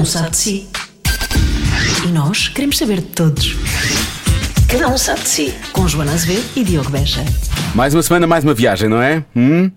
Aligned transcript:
um 0.00 0.04
sabe 0.06 0.30
de 0.30 0.36
si. 0.38 0.66
E 2.06 2.08
nós 2.08 2.48
queremos 2.48 2.78
saber 2.78 3.00
de 3.00 3.08
todos. 3.08 3.54
Cada 4.66 4.88
um 4.88 4.96
sabe 4.96 5.20
de 5.20 5.28
si. 5.28 5.54
Com 5.72 5.86
Joana 5.86 6.12
Azevedo 6.14 6.42
e 6.56 6.64
Diogo 6.64 6.88
Beja. 6.88 7.22
Mais 7.74 7.92
uma 7.92 8.02
semana, 8.02 8.26
mais 8.26 8.42
uma 8.42 8.54
viagem, 8.54 8.88
não 8.88 9.02
é? 9.02 9.22
Hum? 9.36 9.70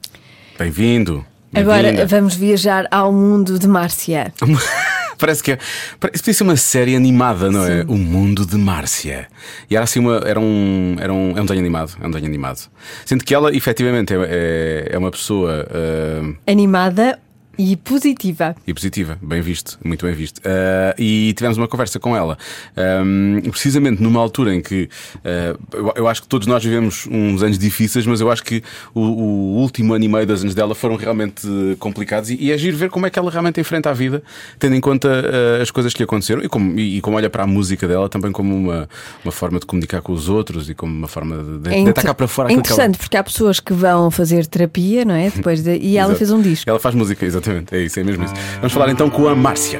Bem-vindo. 0.57 1.25
Agora 1.53 1.83
bem-vinda. 1.83 2.05
vamos 2.05 2.35
viajar 2.35 2.87
ao 2.89 3.11
mundo 3.11 3.59
de 3.59 3.67
Márcia. 3.67 4.33
Parece 5.19 5.43
que 5.43 5.51
é. 5.51 5.57
Parece 5.99 6.23
podia 6.23 6.33
ser 6.33 6.43
uma 6.43 6.55
série 6.55 6.95
animada, 6.95 7.51
não 7.51 7.65
é? 7.65 7.83
O 7.87 7.97
Mundo 7.97 8.45
de 8.45 8.57
Márcia. 8.57 9.27
E 9.69 9.75
era 9.75 9.83
assim 9.83 9.99
uma. 9.99 10.21
Era 10.25 10.39
um. 10.39 10.95
Era 10.99 11.13
um 11.13 11.37
é 11.37 11.41
um 11.41 11.45
desenho 11.45 11.59
animado. 11.59 11.97
É 12.01 12.07
um 12.07 12.11
desenho 12.11 12.29
animado. 12.29 12.59
Sendo 13.05 13.23
que 13.23 13.33
ela, 13.33 13.55
efetivamente, 13.55 14.13
é, 14.13 14.17
é, 14.17 14.95
é 14.95 14.97
uma 14.97 15.11
pessoa. 15.11 15.65
ah, 15.69 16.51
Animada 16.51 17.19
e 17.57 17.75
positiva. 17.75 18.55
E 18.65 18.73
positiva, 18.73 19.17
bem 19.21 19.41
visto, 19.41 19.77
muito 19.83 20.05
bem 20.05 20.15
visto. 20.15 20.41
Ah, 20.45 20.95
e 20.97 21.33
tivemos 21.35 21.57
uma 21.57 21.67
conversa 21.67 21.99
com 21.99 22.15
ela, 22.15 22.37
ahm, 22.75 23.39
precisamente 23.51 24.01
numa 24.01 24.19
altura 24.19 24.53
em 24.55 24.61
que 24.61 24.89
ah, 25.23 25.55
eu, 25.73 25.93
eu 25.97 26.07
acho 26.07 26.21
que 26.23 26.27
todos 26.27 26.47
nós 26.47 26.63
vivemos 26.63 27.07
uns 27.09 27.43
anos 27.43 27.57
difíceis, 27.59 28.05
mas 28.05 28.21
eu 28.21 28.31
acho 28.31 28.43
que 28.43 28.63
o, 28.93 29.01
o 29.01 29.57
último 29.61 29.93
ano 29.93 30.03
e 30.03 30.07
meio 30.07 30.25
dos 30.25 30.41
anos 30.41 30.55
dela 30.55 30.73
foram 30.73 30.95
realmente 30.95 31.47
complicados 31.79 32.29
e, 32.29 32.37
e 32.39 32.51
é 32.51 32.57
giro 32.57 32.75
ver 32.77 32.89
como 32.89 33.05
é 33.05 33.09
que 33.09 33.19
ela 33.19 33.29
realmente 33.29 33.59
enfrenta 33.59 33.89
a 33.89 33.93
vida, 33.93 34.23
tendo 34.57 34.75
em 34.75 34.81
conta 34.81 35.09
ah, 35.09 35.61
as 35.61 35.69
coisas 35.71 35.93
que 35.93 35.99
lhe 35.99 36.05
aconteceram 36.05 36.43
e 36.43 36.49
como, 36.49 36.79
e, 36.79 36.97
e 36.97 37.01
como 37.01 37.17
olha 37.17 37.29
para 37.29 37.43
a 37.43 37.47
música 37.47 37.87
dela 37.87 38.09
também 38.09 38.31
como 38.31 38.55
uma, 38.55 38.89
uma 39.23 39.31
forma 39.31 39.59
de 39.59 39.65
comunicar 39.65 40.01
com 40.01 40.11
os 40.13 40.27
outros 40.29 40.69
e 40.69 40.73
como 40.73 40.91
uma 40.93 41.07
forma 41.07 41.37
de, 41.37 41.43
de, 41.59 41.69
de 41.69 41.75
inter- 41.77 41.91
atacar 41.91 42.15
para 42.15 42.27
fora 42.27 42.47
é 42.47 42.49
que 42.49 42.53
ela- 42.53 42.59
interessante 42.61 42.97
porque 42.97 43.15
há 43.17 43.23
pessoas 43.23 43.59
que 43.59 43.73
vão 43.73 44.09
fazer 44.09 44.45
terapia, 44.47 45.05
não 45.05 45.13
é? 45.15 45.29
Depois 45.35 45.61
de- 45.63 45.77
e 45.77 45.97
ela 45.97 46.07
Exato. 46.09 46.17
fez 46.17 46.31
um 46.31 46.41
disco. 46.41 46.69
Ela 46.69 46.79
faz 46.79 46.95
música, 46.95 47.25
exatamente, 47.25 47.42
é 47.71 47.79
isso, 47.79 47.99
é 47.99 48.03
mesmo 48.03 48.23
isso. 48.23 48.33
Vamos 48.57 48.73
falar 48.73 48.89
então 48.89 49.09
com 49.09 49.27
a 49.27 49.35
Márcia. 49.35 49.79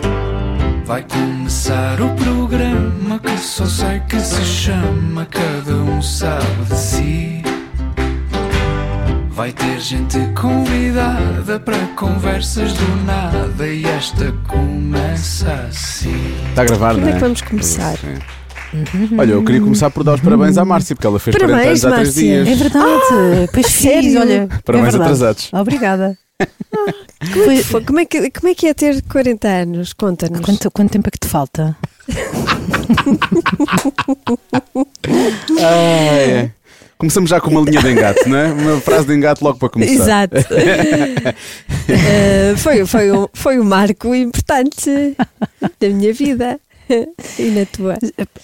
Vai 0.86 1.04
começar 1.04 2.00
o 2.02 2.10
programa 2.16 3.20
que 3.20 3.38
só 3.38 3.66
sei 3.66 4.02
que 4.02 4.20
se 4.20 4.44
chama 4.44 5.26
Cada 5.26 5.74
um 5.76 6.02
sabe 6.02 6.66
de 6.70 6.76
si. 6.78 7.44
Vai 9.30 9.52
ter 9.52 9.80
gente 9.80 10.20
convidada 10.40 11.60
para 11.60 11.78
conversas 11.96 12.72
do 12.74 13.06
nada 13.06 13.68
e 13.68 13.84
esta 13.86 14.32
começa 14.48 15.52
assim. 15.70 16.14
Está 16.50 16.62
a 16.62 16.66
gravar, 16.66 16.90
Como 16.94 17.02
não 17.02 17.08
é 17.08 17.12
é? 17.12 17.14
que 17.16 17.20
vamos 17.22 17.42
começar? 17.42 17.98
Sim. 17.98 18.20
Olha, 19.18 19.32
eu 19.34 19.44
queria 19.44 19.62
começar 19.62 19.90
por 19.92 20.04
dar 20.04 20.16
os 20.16 20.22
parabéns 20.22 20.58
à 20.58 20.66
Márcia, 20.66 20.96
porque 20.96 21.06
ela 21.08 21.20
fez 21.20 21.36
40 21.36 21.52
Parabéns, 21.54 21.84
anos 21.84 21.94
há 21.94 22.02
3 22.02 22.08
Márcia. 22.08 22.24
dias. 22.44 22.48
É 22.48 22.56
verdade, 22.56 23.50
pois 23.54 23.66
fiz, 23.68 23.76
sério? 23.76 24.20
olha. 24.20 24.48
Parabéns 24.66 24.88
é 24.88 24.92
verdade. 24.92 25.02
atrasados. 25.04 25.50
Obrigada. 25.54 26.18
Como 27.34 27.52
é, 27.52 27.56
que 27.58 27.64
foi? 27.64 27.84
Como, 27.84 28.00
é 28.00 28.06
que, 28.06 28.32
como 28.32 28.48
é 28.50 28.56
que 28.56 28.68
é 28.68 28.74
ter 28.74 29.02
40 29.04 29.48
anos? 29.48 29.94
Conta-nos. 29.94 30.42
Quanto, 30.42 30.72
quanto 30.72 30.92
tempo 30.92 31.08
é 31.08 31.12
que 31.12 31.20
te 31.20 31.28
falta? 31.28 31.78
Ah. 35.60 36.50
Começamos 36.98 37.30
já 37.30 37.42
com 37.42 37.50
uma 37.50 37.62
linha 37.62 37.82
de 37.82 37.92
engate, 37.92 38.30
não 38.30 38.38
é? 38.38 38.52
Uma 38.52 38.80
frase 38.80 39.08
de 39.08 39.14
engate 39.14 39.44
logo 39.44 39.58
para 39.60 39.70
começar. 39.70 39.94
Exato. 39.94 40.36
Eh, 41.90 42.54
foi, 42.56 42.86
foi, 42.86 43.12
um, 43.12 43.28
foi 43.34 43.60
um 43.60 43.64
marco 43.66 44.16
importante 44.16 45.18
da 45.80 45.90
minha 45.90 46.14
vida 46.14 46.58
e 47.40 47.44
na 47.52 47.66
tua. 47.66 47.98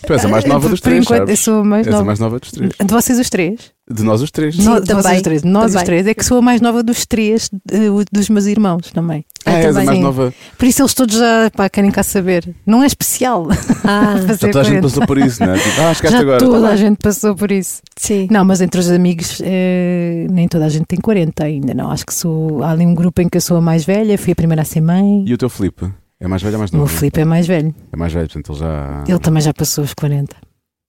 Tu 0.06 0.14
és 0.14 0.26
a 0.26 0.28
mais 0.28 0.46
nova 0.46 0.70
dos 0.70 0.80
por 0.80 0.86
três, 0.90 1.04
enquanto, 1.04 1.20
sabes? 1.20 1.32
eu 1.32 1.38
sou 1.38 1.62
a 1.62 1.64
mais 1.64 1.86
És 1.88 1.94
a 1.94 1.98
nova. 1.98 2.06
mais 2.08 2.20
nova 2.20 2.40
dos 2.40 2.52
três. 2.52 2.72
De 2.80 2.94
vocês 2.94 3.20
os 3.20 3.30
três? 3.30 3.72
De 3.92 4.04
nós 4.04 4.22
os 4.22 4.30
três. 4.30 4.56
Sim, 4.56 4.66
Nós- 4.66 4.84
de 4.84 4.94
vocês 4.94 5.16
os 5.18 5.22
três. 5.24 5.44
Nós 5.44 5.72
também. 5.72 5.78
os 5.78 5.84
três. 5.84 6.08
É 6.08 6.14
que 6.14 6.24
sou 6.24 6.38
a 6.38 6.42
mais 6.44 6.62
nova 6.62 6.84
dos 6.84 7.08
três, 7.08 7.50
o- 7.92 8.04
dos 8.12 8.30
meus 8.30 8.46
irmãos 8.46 8.92
também. 8.94 9.26
Ah, 9.46 9.54
és 9.54 9.76
a 9.76 9.84
mais 9.84 9.98
Sim. 9.98 10.04
nova. 10.04 10.32
Por 10.60 10.66
isso 10.68 10.82
eles 10.84 10.94
todos 10.94 11.18
já 11.18 11.50
pá, 11.56 11.68
querem 11.70 11.90
cá 11.90 12.04
saber. 12.04 12.48
Não 12.68 12.84
é 12.84 12.86
especial. 12.86 13.48
Ah, 13.84 14.16
fazer 14.28 14.38
Já 14.48 14.48
toda 14.52 14.60
a 14.60 14.64
gente 14.64 14.82
40. 14.82 14.82
passou 14.84 15.08
por 15.08 15.18
isso, 15.18 15.44
não 15.44 15.54
é? 15.56 15.58
Tipo, 15.58 15.82
ah, 15.82 15.94
Já 16.12 16.20
agora. 16.20 16.38
toda 16.40 16.68
Tá 16.68 16.74
a 16.74 16.76
gente 16.76 16.98
passou 16.98 17.36
por 17.36 17.52
isso. 17.52 17.82
sim. 17.98 18.28
Não, 18.30 18.46
mas 18.46 18.62
entre 18.62 18.80
os 18.80 18.92
amigos, 18.92 19.42
eh, 19.44 20.28
nem 20.30 20.48
toda 20.48 20.66
a 20.66 20.70
gente 20.70 20.86
tem 20.86 21.00
40 21.00 21.44
ainda, 21.46 21.74
não. 21.74 21.90
Acho 21.90 22.06
que 22.06 22.14
sou. 22.14 22.62
Há 22.64 22.70
ali 22.72 22.86
um 22.86 22.94
grupo 22.94 23.22
em 23.24 23.28
que 23.28 23.38
eu 23.38 23.42
sou 23.42 23.58
a 23.58 23.62
mais 23.62 23.84
velha, 23.86 24.20
fui 24.20 24.34
a 24.34 24.36
primeira 24.36 24.62
a 24.62 24.66
ser 24.66 24.82
mãe. 24.82 25.24
E 25.26 25.34
o 25.34 25.38
teu 25.38 25.50
Filipe? 25.50 25.90
É 26.20 26.28
mais 26.28 26.42
velho 26.42 26.56
ou 26.56 26.60
mais 26.60 26.72
O 26.72 26.76
meu 26.76 26.82
novo? 26.82 26.98
Filipe 26.98 27.22
é 27.22 27.26
mais 27.26 27.48
velho. 27.48 27.74
É 27.92 27.98
mais 27.98 28.12
velho, 28.14 28.28
portanto 28.28 28.52
ele 28.52 28.60
já. 28.60 29.04
Ele 29.08 29.20
também 29.20 29.42
já 29.42 29.54
passou 29.54 29.84
os 29.84 29.94
40. 29.94 30.36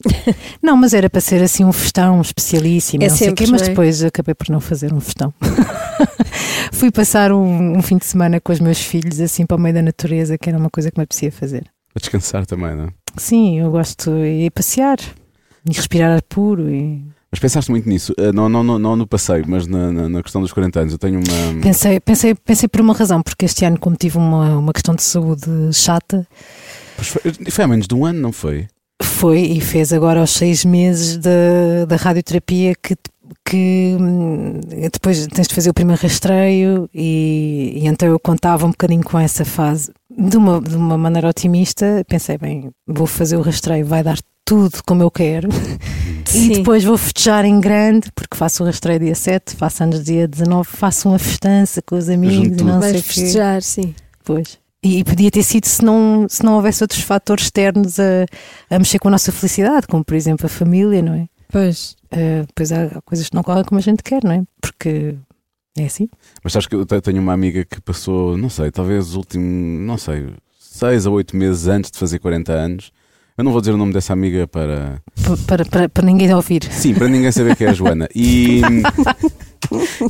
não, 0.62 0.76
mas 0.76 0.94
era 0.94 1.10
para 1.10 1.20
ser 1.20 1.42
assim 1.42 1.64
um 1.64 1.72
festão 1.72 2.20
especialíssimo, 2.20 3.02
É 3.04 3.08
não 3.08 3.16
sei 3.16 3.28
o 3.28 3.30
sempre, 3.30 3.44
quê, 3.44 3.50
mas 3.52 3.62
é? 3.62 3.68
depois 3.68 4.02
acabei 4.02 4.34
por 4.34 4.48
não 4.48 4.60
fazer 4.60 4.92
um 4.92 5.00
festão. 5.00 5.32
Fui 6.72 6.90
passar 6.90 7.32
um, 7.32 7.76
um 7.76 7.82
fim 7.82 7.98
de 7.98 8.06
semana 8.06 8.40
com 8.40 8.52
os 8.52 8.60
meus 8.60 8.80
filhos, 8.80 9.20
assim 9.20 9.44
para 9.44 9.56
o 9.56 9.60
meio 9.60 9.74
da 9.74 9.82
natureza, 9.82 10.38
que 10.38 10.48
era 10.48 10.58
uma 10.58 10.70
coisa 10.70 10.90
que 10.90 10.98
me 10.98 11.04
apetecia 11.04 11.30
fazer. 11.30 11.64
Para 11.92 12.00
descansar 12.00 12.46
também, 12.46 12.74
não 12.74 12.84
é? 12.84 12.88
Sim, 13.16 13.60
eu 13.60 13.70
gosto 13.70 14.10
de 14.10 14.46
ir 14.46 14.50
passear 14.50 14.98
e 15.68 15.72
respirar 15.74 16.12
ar 16.12 16.22
puro. 16.22 16.70
E... 16.70 17.04
Mas 17.32 17.38
pensaste 17.38 17.70
muito 17.70 17.88
nisso, 17.88 18.12
Eh, 18.18 18.32
não, 18.32 18.48
não, 18.48 18.62
não, 18.64 18.78
não 18.78 18.96
no 18.96 19.06
passeio, 19.06 19.44
mas 19.46 19.66
na, 19.66 19.92
na, 19.92 20.08
na 20.08 20.22
questão 20.22 20.40
dos 20.40 20.52
40 20.52 20.80
anos. 20.80 20.92
Eu 20.92 20.98
tenho 20.98 21.20
uma. 21.20 21.62
Pensei, 21.62 22.00
pensei, 22.00 22.34
pensei 22.34 22.68
por 22.68 22.80
uma 22.80 22.92
razão, 22.92 23.22
porque 23.22 23.44
este 23.44 23.64
ano, 23.64 23.78
como 23.78 23.94
tive 23.96 24.18
uma, 24.18 24.58
uma 24.58 24.72
questão 24.72 24.94
de 24.94 25.02
saúde 25.02 25.48
chata, 25.72 26.26
Pois 27.00 27.08
Foi, 27.08 27.50
foi 27.50 27.64
há 27.64 27.68
menos 27.68 27.86
de 27.86 27.94
um 27.94 28.04
ano, 28.04 28.20
não 28.20 28.32
foi? 28.32 28.68
Foi 29.02 29.40
e 29.40 29.60
fez 29.60 29.92
agora 29.92 30.20
aos 30.20 30.30
seis 30.32 30.64
meses 30.64 31.16
da, 31.16 31.86
da 31.88 31.96
radioterapia 31.96 32.74
que, 32.74 32.94
que 33.46 33.96
hum, 33.98 34.60
depois 34.92 35.26
tens 35.28 35.48
de 35.48 35.54
fazer 35.54 35.70
o 35.70 35.74
primeiro 35.74 36.02
rastreio 36.02 36.88
e, 36.94 37.72
e 37.76 37.86
então 37.86 38.06
eu 38.06 38.18
contava 38.18 38.66
um 38.66 38.70
bocadinho 38.70 39.02
com 39.02 39.18
essa 39.18 39.44
fase 39.44 39.90
de 40.10 40.36
uma, 40.36 40.60
de 40.60 40.76
uma 40.76 40.98
maneira 40.98 41.28
otimista. 41.28 42.04
Pensei, 42.06 42.36
bem, 42.36 42.70
vou 42.86 43.06
fazer 43.06 43.36
o 43.38 43.40
rastreio, 43.40 43.86
vai 43.86 44.02
dar 44.02 44.18
tudo 44.50 44.82
como 44.84 45.00
eu 45.00 45.10
quero 45.12 45.48
e 45.48 46.28
Sim. 46.28 46.48
depois 46.54 46.82
vou 46.82 46.98
festejar 46.98 47.44
em 47.44 47.60
grande, 47.60 48.10
porque 48.12 48.36
faço 48.36 48.64
o 48.64 48.66
rastreio 48.66 48.98
dia 48.98 49.14
7, 49.14 49.54
faço 49.54 49.84
anos 49.84 50.02
dia 50.02 50.26
19, 50.26 50.68
faço 50.68 51.08
uma 51.08 51.20
festança 51.20 51.80
com 51.80 51.94
os 51.96 52.08
amigos 52.08 52.34
Junto 52.34 52.60
e 52.60 52.64
não 52.64 52.80
sei 52.82 52.90
Vais 52.92 53.00
o 53.00 53.04
quê. 53.04 53.08
festejar, 53.08 53.62
sim. 53.62 53.94
Pois. 54.24 54.58
E 54.82 55.04
podia 55.04 55.30
ter 55.30 55.44
sido 55.44 55.66
se 55.66 55.84
não, 55.84 56.26
se 56.28 56.42
não 56.42 56.54
houvesse 56.54 56.82
outros 56.82 57.00
fatores 57.00 57.44
externos 57.44 58.00
a, 58.00 58.26
a 58.68 58.78
mexer 58.80 58.98
com 58.98 59.06
a 59.06 59.12
nossa 59.12 59.30
felicidade, 59.30 59.86
como 59.86 60.04
por 60.04 60.16
exemplo 60.16 60.46
a 60.46 60.48
família, 60.48 61.00
não 61.00 61.14
é? 61.14 61.28
Pois. 61.48 61.94
Uh, 62.12 62.44
pois 62.52 62.72
há 62.72 63.00
coisas 63.04 63.28
que 63.28 63.36
não 63.36 63.44
correm 63.44 63.62
como 63.62 63.78
a 63.78 63.82
gente 63.82 64.02
quer, 64.02 64.24
não 64.24 64.32
é? 64.32 64.42
Porque 64.60 65.14
é 65.78 65.84
assim. 65.84 66.08
Mas 66.42 66.52
sabes 66.54 66.66
que 66.66 66.74
eu 66.74 66.84
te- 66.84 67.00
tenho 67.00 67.22
uma 67.22 67.32
amiga 67.34 67.64
que 67.64 67.80
passou, 67.80 68.36
não 68.36 68.48
sei, 68.50 68.72
talvez 68.72 69.10
os 69.10 69.14
últimos, 69.14 69.80
não 69.86 69.96
sei, 69.96 70.26
seis 70.58 71.06
a 71.06 71.10
oito 71.10 71.36
meses 71.36 71.68
antes 71.68 71.88
de 71.92 71.98
fazer 71.98 72.18
40 72.18 72.52
anos. 72.52 72.92
Eu 73.40 73.44
não 73.44 73.52
vou 73.52 73.62
dizer 73.62 73.72
o 73.72 73.76
nome 73.78 73.90
dessa 73.94 74.12
amiga 74.12 74.46
para. 74.46 75.00
Para, 75.46 75.64
para, 75.64 75.88
para 75.88 76.04
ninguém 76.04 76.30
ouvir. 76.34 76.62
Sim, 76.70 76.92
para 76.92 77.08
ninguém 77.08 77.32
saber 77.32 77.56
que 77.56 77.64
é 77.64 77.70
a 77.70 77.72
Joana. 77.72 78.06
E. 78.14 78.60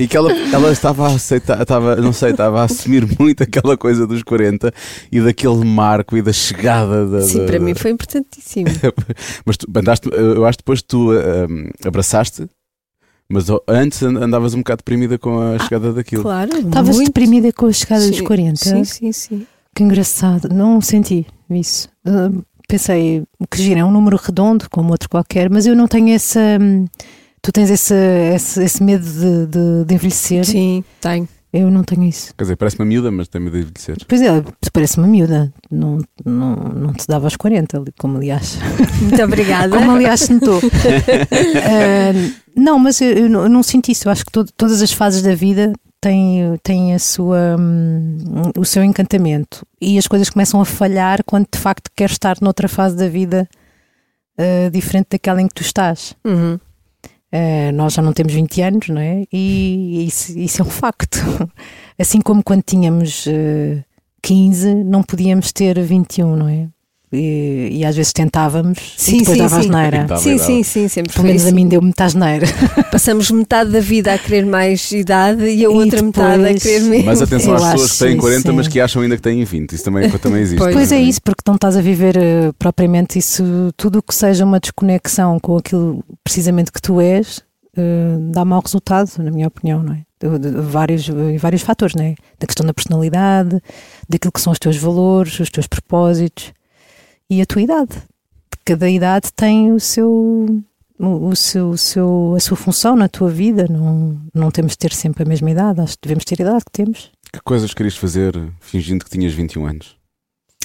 E 0.00 0.08
que 0.08 0.16
ela, 0.16 0.32
ela 0.32 0.72
estava 0.72 1.06
a 1.06 1.14
aceitar, 1.14 1.62
estava, 1.62 1.94
não 1.94 2.12
sei, 2.12 2.30
estava 2.30 2.60
a 2.62 2.64
assumir 2.64 3.06
muito 3.20 3.42
aquela 3.44 3.76
coisa 3.76 4.04
dos 4.04 4.24
40 4.24 4.72
e 5.12 5.20
daquele 5.20 5.64
marco 5.64 6.16
e 6.16 6.22
da 6.22 6.32
chegada 6.32 7.06
da. 7.06 7.20
Sim, 7.20 7.38
da- 7.38 7.46
para 7.46 7.60
mim 7.60 7.72
foi 7.74 7.92
importantíssimo. 7.92 8.66
Mas 9.46 9.56
tu 9.56 9.66
andaste, 9.76 10.08
eu 10.12 10.44
acho 10.44 10.58
que 10.58 10.62
depois 10.62 10.82
tu 10.82 11.12
hum, 11.12 11.68
abraçaste, 11.84 12.48
mas 13.28 13.46
antes 13.68 14.02
and- 14.02 14.18
andavas 14.18 14.54
um 14.54 14.58
bocado 14.58 14.78
deprimida 14.78 15.18
com 15.18 15.38
a 15.38 15.58
chegada 15.60 15.92
daquilo. 15.92 16.22
Claro. 16.22 16.50
Estavas 16.56 16.98
deprimida 16.98 17.52
com 17.52 17.66
a 17.66 17.72
chegada 17.72 18.08
dos 18.08 18.16
Sim, 18.18 18.24
40. 18.24 18.56
Sim, 18.56 18.84
sim, 18.84 19.12
sim. 19.12 19.46
Que 19.74 19.84
engraçado. 19.84 20.48
Não 20.52 20.80
senti 20.80 21.26
isso. 21.48 21.88
Uh, 22.04 22.42
pensei 22.70 23.22
que 23.50 23.62
gira 23.62 23.80
é 23.80 23.84
um 23.84 23.90
número 23.90 24.16
redondo, 24.16 24.68
como 24.70 24.90
outro 24.92 25.08
qualquer, 25.08 25.50
mas 25.50 25.66
eu 25.66 25.74
não 25.76 25.86
tenho 25.88 26.10
essa. 26.14 26.40
hum, 26.60 26.86
Tu 27.42 27.50
tens 27.52 27.70
esse, 27.70 27.94
esse, 28.34 28.62
esse 28.62 28.82
medo 28.82 29.02
de, 29.04 29.46
de, 29.46 29.84
de 29.86 29.94
envelhecer? 29.94 30.44
Sim, 30.44 30.84
tenho. 31.00 31.26
Eu 31.52 31.68
não 31.70 31.82
tenho 31.82 32.04
isso. 32.04 32.32
Quer 32.36 32.44
dizer, 32.44 32.56
parece-me 32.56 32.84
miúda, 32.86 33.10
mas 33.10 33.26
tem 33.28 33.40
medo 33.40 33.54
de 33.56 33.62
envelhecer. 33.62 33.96
Pois 34.06 34.20
é, 34.22 34.44
parece 34.72 34.98
uma 34.98 35.06
miúda. 35.08 35.50
Não, 35.70 35.98
não, 36.24 36.54
não 36.54 36.92
te 36.92 37.06
dava 37.08 37.26
aos 37.26 37.34
40, 37.36 37.78
ali, 37.78 37.92
como 37.98 38.18
aliás. 38.18 38.56
Muito 39.02 39.20
obrigada. 39.22 39.74
Como 39.76 39.90
aliás 39.90 40.20
se 40.20 40.34
notou. 40.34 40.60
Ah, 41.62 42.12
não, 42.54 42.78
mas 42.78 43.00
eu, 43.00 43.10
eu 43.10 43.28
não, 43.28 43.42
eu 43.44 43.48
não 43.48 43.62
sinto 43.62 43.90
isso. 43.90 44.06
Eu 44.06 44.12
acho 44.12 44.24
que 44.24 44.32
to- 44.32 44.44
todas 44.56 44.82
as 44.82 44.92
fases 44.92 45.22
da 45.22 45.34
vida 45.34 45.72
têm, 46.00 46.56
têm 46.62 46.94
a 46.94 46.98
sua, 46.98 47.56
hum, 47.58 48.18
o 48.56 48.64
seu 48.64 48.82
encantamento. 48.82 49.66
E 49.80 49.98
as 49.98 50.06
coisas 50.06 50.30
começam 50.30 50.60
a 50.60 50.64
falhar 50.64 51.22
quando 51.24 51.46
de 51.52 51.58
facto 51.58 51.90
queres 51.94 52.12
estar 52.12 52.36
noutra 52.40 52.68
fase 52.68 52.96
da 52.96 53.08
vida 53.08 53.48
ah, 54.40 54.70
diferente 54.70 55.08
daquela 55.10 55.42
em 55.42 55.46
que 55.46 55.54
tu 55.54 55.62
estás. 55.62 56.14
Uhum. 56.24 56.58
Uh, 57.32 57.70
nós 57.74 57.92
já 57.92 58.02
não 58.02 58.12
temos 58.12 58.32
20 58.32 58.62
anos, 58.62 58.88
não 58.88 59.00
é? 59.00 59.24
E 59.32 60.04
isso, 60.06 60.36
isso 60.36 60.62
é 60.62 60.64
um 60.64 60.70
facto. 60.70 61.18
Assim 61.96 62.20
como 62.20 62.42
quando 62.42 62.62
tínhamos 62.62 63.26
uh, 63.26 63.84
15, 64.20 64.74
não 64.82 65.02
podíamos 65.02 65.52
ter 65.52 65.80
21, 65.80 66.34
não 66.34 66.48
é? 66.48 66.68
E, 67.12 67.68
e 67.72 67.84
às 67.84 67.96
vezes 67.96 68.12
tentávamos 68.12 68.78
Sim, 68.96 69.16
e 69.16 69.18
depois 69.20 69.36
sim, 69.36 69.42
dava 69.42 69.54
sim. 69.62 69.68
asneira. 69.68 70.16
Sim, 70.18 70.38
sim, 70.38 70.62
sim, 70.62 70.88
sempre 70.88 71.12
Pelo 71.12 71.26
menos 71.26 71.44
a 71.46 71.50
mim 71.50 71.66
deu-me 71.66 71.86
muita 71.86 72.04
asneira. 72.04 72.46
Passamos 72.92 73.30
metade 73.30 73.70
da 73.70 73.80
vida 73.80 74.14
a 74.14 74.18
querer 74.18 74.46
mais 74.46 74.90
idade 74.92 75.42
e 75.44 75.48
a 75.48 75.52
E 75.62 75.66
outra 75.66 76.02
metade 76.02 76.34
a 76.34 76.36
depois- 76.38 76.62
querer 76.62 76.80
menos. 76.82 77.06
Mas 77.06 77.22
atenção 77.22 77.54
às 77.54 77.72
pessoas 77.72 77.92
que 77.92 77.98
têm 77.98 78.12
isso, 78.12 78.20
40, 78.20 78.52
mas 78.52 78.66
sim. 78.66 78.72
que 78.72 78.80
acham 78.80 79.02
ainda 79.02 79.16
que 79.16 79.22
têm 79.22 79.44
20. 79.44 79.72
Isso 79.72 79.84
também, 79.84 80.08
também 80.10 80.40
existe. 80.42 80.58
Pois. 80.58 80.74
Pois 80.74 80.92
é 80.92 81.00
isso, 81.00 81.20
porque 81.22 81.42
não 81.46 81.56
estás 81.56 81.76
a 81.76 81.80
viver 81.80 82.16
eh, 82.16 82.52
propriamente 82.58 83.18
isso, 83.18 83.42
tudo 83.76 83.98
o 83.98 84.02
que 84.02 84.14
seja 84.14 84.44
uma 84.44 84.60
desconexão 84.60 85.38
com 85.40 85.56
aquilo 85.56 86.04
precisamente 86.22 86.70
que 86.70 86.80
tu 86.80 87.00
és, 87.00 87.40
eh, 87.76 88.16
dá 88.32 88.44
mau 88.44 88.60
resultado, 88.64 89.10
na 89.18 89.30
minha 89.30 89.48
opinião, 89.48 89.82
não 89.82 89.94
é? 89.94 90.02
De, 90.22 90.38
de- 90.38 90.50
de 90.50 90.60
vários, 90.60 91.08
eh, 91.08 91.38
vários 91.38 91.62
fatores, 91.62 91.94
não 91.96 92.04
é? 92.04 92.14
Da 92.38 92.46
questão 92.46 92.64
da 92.64 92.72
personalidade, 92.74 93.60
daquilo 94.08 94.30
que 94.32 94.40
são 94.40 94.52
os 94.52 94.58
teus 94.58 94.76
valores, 94.76 95.40
os 95.40 95.50
teus 95.50 95.66
propósitos 95.66 96.52
e 97.30 97.40
a 97.40 97.46
tua 97.46 97.62
idade. 97.62 97.96
Cada 98.64 98.90
idade 98.90 99.28
tem 99.34 99.72
o 99.72 99.80
seu. 99.80 100.62
O 100.98 101.34
seu, 101.34 101.70
o 101.70 101.78
seu, 101.78 102.34
a 102.36 102.40
sua 102.40 102.56
função 102.58 102.94
na 102.94 103.08
tua 103.08 103.30
vida, 103.30 103.64
não, 103.70 104.20
não 104.34 104.50
temos 104.50 104.72
de 104.72 104.78
ter 104.78 104.92
sempre 104.92 105.22
a 105.22 105.26
mesma 105.26 105.50
idade, 105.50 105.80
acho 105.80 105.94
que 105.94 106.00
devemos 106.02 106.26
ter 106.26 106.42
a 106.42 106.44
idade 106.44 106.62
que 106.66 106.70
temos. 106.72 107.10
Que 107.32 107.40
coisas 107.42 107.72
querias 107.72 107.96
fazer 107.96 108.34
fingindo 108.60 109.02
que 109.02 109.10
tinhas 109.10 109.32
21 109.32 109.64
anos? 109.66 109.96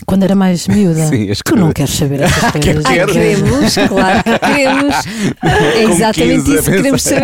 Quando 0.06 0.23
era 0.23 0.35
mais 0.35 0.67
miúda, 0.67 1.06
Sim, 1.07 1.31
tu 1.45 1.56
não 1.56 1.71
queres 1.71 1.94
saber 1.94 2.19
essas 2.23 2.51
coisas. 2.51 2.85
Ai, 2.85 2.95
Quero. 2.95 3.13
queremos, 3.13 3.75
claro 3.88 4.23
que 4.25 4.39
queremos. 4.39 4.95
É 5.73 5.83
exatamente 5.83 6.44
15 6.44 6.51
a 6.51 6.59
isso 6.59 6.63
que 6.69 6.75
queremos 6.75 7.03
pensar. 7.03 7.21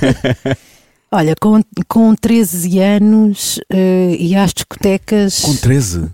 saber. 0.00 0.58
Olha, 1.12 1.34
com, 1.38 1.60
com 1.86 2.14
13 2.14 2.78
anos 2.78 3.60
eh, 3.70 4.16
ia 4.18 4.42
às 4.42 4.54
discotecas. 4.54 5.40
Com 5.40 5.54
13? 5.54 6.08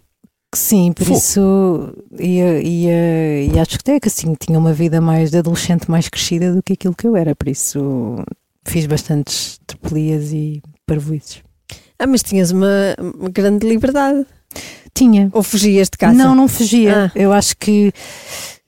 Sim, 0.56 0.90
por 0.92 1.04
Fogo. 1.04 1.18
isso 1.18 1.94
ia, 2.18 2.62
ia, 2.62 3.42
ia 3.44 3.62
às 3.62 3.68
discotecas. 3.68 4.14
Sim, 4.14 4.34
tinha 4.38 4.58
uma 4.58 4.72
vida 4.72 5.02
mais 5.02 5.30
de 5.30 5.36
adolescente 5.36 5.90
mais 5.90 6.08
crescida 6.08 6.54
do 6.54 6.62
que 6.62 6.72
aquilo 6.72 6.94
que 6.94 7.06
eu 7.06 7.14
era. 7.14 7.36
Por 7.36 7.48
isso 7.48 8.24
fiz 8.64 8.86
bastantes 8.86 9.60
tropelias 9.66 10.32
e 10.32 10.62
parvoices. 10.86 11.42
Ah, 11.98 12.06
mas 12.06 12.22
tinhas 12.22 12.50
uma, 12.50 12.96
uma 13.20 13.28
grande 13.28 13.68
liberdade. 13.68 14.24
Tinha. 14.94 15.28
Ou 15.32 15.42
fugias 15.42 15.90
de 15.90 15.98
casa? 15.98 16.16
Não, 16.16 16.34
não 16.34 16.48
fugia. 16.48 17.12
Ah. 17.14 17.18
Eu 17.18 17.34
acho 17.34 17.54
que 17.58 17.92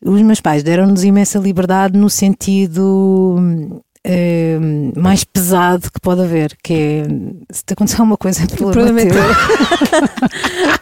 os 0.05 0.20
meus 0.20 0.43
pais 0.43 0.62
deram-nos 0.62 1.05
imensa 1.05 1.38
liberdade 1.38 1.99
no 1.99 2.11
sentido 2.11 3.37
hum, 3.38 3.81
eh, 4.05 4.58
mais 4.96 5.25
pesado 5.25 5.90
que 5.90 6.00
pode 6.00 6.20
haver, 6.20 6.56
que 6.62 6.75
é 6.75 7.05
se 7.50 7.64
te 7.64 7.73
acontecer 7.73 8.00
alguma 8.00 8.17
coisa 8.17 8.43
é 8.43 8.44
O 8.44 8.70
problema 8.70 9.00
é 9.00 9.06
teu. 9.06 9.23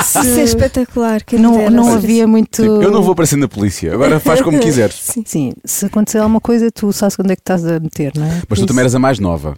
Isso, 0.00 0.18
Isso 0.20 0.40
é 0.40 0.42
espetacular. 0.44 1.22
quem 1.24 1.38
não, 1.38 1.70
não 1.70 1.92
havia 1.92 2.26
muito. 2.26 2.62
Tipo, 2.62 2.82
eu 2.82 2.90
não 2.90 3.02
vou 3.02 3.12
aparecer 3.12 3.36
na 3.36 3.48
polícia, 3.48 3.92
agora 3.94 4.20
faz 4.20 4.40
como 4.40 4.58
quiseres. 4.60 4.94
Sim. 4.96 5.22
Sim, 5.26 5.52
se 5.64 5.86
acontecer 5.86 6.18
alguma 6.18 6.40
coisa, 6.40 6.70
tu 6.70 6.92
sabes 6.92 7.16
onde 7.18 7.32
é 7.32 7.36
que 7.36 7.42
estás 7.42 7.64
a 7.66 7.78
meter, 7.80 8.12
não 8.16 8.24
é? 8.26 8.42
Mas 8.48 8.58
tu 8.58 8.66
também 8.66 8.80
eras 8.80 8.94
a 8.94 8.98
mais 8.98 9.18
nova, 9.18 9.56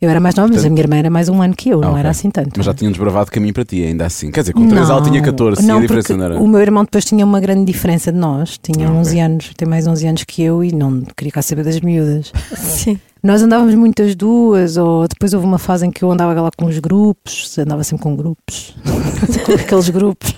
Eu 0.00 0.10
era 0.10 0.20
mais 0.20 0.34
nova, 0.34 0.48
mas 0.48 0.56
Portanto- 0.56 0.70
a 0.70 0.74
minha 0.74 0.82
irmã 0.82 0.96
era 0.96 1.08
mais 1.10 1.28
um 1.28 1.40
ano 1.40 1.54
que 1.54 1.70
eu, 1.70 1.78
Ah, 1.78 1.82
não 1.82 1.88
ok. 1.90 2.00
era 2.00 2.10
assim 2.10 2.30
tanto. 2.30 2.50
mas 2.56 2.66
já 2.66 2.74
tinha 2.74 2.88
um 2.88 2.92
desbravado 2.92 3.30
caminho 3.30 3.54
para 3.54 3.64
ti, 3.64 3.82
ainda 3.84 4.04
assim. 4.04 4.30
Quer 4.30 4.40
dizer, 4.40 4.52
com 4.52 4.66
13 4.68 4.90
ela 4.90 5.02
tinha 5.02 5.22
14, 5.22 5.60
sim, 5.62 5.66
não, 5.68 5.78
a 5.78 5.80
diferença 5.80 6.16
não 6.16 6.24
era. 6.24 6.40
O 6.40 6.46
meu 6.46 6.60
irmão 6.60 6.84
depois 6.84 7.04
tinha 7.04 7.24
uma 7.24 7.40
grande 7.40 7.64
diferença 7.64 8.12
de 8.12 8.18
nós, 8.18 8.58
tinha 8.62 8.86
Ah, 8.86 8.90
ok. 8.90 9.00
11 9.00 9.20
anos, 9.20 9.50
tem 9.56 9.66
mais 9.68 9.86
11 9.86 10.06
anos 10.06 10.24
que 10.24 10.42
eu 10.42 10.62
e 10.62 10.72
não 10.72 11.02
queria 11.16 11.32
cá 11.32 11.40
saber 11.42 11.64
das 11.64 11.80
miúdas. 11.80 12.32
Sim. 12.54 12.98
Nós 13.22 13.40
andávamos 13.40 13.74
muito 13.76 14.02
as 14.02 14.16
duas, 14.16 14.76
ou 14.76 15.06
depois 15.06 15.32
houve 15.32 15.46
uma 15.46 15.58
fase 15.58 15.86
em 15.86 15.90
que 15.92 16.02
eu 16.02 16.10
andava 16.10 16.38
lá 16.40 16.50
com 16.56 16.66
os 16.66 16.78
grupos, 16.80 17.56
andava 17.58 17.84
sempre 17.84 18.02
com 18.02 18.16
grupos, 18.16 18.74
com 19.46 19.52
aqueles 19.52 19.88
grupos. 19.90 20.34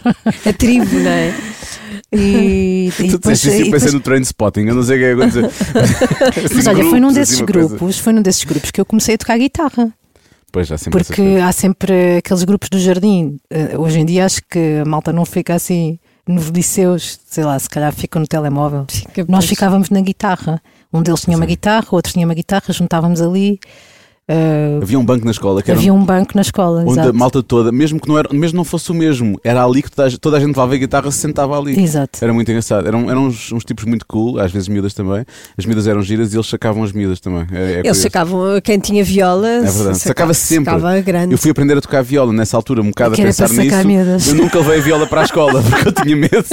A 0.47 0.53
tribo, 0.53 0.95
não 0.99 1.11
é? 1.11 1.35
E, 2.13 2.91
e 3.01 3.09
Tu 3.09 3.13
depois, 3.13 3.41
disseste 3.41 3.49
isso 3.49 3.57
e 3.57 3.61
e 3.61 3.65
depois- 3.65 3.83
pensei 3.85 3.93
no 3.99 4.01
train 4.05 4.21
spotting, 4.21 4.67
eu 4.67 4.75
não 4.75 4.83
sei 4.83 4.97
o 4.97 4.99
que 4.99 5.05
é 5.05 5.15
que 5.15 5.21
eu 5.23 5.27
dizer. 5.27 5.51
mas 6.55 6.67
olha, 6.67 6.85
foi 6.85 7.01
num 7.01 7.13
desses 7.13 7.41
grupos, 7.41 7.99
foi 7.99 8.13
num 8.13 8.23
desses 8.23 8.45
grupos 8.45 8.71
que 8.71 8.81
eu 8.81 8.85
comecei 8.85 9.15
a 9.15 9.19
tocar 9.19 9.39
guitarra. 9.39 9.93
Pois 10.53 10.69
já 10.69 10.79
sempre 10.79 11.01
essas 11.01 11.17
Porque 11.17 11.39
há 11.43 11.51
sempre 11.51 12.19
aqueles 12.19 12.45
grupos 12.45 12.69
do 12.69 12.79
jardim. 12.79 13.41
Eh, 13.51 13.77
Hoje 13.77 13.99
em 13.99 14.05
dia 14.05 14.25
acho 14.25 14.41
que 14.49 14.81
a 14.83 14.85
malta 14.85 15.13
não 15.13 15.25
fica 15.25 15.53
assim 15.55 15.99
nos 16.29 16.47
liceus, 16.49 17.19
sei 17.27 17.43
lá, 17.45 17.59
se 17.59 17.69
calhar 17.69 17.93
ficam 17.93 18.21
no 18.21 18.29
telemóvel. 18.29 18.87
Fica 18.89 19.25
Nós 19.29 19.47
ficávamos 19.47 19.91
na 19.91 20.01
guitarra. 20.01 20.63
Um 20.95 21.03
deles 21.03 21.23
tinha 21.23 21.37
uma 21.37 21.45
Sim. 21.45 21.49
guitarra, 21.49 21.89
o 21.91 21.97
outro 21.97 22.13
tinha 22.13 22.25
uma 22.25 22.35
guitarra, 22.35 22.73
juntávamos 22.73 23.21
ali. 23.21 23.59
Eh, 24.27 24.79
Havia 24.83 24.99
um 24.99 25.05
banco 25.05 25.25
na 25.25 25.31
escola 25.31 25.63
que 25.63 25.71
era 25.71 25.79
havia 25.79 25.93
um 25.93 26.03
banco 26.05 26.33
na 26.35 26.41
escola. 26.41 26.81
onde 26.87 26.99
a 26.99 27.03
exato. 27.05 27.19
malta 27.19 27.43
toda, 27.43 27.71
mesmo 27.71 28.01
que 28.01 28.09
não, 28.09 28.19
era, 28.19 28.29
mesmo 28.33 28.57
não 28.57 28.65
fosse 28.65 28.91
o 28.91 28.95
mesmo, 28.95 29.39
era 29.45 29.63
ali 29.65 29.83
que 29.83 29.91
toda 29.91 30.09
a, 30.09 30.19
toda 30.19 30.37
a 30.37 30.41
gente 30.41 30.49
levava 30.49 30.75
a 30.75 30.77
guitarra 30.79 31.11
se 31.11 31.19
sentava 31.19 31.59
ali. 31.59 31.79
Exato. 31.79 32.19
Era 32.23 32.33
muito 32.33 32.51
engraçado. 32.51 32.87
Eram, 32.89 33.11
eram 33.11 33.27
uns, 33.27 33.53
uns 33.53 33.65
tipos 33.65 33.85
muito 33.85 34.07
cool, 34.07 34.39
às 34.41 34.51
vezes 34.51 34.67
miúdas 34.69 34.95
também. 34.95 35.25
As 35.59 35.67
miúdas 35.67 35.87
eram 35.87 36.03
giras 36.03 36.33
e 36.33 36.37
eles 36.37 36.47
sacavam 36.47 36.83
as 36.83 36.93
miúdas 36.93 37.21
também. 37.21 37.47
É, 37.53 37.57
é 37.57 37.61
Eles 37.65 37.77
curioso. 37.77 38.01
sacavam, 38.01 38.61
quem 38.63 38.79
tinha 38.79 39.05
viola, 39.05 39.47
É 39.49 39.61
verdade. 39.61 39.99
Sacava 39.99 40.33
sempre. 40.35 40.73
Sacava 40.73 41.01
grande. 41.01 41.33
Eu 41.33 41.39
fui 41.39 41.51
aprender 41.51 41.77
a 41.77 41.81
tocar 41.81 42.03
viola 42.03 42.33
nessa 42.33 42.57
altura, 42.57 42.81
um 42.81 42.89
bocado 42.89 43.15
a 43.15 43.17
pensar 43.19 43.49
nisso. 43.51 43.87
miúdas. 43.87 44.29
Eu 44.29 44.35
nunca 44.37 44.59
levei 44.59 44.79
a 44.79 44.83
viola 44.83 45.07
para 45.07 45.21
a 45.21 45.25
escola 45.25 45.63
porque 45.69 45.89
eu 45.89 45.93
tinha 45.93 46.17
medo. 46.17 46.45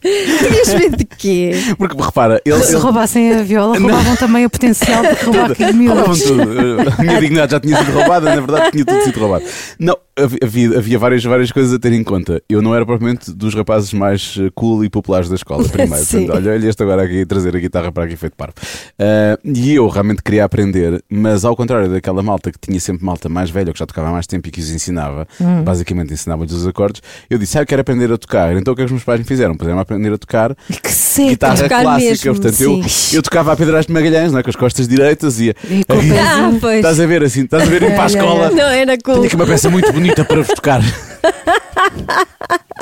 Tinhas 0.00 0.74
medo 0.80 0.96
de 0.96 1.04
quê? 1.04 1.52
Porque 1.76 2.00
repara, 2.00 2.40
ele, 2.44 2.62
Se 2.62 2.72
ele- 2.72 2.78
roubassem 2.82 3.34
a 3.34 3.42
viola, 3.42 3.78
roubavam 3.78 4.16
também 4.16 4.44
o 4.46 4.50
potencial 4.50 5.02
de 5.02 5.24
roubar 5.24 5.48
Roubavam 5.48 5.72
miúdos. 5.74 6.35
Tudo. 6.38 6.90
A 6.98 7.02
minha 7.02 7.20
dignidade 7.20 7.52
já 7.52 7.60
tinha 7.60 7.76
sido 7.78 7.92
roubada, 7.92 8.34
na 8.34 8.40
verdade 8.40 8.70
tinha 8.72 8.84
tudo 8.84 9.02
sido 9.02 9.20
roubado. 9.20 9.44
Não, 9.78 9.96
havia- 10.42 10.78
havia, 10.78 10.98
várias, 10.98 11.24
várias 11.24 11.52
coisas 11.52 11.72
a 11.74 11.78
ter 11.78 11.92
em 11.92 12.02
conta. 12.04 12.42
Eu 12.48 12.60
não 12.62 12.74
era 12.74 12.84
propriamente 12.86 13.32
dos 13.32 13.54
rapazes 13.54 13.92
mais 13.92 14.36
eh, 14.38 14.50
cool 14.54 14.84
e 14.84 14.88
populares 14.90 15.28
da 15.28 15.34
escola, 15.34 15.64
primeiro. 15.68 16.04
Portanto, 16.06 16.32
olha, 16.32 16.52
olha 16.52 16.68
este 16.68 16.82
agora 16.82 17.02
aqui 17.04 17.22
a 17.22 17.26
trazer 17.26 17.56
a 17.56 17.58
guitarra 17.58 17.90
para 17.92 18.04
aqui 18.04 18.16
feito 18.16 18.34
parvo. 18.36 18.54
Ah, 18.98 19.38
e 19.44 19.74
eu 19.74 19.88
realmente 19.88 20.22
queria 20.22 20.44
aprender, 20.44 21.02
mas 21.10 21.44
ao 21.44 21.56
contrário 21.56 21.88
daquela 21.90 22.22
malta 22.22 22.50
que 22.52 22.58
tinha 22.58 22.78
sempre 22.80 23.04
malta 23.04 23.28
mais 23.28 23.50
velha, 23.50 23.72
que 23.72 23.78
já 23.78 23.86
tocava 23.86 24.08
há 24.08 24.12
mais 24.12 24.26
tempo 24.26 24.46
e 24.48 24.50
que 24.50 24.60
os 24.60 24.70
ensinava, 24.70 25.26
Hum. 25.40 25.62
basicamente 25.62 26.12
ensinava-lhes 26.12 26.52
os 26.52 26.66
acordes, 26.66 27.02
eu 27.28 27.38
disse, 27.38 27.58
ah, 27.58 27.62
eu 27.62 27.66
quero 27.66 27.80
aprender 27.82 28.10
a 28.12 28.16
tocar. 28.18 28.56
Então 28.56 28.72
o 28.72 28.76
que 28.76 28.82
é 28.82 28.84
que 28.84 28.86
os 28.86 28.92
meus 28.92 29.04
pais 29.04 29.18
me 29.20 29.26
fizeram? 29.26 29.54
Puseram-me 29.56 29.80
a 29.80 29.82
aprender 29.82 30.12
a 30.12 30.18
tocar 30.18 30.54
Que 30.82 30.90
seca. 31.16 31.28
guitarra 31.30 31.56
tocar 31.56 31.82
clássica. 31.82 32.08
mesmo, 32.10 32.34
Portanto, 32.34 32.60
eu, 32.60 32.82
sim. 32.88 33.16
eu 33.16 33.22
tocava 33.22 33.52
a 33.52 33.56
Pedras 33.56 33.86
de 33.86 33.92
Magalhães, 33.92 34.32
não 34.32 34.38
é? 34.38 34.42
com 34.42 34.50
as 34.50 34.56
costas 34.56 34.86
direitas 34.86 35.40
e 35.40 35.48
E 35.68 35.84
com 35.84 35.94
Ah, 36.18 36.52
pois. 36.60 36.76
Estás 36.76 37.00
a 37.00 37.06
ver 37.06 37.22
assim, 37.24 37.42
estás 37.44 37.62
a 37.62 37.66
ver 37.66 37.82
ir 37.82 37.94
para 37.94 38.02
a 38.04 38.06
escola. 38.06 38.50
Não, 38.50 38.68
era 38.68 38.96
cool. 38.98 39.14
Tenho 39.14 39.26
aqui 39.26 39.34
uma 39.36 39.46
peça 39.46 39.68
muito 39.70 39.92
bonita 39.92 40.24
para 40.24 40.42
vos 40.42 40.48
tocar. 40.48 40.80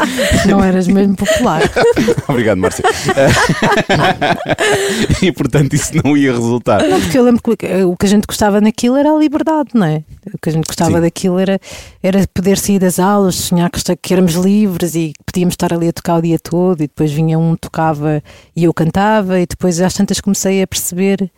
Não 0.48 0.62
eras 0.62 0.86
mesmo 0.86 1.16
popular. 1.16 1.62
Obrigado, 2.28 2.58
Márcia. 2.58 2.84
e 5.22 5.32
portanto 5.32 5.74
isso 5.74 5.92
não 6.02 6.16
ia 6.16 6.32
resultar. 6.32 6.82
Não, 6.82 7.00
porque 7.00 7.18
eu 7.18 7.24
lembro 7.24 7.42
que 7.42 7.84
o 7.84 7.96
que 7.96 8.06
a 8.06 8.08
gente 8.08 8.26
gostava 8.26 8.60
naquilo 8.60 8.96
era 8.96 9.12
a 9.12 9.18
liberdade, 9.18 9.70
não 9.74 9.86
é? 9.86 10.02
O 10.32 10.38
que 10.38 10.48
a 10.48 10.52
gente 10.52 10.66
gostava 10.66 10.96
Sim. 10.96 11.00
daquilo 11.00 11.38
era, 11.38 11.60
era 12.02 12.26
poder 12.32 12.58
sair 12.58 12.78
das 12.78 12.98
aulas, 12.98 13.36
sonhar 13.36 13.70
que, 13.70 13.80
que 13.96 14.12
éramos 14.12 14.34
livres 14.34 14.94
e 14.94 15.12
que 15.12 15.24
podíamos 15.24 15.52
estar 15.52 15.72
ali 15.72 15.88
a 15.88 15.92
tocar 15.92 16.16
o 16.16 16.22
dia 16.22 16.38
todo 16.38 16.82
e 16.82 16.86
depois 16.86 17.12
vinha 17.12 17.38
um, 17.38 17.56
tocava 17.56 18.22
e 18.54 18.64
eu 18.64 18.74
cantava 18.74 19.40
e 19.40 19.46
depois 19.46 19.80
às 19.80 19.94
tantas 19.94 20.20
comecei 20.20 20.62
a 20.62 20.66
perceber 20.66 21.30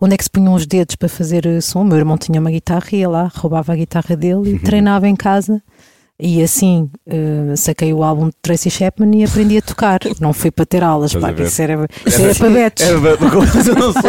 onde 0.00 0.14
é 0.14 0.16
que 0.16 0.24
se 0.24 0.30
punham 0.30 0.54
os 0.54 0.66
dedos 0.66 0.96
para 0.96 1.08
fazer 1.08 1.46
eh, 1.46 1.60
som. 1.60 1.82
O 1.82 1.84
meu 1.84 1.96
irmão 1.96 2.18
tinha 2.18 2.40
uma 2.40 2.50
guitarra 2.50 2.88
e 2.92 2.96
ia 2.96 3.08
lá, 3.08 3.30
roubava 3.34 3.72
a 3.72 3.76
guitarra 3.76 4.16
dele 4.16 4.54
e 4.54 4.58
treinava 4.58 5.08
em 5.08 5.16
casa. 5.16 5.62
E 6.20 6.42
assim 6.44 6.88
eh, 7.06 7.54
saquei 7.56 7.92
o 7.92 8.04
álbum 8.04 8.26
de 8.26 8.34
Tracy 8.40 8.70
Chapman 8.70 9.10
e 9.20 9.24
aprendi 9.24 9.58
a 9.58 9.62
tocar. 9.62 9.98
Não 10.20 10.32
fui 10.32 10.50
para 10.50 10.64
ter 10.64 10.82
aulas, 10.84 11.12
Estás 11.12 11.34
pá, 11.36 11.42
isso 11.42 11.60
era, 11.60 11.88
isso 12.06 12.22
era 12.22 12.34
para 12.36 12.50
betos. 12.50 12.84
Era, 12.84 13.00
mas 13.00 13.66
eu 13.66 13.74
não 13.74 13.92
sou. 13.92 14.02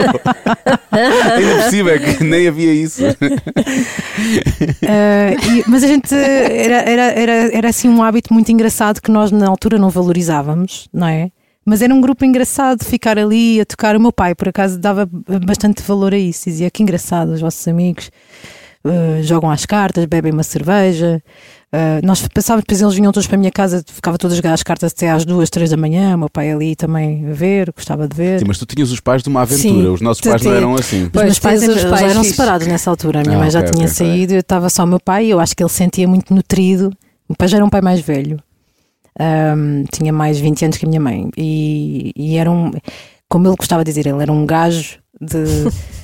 Ainda 0.92 1.70
cima 1.72 1.92
é 1.92 2.00
que 2.00 2.24
nem 2.24 2.48
havia 2.48 2.72
isso. 2.74 3.02
Ah, 4.84 5.34
e- 5.52 5.64
mas 5.68 5.84
a 5.84 5.88
gente 5.88 6.14
era, 6.14 6.76
era, 6.90 7.04
era, 7.12 7.32
era 7.58 7.70
assim 7.70 7.90
um 7.90 8.04
hábito 8.04 8.32
muito 8.34 8.52
engraçado 8.52 9.02
que 9.02 9.10
nós 9.10 9.32
na 9.32 9.48
altura 9.48 9.80
não 9.80 9.90
valorizávamos, 9.90 10.88
não 10.94 11.08
é? 11.08 11.32
Mas 11.66 11.82
era 11.82 11.92
um 11.92 12.00
grupo 12.00 12.24
engraçado 12.24 12.84
ficar 12.86 13.18
ali 13.18 13.60
a 13.60 13.66
tocar. 13.66 13.96
O 13.96 14.00
meu 14.00 14.14
pai, 14.14 14.36
por 14.36 14.48
acaso, 14.50 14.78
dava 14.78 15.10
bastante 15.44 15.82
valor 15.82 16.14
a 16.14 16.18
isso. 16.18 16.48
Dizia 16.48 16.70
que 16.70 16.84
engraçado, 16.84 17.30
os 17.30 17.42
vossos 17.42 17.68
amigos 17.68 18.12
ah, 18.86 19.22
jogam 19.22 19.50
às 19.50 19.65
cartas, 19.65 20.06
bebem 20.06 20.32
uma 20.32 20.44
cerveja. 20.44 21.22
Ah, 21.72 22.00
nós 22.04 22.25
passávamos, 22.27 22.63
depois 22.63 22.82
eles 22.82 22.94
vinham 22.94 23.12
todos 23.12 23.27
para 23.27 23.36
a 23.36 23.39
minha 23.39 23.51
casa, 23.51 23.84
ficava 23.86 24.18
todos 24.18 24.34
a 24.34 24.38
jogar 24.38 24.54
as 24.54 24.63
cartas 24.63 24.94
até 24.96 25.10
às 25.10 25.25
duas, 25.25 25.50
três 25.50 25.70
da 25.72 25.77
manhã. 25.77 26.15
O 26.15 26.20
meu 26.20 26.30
pai 26.30 26.51
ali 26.51 26.75
também 26.75 27.27
a 27.30 27.34
ver, 27.34 27.72
gostava 27.75 28.08
de 28.08 28.15
ver. 28.15 28.39
Sim, 28.39 28.46
mas 28.48 28.58
tu 28.58 28.65
tinhas 28.65 28.92
os 28.92 29.00
pais 29.00 29.22
de 29.24 29.30
uma 29.30 29.42
aventura. 29.42 29.62
Sim, 29.74 29.88
os 29.88 30.01
nossos 30.01 30.22
pais 30.22 30.42
não 30.42 30.54
eram 30.54 30.75
assim. 30.75 31.04
Os 31.04 31.10
Pois, 31.10 31.25
meus 31.25 31.39
pais, 31.39 31.62
os 31.63 31.68
eles 31.70 31.84
pais 31.86 32.01
já 32.01 32.08
eram 32.10 32.24
separados 32.24 32.68
nessa 32.68 32.89
altura. 32.89 33.20
A 33.20 33.24
minha 33.24 33.36
Ah, 33.38 33.39
mãe 33.39 33.50
já 33.50 33.60
ok, 33.60 33.72
tinha 33.72 33.86
ok. 33.88 33.94
saído, 33.96 34.34
eu 34.34 34.39
estava 34.39 34.70
só 34.70 34.84
o 34.84 34.88
meu 34.88 35.00
pai 35.00 35.25
e 35.25 35.30
eu 35.32 35.39
acho 35.39 35.56
que 35.56 35.63
ele 35.63 35.70
sentia 35.70 36.08
muito 36.08 36.34
nutrido. 36.34 36.88
O 37.27 37.34
meu 37.34 37.36
pai 37.38 37.48
já 37.48 37.58
era 37.58 37.65
um 37.65 37.70
pai 37.70 37.82
mais 37.82 38.00
velho, 38.00 38.39
Ahm, 39.18 39.86
tinha 39.94 40.12
mais 40.12 40.38
20 40.39 40.65
anos 40.65 40.77
que 40.77 40.86
a 40.86 40.89
minha 40.89 41.00
mãe. 41.00 41.30
E, 41.38 42.12
e 42.18 42.36
era 42.38 42.51
um, 42.51 42.70
como 43.30 43.48
ele 43.48 43.56
gostava 43.56 43.82
de 43.84 43.89
dizer, 43.92 44.08
ele 44.08 44.22
era 44.22 44.32
um 44.32 44.46
gajo 44.46 44.98
de. 45.22 45.38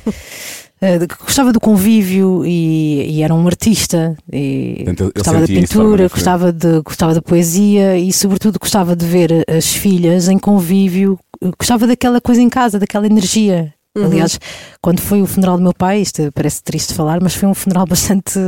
eh, 0.82 0.98
de- 0.98 1.06
gostava 1.06 1.54
do 1.54 1.60
convívio 1.60 2.44
e, 2.44 3.18
e 3.18 3.22
era 3.22 3.34
um 3.34 3.46
artista 3.46 4.18
e 4.32 4.84
ele 4.86 4.96
gostava 5.16 5.40
da 5.42 5.48
pintura, 5.48 6.08
gostava, 6.10 6.52
de, 6.52 6.82
gostava 6.82 7.14
da 7.14 7.22
poesia 7.22 7.98
e 7.98 8.12
sobretudo 8.12 8.58
gostava 8.60 8.96
de 8.96 9.06
ver 9.06 9.46
as 9.48 9.68
filhas 9.68 10.28
em 10.28 10.40
convívio, 10.40 11.20
gostava 11.60 11.86
daquela 11.86 12.20
coisa 12.20 12.42
em 12.42 12.50
casa, 12.50 12.80
daquela 12.80 13.06
energia. 13.06 13.74
Uhum. 13.96 14.06
Aliás, 14.06 14.40
quando 14.82 15.02
foi 15.02 15.22
o 15.22 15.28
funeral 15.28 15.58
do 15.58 15.64
meu 15.64 15.74
pai, 15.74 16.02
isto 16.02 16.32
parece 16.34 16.64
triste 16.64 16.94
falar, 16.94 17.22
mas 17.22 17.36
foi 17.36 17.48
um 17.48 17.54
funeral 17.54 17.86
bastante. 17.88 18.40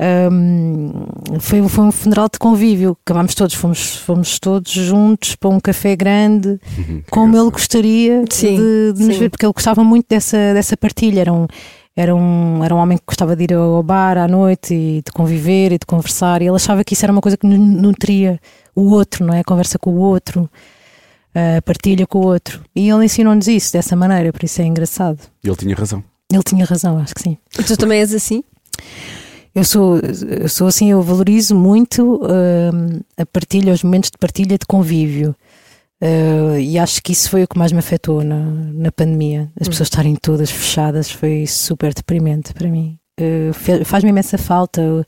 Hum, 0.00 1.06
foi, 1.40 1.60
um- 1.60 1.68
foi 1.68 1.84
um 1.84 1.92
funeral 1.92 2.28
de 2.32 2.38
convívio. 2.38 2.96
Acabámos 3.04 3.34
todos, 3.34 3.54
fomos, 3.54 3.96
fomos 3.96 4.38
todos 4.38 4.70
juntos 4.72 5.34
para 5.36 5.50
um 5.50 5.60
café 5.60 5.94
grande, 5.96 6.58
como 7.10 7.36
ele 7.36 7.50
gostaria 7.50 8.24
Sim, 8.30 8.56
de, 8.56 8.92
de 8.98 9.04
nos 9.04 9.16
ver, 9.16 9.30
porque 9.30 9.46
ele 9.46 9.52
gostava 9.52 9.82
muito 9.84 10.06
dessa, 10.08 10.36
dessa 10.54 10.76
partilha. 10.76 11.20
Era 11.20 11.32
um, 11.32 11.46
era, 11.96 12.14
um, 12.14 12.64
era 12.64 12.74
um 12.74 12.78
homem 12.78 12.98
que 12.98 13.04
gostava 13.06 13.36
de 13.36 13.44
ir 13.44 13.54
ao 13.54 13.82
bar 13.82 14.18
à 14.18 14.26
noite 14.28 14.74
e 14.74 15.02
de 15.04 15.12
conviver 15.12 15.72
e 15.72 15.78
de 15.78 15.86
conversar, 15.86 16.42
e 16.42 16.46
ele 16.46 16.56
achava 16.56 16.82
que 16.84 16.94
isso 16.94 17.04
era 17.04 17.12
uma 17.12 17.20
coisa 17.20 17.36
que 17.36 17.46
nu- 17.46 17.56
nutria 17.82 18.40
o 18.74 18.90
outro, 18.90 19.24
não 19.24 19.32
é? 19.34 19.40
A 19.40 19.44
conversa 19.44 19.78
com 19.78 19.90
o 19.92 19.98
outro, 19.98 20.50
a 21.32 21.62
partilha 21.62 22.04
com 22.06 22.18
o 22.18 22.26
outro. 22.26 22.60
E 22.74 22.90
ele 22.90 23.04
ensinou-nos 23.04 23.46
isso 23.46 23.72
dessa 23.72 23.94
maneira, 23.94 24.32
por 24.32 24.42
isso 24.44 24.60
é 24.60 24.64
engraçado. 24.64 25.20
Ele 25.44 25.54
tinha 25.54 25.76
razão. 25.76 26.02
Ele 26.32 26.42
tinha 26.42 26.64
razão, 26.64 26.98
acho 26.98 27.14
que 27.14 27.22
sim. 27.22 27.38
E 27.58 27.62
tu 27.62 27.76
também 27.76 28.00
és 28.00 28.12
assim? 28.12 28.42
Eu 29.54 29.64
sou, 29.64 29.98
eu 29.98 30.48
sou 30.48 30.66
assim, 30.66 30.90
eu 30.90 31.00
valorizo 31.00 31.54
muito 31.54 32.20
hum, 32.24 33.00
a 33.16 33.24
partilha, 33.24 33.72
os 33.72 33.84
momentos 33.84 34.10
de 34.10 34.18
partilha 34.18 34.58
de 34.58 34.66
convívio. 34.66 35.34
Uh, 36.02 36.58
e 36.58 36.78
acho 36.78 37.02
que 37.02 37.12
isso 37.12 37.30
foi 37.30 37.44
o 37.44 37.48
que 37.48 37.56
mais 37.56 37.72
me 37.72 37.78
afetou 37.78 38.24
na, 38.24 38.44
na 38.44 38.90
pandemia. 38.90 39.50
As 39.58 39.68
pessoas 39.68 39.86
estarem 39.86 40.16
todas 40.16 40.50
fechadas 40.50 41.10
foi 41.10 41.46
super 41.46 41.94
deprimente 41.94 42.52
para 42.52 42.68
mim. 42.68 42.98
Uh, 43.18 43.84
Faz-me 43.84 44.10
imensa 44.10 44.36
falta 44.36 44.82
uh, 44.82 45.04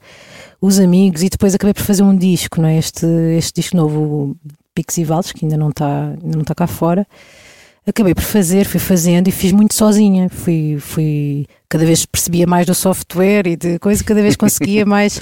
os 0.60 0.78
amigos 0.78 1.22
e 1.22 1.28
depois 1.28 1.54
acabei 1.54 1.74
por 1.74 1.82
fazer 1.82 2.04
um 2.04 2.16
disco, 2.16 2.60
não 2.62 2.68
é? 2.68 2.78
este, 2.78 3.04
este 3.36 3.60
disco 3.60 3.76
novo, 3.76 4.36
Picos 4.74 4.96
e 4.96 5.04
Vales, 5.04 5.32
que 5.32 5.44
ainda 5.44 5.56
não 5.56 5.70
está 5.70 6.10
ainda 6.10 6.36
não 6.36 6.42
está 6.42 6.54
cá 6.54 6.68
fora. 6.68 7.06
Acabei 7.86 8.14
por 8.14 8.24
fazer, 8.24 8.66
fui 8.66 8.80
fazendo 8.80 9.28
e 9.28 9.30
fiz 9.32 9.52
muito 9.52 9.74
sozinha. 9.74 10.28
Fui, 10.28 10.76
fui 10.80 11.46
cada 11.68 11.84
vez 11.84 12.04
percebia 12.04 12.46
mais 12.46 12.66
do 12.66 12.74
software 12.74 13.46
e 13.46 13.56
de 13.56 13.78
coisa, 13.78 14.02
cada 14.02 14.20
vez 14.20 14.34
conseguia 14.34 14.84
mais 14.86 15.20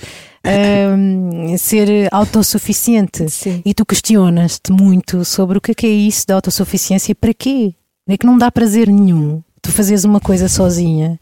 hum, 0.96 1.56
ser 1.58 2.08
autossuficiente. 2.10 3.28
Sim. 3.28 3.60
E 3.64 3.74
tu 3.74 3.84
questionas-te 3.84 4.72
muito 4.72 5.24
sobre 5.24 5.58
o 5.58 5.60
que 5.60 5.72
é, 5.72 5.74
que 5.74 5.86
é 5.86 5.90
isso 5.90 6.26
da 6.26 6.36
autossuficiência 6.36 7.12
e 7.12 7.14
para 7.14 7.34
quê? 7.34 7.74
É 8.08 8.16
que 8.16 8.26
não 8.26 8.38
dá 8.38 8.50
prazer 8.50 8.88
nenhum 8.88 9.42
tu 9.64 9.72
fazes 9.72 10.04
uma 10.04 10.20
coisa 10.20 10.46
sozinha, 10.46 11.18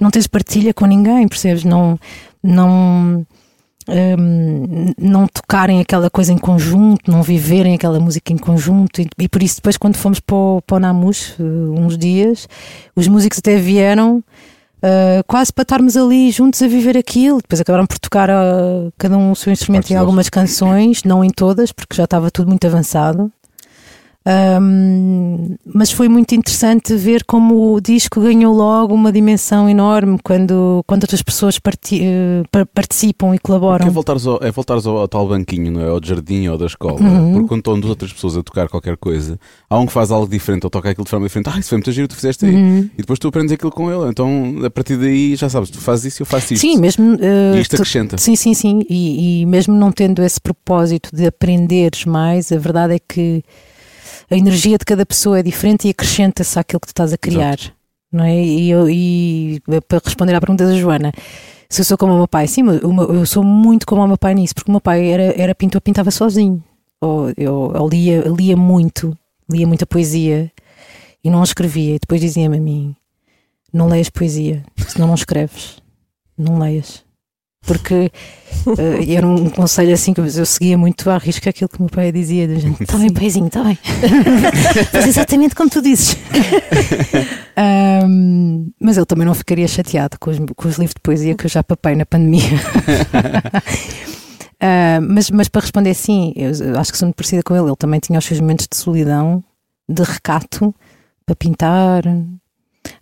não 0.00 0.10
tens 0.10 0.28
partilha 0.28 0.72
com 0.72 0.86
ninguém, 0.86 1.26
percebes? 1.26 1.64
Não, 1.64 1.98
não, 2.42 3.26
hum, 4.18 4.92
não 4.98 5.26
tocarem 5.26 5.80
aquela 5.80 6.08
coisa 6.08 6.32
em 6.32 6.38
conjunto, 6.38 7.10
não 7.10 7.22
viverem 7.22 7.74
aquela 7.74 8.00
música 8.00 8.32
em 8.32 8.38
conjunto. 8.38 9.00
E, 9.00 9.08
e 9.18 9.28
por 9.28 9.42
isso, 9.42 9.56
depois, 9.56 9.76
quando 9.76 9.96
fomos 9.96 10.20
para 10.20 10.34
o, 10.34 10.62
para 10.66 10.76
o 10.76 10.80
Namus, 10.80 11.34
eh, 11.38 11.42
uns 11.42 11.98
dias, 11.98 12.48
os 12.96 13.06
músicos 13.08 13.38
até 13.38 13.56
vieram. 13.56 14.22
Uh, 14.84 15.22
quase 15.28 15.52
para 15.52 15.62
estarmos 15.62 15.96
ali 15.96 16.28
juntos 16.32 16.60
a 16.60 16.66
viver 16.66 16.98
aquilo. 16.98 17.40
Depois 17.40 17.60
acabaram 17.60 17.86
por 17.86 18.00
tocar 18.00 18.28
uh, 18.28 18.92
cada 18.98 19.16
um 19.16 19.30
o 19.30 19.36
seu 19.36 19.52
instrumento 19.52 19.82
Partes 19.82 19.92
em 19.92 19.96
algumas 19.96 20.28
canções, 20.28 21.04
não 21.04 21.22
em 21.22 21.30
todas, 21.30 21.70
porque 21.70 21.94
já 21.94 22.02
estava 22.02 22.32
tudo 22.32 22.48
muito 22.48 22.66
avançado. 22.66 23.30
Um, 24.26 25.56
mas 25.64 25.90
foi 25.90 26.08
muito 26.08 26.34
interessante 26.34 26.94
ver 26.94 27.24
como 27.24 27.74
o 27.74 27.80
disco 27.80 28.20
ganhou 28.20 28.54
logo 28.54 28.94
uma 28.94 29.10
dimensão 29.12 29.68
enorme 29.68 30.18
quando, 30.22 30.82
quando 30.86 31.02
outras 31.02 31.22
pessoas 31.22 31.58
parti- 31.58 32.02
pa- 32.50 32.66
participam 32.66 33.34
e 33.34 33.38
colaboram. 33.38 33.86
É 33.86 33.90
voltares, 33.90 34.26
ao, 34.26 34.38
é 34.42 34.50
voltares 34.50 34.86
ao, 34.86 34.98
ao 34.98 35.08
tal 35.08 35.26
banquinho, 35.28 35.72
não 35.72 35.80
é? 35.80 35.88
Ao 35.88 36.00
jardim 36.02 36.46
ou 36.48 36.56
da 36.58 36.66
escola. 36.66 37.00
Uhum. 37.00 37.32
Porque 37.32 37.48
quando 37.48 37.58
estão 37.60 37.80
duas 37.80 37.90
outras 37.90 38.12
pessoas 38.12 38.36
a 38.36 38.42
tocar 38.42 38.68
qualquer 38.68 38.96
coisa, 38.96 39.38
há 39.68 39.78
um 39.78 39.86
que 39.86 39.92
faz 39.92 40.10
algo 40.10 40.28
diferente 40.28 40.64
ou 40.64 40.70
toca 40.70 40.90
aquilo 40.90 41.04
de 41.04 41.10
forma 41.10 41.26
diferente. 41.26 41.48
Ah, 41.52 41.58
isso 41.58 41.68
foi 41.70 41.78
muito 41.78 41.92
giro, 41.92 42.08
tu 42.08 42.14
fizeste 42.14 42.46
aí. 42.46 42.54
Uhum. 42.54 42.90
E 42.94 42.98
depois 42.98 43.18
tu 43.18 43.28
aprendes 43.28 43.52
aquilo 43.52 43.70
com 43.72 43.90
ele. 43.90 44.08
Então, 44.10 44.54
a 44.64 44.70
partir 44.70 44.96
daí, 44.96 45.34
já 45.36 45.48
sabes, 45.48 45.70
tu 45.70 45.78
fazes 45.78 46.06
isso 46.06 46.22
e 46.22 46.22
eu 46.22 46.26
faço 46.26 46.54
isto. 46.54 46.62
Sim, 46.62 46.78
mesmo. 46.78 47.16
eh, 47.20 47.56
E 47.56 47.60
isto 47.60 47.72
tu- 47.76 47.82
acrescenta. 47.82 48.18
Sim, 48.18 48.36
sim, 48.36 48.54
sim. 48.54 48.80
E, 48.88 49.42
e 49.42 49.46
mesmo 49.46 49.74
não 49.74 49.90
tendo 49.90 50.22
esse 50.22 50.40
propósito 50.40 51.10
de 51.14 51.26
aprenderes 51.26 52.04
mais, 52.04 52.52
a 52.52 52.58
verdade 52.58 52.94
é 52.94 52.98
que 52.98 53.42
a 54.32 54.36
energia 54.36 54.78
de 54.78 54.84
cada 54.84 55.04
pessoa 55.04 55.38
é 55.38 55.42
diferente 55.42 55.86
e 55.86 55.90
acrescenta-se 55.90 56.58
àquilo 56.58 56.80
que 56.80 56.86
tu 56.86 56.90
estás 56.90 57.12
a 57.12 57.18
criar. 57.18 57.58
Não 58.10 58.24
é? 58.24 58.42
E, 58.42 58.70
eu, 58.70 58.88
e 58.88 59.62
para 59.86 60.00
responder 60.02 60.34
à 60.34 60.40
pergunta 60.40 60.66
da 60.66 60.74
Joana, 60.74 61.12
se 61.68 61.82
eu 61.82 61.84
sou 61.84 61.98
como 61.98 62.14
o 62.14 62.16
meu 62.16 62.28
pai, 62.28 62.46
sim, 62.46 62.62
eu 62.66 63.26
sou 63.26 63.44
muito 63.44 63.86
como 63.86 64.02
o 64.02 64.06
meu 64.06 64.16
pai 64.16 64.34
nisso, 64.34 64.54
porque 64.54 64.70
o 64.70 64.72
meu 64.72 64.80
pai 64.80 65.06
era, 65.06 65.34
era 65.40 65.54
pintor, 65.54 65.80
pintava 65.82 66.10
sozinho. 66.10 66.62
Ou 67.00 67.30
eu, 67.36 67.72
eu 67.74 67.88
lia, 67.88 68.22
lia 68.26 68.56
muito, 68.56 69.16
lia 69.50 69.66
muita 69.66 69.86
poesia 69.86 70.50
e 71.22 71.30
não 71.30 71.42
escrevia. 71.42 71.96
E 71.96 71.98
depois 71.98 72.20
dizia-me 72.20 72.56
a 72.56 72.60
mim: 72.60 72.96
não 73.72 73.88
leias 73.88 74.08
poesia, 74.08 74.62
senão 74.88 75.08
não 75.08 75.14
escreves. 75.14 75.78
Não 76.38 76.58
leias. 76.58 77.04
Porque 77.64 78.10
eh, 78.78 79.14
era 79.14 79.26
um 79.26 79.48
conselho 79.48 79.94
assim 79.94 80.12
que 80.12 80.20
eu 80.20 80.26
eu 80.26 80.46
seguia 80.46 80.76
muito 80.76 81.08
à 81.08 81.18
risca 81.18 81.50
aquilo 81.50 81.68
que 81.68 81.78
o 81.78 81.82
meu 81.82 81.88
pai 81.88 82.10
dizia: 82.10 82.48
da 82.48 82.56
gente, 82.56 82.82
está 82.82 82.98
bem, 82.98 83.12
paizinho, 83.12 83.46
está 83.46 83.62
bem. 83.62 83.78
Faz 84.90 85.06
exatamente 85.06 85.54
como 85.54 85.70
tu 85.70 85.80
dizes. 85.80 86.16
Ahm, 87.56 88.70
mas 88.80 88.96
ele 88.96 89.06
também 89.06 89.26
não 89.26 89.34
ficaria 89.34 89.68
chateado 89.68 90.18
com 90.18 90.30
os, 90.30 90.38
com 90.38 90.68
os 90.68 90.76
livros 90.76 90.94
de 90.94 91.00
poesia 91.00 91.34
que 91.34 91.46
eu 91.46 91.50
já 91.50 91.62
papei 91.62 91.94
na 91.94 92.06
pandemia. 92.06 92.42
Ah, 94.64 95.00
mas, 95.00 95.28
mas 95.28 95.48
para 95.48 95.60
responder 95.60 95.92
sim, 95.92 96.32
eu, 96.36 96.52
eu 96.52 96.78
acho 96.78 96.92
que 96.92 96.98
sou 96.98 97.06
muito 97.06 97.16
parecida 97.16 97.42
com 97.42 97.52
ele. 97.56 97.66
Ele 97.66 97.76
também 97.76 97.98
tinha 97.98 98.16
os 98.16 98.24
seus 98.24 98.38
momentos 98.38 98.68
de 98.70 98.76
solidão, 98.76 99.42
de 99.88 100.04
recato, 100.04 100.72
para 101.26 101.34
pintar. 101.34 102.04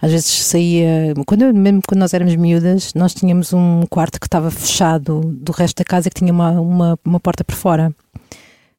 Às 0.01 0.11
vezes 0.13 0.27
saía, 0.27 1.15
quando, 1.27 1.43
eu- 1.43 1.55
mesmo 1.55 1.81
quando 1.87 2.01
nós 2.01 2.13
éramos 2.15 2.35
miúdas, 2.37 2.93
nós 2.95 3.15
tínhamos 3.15 3.53
um 3.53 3.83
quarto 3.89 4.21
que 4.21 4.27
estava 4.27 4.51
fechado 4.51 5.21
do 5.21 5.53
resto 5.53 5.77
da 5.79 5.85
casa 5.85 6.09
que 6.11 6.17
tinha 6.19 6.33
uma, 6.33 6.51
uma, 6.61 6.99
uma 7.05 7.21
porta 7.21 7.43
por 7.45 7.55
fora. 7.55 7.95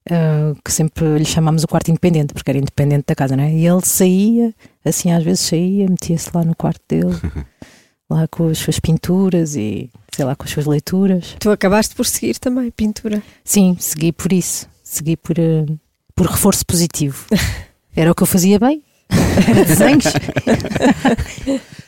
ah, 0.09 0.53
que 0.63 0.71
sempre 0.71 1.17
lhe 1.17 1.25
chamámos 1.25 1.63
o 1.63 1.67
quarto 1.67 1.89
independente, 1.89 2.33
porque 2.33 2.49
era 2.51 2.57
independente 2.59 3.05
da 3.07 3.15
casa, 3.15 3.35
não 3.37 3.43
é? 3.43 3.51
E 3.53 3.65
ele 3.67 3.81
saía, 3.83 4.53
assim 4.85 5.11
às 5.11 5.23
vezes 5.23 5.41
saía, 5.41 5.87
metia-se 5.89 6.29
lá 6.33 6.43
no 6.43 6.55
quarto 6.55 6.81
dele, 6.87 7.15
lá 8.09 8.27
com 8.27 8.47
as 8.47 8.57
suas 8.57 8.79
pinturas 8.79 9.55
e 9.55 9.89
sei 10.13 10.25
lá, 10.25 10.35
com 10.35 10.43
as 10.43 10.49
suas 10.51 10.65
leituras. 10.65 11.35
Tu 11.39 11.49
acabaste 11.49 11.95
por 11.95 12.05
seguir 12.05 12.37
também 12.37 12.69
pintura. 12.71 13.21
Sim, 13.43 13.75
segui 13.79 14.11
por 14.11 14.31
isso. 14.33 14.67
Segui 14.83 15.15
por, 15.15 15.39
eh, 15.39 15.65
por 16.13 16.27
reforço 16.27 16.65
positivo. 16.65 17.25
Era 17.95 18.11
o 18.11 18.15
que 18.15 18.21
eu 18.23 18.27
fazia 18.27 18.59
bem. 18.59 18.83
Era 19.47 19.65
desenhos. 19.65 20.05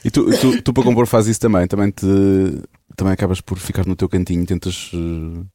E 0.04 0.12
tu, 0.12 0.26
tu, 0.40 0.62
tu, 0.62 0.74
para 0.74 0.84
compor 0.84 1.08
fazes 1.08 1.32
isso 1.32 1.40
também. 1.40 1.68
Também, 1.68 1.92
te, 1.92 2.06
também 2.96 3.14
acabas 3.14 3.42
por 3.42 3.58
ficar 3.58 3.86
no 3.86 3.96
teu 3.96 4.10
cantinho, 4.10 4.46
tentas. 4.46 4.92
eh, 4.94 5.46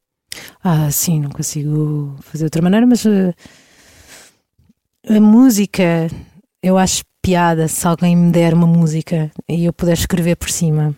Ah, 0.63 0.89
sim, 0.91 1.19
não 1.19 1.29
consigo 1.29 2.15
fazer 2.21 2.39
de 2.39 2.45
outra 2.45 2.61
maneira, 2.61 2.85
mas 2.87 3.05
eh, 3.05 3.33
a 5.07 5.19
música, 5.19 6.09
eu 6.61 6.77
acho 6.77 7.03
piada 7.21 7.67
se 7.67 7.85
alguém 7.85 8.15
me 8.15 8.31
der 8.31 8.53
uma 8.53 8.67
música 8.67 9.31
e 9.47 9.65
eu 9.65 9.73
puder 9.73 9.93
escrever 9.93 10.35
por 10.35 10.49
cima. 10.49 10.95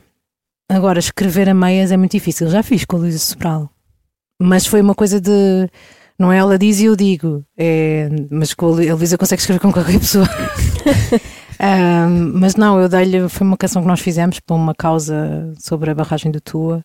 Agora, 0.69 0.99
escrever 0.99 1.49
a 1.49 1.53
meias 1.53 1.91
é 1.91 1.97
muito 1.97 2.11
difícil. 2.13 2.49
Já 2.49 2.63
fiz 2.63 2.85
com 2.85 2.95
a 2.95 2.99
Luísa 2.99 3.19
Sobral, 3.19 3.69
mas 4.41 4.65
foi 4.65 4.81
uma 4.81 4.95
coisa 4.95 5.19
de. 5.19 5.67
Não 6.21 6.31
é 6.31 6.37
ela 6.37 6.57
diz 6.57 6.79
e 6.79 6.85
eu 6.85 6.95
digo, 6.95 7.43
é, 7.57 8.07
mas 8.29 8.53
com 8.53 8.67
a 8.67 8.69
Lu- 8.69 8.91
a 8.91 8.95
Luísa 8.95 9.17
consegue 9.17 9.41
escrever 9.41 9.59
com 9.59 9.71
qualquer 9.73 9.99
pessoa. 9.99 10.27
Ah, 11.63 12.07
mas 12.09 12.55
não, 12.55 12.79
eu 12.79 12.89
dei-lhe. 12.89 13.29
Foi 13.29 13.45
uma 13.45 13.55
canção 13.55 13.83
que 13.83 13.87
nós 13.87 13.99
fizemos 13.99 14.39
para 14.39 14.55
uma 14.55 14.73
causa 14.73 15.53
sobre 15.59 15.91
a 15.91 15.93
barragem 15.93 16.31
do 16.31 16.41
Tua 16.41 16.83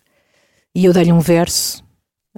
e 0.75 0.85
eu 0.85 0.93
dei-lhe 0.93 1.11
um 1.11 1.19
verso 1.19 1.83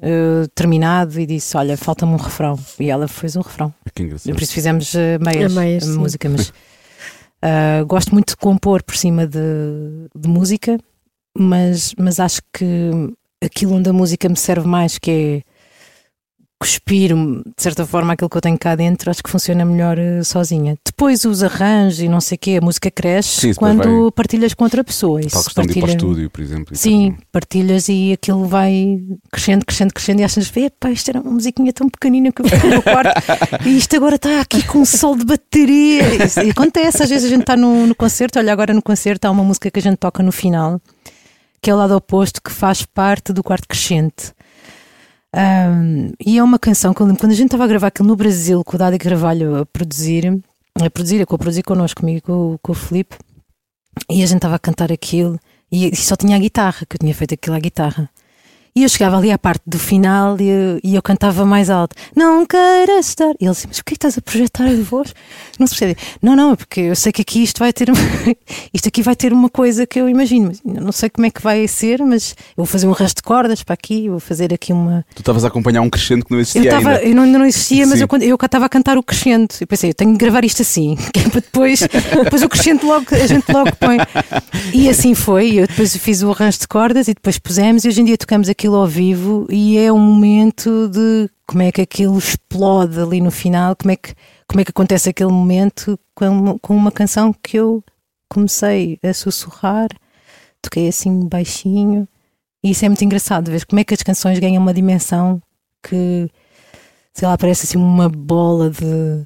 eh, 0.01 0.47
terminado 0.55 1.19
e 1.19 1.25
disse: 1.25 1.57
Olha, 1.57 1.75
falta-me 1.75 2.13
um 2.13 2.17
refrão. 2.17 2.57
E 2.79 2.89
ela 2.89 3.09
fez 3.09 3.35
um 3.35 3.41
refrão. 3.41 3.73
Que 3.93 4.03
engraçado. 4.03 4.33
Por 4.33 4.41
isso 4.41 4.53
fizemos 4.53 4.95
eh, 4.95 5.17
meias, 5.19 5.51
A 5.57 5.59
meias, 5.59 5.83
a 5.83 5.91
sim. 5.91 5.97
música. 5.99 6.29
Mas 6.29 6.53
ah, 7.41 7.83
gosto 7.87 8.13
muito 8.13 8.29
de 8.29 8.37
compor 8.37 8.83
por 8.83 8.95
cima 8.95 9.27
de, 9.27 10.07
de 10.15 10.29
música, 10.29 10.77
mas, 11.37 11.93
mas 11.99 12.21
acho 12.21 12.39
que 12.53 12.89
aquilo 13.43 13.73
onde 13.73 13.89
a 13.89 13.93
música 13.93 14.29
me 14.29 14.37
serve 14.37 14.65
mais, 14.65 14.97
que 14.97 15.11
é 15.11 15.48
cuspir, 16.59 17.15
de 17.15 17.41
certa 17.57 17.85
forma, 17.85 18.11
aquilo 18.13 18.29
que 18.29 18.35
eu 18.35 18.41
tenho 18.41 18.57
cá 18.57 18.75
dentro, 18.75 19.09
acho 19.09 19.23
que 19.23 19.29
funciona 19.29 19.63
melhor 19.63 19.97
eh, 19.97 20.21
sozinha. 20.23 20.75
Depois 20.85 21.23
os 21.23 21.41
arranjos 21.41 22.01
e 22.01 22.09
não 22.09 22.19
sei 22.19 22.35
o 22.35 22.39
quê, 22.39 22.59
a 22.61 22.65
música 22.65 22.91
cresce 22.91 23.39
Sim, 23.39 23.53
quando 23.53 24.01
vai- 24.03 24.11
partilhas 24.11 24.53
com 24.53 24.65
outra 24.65 24.83
pessoa. 24.83 25.21
Tal 25.21 25.43
questão 25.43 25.63
de 25.65 25.71
ir 25.71 25.73
para 25.75 25.79
o 25.79 25.87
partilha- 25.87 25.95
estúdio, 26.09 26.29
por 26.29 26.41
exemplo. 26.41 26.75
Sim, 26.75 27.15
partilhas 27.31 27.87
e 27.87 28.11
aquilo 28.11 28.45
vai 28.45 28.99
crescendo, 29.31 29.65
crescendo, 29.65 29.93
crescendo 29.93 30.19
e 30.19 30.23
achas, 30.25 30.51
epá, 30.57 30.91
isto 30.91 31.07
era 31.09 31.21
uma 31.21 31.31
musiquinha 31.31 31.71
tão 31.71 31.87
pequenina 31.89 32.29
que 32.31 32.41
eu 32.41 32.49
fiz 32.49 32.61
no 32.61 32.69
meu 32.69 32.81
quarto 32.83 33.13
e 33.65 33.77
isto 33.77 33.95
agora 33.95 34.15
está 34.15 34.41
aqui 34.41 34.61
com 34.67 34.79
um 34.79 34.85
sol 34.85 35.15
de 35.15 35.23
bateria. 35.23 36.25
Isso, 36.25 36.41
e 36.41 36.49
acontece, 36.49 37.01
às 37.01 37.09
vezes 37.09 37.25
a 37.25 37.29
gente 37.29 37.41
está 37.41 37.55
no, 37.55 37.87
no 37.87 37.95
concerto, 37.95 38.37
olha, 38.37 38.51
agora 38.51 38.73
no 38.73 38.81
concerto 38.81 39.25
há 39.27 39.31
uma 39.31 39.45
música 39.45 39.71
que 39.71 39.79
a 39.79 39.81
gente 39.81 39.95
toca 39.97 40.21
no 40.21 40.31
final, 40.33 40.81
que 41.61 41.69
é 41.69 41.73
o 41.73 41.77
lado 41.77 41.95
oposto, 41.95 42.41
que 42.43 42.51
faz 42.51 42.85
parte 42.85 43.31
do 43.31 43.41
quarto 43.41 43.65
crescente. 43.65 44.33
E 46.19 46.37
é 46.37 46.43
uma 46.43 46.59
canção 46.59 46.93
que 46.93 47.01
eu 47.01 47.05
lembro 47.05 47.21
quando 47.21 47.31
a 47.31 47.35
gente 47.35 47.47
estava 47.47 47.63
a 47.63 47.67
gravar 47.67 47.87
aquilo 47.87 48.07
no 48.07 48.15
Brasil, 48.15 48.63
com 48.63 48.75
o 48.75 48.79
Dadi 48.79 48.97
Carvalho 48.97 49.57
a 49.57 49.65
produzir, 49.65 50.41
a 50.75 50.89
produzir, 50.89 51.21
a 51.21 51.25
co-produzir 51.25 51.63
connosco, 51.63 52.01
comigo, 52.01 52.21
com, 52.21 52.57
com 52.61 52.71
o 52.71 52.75
Filipe, 52.75 53.15
e 54.09 54.23
a 54.23 54.25
gente 54.25 54.37
estava 54.37 54.55
a 54.55 54.59
cantar 54.59 54.91
aquilo 54.91 55.39
e, 55.71 55.89
e 55.89 55.95
só 55.95 56.15
tinha 56.15 56.35
a 56.35 56.39
guitarra, 56.39 56.85
que 56.85 56.95
eu 56.95 56.99
tinha 56.99 57.13
feito 57.13 57.33
aquilo 57.33 57.55
à 57.55 57.59
guitarra. 57.59 58.09
E 58.75 58.83
eu 58.83 58.89
chegava 58.89 59.17
ali 59.17 59.31
à 59.31 59.37
parte 59.37 59.61
do 59.65 59.79
final 59.79 60.39
e 60.39 60.47
eu, 60.49 60.79
e 60.83 60.95
eu 60.95 61.01
cantava 61.01 61.45
mais 61.45 61.69
alto: 61.69 61.95
Não 62.15 62.45
queiras 62.45 63.07
estar. 63.07 63.33
E 63.39 63.45
ele 63.45 63.51
disse: 63.51 63.67
Mas 63.67 63.77
por 63.77 63.85
que 63.85 63.93
estás 63.93 64.17
a 64.17 64.21
projetar 64.21 64.65
a 64.65 64.75
voz? 64.75 65.13
Não 65.57 65.67
se 65.67 65.75
percebe. 65.75 65.99
Não, 66.21 66.35
não, 66.35 66.53
é 66.53 66.55
porque 66.55 66.81
eu 66.81 66.95
sei 66.95 67.11
que 67.11 67.21
aqui 67.21 67.43
isto 67.43 67.59
vai 67.59 67.73
ter. 67.73 67.89
isto 68.73 68.87
aqui 68.87 69.01
vai 69.01 69.15
ter 69.15 69.33
uma 69.33 69.49
coisa 69.49 69.85
que 69.85 69.99
eu 69.99 70.07
imagino. 70.07 70.47
Mas 70.47 70.61
ainda 70.65 70.81
não 70.81 70.91
sei 70.91 71.09
como 71.09 71.25
é 71.25 71.29
que 71.29 71.41
vai 71.41 71.67
ser, 71.67 71.99
mas 72.03 72.31
eu 72.31 72.57
vou 72.57 72.65
fazer 72.65 72.87
um 72.87 72.91
resto 72.91 73.17
de 73.17 73.23
cordas 73.23 73.63
para 73.63 73.73
aqui, 73.73 74.09
vou 74.09 74.19
fazer 74.19 74.53
aqui 74.53 74.71
uma. 74.71 75.05
Tu 75.15 75.21
estavas 75.21 75.43
a 75.43 75.47
acompanhar 75.47 75.81
um 75.81 75.89
crescendo 75.89 76.25
que 76.25 76.31
não 76.31 76.37
Eu, 76.37 76.41
existia 76.41 76.69
tava, 76.69 76.89
ainda. 76.91 77.03
eu 77.03 77.15
não, 77.15 77.23
ainda 77.23 77.39
não 77.39 77.45
existia, 77.45 77.85
mas 77.85 77.99
Sim. 77.99 78.05
eu, 78.09 78.21
eu 78.21 78.35
estava 78.35 78.65
a 78.65 78.69
cantar 78.69 78.97
o 78.97 79.03
crescendo. 79.03 79.47
E 79.59 79.65
pensei, 79.65 79.89
eu 79.89 79.93
tenho 79.93 80.11
que 80.11 80.17
gravar 80.17 80.43
isto 80.45 80.61
assim, 80.61 80.95
que 81.13 81.19
é 81.19 81.23
para 81.23 81.41
depois, 81.41 81.79
depois 82.23 82.41
o 82.43 82.49
crescendo 82.49 82.85
logo, 82.85 83.05
a 83.11 83.27
gente 83.27 83.51
logo 83.51 83.75
põe. 83.75 83.97
E 84.73 84.89
assim 84.89 85.13
foi. 85.13 85.59
Eu 85.59 85.67
depois 85.67 85.95
fiz 85.97 86.21
o 86.23 86.31
arranjo 86.31 86.59
de 86.59 86.67
cordas 86.67 87.07
e 87.07 87.13
depois 87.13 87.37
pusemos, 87.37 87.83
e 87.85 87.87
hoje 87.87 88.01
em 88.01 88.05
dia 88.05 88.17
tocamos 88.17 88.49
aquilo 88.59 88.75
ao 88.75 88.85
vivo 88.85 89.47
e 89.49 89.77
é 89.77 89.89
um 89.89 89.97
momento 89.97 90.89
de 90.89 91.29
como 91.47 91.63
é 91.63 91.71
que 91.71 91.79
aquilo 91.79 92.17
explode 92.17 92.99
ali 92.99 93.21
no 93.21 93.31
final, 93.31 93.73
como 93.73 93.91
é 93.91 93.95
que, 93.95 94.13
como 94.45 94.59
é 94.59 94.65
que 94.65 94.71
acontece 94.71 95.09
aquele 95.09 95.31
momento 95.31 95.97
com, 96.13 96.59
com 96.59 96.75
uma 96.75 96.91
canção 96.91 97.31
que 97.31 97.57
eu 97.57 97.81
comecei 98.27 98.99
a 99.01 99.13
sussurrar, 99.13 99.87
toquei 100.61 100.89
assim 100.89 101.25
baixinho. 101.25 102.05
E 102.61 102.71
isso 102.71 102.83
é 102.83 102.89
muito 102.89 103.05
engraçado, 103.05 103.49
ver 103.49 103.65
como 103.65 103.79
é 103.79 103.85
que 103.85 103.93
as 103.93 104.03
canções 104.03 104.37
ganham 104.39 104.61
uma 104.61 104.73
dimensão 104.73 105.41
que, 105.81 106.29
sei 107.13 107.29
lá, 107.29 107.37
parece 107.37 107.65
assim 107.65 107.77
uma 107.77 108.09
bola 108.09 108.69
de, 108.69 109.23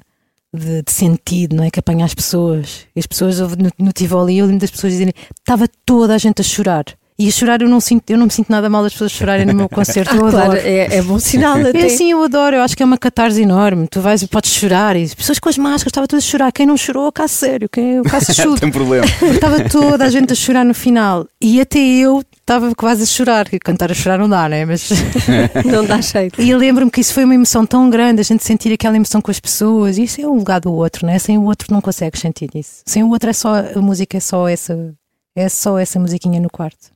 de, 0.54 0.82
de 0.82 0.92
sentido, 0.92 1.56
não 1.56 1.64
é? 1.64 1.72
Que 1.72 1.80
apanha 1.80 2.04
as 2.04 2.14
pessoas. 2.14 2.86
E 2.94 3.00
as 3.00 3.06
pessoas 3.06 3.40
no, 3.40 3.68
no 3.80 3.92
Tivoli, 3.92 4.38
eu 4.38 4.46
lembro 4.46 4.60
das 4.60 4.70
pessoas 4.70 4.92
dizerem, 4.92 5.12
estava 5.36 5.66
toda 5.84 6.14
a 6.14 6.18
gente 6.18 6.40
a 6.40 6.44
chorar. 6.44 6.84
E 7.16 7.28
a 7.28 7.30
chorar 7.30 7.62
eu 7.62 7.68
não, 7.68 7.80
sinto, 7.80 8.10
eu 8.10 8.18
não 8.18 8.24
me 8.26 8.32
sinto 8.32 8.50
nada 8.50 8.68
mal 8.68 8.82
das 8.82 8.92
pessoas 8.92 9.12
chorarem 9.12 9.46
no 9.46 9.54
meu 9.54 9.68
concerto. 9.68 10.16
Eu 10.16 10.26
Ah, 10.26 10.30
claro, 10.32 10.50
adoro. 10.52 10.66
é, 10.66 10.96
é 10.96 11.02
bom 11.02 11.16
sinal 11.20 11.56
até. 11.58 11.82
É 11.82 11.86
assim, 11.86 12.10
eu 12.10 12.20
adoro, 12.24 12.56
eu 12.56 12.62
acho 12.62 12.76
que 12.76 12.82
é 12.82 12.86
uma 12.86 12.98
catarse 12.98 13.40
enorme. 13.40 13.86
Tu 13.88 14.00
vais 14.00 14.20
e 14.22 14.26
podes 14.26 14.50
chorar, 14.50 14.96
e 14.96 15.04
as 15.04 15.14
pessoas 15.14 15.38
com 15.38 15.48
as 15.48 15.56
máscaras 15.56 15.86
estavam 15.92 16.08
todas 16.08 16.24
a 16.24 16.26
chorar. 16.28 16.50
Quem 16.50 16.66
não 16.66 16.76
chorou, 16.76 17.12
caso 17.12 17.34
sério, 17.34 17.68
quem 17.68 18.02
caso 18.02 18.34
chudo. 18.34 18.60
Tem 18.60 18.70
problema. 18.70 19.06
Estava 19.32 19.68
toda 19.68 20.04
a 20.04 20.10
gente 20.10 20.32
a 20.32 20.36
chorar 20.36 20.64
no 20.64 20.74
final. 20.74 21.28
E 21.40 21.60
até 21.60 21.78
eu 21.78 22.20
estava 22.40 22.74
quase 22.74 23.04
a 23.04 23.06
chorar. 23.06 23.48
que 23.48 23.60
Cantar 23.60 23.92
a 23.92 23.94
chorar 23.94 24.18
não 24.18 24.28
dá, 24.28 24.48
né? 24.48 24.64
Mas. 24.64 24.90
Não 25.64 25.84
dá 25.84 26.00
jeito. 26.00 26.42
E 26.42 26.50
eu 26.50 26.58
lembro-me 26.58 26.90
que 26.90 27.00
isso 27.00 27.14
foi 27.14 27.22
uma 27.24 27.34
emoção 27.34 27.64
tão 27.64 27.88
grande, 27.88 28.20
a 28.22 28.24
gente 28.24 28.42
sentir 28.42 28.72
aquela 28.72 28.96
emoção 28.96 29.20
com 29.20 29.30
as 29.30 29.38
pessoas. 29.38 29.98
Isso 29.98 30.20
é 30.20 30.26
o 30.26 30.34
lugar 30.34 30.60
do 30.60 30.72
outro, 30.72 31.06
né? 31.06 31.18
Sem 31.20 31.38
o 31.38 31.44
outro 31.44 31.68
não 31.72 31.80
consegues 31.80 32.20
sentir 32.20 32.50
isso. 32.54 32.82
Sem 32.84 33.04
o 33.04 33.10
outro 33.10 33.30
é 33.30 33.32
só. 33.32 33.54
A 33.74 33.80
música 33.80 34.16
é 34.16 34.20
só 34.20 34.48
essa. 34.48 34.92
É 35.36 35.48
só 35.48 35.78
essa 35.78 36.00
musiquinha 36.00 36.40
no 36.40 36.50
quarto. 36.50 36.92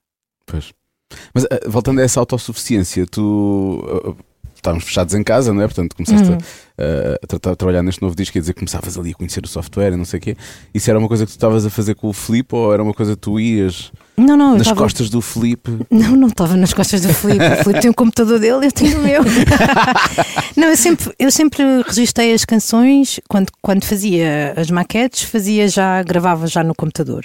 Pois. 0.49 0.73
Mas 1.33 1.45
eh, 1.45 1.69
voltando 1.69 2.01
a 2.01 2.03
essa 2.03 2.21
autossuficiência, 2.21 3.07
tu. 3.07 4.17
Estávamos 4.59 4.85
fechados 4.85 5.15
em 5.15 5.23
casa, 5.23 5.55
não 5.55 5.63
é? 5.63 5.67
Portanto, 5.67 5.95
começaste 5.95 6.29
Uhum. 6.29 6.39
a, 6.79 7.49
a 7.49 7.53
a 7.53 7.57
trabalhar 7.57 7.83
neste 7.83 8.03
novo 8.03 8.15
disco, 8.17 8.33
quer 8.33 8.41
dizer, 8.41 8.55
começavas 8.55 8.99
ali 8.99 9.13
a 9.13 9.15
conhecer 9.15 9.45
o 9.45 9.49
software 9.49 9.93
e 9.93 9.97
não 9.97 10.05
sei 10.05 10.19
o 10.19 10.21
quê. 10.21 10.37
Isso 10.75 10.91
era 10.91 10.99
uma 10.99 11.07
coisa 11.09 11.25
que 11.25 11.31
tu 11.33 11.37
estavas 11.37 11.65
a 11.65 11.71
fazer 11.71 11.95
com 11.95 12.09
o 12.09 12.13
Filipe 12.13 12.55
ou 12.55 12.73
era 12.75 12.83
uma 12.83 12.93
coisa 12.93 13.13
que 13.13 13.21
tu 13.21 13.39
ias 13.39 13.93
Não, 14.17 14.37
não, 14.37 14.53
nas 14.53 14.63
estava. 14.63 14.81
costas 14.83 15.09
do 15.09 15.21
Filipe? 15.21 15.71
Não, 15.91 16.17
não 16.17 16.29
estava 16.29 16.57
nas 16.57 16.75
costas 16.75 17.01
do 17.03 17.15
Filipe. 17.15 17.45
O 17.45 17.57
Filipe 17.65 17.81
tem 17.81 17.91
o 17.91 17.95
computador 17.95 18.39
dele, 18.41 18.67
eu 18.67 18.73
tenho 18.73 18.99
o 18.99 19.03
meu. 19.03 19.23
não, 20.57 20.69
eu 20.69 20.77
sempre, 20.77 21.13
eu 21.19 21.31
sempre 21.31 21.63
registrei 21.87 22.33
as 22.33 22.45
canções 22.45 23.21
quando, 23.29 23.51
quando 23.63 23.85
fazia 23.85 24.55
as 24.57 24.71
maquetes, 24.71 25.23
fazia 25.23 25.69
já, 25.69 26.03
gravava 26.03 26.47
já 26.49 26.65
no 26.65 26.75
computador. 26.75 27.25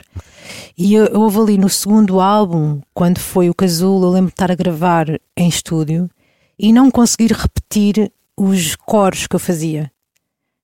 E 0.77 0.93
eu, 0.93 1.05
eu 1.07 1.21
houve 1.21 1.39
ali 1.39 1.57
no 1.57 1.69
segundo 1.69 2.19
álbum, 2.19 2.79
quando 2.93 3.17
foi 3.19 3.49
o 3.49 3.53
Casulo, 3.53 4.05
eu 4.07 4.11
lembro 4.11 4.27
de 4.27 4.33
estar 4.33 4.51
a 4.51 4.55
gravar 4.55 5.07
em 5.37 5.47
estúdio 5.47 6.09
e 6.63 6.71
não 6.71 6.89
conseguir 6.89 7.33
repetir 7.33 8.09
os 8.37 8.77
coros 8.77 9.27
que 9.27 9.35
eu 9.35 9.39
fazia. 9.39 9.91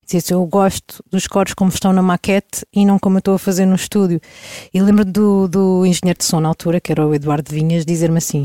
Dizia, 0.09 0.33
eu 0.33 0.45
gosto 0.45 1.03
dos 1.11 1.27
coros 1.27 1.53
como 1.53 1.69
estão 1.69 1.91
na 1.91 2.01
maquete 2.01 2.65
e 2.73 2.85
não 2.85 2.97
como 2.97 3.17
eu 3.17 3.19
estou 3.19 3.33
a 3.35 3.39
fazer 3.39 3.65
no 3.65 3.75
estúdio. 3.75 4.21
E 4.73 4.81
lembro 4.81 5.03
do, 5.03 5.49
do 5.49 5.85
engenheiro 5.85 6.17
de 6.17 6.23
som 6.23 6.39
na 6.39 6.47
altura, 6.47 6.79
que 6.79 6.93
era 6.93 7.05
o 7.05 7.13
Eduardo 7.13 7.53
Vinhas, 7.53 7.85
dizer-me 7.85 8.17
assim: 8.17 8.43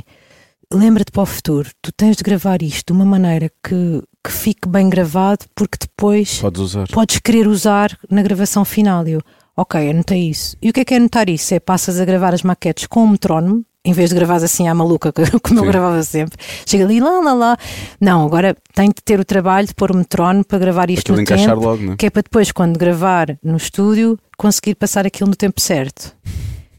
lembra-te 0.71 1.13
para 1.13 1.23
o 1.23 1.27
futuro, 1.27 1.71
tu 1.81 1.93
tens 1.93 2.17
de 2.17 2.25
gravar 2.25 2.61
isto 2.61 2.93
de 2.93 2.93
uma 2.93 3.05
maneira 3.05 3.49
que, 3.63 4.03
que 4.25 4.33
fique 4.33 4.69
bem 4.69 4.91
gravado, 4.91 5.47
porque 5.55 5.79
depois 5.81 6.41
Podes 6.41 6.61
usar. 6.61 6.89
podes 6.89 7.19
querer 7.21 7.47
usar 7.47 7.97
na 8.11 8.21
gravação 8.21 8.65
final. 8.65 9.07
E 9.07 9.13
eu, 9.13 9.23
ok, 9.57 9.91
anotei 9.91 10.29
isso. 10.29 10.57
E 10.61 10.71
o 10.71 10.73
que 10.73 10.81
é 10.81 10.85
que 10.85 10.95
é 10.95 10.97
anotar 10.97 11.31
isso? 11.31 11.55
É 11.55 11.61
passas 11.61 12.01
a 12.01 12.05
gravar 12.05 12.35
as 12.35 12.43
maquetes 12.43 12.89
com 12.89 13.05
o 13.05 13.09
metrónomo, 13.09 13.65
em 13.85 13.93
vez 13.93 14.11
de 14.11 14.17
gravares 14.17 14.43
assim 14.43 14.67
à 14.67 14.75
maluca, 14.75 15.13
como 15.43 15.61
eu 15.61 15.65
Sim. 15.65 15.71
gravava 15.71 16.03
sempre. 16.03 16.39
Chega 16.65 16.85
ali, 16.85 17.01
lá, 17.01 17.21
lá, 17.21 17.33
lá. 17.35 17.57
Não, 18.01 18.25
agora 18.25 18.57
tenho 18.75 18.89
de 18.89 19.03
ter 19.03 19.21
o 19.21 19.25
trabalho 19.25 19.67
de 19.67 19.75
pôr 19.75 19.91
o 19.91 19.97
metrónomo 19.97 20.45
para 20.45 20.59
gravar 20.59 20.89
isto 20.91 21.13
Aquilo 21.13 21.17
no 21.17 21.23
encaixar 21.23 21.55
tempo, 21.55 21.67
logo, 21.67 21.83
não 21.83 21.93
é? 21.93 21.97
que 21.97 22.07
é 22.07 22.11
para 22.11 22.23
depois, 22.23 22.51
quando 22.51 22.79
gravar 22.79 23.37
no 23.43 23.57
estúdio, 23.57 24.19
conseguir 24.39 24.75
passar 24.75 25.07
aquilo 25.07 25.29
no 25.29 25.37
tempo 25.37 25.61
certo. 25.61 26.17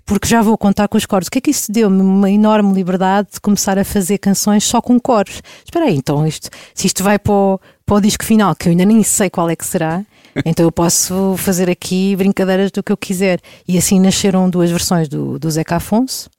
Porque 0.06 0.28
já 0.28 0.42
vou 0.42 0.58
contar 0.58 0.88
com 0.88 0.98
os 0.98 1.06
coros. 1.06 1.28
O 1.28 1.32
que 1.32 1.40
é 1.40 1.42
que 1.42 1.50
isso 1.50 1.72
deu-me? 1.72 2.00
Uma 2.02 2.30
enorme 2.30 2.74
liberdade 2.74 3.30
de 3.34 3.42
começar 3.42 3.78
a 3.78 3.84
fazer 3.84 4.20
canções 4.20 4.64
só 4.64 4.80
com 4.80 5.00
coros. 5.00 5.42
Espera 5.64 5.86
aí, 5.86 5.96
então, 5.96 6.26
isto, 6.28 6.50
se 6.76 6.86
isto 6.86 7.04
vai 7.04 7.18
para 7.18 7.34
o, 7.34 7.60
para 7.86 7.96
o 7.96 8.02
disco 8.02 8.24
final, 8.24 8.56
que 8.56 8.68
eu 8.68 8.72
ainda 8.72 8.86
nem 8.86 9.02
sei 9.02 9.32
qual 9.32 9.50
é 9.50 9.56
que 9.56 9.66
será, 9.66 10.04
então 10.46 10.64
eu 10.64 10.72
posso 10.72 11.36
fazer 11.38 11.70
aqui 11.70 12.16
brincadeiras 12.16 12.72
do 12.72 12.84
que 12.84 12.92
eu 12.92 12.98
quiser. 12.98 13.40
E 13.68 13.78
assim 13.78 14.00
nasceram 14.00 14.48
duas 14.48 14.70
versões 14.70 15.08
do, 15.08 15.40
do 15.40 15.50
Zeca 15.50 15.78
Afonso, 15.78 16.30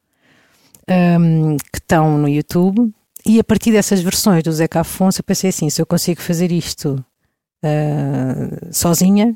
hum, 0.90 1.56
que 1.72 1.78
estão 1.78 2.18
no 2.18 2.28
YouTube. 2.28 2.92
E 3.24 3.40
a 3.40 3.44
partir 3.44 3.72
dessas 3.72 4.00
versões 4.00 4.42
do 4.42 4.52
Zeca 4.52 4.80
Afonso, 4.80 5.20
eu 5.20 5.24
pensei 5.24 5.50
assim: 5.50 5.68
se 5.70 5.80
eu 5.82 5.86
consigo 5.86 6.20
fazer 6.20 6.52
isto 6.52 7.04
ah, 7.64 8.70
sozinha, 8.72 9.34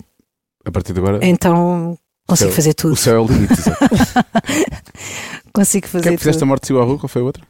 A 0.65 0.71
partir 0.71 0.93
de 0.93 1.01
agora, 1.01 1.19
então 1.23 1.99
consigo 2.27 2.51
céu- 2.51 2.57
fazer 2.57 2.75
tudo. 2.75 2.93
o 2.93 2.97
céu 2.97 3.17
é 3.17 3.21
o 3.21 3.27
limite. 3.27 3.55
Consigo 5.53 5.87
O 5.89 5.91
que 5.91 5.97
é 5.97 6.01
fazer 6.01 6.11
que 6.13 6.19
fizeste 6.19 6.39
a 6.39 6.41
tudo. 6.41 6.49
morte 6.49 6.67
de 6.69 6.73
rua? 6.75 6.97
Qual 6.97 7.09
foi 7.09 7.23
a 7.23 7.25
outra? 7.25 7.43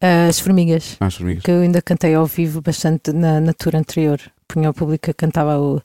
As 0.00 0.40
formigas, 0.40 0.96
Ah, 0.98 1.06
as 1.06 1.14
formigas. 1.16 1.42
que 1.44 1.50
eu 1.50 1.60
ainda 1.60 1.82
cantei 1.82 2.14
ao 2.14 2.24
vivo 2.24 2.62
bastante 2.62 3.12
na, 3.12 3.40
na 3.42 3.52
tour 3.52 3.76
anterior. 3.76 4.18
Punha 4.48 4.70
o 4.70 4.74
público 4.74 5.12
cantava 5.14 5.58
o. 5.60 5.82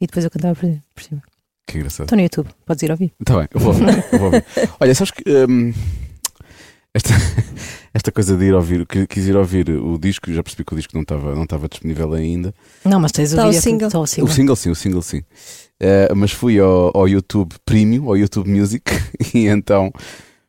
E 0.00 0.06
depois 0.06 0.24
eu 0.24 0.30
cantava 0.30 0.54
por 0.54 1.02
cima. 1.02 1.22
Que 1.68 1.76
engraçado. 1.76 2.06
Estou 2.06 2.16
no 2.16 2.22
YouTube, 2.22 2.48
podes 2.64 2.82
ir 2.82 2.90
ouvir. 2.90 3.12
Está 3.20 3.36
bem, 3.36 3.48
eu 3.52 3.60
vou 3.60 3.74
ouvir. 3.74 4.04
eu 4.10 4.18
vou 4.18 4.26
ouvir. 4.28 4.44
Olha, 4.80 4.94
sabes 4.94 5.10
que 5.10 5.22
hum, 5.48 5.74
esta, 6.94 7.10
esta 7.92 8.10
coisa 8.10 8.36
de 8.38 8.44
ir 8.46 8.54
ouvir, 8.54 8.86
quis 8.86 9.26
ir 9.26 9.36
ouvir 9.36 9.68
o 9.68 9.98
disco, 9.98 10.32
já 10.32 10.42
percebi 10.42 10.64
que 10.64 10.72
o 10.72 10.76
disco 10.76 10.94
não 10.94 11.02
estava 11.02 11.34
não 11.34 11.42
estava 11.42 11.68
disponível 11.68 12.14
ainda. 12.14 12.54
Não, 12.84 12.98
mas 12.98 13.12
tens 13.12 13.34
ouvir 13.34 13.58
o 13.58 13.60
single. 13.60 13.88
Está 13.88 13.98
o 13.98 14.02
O 14.02 14.06
single. 14.06 14.28
single 14.32 14.56
sim, 14.56 14.70
o 14.70 14.74
single 14.74 15.02
sim. 15.02 15.22
Eh, 15.78 16.12
mas 16.16 16.32
fui 16.32 16.58
ao, 16.58 16.90
ao 16.96 17.06
YouTube 17.06 17.54
Premium, 17.66 18.08
ao 18.08 18.16
YouTube 18.16 18.48
Music, 18.50 18.90
e 19.34 19.46
então 19.46 19.92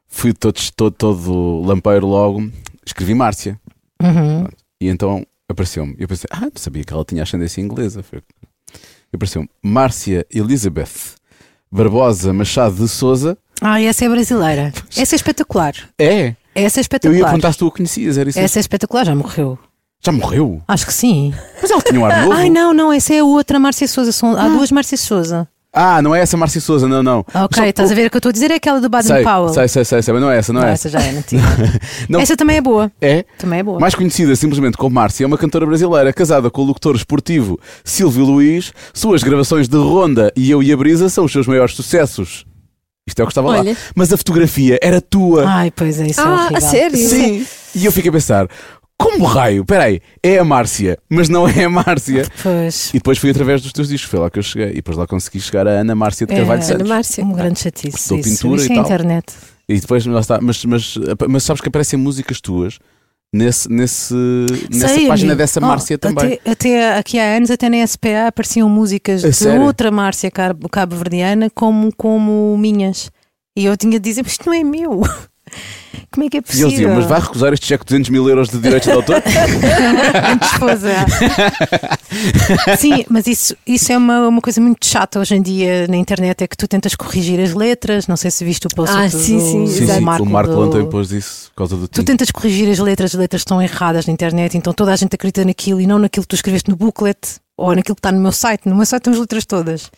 fui 0.08 0.32
todo, 0.34 0.58
todo, 0.76 0.94
todo 0.94 1.62
lampeiro 1.66 2.08
logo, 2.08 2.50
escrevi 2.86 3.14
Márcia. 3.14 3.60
Uhum. 4.02 4.48
E 4.82 4.88
então 4.88 5.26
apareceu-me. 5.50 5.96
Eu 6.00 6.08
pensei, 6.08 6.28
ah, 6.32 6.42
não 6.42 6.52
sabia 6.56 6.84
que 6.84 6.94
ela 6.94 7.04
tinha 7.04 7.24
ascendência 7.24 7.60
inglesa. 7.60 8.02
Foi... 8.02 8.22
Apareceu-me 9.14 9.50
Márcia 9.62 10.26
Elizabeth 10.32 11.16
Barbosa 11.72 12.32
Machado 12.34 12.76
de 12.76 12.88
Souza. 12.88 13.38
Ah, 13.62 13.82
essa 13.82 14.06
é 14.06 14.10
brasileira. 14.10 14.74
Essa 14.96 15.16
é 15.16 15.18
espetacular. 15.18 15.74
É! 16.00 16.36
Essa 16.56 16.80
é 16.80 16.80
Eu 16.80 16.82
ia 16.82 16.82
espetacular. 16.82 17.24
perguntar 17.26 17.52
se 17.54 17.60
tu 17.60 17.68
a 17.68 17.72
conhecias, 17.72 18.18
era 18.18 18.30
isso? 18.30 18.40
Essa 18.40 18.60
é 18.60 18.62
espetacular, 18.62 19.06
já 19.06 19.16
morreu. 19.16 19.58
Já 20.04 20.12
morreu? 20.12 20.62
Acho 20.68 20.86
que 20.86 20.94
sim. 20.94 21.34
Mas 21.62 21.70
ela 21.70 21.82
tinha 21.82 22.00
um 22.00 22.06
ar 22.06 22.22
novo. 22.26 22.34
Ai, 22.34 22.50
não, 22.50 22.74
não, 22.74 22.92
essa 22.92 23.14
é 23.14 23.20
a 23.20 23.24
outra 23.24 23.60
Márcia 23.60 23.88
Souza. 23.88 24.12
São, 24.12 24.36
há 24.38 24.48
duas 24.48 24.72
Márcia 24.72 24.98
Souza. 24.98 25.48
Ah, 25.72 26.02
não 26.02 26.16
é 26.16 26.22
essa 26.22 26.36
Márcia 26.36 26.60
Souza, 26.60 26.88
não, 26.88 27.04
não. 27.04 27.20
Ok, 27.34 27.56
Só- 27.56 27.64
estás 27.66 27.92
a 27.92 27.96
ver 27.96 28.08
o 28.08 28.10
que 28.10 28.16
eu 28.16 28.20
estou 28.20 28.30
a 28.32 28.34
dizer? 28.34 28.50
É 28.50 28.56
aquela 28.56 28.82
do 28.82 28.90
Baden 28.90 29.08
Sei, 29.08 29.24
Powell. 29.24 29.50
sei, 29.54 29.68
sei, 29.68 29.86
sei, 29.86 30.02
sei, 30.02 30.14
mas 30.14 30.24
não 30.24 30.32
é 30.32 30.38
essa, 30.40 30.52
não, 30.52 30.62
Não, 30.62 30.68
é 30.68 30.72
essa 30.74 30.88
essa. 30.88 31.00
já 31.00 31.06
é 31.06 31.12
antiga. 31.12 31.44
Não. 32.10 32.20
Essa 32.20 32.36
também 32.36 32.58
é 32.58 32.62
boa. 32.62 32.92
É? 33.00 33.24
Também 33.38 33.60
é 33.60 33.64
boa. 33.64 33.80
Mais 33.80 33.94
conhecida 33.94 34.36
simplesmente 34.36 34.78
como 34.78 34.96
Márcia, 34.96 35.24
é 35.26 35.28
uma 35.28 35.38
cantora 35.38 35.68
brasileira 35.68 36.12
casada 36.12 36.50
com 36.50 36.64
o 36.64 36.66
locutor 36.66 36.96
esportivo 36.96 37.60
Silvio 37.84 38.26
Luiz. 38.26 38.74
Suas 38.94 39.22
gravações 39.22 39.68
de 39.68 39.78
Ronda 39.78 40.34
e 40.36 40.50
Eu 40.50 40.64
e 40.64 40.74
a 40.74 40.78
Brisa 40.78 41.08
são 41.08 41.26
os 41.26 41.32
seus 41.32 41.46
maiores 41.46 41.76
sucessos. 41.76 42.46
Isto 43.08 43.20
é 43.20 43.24
o 43.24 43.28
que 43.28 43.32
estava 43.32 43.48
Olha. 43.50 43.72
lá. 43.72 43.78
Mas 43.96 44.12
a 44.12 44.18
fotografia 44.18 44.80
era 44.82 45.00
tua. 45.00 45.46
Ai, 45.48 45.72
pois 45.72 46.00
é, 46.00 46.08
isso 46.08 46.20
é 46.20 46.24
Ah, 46.24 46.34
horrível. 46.34 46.58
a 46.58 46.62
sério? 46.62 46.98
Sim. 46.98 47.46
E 47.76 47.86
eu 47.86 47.92
fiquei 47.92 48.10
a 48.10 48.14
pensar: 48.14 48.48
como 49.00 49.24
raio? 49.26 49.64
Peraí, 49.66 50.02
é 50.22 50.38
a 50.38 50.44
Márcia, 50.44 50.98
mas 51.10 51.30
não 51.30 51.48
é 51.48 51.64
a 51.64 51.70
Márcia. 51.70 52.24
Pois. 52.44 52.90
E 52.90 52.94
depois 52.94 53.18
foi 53.18 53.30
através 53.32 53.62
dos 53.62 53.72
teus 53.72 53.88
discos, 53.88 54.10
foi 54.12 54.20
lá 54.20 54.30
que 54.30 54.38
eu 54.38 54.44
cheguei. 54.44 54.70
E 54.72 54.76
depois 54.76 54.98
lá 54.98 55.08
consegui 55.08 55.40
chegar 55.40 55.68
a 55.68 55.72
Ana 55.72 55.96
Márcia 55.96 56.28
de 56.28 56.34
É, 56.34 56.38
Carvalho 56.38 56.62
Ana 56.62 56.68
Santos. 56.68 56.88
Márcia. 56.90 57.24
Um 57.26 57.34
grande 57.34 57.60
chatice. 57.60 57.96
Isso. 57.98 58.22
pintura 58.22 58.62
isso 58.62 58.70
e 58.70 58.74
é 58.74 58.76
tal. 58.76 58.84
internet. 58.86 59.34
E 59.70 59.80
depois 59.80 60.06
lá 60.06 60.20
está. 60.20 60.40
Mas, 60.42 60.66
mas, 60.66 60.96
mas 61.30 61.44
sabes 61.44 61.62
que 61.62 61.70
aparecem 61.70 61.98
músicas 61.98 62.42
tuas 62.42 62.78
nesse, 63.34 63.72
nesse, 63.72 64.14
nessa 64.72 64.88
Sei, 64.96 65.08
página 65.08 65.32
amigo. 65.34 65.38
dessa 65.38 65.60
Oh, 65.60 65.66
Márcia 65.68 65.98
também. 65.98 66.40
Até, 66.46 66.52
até 66.52 66.98
aqui 66.98 67.20
há 67.20 67.36
anos, 67.38 67.52
até 67.52 67.70
na 67.70 67.86
SPA, 67.86 68.28
apareciam 68.28 68.68
músicas 68.68 69.24
A 69.24 69.30
de 69.30 69.36
sério? 69.36 69.62
outra 69.62 69.92
Márcia 69.92 70.30
cabo- 70.32 70.68
cabo-verdiana 70.68 71.50
como, 71.52 71.94
como 71.96 72.58
minhas. 72.58 73.12
E 73.56 73.66
eu 73.66 73.78
tinha 73.78 73.94
de 73.94 74.00
dizer, 74.10 74.24
mas 74.24 74.32
isto 74.34 74.46
não 74.48 74.54
é 74.54 74.64
meu. 74.64 75.02
Como 76.12 76.26
é 76.26 76.30
que 76.30 76.38
é 76.38 76.40
E 76.40 76.42
possível? 76.42 76.68
eles 76.68 76.80
diziam, 76.80 76.96
mas 76.96 77.06
vai 77.06 77.20
recusar 77.20 77.54
este 77.54 77.68
cheque 77.68 77.84
de 77.86 77.90
200 77.90 78.10
mil 78.10 78.28
euros 78.28 78.50
de 78.50 78.58
direitos 78.60 78.88
de 78.90 78.94
autor? 78.96 79.22
Esposa. 80.42 80.92
Sim, 82.78 83.06
mas 83.10 83.28
isso, 83.28 83.56
isso 83.66 83.92
é 83.92 83.98
uma, 83.98 84.28
uma 84.28 84.42
coisa 84.42 84.60
muito 84.60 84.86
chata 84.86 85.20
hoje 85.20 85.36
em 85.36 85.42
dia 85.42 85.88
na 85.88 85.98
internet, 85.98 86.44
é 86.44 86.48
que 86.48 86.58
tu 86.58 86.68
tentas 86.68 86.96
corrigir 86.96 87.40
as 87.40 87.54
letras, 87.54 88.08
não 88.08 88.18
sei 88.18 88.32
se 88.32 88.44
viste 88.44 88.66
o 88.68 88.70
post 88.76 88.96
Ah, 88.96 89.06
do, 89.08 89.12
sim, 89.18 89.40
sim, 89.40 89.64
do 89.66 89.70
sim, 89.72 89.88
sim. 89.88 90.00
Marco 90.00 90.24
O 90.24 90.30
Marco 90.30 90.52
do- 90.54 90.62
ontem 90.62 90.86
pôs 90.90 91.12
isso 91.12 91.50
por 91.52 91.58
causa 91.58 91.76
do 91.78 91.88
Tu 91.88 92.04
tentas 92.04 92.32
corrigir 92.32 92.70
as 92.72 92.80
letras, 92.80 93.14
as 93.14 93.20
letras 93.20 93.42
estão 93.42 93.62
erradas 93.62 94.06
na 94.08 94.14
internet, 94.14 94.58
então 94.58 94.74
toda 94.74 94.92
a 94.92 94.96
gente 94.96 95.14
acredita 95.14 95.46
naquilo 95.46 95.80
e 95.80 95.86
não 95.88 96.00
naquilo 96.00 96.24
que 96.24 96.30
tu 96.30 96.36
escreveste 96.36 96.70
no 96.70 96.76
booklet 96.76 97.18
ou 97.56 97.76
naquilo 97.76 97.96
que 97.96 98.00
está 98.00 98.12
no 98.12 98.20
meu 98.20 98.32
site. 98.32 98.68
No 98.68 98.76
meu 98.76 98.86
site 98.86 99.02
estão 99.02 99.14
as 99.14 99.20
letras 99.20 99.46
todas. 99.46 99.92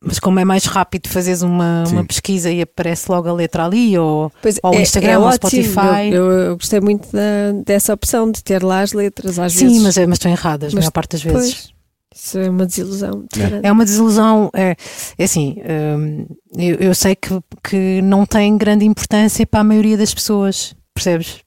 Mas 0.00 0.20
como 0.20 0.38
é 0.38 0.44
mais 0.44 0.64
rápido 0.64 1.08
fazeres 1.08 1.42
uma, 1.42 1.84
Sim. 1.86 1.94
uma 1.94 2.04
pesquisa 2.04 2.50
e 2.52 2.62
aparece 2.62 3.10
logo 3.10 3.28
a 3.28 3.32
letra 3.32 3.64
ali, 3.64 3.98
ou, 3.98 4.30
Pois 4.40 4.60
ou 4.62 4.72
o 4.72 4.74
é- 4.76 4.82
Instagram, 4.82 5.10
é 5.10 5.18
ou. 5.18 5.32
Spotify. 5.32 6.08
Eu, 6.12 6.30
eu 6.30 6.56
gostei 6.56 6.80
muito 6.80 7.08
da- 7.10 7.52
dessa 7.66 7.92
opção 7.94 8.30
de 8.30 8.42
ter 8.44 8.62
lá 8.62 8.80
as 8.82 8.92
letras 8.92 9.38
às 9.40 9.54
Sim, 9.54 9.66
vezes. 9.66 9.82
mas, 9.82 9.96
é- 9.96 10.06
mas 10.06 10.16
estão 10.18 10.30
erradas, 10.30 10.72
a 10.72 10.76
Mas 10.76 10.84
maior 10.84 10.92
parte 10.92 11.12
das 11.12 11.22
vezes. 11.22 11.54
Pois, 11.54 11.72
isso 12.14 12.38
é 12.38 12.48
uma 12.48 12.64
desilusão. 12.64 13.24
É. 13.62 13.68
É 13.68 13.72
uma 13.72 13.84
desilusão. 13.84 14.50
É, 14.54 14.76
é 15.18 15.24
assim, 15.24 15.56
hum, 15.98 16.26
eu, 16.56 16.76
eu 16.76 16.94
sei 16.94 17.16
que, 17.16 17.30
que 17.64 18.00
não 18.02 18.24
tem 18.24 18.56
grande 18.56 18.84
importância 18.84 19.44
para 19.44 19.60
a 19.60 19.64
maioria 19.64 19.96
das 19.96 20.14
pessoas, 20.14 20.76
percebes? 20.94 21.38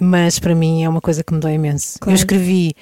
Mas 0.00 0.38
para 0.38 0.54
mim 0.54 0.82
é 0.82 0.88
uma 0.88 1.00
coisa 1.02 1.22
que 1.22 1.34
me 1.34 1.40
dói 1.40 1.54
imenso. 1.54 1.98
Claro. 2.00 2.12
Eu 2.12 2.14
escrevi, 2.18 2.72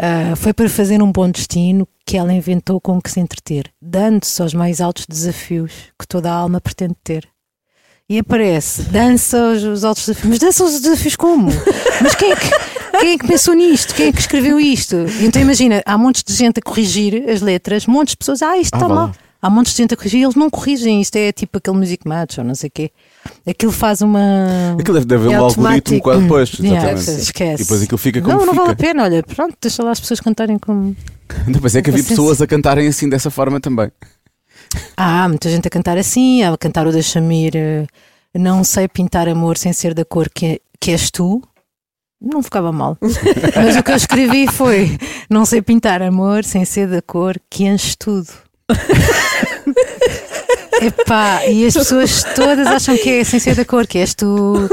ah, 0.00 0.34
foi 0.36 0.52
para 0.52 0.68
fazer 0.68 1.02
um 1.02 1.10
bom 1.12 1.30
destino 1.30 1.86
que 2.06 2.16
ela 2.16 2.32
inventou 2.32 2.80
com 2.80 3.00
que 3.00 3.10
se 3.10 3.20
entreter, 3.20 3.70
dando-se 3.80 4.40
aos 4.42 4.52
mais 4.54 4.80
altos 4.80 5.06
desafios 5.08 5.72
que 5.98 6.06
toda 6.06 6.30
a 6.30 6.34
alma 6.34 6.60
pretende 6.60 6.94
ter. 7.02 7.28
E 8.08 8.18
aparece, 8.18 8.82
dança 8.82 9.38
os, 9.52 9.62
os 9.64 9.84
altos 9.84 10.04
desafios. 10.06 10.28
Mas 10.28 10.38
dança 10.38 10.64
os 10.64 10.78
desafios 10.80 11.16
como? 11.16 11.50
Mas 12.02 12.14
quem 12.14 12.32
é 12.32 12.36
que. 12.36 12.50
Quem 13.00 13.12
é 13.14 13.18
que 13.18 13.26
pensou 13.26 13.54
nisto? 13.54 13.92
Quem 13.94 14.08
é 14.08 14.12
que 14.12 14.20
escreveu 14.20 14.60
isto? 14.60 14.94
Então 15.20 15.42
imagina, 15.42 15.82
há 15.84 15.98
montes 15.98 16.22
de 16.22 16.32
gente 16.32 16.58
a 16.58 16.62
corrigir 16.62 17.28
as 17.28 17.40
letras, 17.40 17.86
montes 17.86 18.12
de 18.12 18.18
pessoas, 18.18 18.40
ah, 18.42 18.56
isto 18.56 18.74
Ah, 18.74 18.78
está 18.78 18.86
lá. 18.86 18.94
mal. 18.94 19.12
Há 19.42 19.50
montes 19.50 19.72
de 19.74 19.78
gente 19.82 19.94
a 19.94 19.96
corrigir, 19.96 20.22
eles 20.22 20.36
não 20.36 20.48
corrigem, 20.48 21.00
isto 21.00 21.16
é 21.16 21.32
tipo 21.32 21.58
aquele 21.58 21.76
music 21.76 22.06
match 22.06 22.38
ou 22.38 22.44
não 22.44 22.54
sei 22.54 22.68
o 22.68 22.70
quê. 22.72 22.90
Aquilo 23.46 23.72
faz 23.72 24.00
uma. 24.00 24.76
Aquilo 24.78 24.94
deve, 24.94 25.06
deve 25.06 25.24
haver 25.26 25.34
É 25.36 25.40
um 25.40 25.44
automático. 25.44 25.60
algoritmo 25.94 26.00
quase 26.02 26.22
depois. 26.22 26.52
Yeah, 26.58 26.92
Exatamente. 26.92 27.22
esquece. 27.22 27.62
E 27.62 27.64
depois 27.64 27.82
aquilo 27.82 27.98
fica 27.98 28.20
como 28.22 28.32
não, 28.38 28.46
não 28.46 28.52
fica. 28.52 28.62
vale 28.64 28.72
a 28.72 28.76
pena, 28.76 29.02
olha, 29.04 29.22
pronto, 29.22 29.56
deixa 29.60 29.82
lá 29.82 29.90
as 29.90 30.00
pessoas 30.00 30.20
cantarem 30.20 30.58
como. 30.58 30.96
Mas 31.62 31.74
é 31.74 31.82
que 31.82 31.90
havia 31.90 32.02
Paciência. 32.02 32.16
pessoas 32.22 32.40
a 32.42 32.46
cantarem 32.46 32.86
assim 32.88 33.08
dessa 33.08 33.30
forma 33.30 33.60
também. 33.60 33.90
Ah, 34.96 35.28
muita 35.28 35.48
gente 35.50 35.66
a 35.68 35.70
cantar 35.70 35.98
assim, 35.98 36.42
a 36.42 36.56
cantar 36.56 36.86
o 36.86 36.92
da 36.92 37.00
Shamir, 37.02 37.52
eh, 37.54 37.86
não 38.34 38.64
sei 38.64 38.88
pintar 38.88 39.28
amor 39.28 39.56
sem 39.58 39.72
ser 39.72 39.94
da 39.94 40.04
cor 40.04 40.28
que, 40.34 40.60
que 40.80 40.90
és 40.90 41.10
tu. 41.10 41.42
Não 42.20 42.42
ficava 42.42 42.72
mal. 42.72 42.96
Mas 43.54 43.76
o 43.76 43.82
que 43.82 43.90
eu 43.92 43.96
escrevi 43.96 44.46
foi: 44.50 44.96
não 45.28 45.44
sei 45.44 45.60
pintar 45.60 46.00
amor 46.02 46.44
sem 46.44 46.64
ser 46.64 46.88
da 46.88 47.02
cor 47.02 47.36
que 47.50 47.64
enche 47.64 47.94
tudo. 47.98 48.28
Epá, 50.82 51.46
e 51.46 51.66
as 51.66 51.74
pessoas 51.74 52.24
todas 52.34 52.66
acham 52.66 52.96
que 52.96 53.10
é 53.10 53.24
sem 53.24 53.38
ser 53.38 53.54
da 53.54 53.64
cor, 53.64 53.86
que 53.86 53.98
és 53.98 54.14
tu. 54.14 54.68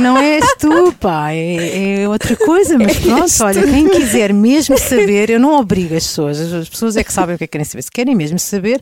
Não 0.00 0.16
és 0.18 0.44
tu, 0.58 0.92
pá, 0.94 1.32
é, 1.32 2.02
é 2.02 2.08
outra 2.08 2.36
coisa, 2.36 2.78
mas 2.78 2.96
pronto, 2.98 3.32
olha, 3.42 3.62
quem 3.62 3.88
quiser 3.88 4.32
mesmo 4.32 4.78
saber, 4.78 5.30
eu 5.30 5.40
não 5.40 5.58
obrigo 5.58 5.94
as 5.94 6.06
pessoas, 6.06 6.40
as 6.40 6.52
as 6.52 6.68
pessoas 6.68 6.96
é 6.96 7.04
que 7.04 7.12
sabem 7.12 7.34
o 7.34 7.38
que 7.38 7.44
é 7.44 7.46
que 7.46 7.52
querem 7.52 7.64
saber. 7.64 7.82
Se 7.82 7.90
querem 7.90 8.14
mesmo 8.14 8.38
saber, 8.38 8.80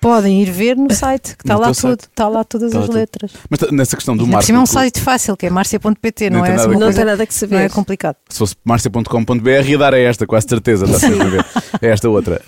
podem 0.00 0.42
ir 0.42 0.50
ver 0.50 0.76
no 0.76 0.92
site, 0.92 1.36
que 1.36 1.44
está 1.44 1.56
lá 1.56 1.72
tudo, 1.72 2.00
está 2.00 2.28
lá 2.28 2.44
todas 2.44 2.68
Está 2.68 2.78
lá 2.78 2.84
as 2.84 2.88
tudo. 2.90 2.98
letras. 2.98 3.30
Mas 3.48 3.60
nessa 3.70 3.96
questão 3.96 4.16
do 4.16 4.26
por 4.26 4.42
cima 4.42 4.58
é 4.58 4.62
um 4.62 4.66
site 4.66 5.00
fácil, 5.00 5.36
que 5.36 5.46
é 5.46 5.50
marcia.pt, 5.50 6.30
Não 6.30 6.38
não, 6.38 6.46
é 6.46 6.50
nada 6.50 6.62
a 6.62 6.66
Não 6.68 6.78
coisa, 6.80 6.96
tem 6.96 7.04
nada 7.04 7.26
que 7.26 7.34
saber. 7.34 7.54
não 7.56 7.62
é 7.62 7.68
complicado. 7.68 8.16
Se 8.28 8.38
fosse 8.38 8.54
marcia.com.br 8.64 9.48
ia 9.68 9.78
dar 9.78 9.94
a 9.94 9.98
esta, 9.98 10.26
quase 10.26 10.46
certeza, 10.48 10.84
está 10.86 10.98
sempre 10.98 11.22
a 11.22 11.24
ver. 11.30 11.44
É 11.80 11.88
esta 11.88 12.08
outra. 12.08 12.40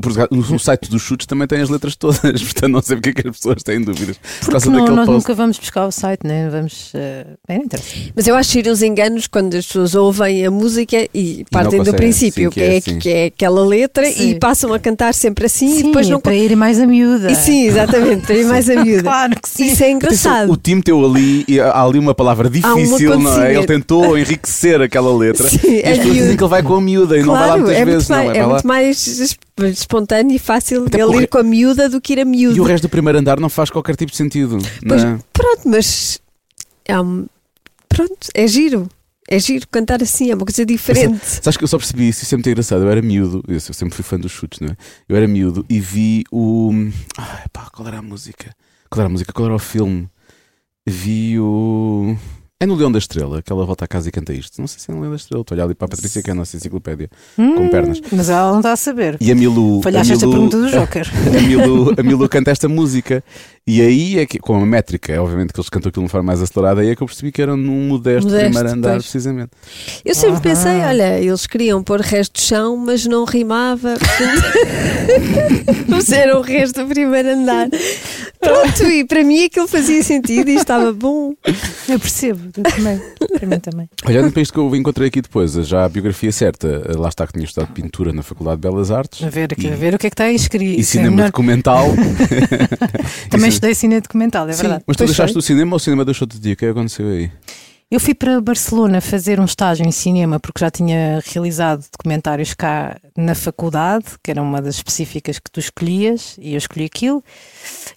Por 0.00 0.12
acaso, 0.12 0.28
no 0.30 0.58
site 0.58 0.88
dos 0.90 1.02
chutes 1.02 1.26
também 1.26 1.46
tem 1.48 1.60
as 1.60 1.68
letras 1.68 1.96
todas, 1.96 2.20
portanto 2.42 2.68
não 2.72 2.82
sei 2.82 2.96
porque 2.96 3.10
é 3.10 3.12
que 3.22 3.28
as 3.28 3.36
pessoas 3.36 3.62
têm 3.62 3.80
dúvidas. 3.82 4.16
Por 4.16 4.38
Porque 4.40 4.50
causa 4.52 4.70
não, 4.70 4.78
nós 4.86 5.06
post. 5.06 5.10
nunca 5.12 5.34
vamos 5.34 5.58
buscar 5.58 5.86
o 5.86 5.90
site, 5.90 6.20
né? 6.26 6.48
vamos. 6.50 6.90
eh, 6.94 7.26
bem, 7.48 7.58
não 7.58 7.64
interessa. 7.64 7.88
Mas 8.14 8.26
eu 8.26 8.34
acho 8.36 8.52
que 8.62 8.68
os 8.70 8.82
enganos 8.82 9.26
quando 9.26 9.54
as 9.56 9.66
pessoas 9.66 9.94
ouvem 9.94 10.44
a 10.46 10.50
música 10.50 11.08
e 11.14 11.44
partem 11.50 11.72
do 11.72 11.86
conseguem, 11.86 11.98
princípio, 11.98 12.44
sim, 12.44 12.50
que, 12.50 12.60
que 12.60 12.60
é 12.60 12.74
é, 12.74 12.78
assim. 12.78 12.98
que 12.98 13.08
é 13.08 13.24
aquela 13.26 13.64
letra 13.66 14.04
Sim. 14.06 14.30
e 14.30 14.38
passam 14.38 14.72
a 14.72 14.78
cantar 14.78 15.12
sempre 15.14 15.46
assim 15.46 15.66
e 15.66 15.76
Sim, 15.78 15.82
depois 15.86 16.08
não. 16.08 16.20
para 16.20 16.34
ir 16.34 16.54
mais 16.64 16.80
a 16.80 16.86
miúda. 16.86 17.30
E 17.30 17.34
sim, 17.36 17.66
exatamente, 17.66 18.22
para 18.26 18.34
ir 18.36 18.46
mais 18.46 18.68
a 18.70 18.82
miúda. 18.82 19.02
Claro 19.02 19.40
que 19.40 19.48
sim. 19.48 19.66
Isso 19.66 19.84
é 19.84 19.90
engraçado. 19.90 20.50
o 20.50 20.56
Tim 20.56 20.80
teu 20.80 21.04
ali, 21.04 21.44
e 21.46 21.60
há 21.60 21.82
ali 21.82 21.98
uma 21.98 22.14
palavra 22.14 22.48
difícil, 22.48 23.10
não 23.10 23.22
pontezinha. 23.22 23.46
é? 23.46 23.54
Ele 23.56 23.66
tentou 23.66 24.16
enriquecer 24.18 24.80
aquela 24.80 25.14
letra. 25.16 25.48
Sim, 25.48 25.58
e 25.62 25.80
é 25.80 25.90
as 25.92 25.98
pessoas 25.98 26.04
miúdo. 26.04 26.18
dizem 26.20 26.36
que 26.36 26.42
ele 26.42 26.50
vai 26.50 26.62
com 26.62 26.74
a 26.74 26.80
miúda 26.80 27.16
e 27.18 27.22
não 27.22 27.32
vai 27.34 27.40
lá 27.40 27.46
Claro, 27.48 27.62
muitas 27.62 27.80
é, 27.80 27.84
vezes, 27.84 28.08
mais, 28.08 28.24
não 28.28 28.34
é 28.34 28.42
lá. 28.46 28.48
muito 28.54 28.66
mais 28.66 29.06
es- 29.06 29.36
espontâneo 29.78 30.34
e 30.34 30.38
fácil 30.38 30.84
Até 30.86 30.98
ele 30.98 31.06
porque- 31.06 31.22
ir 31.24 31.26
com 31.28 31.38
a 31.38 31.42
miúda 31.42 31.88
do 31.88 32.00
que 32.00 32.12
ir 32.14 32.20
a 32.20 32.24
miúda. 32.24 32.56
E 32.56 32.60
o 32.60 32.64
resto 32.64 32.84
do 32.84 32.88
primeiro 32.88 33.18
andar 33.18 33.38
não 33.38 33.48
faz 33.48 33.68
qualquer 33.70 33.94
tipo 33.96 34.10
de 34.10 34.16
sentido. 34.16 34.58
Pois, 34.88 35.04
não 35.04 35.10
é? 35.12 35.18
Pronto, 35.32 35.60
mas 35.66 36.18
é 36.86 36.98
um- 37.00 37.26
pronto, 37.88 38.28
é 38.34 38.46
giro. 38.46 38.88
É 39.28 39.38
giro 39.38 39.66
cantar 39.68 40.02
assim, 40.02 40.30
é 40.30 40.34
uma 40.34 40.44
coisa 40.44 40.66
diferente. 40.66 41.24
Sabes 41.24 41.56
que 41.56 41.64
eu 41.64 41.68
só 41.68 41.78
percebi 41.78 42.08
isso, 42.08 42.24
isso 42.24 42.34
é 42.34 42.36
muito 42.36 42.48
engraçado. 42.48 42.82
Eu 42.82 42.90
era 42.90 43.00
miúdo, 43.00 43.42
eu 43.48 43.58
sempre 43.58 43.94
fui 43.94 44.04
fã 44.04 44.18
dos 44.18 44.30
chutes, 44.32 44.60
não 44.60 44.68
é? 44.68 44.76
Eu 45.08 45.16
era 45.16 45.26
miúdo 45.26 45.64
e 45.68 45.80
vi 45.80 46.24
o. 46.30 46.70
Ai 47.16 47.44
pá, 47.52 47.68
qual 47.72 47.88
era 47.88 47.98
a 47.98 48.02
música? 48.02 48.54
Qual 48.90 49.00
era 49.00 49.08
a 49.08 49.10
música? 49.10 49.32
Qual 49.32 49.46
era 49.46 49.54
o 49.54 49.58
filme? 49.58 50.08
Vi 50.86 51.40
o. 51.40 52.16
É 52.60 52.66
no 52.66 52.76
Leão 52.76 52.90
da 52.90 52.98
Estrela, 53.00 53.42
que 53.42 53.52
ela 53.52 53.66
volta 53.66 53.84
a 53.84 53.88
casa 53.88 54.08
e 54.08 54.12
canta 54.12 54.32
isto. 54.32 54.60
Não 54.60 54.68
sei 54.68 54.78
se 54.78 54.88
é 54.88 54.94
no 54.94 55.00
Leão 55.00 55.10
da 55.10 55.16
Estrela. 55.16 55.40
Estou 55.42 55.54
a 55.54 55.56
olhar 55.56 55.64
ali 55.64 55.74
para 55.74 55.86
a 55.86 55.88
Patrícia, 55.88 56.22
que 56.22 56.30
é 56.30 56.32
a 56.32 56.36
nossa 56.36 56.56
enciclopédia, 56.56 57.10
com 57.36 57.68
pernas. 57.68 57.98
Hum, 57.98 58.02
Mas 58.12 58.30
ela 58.30 58.52
não 58.52 58.58
está 58.60 58.72
a 58.72 58.76
saber. 58.76 59.16
E 59.20 59.32
a 59.32 59.34
Milu. 59.34 59.82
Falhaste 59.82 60.12
a 60.12 60.14
esta 60.14 60.26
Milu- 60.26 60.48
pergunta 60.50 60.60
do 60.60 60.70
Joker. 60.80 61.10
A 61.36 61.42
Milu, 61.42 61.94
a 61.98 62.02
Milu 62.02 62.28
canta 62.28 62.52
esta 62.52 62.68
música 62.68 63.24
e 63.66 63.82
aí 63.82 64.18
é 64.20 64.24
que, 64.24 64.38
com 64.38 64.54
a 64.54 64.64
métrica, 64.64 65.12
é 65.12 65.18
obviamente 65.18 65.52
que 65.52 65.58
eles 65.58 65.68
cantam 65.68 65.88
aquilo 65.88 66.02
de 66.02 66.06
uma 66.06 66.08
forma 66.10 66.28
mais 66.28 66.40
acelerada, 66.40 66.80
aí 66.80 66.90
é 66.90 66.96
que 66.96 67.02
eu 67.02 67.06
percebi 67.08 67.32
que 67.32 67.42
era 67.42 67.56
num 67.56 67.88
modesto, 67.88 68.28
Modesto, 68.30 68.44
primeiro 68.52 68.70
andar, 68.78 68.90
pois. 68.92 69.02
precisamente. 69.02 69.50
Eu 70.04 70.14
sempre 70.14 70.34
Aham. 70.34 70.40
pensei, 70.42 70.80
olha, 70.82 71.18
eles 71.20 71.46
queriam 71.48 71.82
pôr 71.82 72.00
resto 72.00 72.34
de 72.36 72.42
chão, 72.42 72.76
mas 72.76 73.04
não 73.04 73.24
rimava. 73.24 73.94
Puseram 75.90 76.38
o 76.40 76.42
resto 76.42 76.82
do 76.84 76.88
primeiro 76.88 77.30
andar. 77.30 77.68
Pronto, 78.44 78.82
e 78.90 79.04
para 79.04 79.24
mim 79.24 79.44
aquilo 79.44 79.66
fazia 79.66 80.02
sentido 80.02 80.48
e 80.50 80.54
estava 80.54 80.92
bom. 80.92 81.34
Eu 81.88 81.98
percebo, 81.98 82.40
eu 82.56 82.62
também. 82.62 83.00
Para 83.38 83.46
mim 83.46 83.58
também. 83.60 83.88
Olhando 84.06 84.32
para 84.32 84.42
isto 84.42 84.52
que 84.52 84.58
eu 84.60 84.74
encontrei 84.76 85.08
aqui 85.08 85.20
depois, 85.22 85.52
já 85.52 85.84
a 85.84 85.88
biografia 85.88 86.30
certa, 86.32 86.82
lá 86.98 87.08
está 87.08 87.26
que 87.26 87.32
tinha 87.32 87.44
estudado 87.44 87.72
pintura 87.72 88.12
na 88.12 88.22
Faculdade 88.22 88.60
de 88.60 88.68
Belas 88.68 88.90
Artes 88.90 89.22
A 89.26 89.30
ver, 89.30 89.52
aqui, 89.52 89.66
E- 89.66 89.72
a 89.72 89.76
ver 89.76 89.94
o 89.94 89.98
que 89.98 90.06
é 90.06 90.10
que 90.10 90.14
está 90.14 90.24
aí 90.24 90.34
escrito. 90.36 90.78
e 90.78 90.80
é 90.80 90.84
cinema 90.84 91.10
melhor. 91.16 91.26
documental. 91.28 91.86
Também 93.30 93.48
estudei 93.48 93.74
cinema 93.74 94.00
documental, 94.00 94.48
é 94.48 94.52
Sim, 94.52 94.62
verdade. 94.62 94.84
mas 94.86 94.96
tu 94.96 94.98
Pois 94.98 95.10
deixaste 95.10 95.32
foi. 95.34 95.40
o 95.40 95.42
cinema 95.42 95.72
ou 95.72 95.76
o 95.76 95.80
cinema 95.80 96.04
deixou-te 96.04 96.34
de 96.34 96.40
dia? 96.40 96.52
O 96.52 96.56
que 96.56 96.64
é 96.64 96.68
que 96.68 96.72
aconteceu 96.78 97.06
aí? 97.08 97.30
Eu 97.94 98.00
fui 98.00 98.12
para 98.12 98.40
Barcelona 98.40 99.00
fazer 99.00 99.38
um 99.38 99.44
estágio 99.44 99.86
em 99.86 99.92
cinema 99.92 100.40
porque 100.40 100.64
já 100.64 100.68
tinha 100.68 101.22
realizado 101.24 101.86
documentários 101.92 102.52
cá 102.52 102.98
na 103.16 103.36
faculdade, 103.36 104.06
que 104.20 104.32
era 104.32 104.42
uma 104.42 104.60
das 104.60 104.74
específicas 104.74 105.38
que 105.38 105.48
tu 105.48 105.60
escolhias, 105.60 106.36
e 106.40 106.54
eu 106.54 106.58
escolhi 106.58 106.86
aquilo. 106.86 107.22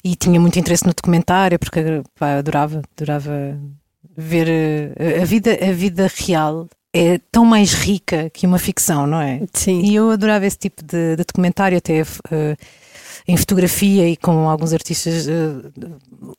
E 0.04 0.16
tinha 0.16 0.40
muito 0.40 0.60
interesse 0.60 0.86
no 0.86 0.94
documentário 0.94 1.58
porque 1.58 2.04
pá, 2.14 2.36
adorava, 2.36 2.84
adorava 2.96 3.58
ver 4.16 4.48
eh, 4.48 5.20
a 5.20 5.26
vida, 5.26 5.58
a 5.68 5.72
vida 5.72 6.08
real. 6.16 6.70
é 6.94 7.20
tão 7.32 7.44
mais 7.44 7.74
rica 7.74 8.30
que 8.30 8.46
uma 8.46 8.60
ficção, 8.60 9.08
não 9.08 9.20
é? 9.20 9.42
Sim. 9.52 9.82
E 9.82 9.96
eu 9.96 10.12
adorava 10.12 10.46
esse 10.46 10.60
tipo 10.60 10.84
de, 10.84 11.16
de 11.16 11.24
documentário, 11.24 11.76
até 11.76 12.02
eh, 12.30 12.56
em 13.28 13.36
fotografia 13.36 14.08
e 14.08 14.16
com 14.16 14.48
alguns 14.48 14.74
artistas 14.74 15.28
eh, 15.28 15.34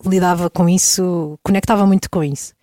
lidava 0.07 0.49
com 0.49 0.69
isso, 0.69 1.37
conectava 1.43 1.85
muito 1.85 2.09
com 2.09 2.23
isso. 2.23 2.57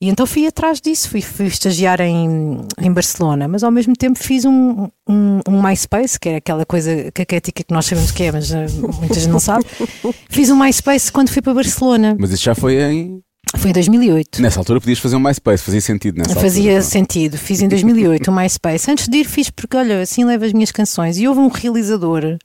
E 0.00 0.10
então 0.10 0.26
fui 0.26 0.46
atrás 0.46 0.78
disso, 0.78 1.08
fui, 1.08 1.22
fui 1.22 1.46
estagiar 1.46 2.02
em, 2.02 2.58
em 2.78 2.92
Barcelona, 2.92 3.48
mas 3.48 3.64
ao 3.64 3.70
mesmo 3.70 3.96
tempo 3.96 4.18
fiz 4.18 4.44
um, 4.44 4.88
um, 5.08 5.40
um 5.48 5.62
MySpace, 5.62 6.20
que 6.20 6.28
é 6.28 6.36
aquela 6.36 6.66
coisa 6.66 7.10
caquética 7.12 7.64
que 7.64 7.72
nós 7.72 7.86
sabemos 7.86 8.10
que 8.10 8.24
é, 8.24 8.30
mas 8.32 8.52
eh, 8.52 8.66
muita 9.00 9.14
gente 9.14 9.30
não 9.30 9.40
sabe. 9.40 9.64
Fiz 10.28 10.50
um 10.50 10.56
MySpace 10.58 11.10
quando 11.10 11.30
fui 11.30 11.40
para 11.40 11.54
Barcelona. 11.54 12.14
Mas 12.18 12.30
isso 12.30 12.44
já 12.44 12.54
foi 12.54 12.82
em. 12.82 13.22
Foi 13.56 13.70
em 13.70 13.72
2008. 13.72 14.42
Nessa 14.42 14.60
altura 14.60 14.80
podias 14.80 14.98
fazer 14.98 15.16
um 15.16 15.20
MySpace, 15.20 15.62
fazia 15.62 15.80
sentido 15.80 16.18
nessa 16.18 16.34
Fazia 16.34 16.72
altura. 16.72 16.82
sentido. 16.82 17.38
Fiz 17.38 17.62
em 17.62 17.68
2008 17.68 18.30
o 18.30 18.34
MySpace. 18.34 18.90
Antes 18.90 19.08
de 19.08 19.18
ir, 19.18 19.24
fiz 19.24 19.48
porque, 19.48 19.76
olha, 19.78 20.02
assim 20.02 20.24
levo 20.24 20.44
as 20.44 20.52
minhas 20.52 20.72
canções. 20.72 21.16
E 21.16 21.26
houve 21.26 21.40
um 21.40 21.48
realizador 21.48 22.36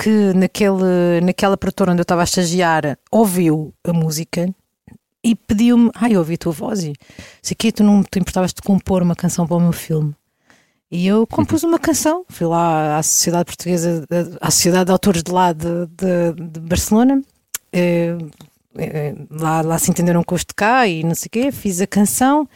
que, 0.00 0.32
naquele, 0.34 1.20
naquela 1.22 1.56
produtora 1.56 1.90
onde 1.92 2.00
eu 2.00 2.02
estava 2.04 2.22
a 2.22 2.24
estagiar, 2.24 2.96
ouviu 3.10 3.74
a 3.86 3.92
música 3.92 4.48
e 5.22 5.34
pediu-me: 5.34 5.90
Ai, 5.94 6.14
eu 6.14 6.18
ouvi 6.20 6.34
a 6.34 6.38
tua 6.38 6.52
voz 6.52 6.82
e 6.82 6.92
sei 7.42 7.54
que 7.54 7.72
tu 7.72 7.82
não 7.82 8.02
te 8.02 8.18
importavas 8.18 8.52
de 8.52 8.62
compor 8.62 9.02
uma 9.02 9.16
canção 9.16 9.46
para 9.46 9.56
o 9.56 9.60
meu 9.60 9.72
filme. 9.72 10.14
E 10.90 11.06
eu 11.06 11.26
compus 11.26 11.62
uma 11.62 11.78
canção. 11.78 12.24
Fui 12.28 12.46
lá 12.46 12.98
à 12.98 13.02
Sociedade 13.02 13.44
Portuguesa, 13.44 14.06
à 14.40 14.50
Sociedade 14.50 14.86
de 14.86 14.92
Autores 14.92 15.22
de 15.22 15.30
lá 15.30 15.52
de, 15.52 15.86
de, 15.86 16.48
de 16.50 16.60
Barcelona. 16.60 17.22
Eh, 17.72 18.16
eh, 18.78 19.14
lá, 19.30 19.60
lá 19.60 19.78
se 19.78 19.90
entenderam 19.90 20.22
com 20.24 20.34
os 20.34 20.42
de 20.42 20.54
cá 20.54 20.86
e 20.86 21.04
não 21.04 21.14
sei 21.14 21.26
o 21.26 21.30
quê. 21.30 21.52
Fiz 21.52 21.80
a 21.82 21.86
canção. 21.86 22.48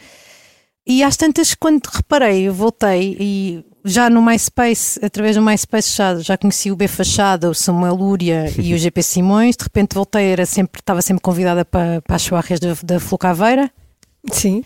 E 0.85 1.03
às 1.03 1.15
tantas, 1.15 1.53
quando 1.53 1.85
reparei, 1.85 2.47
eu 2.47 2.53
voltei 2.53 3.15
e 3.19 3.65
já 3.83 4.09
no 4.09 4.21
MySpace, 4.21 4.99
através 5.03 5.35
do 5.35 5.41
MySpace 5.41 5.95
já, 5.95 6.19
já 6.19 6.37
conheci 6.37 6.71
o 6.71 6.75
B 6.75 6.87
Fachada, 6.87 7.49
o 7.49 7.53
Samuel 7.53 7.95
Lúria 7.95 8.45
e 8.57 8.73
o 8.73 8.77
GP 8.79 9.01
Simões. 9.03 9.55
De 9.57 9.63
repente 9.63 9.93
voltei, 9.95 10.25
era 10.31 10.45
sempre, 10.45 10.79
estava 10.79 11.01
sempre 11.01 11.21
convidada 11.21 11.65
para, 11.65 12.01
para 12.01 12.15
as 12.15 12.21
chuarras 12.23 12.59
da, 12.59 12.73
da 12.83 12.99
Flor 12.99 13.17
Caveira. 13.17 13.69
Sim. 14.31 14.63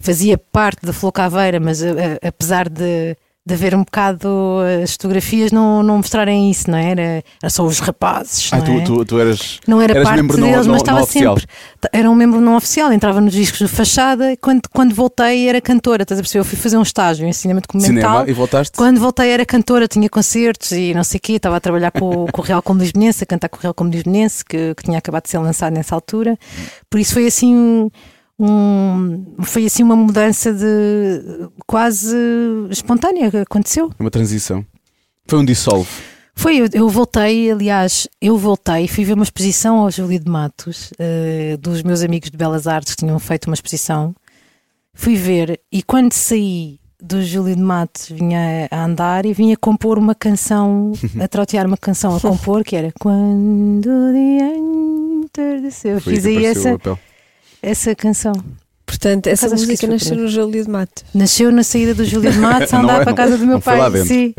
Fazia 0.00 0.36
parte 0.36 0.84
da 0.84 0.92
Flor 0.92 1.12
Caveira, 1.12 1.58
mas 1.60 1.82
a- 1.82 1.90
a- 1.90 2.28
apesar 2.28 2.68
de, 2.68 3.16
de 3.46 3.54
haver 3.54 3.76
um 3.76 3.84
bocado 3.84 4.28
as 4.82 4.92
fotografias 4.94 5.52
não, 5.52 5.80
não 5.80 5.98
mostrarem 5.98 6.50
isso, 6.50 6.68
não 6.68 6.76
é? 6.76 6.90
Era, 6.90 7.02
era 7.40 7.50
só 7.50 7.64
os 7.64 7.78
rapazes. 7.78 8.50
Ah, 8.52 8.58
não 8.58 8.64
tu, 8.64 8.72
é? 8.72 8.80
tu, 8.82 9.04
tu 9.04 9.20
eras. 9.20 9.60
Não 9.68 9.80
era 9.80 9.92
eras 9.92 10.02
parte 10.04 10.16
membro 10.16 10.36
deles, 10.36 10.66
não, 10.66 10.72
mas 10.72 10.82
estava 10.82 11.06
sempre. 11.06 11.44
Era 11.92 12.10
um 12.10 12.14
membro 12.16 12.40
não 12.40 12.56
oficial, 12.56 12.92
entrava 12.92 13.20
nos 13.20 13.32
discos 13.32 13.60
de 13.60 13.68
fachada 13.68 14.32
e 14.32 14.36
quando, 14.36 14.62
quando 14.74 14.92
voltei 14.92 15.48
era 15.48 15.60
cantora. 15.60 16.02
Estás 16.02 16.18
a 16.18 16.22
perceber? 16.24 16.40
Eu 16.40 16.44
fui 16.44 16.58
fazer 16.58 16.76
um 16.76 16.82
estágio 16.82 17.24
em 17.24 17.32
cinema 17.32 17.60
documental. 17.60 17.94
Cinema 17.94 18.24
e 18.28 18.32
voltaste. 18.32 18.76
Quando 18.76 18.98
voltei 18.98 19.30
era 19.30 19.46
cantora, 19.46 19.86
tinha 19.86 20.08
concertos 20.10 20.72
e 20.72 20.92
não 20.92 21.04
sei 21.04 21.18
o 21.18 21.20
quê, 21.20 21.34
estava 21.34 21.56
a 21.56 21.60
trabalhar 21.60 21.92
com, 21.92 22.26
com 22.26 22.40
o 22.40 22.44
Real 22.44 22.60
Como 22.60 22.80
Lisbonense, 22.80 23.22
a 23.22 23.26
cantar 23.26 23.48
com 23.48 23.58
o 23.58 23.60
Real 23.60 23.74
Como 23.74 23.90
Lisbonense, 23.90 24.44
que, 24.44 24.74
que 24.74 24.82
tinha 24.82 24.98
acabado 24.98 25.22
de 25.22 25.30
ser 25.30 25.38
lançado 25.38 25.72
nessa 25.72 25.94
altura. 25.94 26.36
Por 26.90 26.98
isso 26.98 27.12
foi 27.12 27.26
assim 27.28 27.88
um, 28.38 29.24
foi 29.42 29.66
assim 29.66 29.82
uma 29.82 29.96
mudança 29.96 30.52
de 30.52 31.48
quase 31.66 32.16
espontânea 32.70 33.30
que 33.30 33.38
aconteceu. 33.38 33.90
Uma 33.98 34.10
transição. 34.10 34.64
Foi 35.26 35.38
um 35.38 35.44
dissolve. 35.44 35.88
Foi, 36.34 36.58
eu, 36.58 36.68
eu 36.72 36.88
voltei, 36.88 37.50
aliás, 37.50 38.06
eu 38.20 38.36
voltei, 38.36 38.86
fui 38.86 39.04
ver 39.04 39.14
uma 39.14 39.22
exposição 39.22 39.78
ao 39.78 39.90
Júlio 39.90 40.20
de 40.20 40.30
Matos, 40.30 40.92
eh, 40.98 41.56
dos 41.58 41.82
meus 41.82 42.02
amigos 42.02 42.30
de 42.30 42.36
Belas 42.36 42.66
Artes 42.66 42.94
que 42.94 43.04
tinham 43.04 43.18
feito 43.18 43.46
uma 43.46 43.54
exposição. 43.54 44.14
Fui 44.92 45.16
ver 45.16 45.58
e 45.72 45.82
quando 45.82 46.12
saí 46.12 46.78
do 47.02 47.22
Júlio 47.22 47.56
de 47.56 47.62
Matos 47.62 48.10
vinha 48.10 48.68
a 48.70 48.84
andar 48.84 49.24
e 49.24 49.32
vinha 49.32 49.56
compor 49.56 49.98
uma 49.98 50.14
canção, 50.14 50.92
a 51.18 51.26
trotear 51.26 51.66
uma 51.66 51.76
canção 51.76 52.14
a 52.14 52.20
compor 52.20 52.62
que 52.64 52.76
era 52.76 52.92
Quando 53.00 53.86
o 53.88 54.12
dia 54.12 54.56
entardeceu. 55.24 56.00
Fiz 56.02 56.26
aí 56.26 56.44
essa, 56.44 56.72
papel. 56.72 56.98
Essa 57.66 57.94
canção. 57.94 58.32
Portanto, 58.86 59.26
essa 59.26 59.48
música 59.48 59.84
nasceu 59.88 60.16
no 60.16 60.28
Júlio 60.28 60.64
de 60.64 60.70
Matos. 60.70 61.04
Nasceu 61.12 61.50
na 61.50 61.64
saída 61.64 61.92
do 61.92 62.04
Júlio 62.04 62.30
de 62.30 62.38
Matos 62.38 62.72
a 62.72 62.80
andar 62.80 63.00
é- 63.00 63.04
para 63.04 63.10
a 63.12 63.16
casa 63.16 63.36
do 63.36 63.44
meu 63.44 63.60
pai. 63.60 63.80
Sim. 64.04 64.32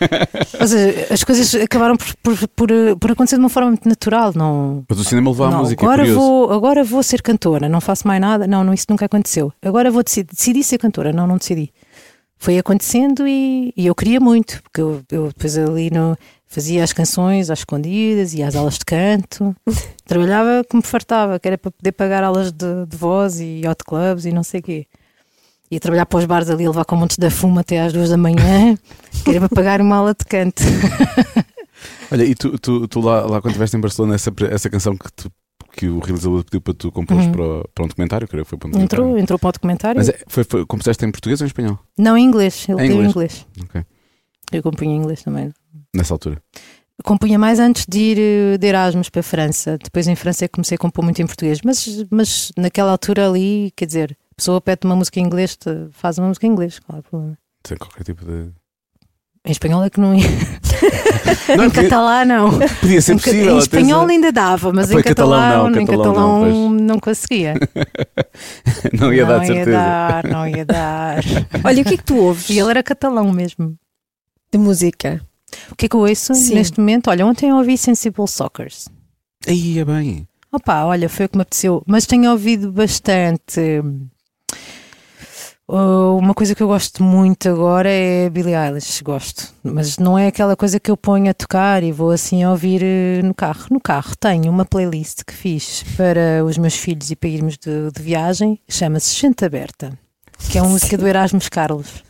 Ou 0.58 0.66
seja, 0.66 1.06
as 1.10 1.22
coisas 1.22 1.54
acabaram 1.56 1.98
por, 1.98 2.16
por, 2.22 2.48
por, 2.48 2.68
por 2.98 3.10
acontecer 3.10 3.36
de 3.36 3.40
uma 3.42 3.50
forma 3.50 3.68
muito 3.68 3.86
natural. 3.86 4.32
Não, 4.34 4.82
Mas 4.88 4.98
o 4.98 5.04
cinema 5.04 5.30
levou 5.30 5.46
a 5.46 5.50
música, 5.50 5.82
é 5.82 5.84
agora, 5.84 6.02
curioso. 6.02 6.18
vou, 6.18 6.50
agora 6.50 6.82
vou 6.82 7.02
ser 7.02 7.20
cantora, 7.20 7.68
não 7.68 7.80
faço 7.80 8.08
mais 8.08 8.20
nada. 8.22 8.46
Não, 8.46 8.64
não, 8.64 8.72
isso 8.72 8.86
nunca 8.88 9.04
aconteceu. 9.04 9.52
Agora 9.60 9.90
vou 9.90 10.02
decidir, 10.02 10.28
decidi 10.34 10.64
ser 10.64 10.78
cantora. 10.78 11.12
Não, 11.12 11.26
não 11.26 11.36
decidi. 11.36 11.70
Foi 12.38 12.56
acontecendo 12.58 13.28
e, 13.28 13.70
e 13.76 13.86
eu 13.86 13.94
queria 13.94 14.18
muito, 14.18 14.62
porque 14.62 14.80
eu, 14.80 15.02
eu 15.12 15.26
depois 15.28 15.58
ali 15.58 15.90
no, 15.90 16.16
fazia 16.50 16.82
as 16.84 16.92
canções 16.92 17.48
às 17.48 17.60
escondidas 17.60 18.34
e 18.34 18.42
às 18.42 18.54
aulas 18.56 18.74
de 18.74 18.84
canto. 18.84 19.54
Trabalhava 20.04 20.64
como 20.68 20.82
me 20.82 20.86
fartava, 20.86 21.38
que 21.38 21.46
era 21.48 21.56
para 21.56 21.70
poder 21.70 21.92
pagar 21.92 22.24
aulas 22.24 22.50
de, 22.52 22.84
de 22.86 22.96
voz 22.96 23.40
e 23.40 23.62
hot 23.66 23.84
clubs 23.84 24.24
e 24.26 24.32
não 24.32 24.42
sei 24.42 24.60
o 24.60 24.62
quê. 24.62 24.86
Ia 25.70 25.78
trabalhar 25.78 26.04
para 26.06 26.18
os 26.18 26.24
bares 26.24 26.50
ali, 26.50 26.66
levar 26.66 26.84
com 26.84 26.96
montes 26.96 27.16
da 27.16 27.30
fuma 27.30 27.60
até 27.60 27.80
às 27.80 27.92
duas 27.92 28.10
da 28.10 28.16
manhã, 28.16 28.76
que 29.24 29.30
era 29.30 29.38
para 29.40 29.48
pagar 29.54 29.80
uma 29.80 29.96
aula 29.96 30.12
de 30.18 30.24
canto. 30.24 30.60
Olha, 32.10 32.24
e 32.24 32.34
tu, 32.34 32.58
tu, 32.58 32.88
tu 32.88 33.00
lá, 33.00 33.20
lá 33.22 33.40
quando 33.40 33.52
estiveste 33.52 33.76
em 33.76 33.80
Barcelona, 33.80 34.16
essa, 34.16 34.32
essa 34.50 34.68
canção 34.68 34.96
que, 34.96 35.10
tu- 35.12 35.30
que 35.76 35.86
o 35.88 36.00
realizador 36.00 36.42
pediu 36.44 36.60
para 36.60 36.74
tu 36.74 36.90
compor 36.90 37.16
Uhum. 37.16 37.30
para, 37.30 37.68
para 37.72 37.84
um 37.84 37.88
documentário, 37.88 38.26
creio 38.26 38.44
que 38.44 38.50
foi 38.50 38.58
para 38.58 38.66
um 38.66 38.70
documentário. 38.72 39.04
Entrou, 39.04 39.18
entrou 39.18 39.38
para 39.38 39.48
o 39.48 39.52
documentário. 39.52 39.98
Mas 39.98 40.08
é, 40.08 40.18
foi, 40.26 40.42
foi, 40.42 40.66
compuseste 40.66 41.04
em 41.04 41.10
português 41.12 41.40
ou 41.40 41.44
em 41.44 41.46
espanhol? 41.46 41.78
Não, 41.96 42.18
em 42.18 42.24
inglês. 42.24 42.66
Ele 42.68 42.82
Em 42.84 42.88
deu 42.88 43.02
em 43.04 43.08
inglês. 43.08 43.46
inglês. 43.56 43.68
Ok. 43.68 43.84
Eu 44.52 44.62
compunha 44.62 44.94
inglês 44.94 45.22
também. 45.22 45.52
Nessa 45.94 46.14
altura. 46.14 46.42
Compunha 47.04 47.38
mais 47.38 47.58
antes 47.58 47.86
de 47.88 47.98
ir 47.98 48.18
eh, 48.18 48.58
de 48.58 48.66
Erasmus 48.66 49.08
para 49.08 49.20
a 49.20 49.22
França. 49.22 49.78
Depois 49.82 50.06
em 50.06 50.14
França 50.14 50.44
é 50.44 50.48
comecei 50.48 50.74
a 50.74 50.78
compor 50.78 51.02
muito 51.04 51.20
em 51.22 51.26
português. 51.26 51.60
Mas, 51.64 52.04
mas 52.10 52.52
naquela 52.56 52.90
altura 52.92 53.26
ali, 53.28 53.72
quer 53.74 53.86
dizer, 53.86 54.16
a 54.32 54.34
pessoa 54.36 54.60
pede 54.60 54.80
uma 54.84 54.94
música 54.96 55.18
em 55.18 55.24
inglês, 55.24 55.56
faz 55.92 56.18
uma 56.18 56.28
música 56.28 56.46
em 56.46 56.50
inglês, 56.50 56.78
qual 56.78 56.98
é 56.98 57.00
o 57.00 57.02
problema? 57.02 57.38
Sem 57.66 57.76
qualquer 57.78 58.04
tipo 58.04 58.24
de. 58.24 58.50
Em 59.46 59.52
espanhol 59.52 59.82
é 59.82 59.88
que 59.88 59.98
não 59.98 60.14
ia. 60.14 60.26
Não, 61.56 61.64
em 61.64 61.70
podia, 61.70 61.88
catalão 61.88 62.50
não. 62.52 62.58
podia 62.80 63.00
ser 63.02 63.12
Em, 63.12 63.16
possível. 63.18 63.54
em 63.54 63.58
espanhol 63.58 64.00
atenção. 64.02 64.08
ainda 64.08 64.32
dava, 64.32 64.72
mas 64.72 64.90
Foi 64.90 65.00
em 65.00 65.04
catalão 65.04 65.68
não, 65.70 65.80
em 65.80 65.86
catalão 65.86 66.44
não, 66.44 66.70
não, 66.70 66.98
conseguia. 67.00 67.54
não 68.98 69.12
ia 69.12 69.26
dar 69.26 69.38
de 69.40 69.48
não 69.48 69.54
ia 69.54 69.64
certeza. 69.64 69.76
dar, 69.76 70.24
não 70.28 70.48
ia 70.48 70.64
dar. 70.64 71.18
Olha, 71.64 71.82
o 71.82 71.84
que 71.84 71.94
é 71.94 71.96
que 71.96 72.04
tu 72.04 72.16
ouves 72.16 72.48
E 72.50 72.58
ele 72.58 72.70
era 72.70 72.82
catalão 72.82 73.30
mesmo. 73.32 73.74
De 74.52 74.58
música? 74.58 75.20
O 75.70 75.76
que 75.76 75.86
é 75.86 75.88
que 75.88 75.96
eu 75.96 76.00
ouço 76.00 76.34
Sim. 76.34 76.54
neste 76.54 76.78
momento? 76.78 77.10
Olha, 77.10 77.26
ontem 77.26 77.50
eu 77.50 77.56
ouvi 77.56 77.76
Sensible 77.76 78.26
Soccers. 78.28 78.88
Aí 79.46 79.78
é 79.78 79.84
bem. 79.84 80.26
Opa, 80.52 80.84
olha, 80.84 81.08
foi 81.08 81.26
o 81.26 81.28
que 81.28 81.36
me 81.36 81.42
apeteceu. 81.42 81.82
Mas 81.86 82.06
tenho 82.06 82.30
ouvido 82.30 82.72
bastante. 82.72 83.60
Uh, 85.68 86.18
uma 86.18 86.34
coisa 86.34 86.52
que 86.52 86.62
eu 86.64 86.66
gosto 86.66 87.00
muito 87.04 87.48
agora 87.48 87.88
é 87.88 88.28
Billie 88.28 88.56
Eilish, 88.56 89.02
gosto. 89.02 89.54
Mas 89.62 89.98
não 89.98 90.18
é 90.18 90.26
aquela 90.26 90.56
coisa 90.56 90.80
que 90.80 90.90
eu 90.90 90.96
ponho 90.96 91.30
a 91.30 91.34
tocar 91.34 91.84
e 91.84 91.92
vou 91.92 92.10
assim 92.10 92.42
a 92.42 92.50
ouvir 92.50 92.82
eh, 92.82 93.22
no 93.22 93.32
carro. 93.32 93.66
No 93.70 93.80
carro 93.80 94.16
tenho 94.18 94.50
uma 94.50 94.64
playlist 94.64 95.22
que 95.24 95.32
fiz 95.32 95.84
para 95.96 96.44
os 96.44 96.58
meus 96.58 96.74
filhos 96.74 97.12
e 97.12 97.16
para 97.16 97.28
irmos 97.28 97.56
de, 97.56 97.92
de 97.92 98.02
viagem, 98.02 98.58
chama-se 98.68 99.14
Gente 99.14 99.44
Aberta, 99.44 99.96
que 100.50 100.58
é 100.58 100.62
uma 100.62 100.70
música 100.70 100.98
do 100.98 101.06
Erasmus 101.06 101.48
Carlos. 101.48 102.02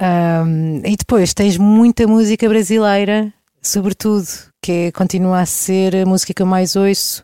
Um, 0.00 0.78
e 0.84 0.96
depois 0.96 1.32
tens 1.32 1.56
muita 1.56 2.06
música 2.06 2.46
brasileira, 2.48 3.32
sobretudo, 3.62 4.26
que 4.60 4.72
é- 4.72 4.92
continua 4.92 5.40
a 5.40 5.46
ser 5.46 5.96
a 5.96 6.04
música 6.06 6.34
que 6.34 6.42
eu 6.42 6.46
mais 6.46 6.76
ouço, 6.76 7.22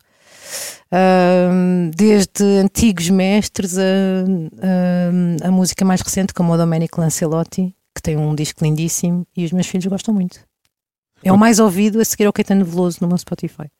um, 0.93 1.91
desde 1.95 2.43
antigos 2.63 3.09
mestres 3.11 3.77
a, 3.79 3.83
a, 5.43 5.49
a 5.49 5.51
música 5.51 5.85
mais 5.85 6.01
recente, 6.01 6.33
como 6.35 6.53
o 6.53 6.57
Domenico 6.57 7.01
Lancelotti, 7.01 7.75
que 7.95 8.03
tem 8.03 8.17
um 8.17 8.35
disco 8.35 8.65
lindíssimo 8.65 9.27
e 9.37 9.45
os 9.45 9.53
meus 9.53 9.67
filhos 9.67 9.87
gostam 9.87 10.15
muito. 10.15 10.41
É 11.25 11.33
o 11.33 11.39
mais 11.39 11.59
ouvido 11.61 12.01
a 12.01 12.05
seguir 12.05 12.25
ao 12.27 12.33
Caetano 12.33 12.65
Veloso 12.65 12.99
no 13.01 13.09
meu 13.09 13.19
Spotify. 13.19 13.69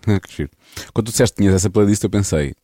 Que 0.00 0.32
giro. 0.34 0.50
Quando 0.94 1.06
tu 1.06 1.10
disseste 1.10 1.34
que 1.34 1.42
tinhas 1.42 1.54
essa 1.56 1.68
playlist, 1.68 2.02
eu 2.04 2.08
pensei. 2.10 2.54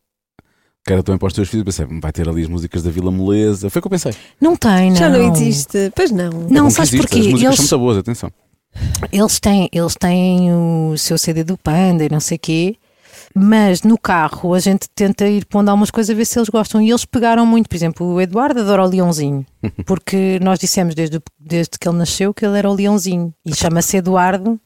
Que 0.85 0.93
era 0.93 1.01
também 1.01 1.17
para 1.17 1.27
os 1.27 1.33
teus 1.33 1.49
filhos, 1.49 1.63
pensei, 1.65 1.85
vai 1.99 2.11
ter 2.11 2.29
ali 2.29 2.43
as 2.43 2.47
músicas 2.47 2.83
da 2.83 2.91
Vila 2.91 3.09
Moleza. 3.11 3.69
Foi 3.71 3.79
o 3.79 3.81
que 3.81 3.87
eu 3.87 3.91
pensei. 3.91 4.13
Não 4.39 4.55
tem, 4.55 4.91
não. 4.91 4.95
Já 4.97 5.09
não 5.09 5.33
existe. 5.33 5.91
Pois 5.95 6.11
não. 6.11 6.25
É 6.47 6.53
Não, 6.53 6.67
que 6.67 6.73
sabes 6.73 6.91
porquê? 6.91 7.19
As 7.19 7.25
músicas 7.27 7.41
Eles- 7.59 7.67
são 7.69 7.79
muito 7.79 7.85
boas, 7.87 7.97
atenção. 7.97 8.31
Eles 9.11 9.39
têm, 9.39 9.69
eles 9.71 9.95
têm 9.95 10.53
o 10.53 10.95
seu 10.97 11.17
CD 11.17 11.43
do 11.43 11.57
Panda 11.57 12.03
e 12.03 12.09
não 12.09 12.19
sei 12.19 12.37
quê, 12.37 12.75
mas 13.33 13.81
no 13.83 13.97
carro 13.97 14.53
a 14.53 14.59
gente 14.59 14.87
tenta 14.93 15.25
ir 15.27 15.45
pondo 15.45 15.69
algumas 15.69 15.89
coisas 15.89 16.13
a 16.13 16.17
ver 16.17 16.25
se 16.25 16.37
eles 16.37 16.49
gostam. 16.49 16.79
E 16.81 16.89
eles 16.91 17.03
pegaram 17.05 17.45
muito, 17.47 17.67
por 17.67 17.75
exemplo, 17.75 18.05
o 18.05 18.21
Eduardo 18.21 18.59
adora 18.59 18.83
o 18.83 18.87
Leãozinho, 18.87 19.43
porque 19.87 20.37
nós 20.43 20.59
dissemos 20.59 20.93
desde, 20.93 21.17
o- 21.17 21.21
desde 21.39 21.79
que 21.79 21.87
ele 21.87 21.97
nasceu 21.97 22.31
que 22.33 22.45
ele 22.45 22.57
era 22.59 22.69
o 22.69 22.73
Leãozinho 22.75 23.33
e 23.45 23.55
chama-se 23.55 23.97
Eduardo 23.97 24.59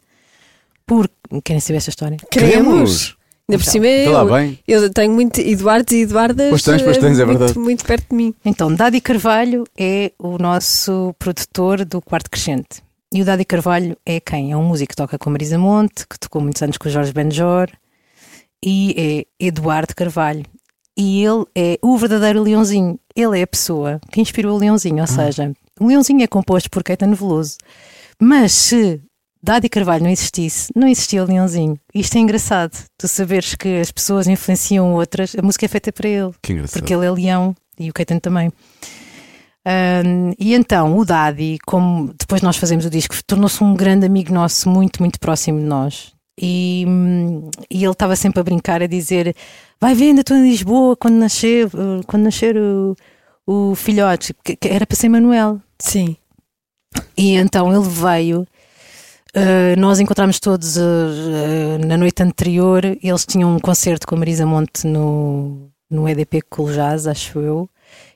porque. 0.86 1.13
Querem 1.43 1.60
saber 1.62 1.77
esta 1.77 1.91
história? 1.91 2.17
Queremos. 2.32 3.15
Ainda 3.49 3.63
por 3.63 3.69
cima, 3.71 3.88
eu, 3.88 4.25
bem. 4.27 4.59
eu 4.67 4.93
tenho 4.93 5.12
muito 5.12 5.41
Eduardos 5.41 5.91
e 5.91 6.01
Eduardas 6.01 6.49
Pois 6.51 6.62
tens, 6.62 6.81
pois 6.83 6.97
eh, 6.97 6.99
tens, 6.99 7.19
é 7.19 7.25
muito, 7.25 7.39
verdade. 7.39 7.59
muito 7.59 7.83
perto 7.83 8.09
de 8.09 8.15
mim. 8.15 8.33
Então, 8.45 8.73
Dadi 8.73 9.01
Carvalho 9.01 9.63
é 9.75 10.12
o 10.19 10.38
nosso 10.38 11.15
produtor 11.17 11.83
do 11.83 11.99
Quarto 11.99 12.29
Crescente. 12.29 12.83
E 13.12 13.23
o 13.23 13.25
Dadi 13.25 13.43
Carvalho 13.43 13.97
é 14.05 14.19
quem? 14.19 14.51
É 14.51 14.57
um 14.57 14.63
músico 14.63 14.91
que 14.91 14.95
toca 14.95 15.17
com 15.17 15.29
a 15.29 15.31
Marisa 15.31 15.57
Monte, 15.57 16.07
que 16.07 16.19
tocou 16.19 16.43
muitos 16.43 16.62
anos 16.62 16.77
com 16.77 16.88
o 16.88 16.91
Jorge 16.91 17.12
Benjor, 17.12 17.69
e 18.63 19.25
é 19.39 19.45
Eduardo 19.47 19.95
Carvalho. 19.95 20.45
E 20.95 21.23
ele 21.23 21.45
é 21.55 21.79
o 21.81 21.97
verdadeiro 21.97 22.43
Leãozinho. 22.43 22.99
Ele 23.15 23.39
é 23.39 23.43
a 23.43 23.47
pessoa 23.47 23.99
que 24.12 24.21
inspirou 24.21 24.55
o 24.55 24.59
Leãozinho, 24.59 25.01
ou 25.01 25.07
seja, 25.07 25.51
o 25.79 25.88
Leãozinho 25.88 26.21
é 26.21 26.27
composto 26.27 26.69
por 26.69 26.83
Caetano 26.83 27.15
Veloso. 27.15 27.57
Mas 28.21 28.51
se 28.51 29.01
Dadi 29.41 29.69
Carvalho 29.69 30.04
não 30.04 30.10
existisse, 30.12 30.71
não 30.75 30.88
existia 30.88 31.23
o 31.23 31.28
Leãozinho. 31.28 31.80
Isto 31.93 32.17
é 32.17 32.19
engraçado, 32.19 32.78
tu 32.97 33.08
saberes 33.08 33.56
que 33.56 33.80
as 33.80 33.91
pessoas 33.91 34.28
influenciam 34.28 34.93
outras, 34.93 35.34
a 35.38 35.41
música 35.41 35.65
é 35.65 35.69
feita 35.69 35.91
para 35.93 36.10
ele 36.10 36.32
Que 36.41 36.54
engraçado. 36.54 36.80
porque 36.80 36.93
ele 36.93 37.06
é 37.06 37.12
leão 37.12 37.56
e 37.80 37.89
o 37.89 37.93
Caetano 37.93 38.19
também. 38.19 38.52
Ahm, 39.65 40.34
e 40.39 40.54
então 40.54 40.97
o 40.97 41.06
Daddy, 41.06 41.58
como 41.65 42.13
depois 42.17 42.41
nós 42.41 42.58
fazemos 42.58 42.86
o 42.86 42.89
disco, 42.89 43.15
tornou-se 43.25 43.63
um 43.63 43.73
grande 43.75 44.06
amigo 44.06 44.34
nosso, 44.34 44.69
muito, 44.69 45.02
muito 45.02 45.19
próximo 45.19 45.60
de 45.60 45.65
nós. 45.65 46.13
E, 46.41 46.86
hum, 46.88 47.49
e 47.69 47.84
ele 47.84 47.91
estava 47.91 48.15
sempre 48.15 48.39
a 48.39 48.43
brincar, 48.43 48.82
a 48.82 48.88
dizer: 48.88 49.36
Vai 49.80 49.93
vendo, 49.93 50.21
estou 50.21 50.38
em 50.38 50.49
Lisboa 50.49 50.95
quando 50.95 51.15
nascer, 51.15 51.67
uh, 51.67 52.02
quando 52.08 52.23
nascer 52.23 52.56
o, 52.58 52.95
o 53.45 53.75
filhote, 53.75 54.34
que, 54.43 54.56
que 54.56 54.67
era 54.69 54.88
para 54.88 54.95
ser 54.95 55.10
Manuel. 55.10 55.60
Sim. 55.78 56.15
E 57.17 57.36
então 57.36 57.71
ele 57.73 57.88
veio. 57.88 58.47
Uh, 59.35 59.79
nós 59.79 59.99
encontramos 59.99 60.39
todos 60.39 60.77
uh, 60.77 61.85
na 61.85 61.97
noite 61.97 62.21
anterior. 62.23 62.83
Eles 62.85 63.25
tinham 63.25 63.55
um 63.55 63.59
concerto 63.59 64.07
com 64.07 64.15
a 64.15 64.17
Marisa 64.17 64.45
Monte 64.45 64.85
no, 64.85 65.69
no 65.89 66.07
EDP 66.07 66.41
Jazz, 66.73 67.07
acho 67.07 67.39
eu. 67.39 67.69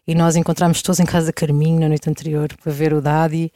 E 0.07 0.13
nós 0.13 0.35
encontramos 0.35 0.81
todos 0.81 0.99
em 0.99 1.05
casa 1.05 1.27
da 1.27 1.33
Carminho 1.33 1.79
na 1.79 1.87
noite 1.87 2.09
anterior 2.09 2.49
para 2.61 2.71
ver 2.71 2.93
o 2.93 3.01
Daddy. 3.01 3.51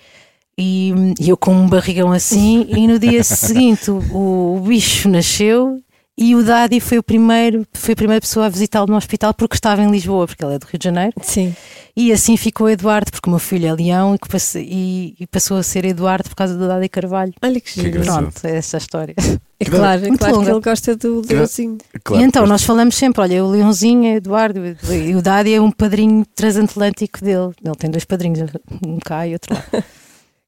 E, 0.58 0.92
e 1.20 1.30
eu 1.30 1.38
com 1.38 1.54
um 1.54 1.68
barrigão 1.68 2.12
assim. 2.12 2.66
e 2.70 2.88
no 2.88 2.98
dia 2.98 3.22
seguinte 3.26 3.92
o, 3.92 4.58
o 4.58 4.60
bicho 4.62 5.08
nasceu. 5.10 5.82
E 6.20 6.34
o 6.36 6.44
Daddy 6.44 6.80
foi 6.80 6.98
o 6.98 7.04
primeiro, 7.04 7.64
foi 7.74 7.94
a 7.94 7.96
primeira 7.96 8.20
pessoa 8.20 8.48
a 8.48 8.50
visitá-lo 8.50 8.88
no 8.88 8.96
hospital 8.98 9.36
porque 9.36 9.56
estava 9.56 9.84
em 9.84 9.92
Lisboa, 9.92 10.26
porque 10.26 10.44
ele 10.44 10.56
é 10.56 10.60
do 10.60 10.66
Rio 10.66 10.80
de 10.80 10.84
Janeiro. 10.84 11.14
Sim. 11.22 11.56
E 11.96 12.12
assim 12.12 12.36
ficou 12.36 12.68
Eduardo, 12.70 13.12
porque 13.12 13.30
o 13.30 13.32
meu 13.32 13.40
filho 13.40 13.68
é 13.68 13.74
Leão 13.74 14.16
e, 14.16 14.18
que 14.20 14.28
passe- 14.28 14.60
e- 14.68 15.16
e 15.20 15.28
passou 15.28 15.58
a 15.58 15.64
ser 15.64 15.86
Eduardo 15.86 16.28
por 16.30 16.36
causa 16.36 16.56
do 16.58 16.68
Dadi 16.68 16.90
Carvalho. 16.90 17.34
Olha 17.42 17.62
que 17.62 17.72
giro. 17.72 17.88
engraçado. 17.90 18.22
Pronto, 18.32 18.46
é 18.46 18.56
essa 18.58 18.78
a 18.78 18.80
história. 18.80 19.14
É 19.60 19.66
claro, 19.66 20.06
é 20.06 20.18
claro 20.18 20.42
que 20.44 20.50
ele 20.52 20.60
gosta 20.60 20.96
do 20.96 21.22
Leãozinho. 21.28 21.78
Claro, 22.04 22.24
e 22.24 22.26
então 22.28 22.46
nós 22.48 22.64
falamos 22.64 22.96
sempre: 22.96 23.22
olha, 23.22 23.44
o 23.44 23.50
Leãozinho 23.52 24.06
é 24.06 24.16
Eduardo 24.16 24.60
e 24.92 25.16
o 25.16 25.22
Dadi 25.22 25.54
é 25.54 25.62
um 25.62 25.72
padrinho 25.72 26.26
transatlântico 26.36 27.24
dele. 27.24 27.52
Ele 27.64 27.76
tem 27.76 27.90
dois 27.92 28.06
padrinhos, 28.06 28.40
um 28.86 28.98
cá 29.00 29.28
e 29.28 29.34
outro 29.34 29.54
lá. 29.56 29.64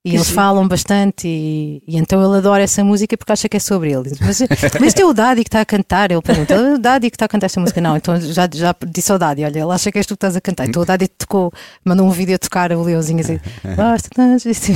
E 0.06 0.12
Que 0.12 0.16
eles 0.16 0.30
falam 0.30 0.66
bastante, 0.66 1.28
e, 1.28 1.84
e 1.86 1.98
então 1.98 2.24
ele 2.24 2.38
adora 2.38 2.64
essa 2.64 2.82
música 2.86 3.18
porque 3.18 3.34
acha 3.34 3.50
que 3.50 3.58
é 3.58 3.60
sobre 3.60 3.92
ele. 3.92 4.10
Mas, 4.22 4.40
mas 4.80 4.84
este 4.84 5.02
é 5.02 5.06
o 5.06 5.14
Dadi 5.14 5.44
que 5.44 5.50
está 5.50 5.60
a 5.60 5.66
cantar. 5.66 6.10
Ele 6.10 6.22
pergunta: 6.22 6.54
é 6.54 6.74
o 6.76 6.78
Dadi 6.78 7.10
que 7.10 7.16
está 7.18 7.26
a 7.26 7.28
cantar 7.28 7.48
esta 7.48 7.60
música? 7.60 7.82
Não, 7.82 7.98
então 7.98 8.20
já, 8.22 8.48
já 8.52 8.74
disse 8.88 9.12
ao 9.12 9.20
Dadi: 9.20 9.44
olha, 9.44 9.60
ele 9.60 9.72
acha 9.72 9.92
que 9.92 9.98
és 9.98 10.06
tu 10.06 10.12
que 10.12 10.16
estás 10.16 10.38
a 10.38 10.42
cantar. 10.42 10.68
Então 10.70 10.84
o 10.84 10.86
Dadi 10.86 11.10
tocou, 11.10 11.52
mandou 11.84 12.08
um 12.08 12.12
vídeo 12.12 12.34
a 12.34 12.38
tocar 12.40 12.72
o 12.72 12.82
Leãozinho 12.82 13.20
assim. 13.20 13.42
"Basta 13.76 14.08
tanto", 14.16 14.48
assim. 14.48 14.74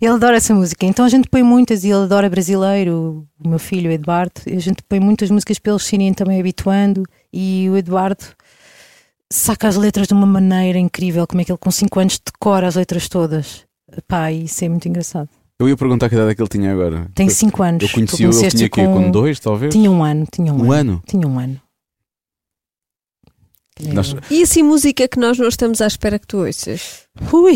Ele 0.00 0.12
adora 0.12 0.36
essa 0.36 0.54
música. 0.54 0.86
Então 0.86 1.04
a 1.04 1.08
gente 1.08 1.28
põe 1.28 1.42
muitas, 1.42 1.82
e 1.82 1.88
ele 1.88 2.04
adora 2.04 2.30
brasileiro, 2.30 3.26
o 3.44 3.48
meu 3.48 3.58
filho, 3.58 3.90
o 3.90 3.92
Eduardo. 3.92 4.40
A 4.46 4.60
gente 4.60 4.84
põe 4.88 5.00
muitas 5.00 5.30
músicas 5.32 5.58
para 5.58 5.72
eles 5.72 5.82
se 5.82 5.96
irem 5.96 6.14
também 6.14 6.38
habituando. 6.38 7.02
E 7.32 7.68
o 7.68 7.76
Eduardo 7.76 8.24
saca 9.32 9.66
as 9.66 9.74
letras 9.74 10.06
de 10.06 10.14
uma 10.14 10.26
maneira 10.26 10.78
incrível, 10.78 11.26
como 11.26 11.40
é 11.40 11.44
que 11.44 11.50
ele 11.50 11.58
com 11.58 11.72
5 11.72 11.98
anos 11.98 12.20
decora 12.24 12.68
as 12.68 12.76
letras 12.76 13.08
todas. 13.08 13.68
Pá, 14.06 14.30
isso 14.32 14.64
é 14.64 14.68
muito 14.68 14.88
engraçado. 14.88 15.28
Eu 15.58 15.68
ia 15.68 15.76
perguntar 15.76 16.08
que 16.08 16.14
idade 16.14 16.30
é 16.30 16.34
que 16.34 16.40
ele 16.40 16.48
tinha 16.48 16.72
agora. 16.72 17.08
Tem 17.14 17.26
Eu- 17.26 17.34
5 17.34 17.62
anos. 17.62 17.82
Eu 17.82 17.88
Tu 17.88 17.94
conheci-o, 17.94 18.30
ele 18.42 18.50
tinha 18.50 18.66
aqui 18.66 18.82
com 18.82 19.10
dois, 19.10 19.38
talvez? 19.38 19.72
Tinha 19.74 19.90
um 19.90 20.02
ano, 20.02 20.26
tinha 20.32 20.52
um, 20.54 20.56
Um 20.66 20.72
ano. 20.72 20.92
ano? 20.92 21.02
Tinha 21.06 21.26
um 21.28 21.38
ano. 21.38 21.60
Nós- 23.92 24.14
E 24.30 24.42
assim, 24.42 24.62
música 24.62 25.08
que 25.08 25.18
nós 25.18 25.38
não 25.38 25.48
estamos 25.48 25.80
à 25.80 25.86
espera 25.86 26.18
que 26.18 26.26
tu 26.26 26.38
ouças? 26.44 27.04
Ui, 27.32 27.54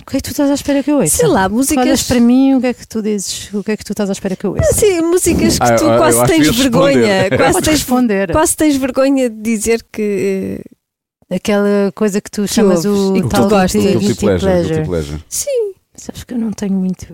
o 0.00 0.04
que 0.10 0.16
é 0.16 0.20
que 0.20 0.22
tu 0.22 0.30
estás 0.30 0.48
à 0.50 0.54
espera 0.54 0.82
que 0.82 0.90
eu 0.90 0.98
ouça? 0.98 1.16
Sei 1.16 1.26
lá, 1.26 1.40
Olhas 1.42 1.52
músicas. 1.52 2.02
para 2.04 2.20
mim, 2.20 2.54
o 2.54 2.60
que 2.60 2.66
é 2.68 2.74
que 2.74 2.86
tu 2.86 3.02
dizes? 3.02 3.52
O 3.52 3.64
que 3.64 3.72
é 3.72 3.76
que 3.76 3.84
tu 3.84 3.92
estás 3.92 4.08
à 4.08 4.12
espera 4.12 4.36
que 4.36 4.44
eu 4.46 4.52
ouça? 4.52 4.72
Sim, 4.74 5.00
músicas 5.02 5.58
que 5.58 5.64
Ah, 5.64 5.74
tu 5.76 5.84
eu 5.84 5.96
quase 5.98 6.24
tens 6.26 6.46
responder. 6.46 6.62
vergonha. 6.62 7.30
Quase 7.36 7.60
tens, 7.62 7.72
responder. 7.78 8.30
quase 8.32 8.56
tens 8.56 8.76
vergonha 8.76 9.28
de 9.30 9.40
dizer 9.42 9.84
que. 9.92 10.62
Aquela 11.30 11.92
coisa 11.94 12.20
que 12.20 12.30
tu 12.30 12.46
chamas 12.48 12.84
ouves 12.84 13.00
o 13.00 13.16
e 13.16 13.22
que 13.22 13.28
tu 13.28 13.30
tal 13.30 13.48
gostas. 13.48 13.82
guilty, 13.82 13.98
Guilty 13.98 14.20
pleasure. 14.20 14.40
pleasure. 14.50 14.74
Guilty 14.74 14.88
pleasure. 14.88 15.24
Sim, 15.28 15.72
Sabes 15.94 16.24
que 16.24 16.32
eu 16.34 16.38
não 16.38 16.50
tenho 16.50 16.72
muito. 16.74 17.06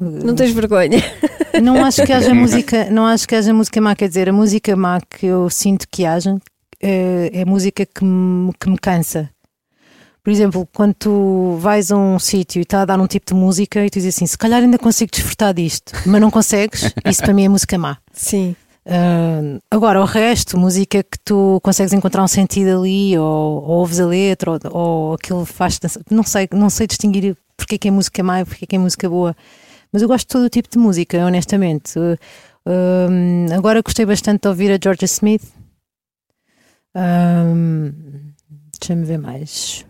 não 0.00 0.34
tens 0.34 0.52
vergonha. 0.52 1.02
Não 1.62 1.84
acho 1.84 2.04
que 2.04 2.12
haja 2.12 2.34
música, 2.34 2.90
não 2.90 3.06
acho 3.06 3.26
que 3.26 3.34
haja 3.34 3.50
música 3.52 3.80
má, 3.80 3.94
quer 3.96 4.08
dizer, 4.08 4.28
a 4.28 4.32
música 4.32 4.76
má 4.76 5.00
que 5.00 5.24
eu 5.24 5.48
sinto 5.48 5.86
que 5.90 6.04
haja 6.04 6.36
é, 6.82 7.30
é 7.32 7.44
música 7.46 7.86
que 7.86 8.04
me, 8.04 8.52
que 8.60 8.68
me 8.68 8.76
cansa. 8.78 9.30
Por 10.22 10.30
exemplo, 10.30 10.68
quando 10.74 10.92
tu 10.94 11.56
vais 11.58 11.90
a 11.90 11.96
um 11.96 12.18
sítio 12.18 12.58
e 12.60 12.62
está 12.62 12.82
a 12.82 12.84
dar 12.84 13.00
um 13.00 13.06
tipo 13.06 13.32
de 13.32 13.34
música 13.34 13.84
e 13.84 13.88
tu 13.88 13.94
dizes 13.94 14.14
assim, 14.16 14.26
se 14.26 14.36
calhar 14.36 14.62
ainda 14.62 14.76
consigo 14.76 15.10
desfrutar 15.10 15.54
disto, 15.54 15.92
mas 16.04 16.20
não 16.20 16.30
consegues, 16.30 16.92
isso 17.08 17.22
para 17.22 17.32
mim 17.32 17.44
é 17.44 17.48
música 17.48 17.78
má. 17.78 17.96
Sim. 18.12 18.54
Ah, 18.88 19.60
agora, 19.70 20.00
o 20.00 20.04
resto, 20.04 20.56
música 20.56 21.02
que 21.02 21.18
tu 21.24 21.60
consegues 21.62 21.92
encontrar 21.92 22.22
um 22.22 22.28
sentido 22.28 22.80
ali, 22.80 23.18
ou, 23.18 23.62
ou 23.64 23.78
ouves 23.80 23.98
a 23.98 24.06
letra, 24.06 24.52
ou, 24.52 24.60
ou 24.72 25.14
aquilo 25.14 25.44
faz 25.44 25.78
não 26.10 26.22
sei, 26.22 26.48
não 26.52 26.70
sei 26.70 26.86
distinguir 26.86 27.36
porque 27.56 27.74
é 27.74 27.78
que 27.78 27.88
é 27.88 27.90
música 27.90 28.22
má 28.22 28.40
e 28.40 28.44
porque 28.44 28.64
é 28.64 28.68
que 28.68 28.76
é 28.76 28.78
música 28.78 29.08
boa, 29.08 29.36
mas 29.92 30.02
eu 30.02 30.08
gosto 30.08 30.26
de 30.26 30.32
todo 30.32 30.44
o 30.44 30.50
tipo 30.50 30.68
de 30.70 30.78
música, 30.78 31.18
honestamente. 31.24 31.98
Uh, 31.98 32.16
um, 32.66 33.46
agora 33.52 33.82
gostei 33.82 34.06
bastante 34.06 34.42
de 34.42 34.48
ouvir 34.48 34.70
a 34.70 34.78
Georgia 34.82 35.06
Smith. 35.06 35.42
Um, 36.94 37.92
Deixa-me 38.78 39.04
ver 39.04 39.18
mais. 39.18 39.84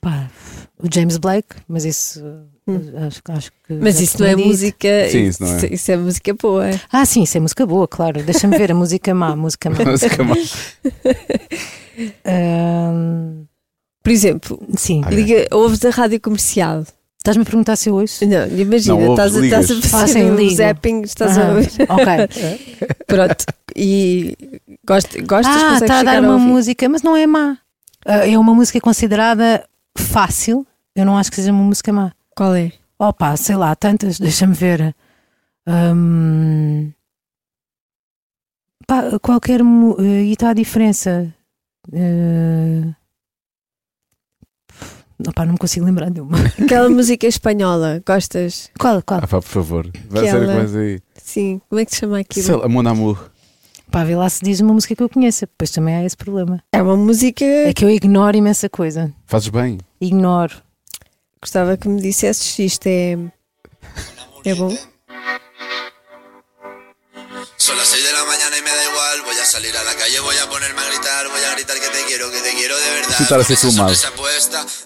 Pá, 0.00 0.30
o 0.78 0.86
James 0.92 1.16
Blake, 1.16 1.56
mas 1.66 1.84
isso. 1.84 2.22
Acho, 3.06 3.20
acho 3.28 3.50
que. 3.66 3.74
Mas 3.74 4.00
isso 4.00 4.20
não 4.20 4.26
é 4.26 4.34
dito. 4.34 4.46
música. 4.48 4.88
Sim, 5.10 5.24
isso 5.28 5.42
não 5.42 5.52
é. 5.52 5.66
Isso 5.72 5.92
é 5.92 5.96
música 5.96 6.34
boa. 6.34 6.70
Ah, 6.92 7.04
sim, 7.06 7.22
isso 7.22 7.36
é 7.36 7.40
música 7.40 7.64
boa, 7.66 7.86
claro. 7.86 8.22
Deixa-me 8.22 8.58
ver 8.58 8.72
a 8.72 8.74
música 8.74 9.14
má, 9.14 9.28
a 9.30 9.36
música 9.36 9.70
má. 9.70 9.76
Música 9.84 10.24
má. 10.24 10.34
Ahm, 12.24 13.46
Por 14.02 14.10
exemplo, 14.12 14.60
sim. 14.76 15.02
Ah, 15.04 15.10
liga, 15.10 15.46
ouves 15.50 15.84
a 15.84 15.90
rádio 15.90 16.20
comercial. 16.20 16.84
Estás-me 17.18 17.42
a 17.42 17.44
perguntar 17.46 17.74
se 17.76 17.88
eu 17.88 17.94
ouço? 17.96 18.24
Não, 18.24 18.46
imagina, 18.56 18.94
Não, 19.00 19.08
ouves, 19.10 19.24
estás, 19.34 19.36
a, 19.36 19.44
estás 19.64 19.70
a 19.70 19.88
fazer 19.88 20.04
Ah, 20.04 20.06
sim, 20.24 20.30
o 20.30 20.36
ligo. 20.36 20.54
zapping, 20.54 21.02
estás 21.02 21.36
a 21.38 21.42
Ah, 21.46 21.48
ouvir. 21.54 21.68
Ok. 21.88 22.86
Pronto. 23.06 23.44
E 23.74 24.36
gost, 24.86 25.18
gostas, 25.22 25.56
ah, 25.56 25.78
está 25.80 26.00
a 26.00 26.02
dar 26.04 26.22
uma 26.22 26.38
música, 26.38 26.88
mas 26.88 27.02
não 27.02 27.16
é 27.16 27.26
má. 27.26 27.58
Ah, 28.04 28.28
é 28.28 28.38
uma 28.38 28.54
música 28.54 28.80
considerada 28.80 29.64
fácil. 29.98 30.64
Eu 30.94 31.04
não 31.04 31.18
acho 31.18 31.30
que 31.30 31.36
seja 31.36 31.50
uma 31.50 31.64
música 31.64 31.92
má. 31.92 32.12
Qual 32.36 32.54
é? 32.54 32.72
Opa, 32.98 33.36
sei 33.36 33.56
lá, 33.56 33.74
tantas, 33.74 34.18
deixa-me 34.18 34.54
ver. 34.54 34.94
Ahm, 35.66 36.92
pá, 38.86 39.18
qualquer. 39.20 39.60
eh, 39.60 40.22
E 40.24 40.32
está 40.32 40.50
a 40.50 40.54
diferença. 40.54 41.32
Eh, 41.92 42.92
opá, 45.28 45.44
não 45.46 45.52
me 45.54 45.58
consigo 45.58 45.86
lembrar 45.86 46.10
de 46.10 46.20
uma. 46.20 46.36
Aquela 46.62 46.88
música 46.88 47.26
espanhola, 47.26 48.02
gostas? 48.06 48.70
Qual? 48.78 49.02
qual? 49.02 49.20
Ah, 49.22 49.26
pá, 49.26 49.40
por 49.40 49.42
favor. 49.42 49.90
Vai 50.08 50.24
ser 50.24 50.36
Aquela- 50.36 50.54
coisa 50.56 50.78
aí. 50.80 51.00
Sim, 51.14 51.60
como 51.68 51.80
é 51.80 51.84
que 51.84 51.92
se 51.92 52.00
chama 52.00 52.18
aquilo? 52.20 52.46
Sei 52.46 52.54
lá, 52.56 52.68
Mon 52.68 52.86
Amour. 52.88 53.30
Pá, 53.90 54.04
vê 54.04 54.14
lá 54.16 54.28
se 54.28 54.44
diz 54.44 54.60
uma 54.60 54.74
música 54.74 54.94
que 54.96 55.02
eu 55.02 55.08
conheça. 55.08 55.46
Depois 55.46 55.70
também 55.70 55.94
há 55.94 56.04
esse 56.04 56.16
problema. 56.16 56.62
É 56.72 56.82
uma 56.82 56.96
música. 56.96 57.44
É 57.44 57.72
que 57.72 57.84
eu 57.84 57.90
ignoro 57.90 58.36
imensa 58.36 58.68
coisa. 58.68 59.12
Fazes 59.26 59.48
bem. 59.48 59.78
Ignoro. 60.00 60.65
Gostava 61.40 61.76
que 61.76 61.88
me 61.88 62.00
dissesses 62.00 62.54
se 62.54 62.64
isto 62.64 62.86
é. 62.88 63.16
É 64.44 64.54
bom? 64.54 64.76
Son 67.58 67.76
las 67.76 67.88
6 67.88 68.04
de 68.04 68.12
la 68.12 68.24
mañana 68.24 68.56
y 68.56 68.62
me 68.62 68.70
da 68.70 68.84
igual. 68.84 69.22
Voy 69.22 69.38
a 69.38 69.44
salir 69.44 69.76
a 69.76 69.82
la 69.82 69.94
calle, 69.94 70.20
voy 70.20 70.36
a 70.36 70.48
ponerme 70.48 70.80
a 70.80 70.84
gritar. 70.86 71.28
Voy 71.28 71.42
a 71.42 71.54
gritar 71.54 71.80
que 71.80 71.88
te 71.88 72.04
quiero, 72.04 72.30
que 72.30 72.40
te 72.40 72.52
quiero 72.54 72.76
de 72.78 72.90
verdad. 72.90 73.18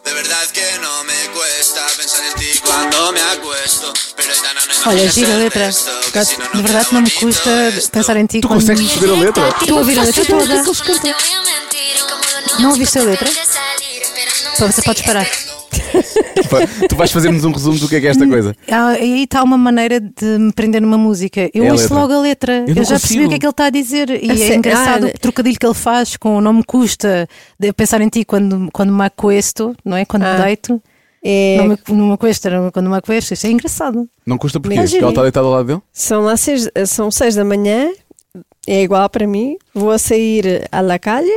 De 0.05 0.13
verdad 0.15 0.49
que 0.53 0.79
no 0.81 1.05
me 1.05 1.29
cuesta 1.35 1.87
pensar 1.97 2.25
en 2.25 2.35
ti 2.41 2.59
cuando 2.65 3.13
me 3.13 3.21
acuesto. 3.21 3.93
Pero 4.17 4.33
no, 4.85 4.91
Olha, 4.91 5.11
gira 5.11 5.35
a 5.35 5.39
letra. 5.39 5.71
De 5.71 6.63
verdade, 6.63 6.89
não 6.93 7.03
me 7.03 7.11
custa 7.11 7.51
pensar 7.93 8.17
em 8.17 8.27
ti 8.27 8.41
Tu 8.41 8.49
quando. 8.49 8.61
consegues 8.61 8.93
perceber 8.93 9.13
a 9.13 9.17
letra? 9.25 9.49
Estou 9.61 9.77
a 9.77 9.81
ouvir 9.81 9.99
a 9.99 10.05
letra 10.05 10.25
toda. 10.25 10.63
Não 12.61 12.71
ouviste 12.71 12.99
a 12.99 13.03
letra? 13.03 13.29
Então 14.55 14.71
você 14.71 14.83
pode 14.83 15.03
parar. 15.03 15.27
Tu 16.89 16.97
vais 16.97 17.11
fazer-nos 17.11 17.45
um 17.45 17.53
resumo 17.53 17.79
do 17.79 17.89
que 17.89 17.97
é 17.97 18.01
que 18.01 18.07
é 18.07 18.11
esta 18.11 18.27
coisa. 18.27 18.55
Ah, 18.71 18.99
e 18.99 19.03
aí 19.15 19.23
está 19.25 19.43
uma 19.43 19.59
maneira 19.59 20.01
de 20.01 20.39
me 20.39 20.53
prender 20.53 20.81
numa 20.81 20.99
música. 20.99 21.51
Eu 21.55 21.65
É 21.65 21.69
a 21.69 21.73
ouço 21.73 21.85
letra. 21.85 21.99
logo 21.99 22.13
a 22.13 22.21
letra. 22.21 22.53
Eu 22.67 22.69
Eu, 22.69 22.75
já 22.75 22.81
consigo. 22.81 23.01
percebi 23.01 23.25
o 23.27 23.29
que 23.29 23.35
é 23.35 23.39
que 23.39 23.47
ele 23.47 23.51
está 23.51 23.65
a 23.67 23.71
dizer. 23.71 24.11
E 24.11 24.31
A 24.31 24.35
é 24.53 24.55
engraçado 24.57 25.07
Ah, 25.07 25.13
o 25.15 25.19
trocadilho 25.19 25.59
que 25.59 25.67
ele 25.67 25.75
faz 25.75 26.17
com 26.17 26.37
o 26.37 26.41
não 26.41 26.53
me 26.53 26.65
custa 26.65 27.29
de 27.59 27.73
pensar 27.73 28.01
em 28.01 28.09
ti 28.09 28.25
quando, 28.25 28.69
quando 28.73 28.93
me 28.93 29.05
acuesto, 29.05 29.75
não 29.85 29.97
é? 29.97 30.05
Quando 30.05 30.25
Ah. 30.25 30.39
me 30.39 30.45
deito. 30.45 30.83
É, 31.23 31.57
Não 31.59 31.69
me, 31.69 31.79
não 31.91 32.07
me 32.09 32.13
acuesto, 32.15 32.49
não- 32.49 32.71
quando 32.71 32.89
me 32.89 32.97
acuesto. 32.97 33.35
Isso 33.35 33.47
é 33.47 33.51
engraçado. 33.51 34.09
Não 34.25 34.39
custa 34.39 34.59
porquê? 34.59 34.81
Porque 34.81 34.97
ela 34.97 35.11
está 35.11 35.23
deitada 35.23 35.47
ao 35.47 35.53
lado 35.53 35.67
dele? 35.67 35.81
São 35.93 36.23
lá 36.23 36.35
seis, 36.37 36.67
são 36.87 37.11
seis 37.11 37.35
da 37.35 37.45
manhã, 37.45 37.91
é 38.67 38.83
igual 38.83 39.09
para 39.11 39.27
mim. 39.27 39.57
Vou 39.75 39.99
sair 39.99 40.67
à 40.73 40.81
la 40.81 40.99
calle, 40.99 41.31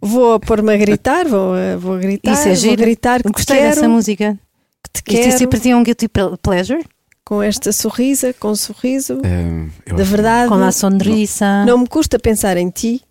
vou 0.00 0.38
pôr-me 0.40 0.72
a 0.74 0.76
gritar, 0.76 1.26
vou, 1.26 1.54
vou 1.78 1.98
gritar, 1.98 2.32
Isso 2.32 2.42
é 2.42 2.46
vou 2.46 2.54
giro. 2.56 2.76
gritar 2.76 3.22
que 3.22 3.28
te 3.28 3.32
Gostei 3.32 3.56
quero, 3.58 3.74
dessa 3.74 3.88
música. 3.88 4.38
que 4.82 4.90
te 4.92 4.98
Isto 5.08 5.18
é 5.20 5.24
quero, 5.26 5.38
sempre 5.38 5.60
tinha 5.60 5.76
um 5.76 5.82
guilty 5.82 6.08
pleasure. 6.42 6.84
com 7.24 7.42
esta 7.42 7.72
sorrisa, 7.72 8.32
com 8.34 8.48
um 8.50 8.56
sorriso. 8.56 9.20
É, 9.22 9.90
eu 9.92 9.96
De 9.96 10.02
verdade, 10.02 10.48
Com 10.48 10.54
a 10.62 10.72
sonrisa. 10.72 11.64
não 11.64 11.78
me 11.78 11.86
custa 11.86 12.18
pensar 12.18 12.56
em 12.56 12.70
ti 12.70 13.02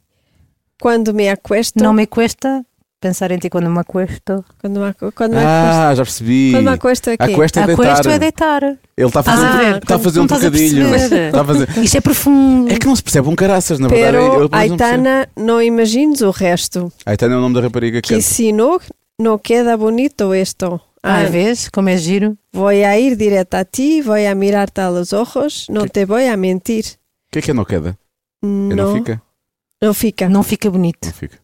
quando 0.81 1.13
me 1.13 1.29
acuesto. 1.29 1.81
Não 1.81 1.93
me 1.93 2.05
cuesta 2.07 2.65
pensar 2.99 3.31
em 3.31 3.37
ti 3.37 3.49
quando 3.49 3.69
me 3.69 3.79
acuesto. 3.79 4.43
Quando 4.59 4.79
me, 4.79 4.93
quando 5.13 5.31
me 5.33 5.37
acuesto. 5.39 5.47
Ah, 5.47 5.95
já 5.95 6.03
percebi. 6.03 6.51
Quando 6.51 6.65
me 6.65 6.71
acuesto 6.73 7.09
aqui. 7.11 7.23
A 7.31 7.35
cuesta 7.35 7.61
é 7.61 7.65
deitar. 7.67 7.83
Acuesto 7.83 8.09
é 8.09 8.19
deitar. 8.19 8.63
Ele 8.63 9.07
está 9.07 9.19
a 9.19 9.23
fazer, 9.23 9.45
Estás 9.45 9.55
a 9.55 9.63
ver? 9.71 9.77
está 9.77 9.95
a 9.95 9.99
fazer 9.99 10.17
Não 10.17 10.23
um 10.23 10.27
trocadilho. 10.27 10.89
perceber. 10.89 11.25
Está 11.27 11.41
a 11.41 11.45
fazer... 11.45 11.69
Isto 11.77 11.97
é 11.97 12.01
profundo. 12.01 12.71
É 12.71 12.77
que 12.77 12.85
não 12.85 12.95
se 12.95 13.03
percebe 13.03 13.27
um 13.29 13.35
caraças, 13.35 13.79
na 13.79 13.87
verdade. 13.87 14.17
Eu, 14.17 14.21
Pero, 14.31 14.49
pelo 14.49 14.61
menos, 14.61 14.77
não. 14.77 14.85
Aitana, 14.87 15.29
não 15.37 15.61
imagines 15.61 16.21
o 16.21 16.31
resto. 16.31 16.91
Aitana 17.05 17.35
é 17.35 17.37
o 17.37 17.41
nome 17.41 17.55
da 17.55 17.61
rapariga 17.61 18.01
que 18.01 18.07
Que 18.09 18.13
canta. 18.15 18.21
se 18.27 18.51
no, 18.51 18.79
no 19.19 19.39
queda 19.39 19.77
bonito 19.77 20.33
esto. 20.33 20.79
Ah, 21.01 21.19
Ah, 21.21 21.23
vês 21.29 21.69
como 21.69 21.87
é 21.87 21.97
giro? 21.97 22.37
Voy 22.51 22.83
a 22.83 22.99
ir 22.99 23.15
directo 23.15 23.55
a 23.55 23.63
ti, 23.63 24.01
voy 24.01 24.25
a 24.25 24.35
mirarte 24.35 24.81
a 24.81 24.89
los 24.89 25.13
ojos, 25.13 25.65
no 25.69 25.87
te 25.87 26.03
voy 26.05 26.27
a 26.27 26.35
mentir. 26.35 26.83
O 27.29 27.31
que 27.31 27.39
é 27.39 27.41
que 27.41 27.51
é 27.51 27.53
não 27.53 27.63
queda? 27.63 27.91
É 28.43 28.45
No, 28.45 28.75
não 28.75 28.93
fica? 28.95 29.21
não 29.81 29.93
fica. 29.93 30.27
Não 30.29 30.43
fica 30.43 30.69
bonito. 30.69 31.05
Não 31.05 31.13
fica. 31.13 31.37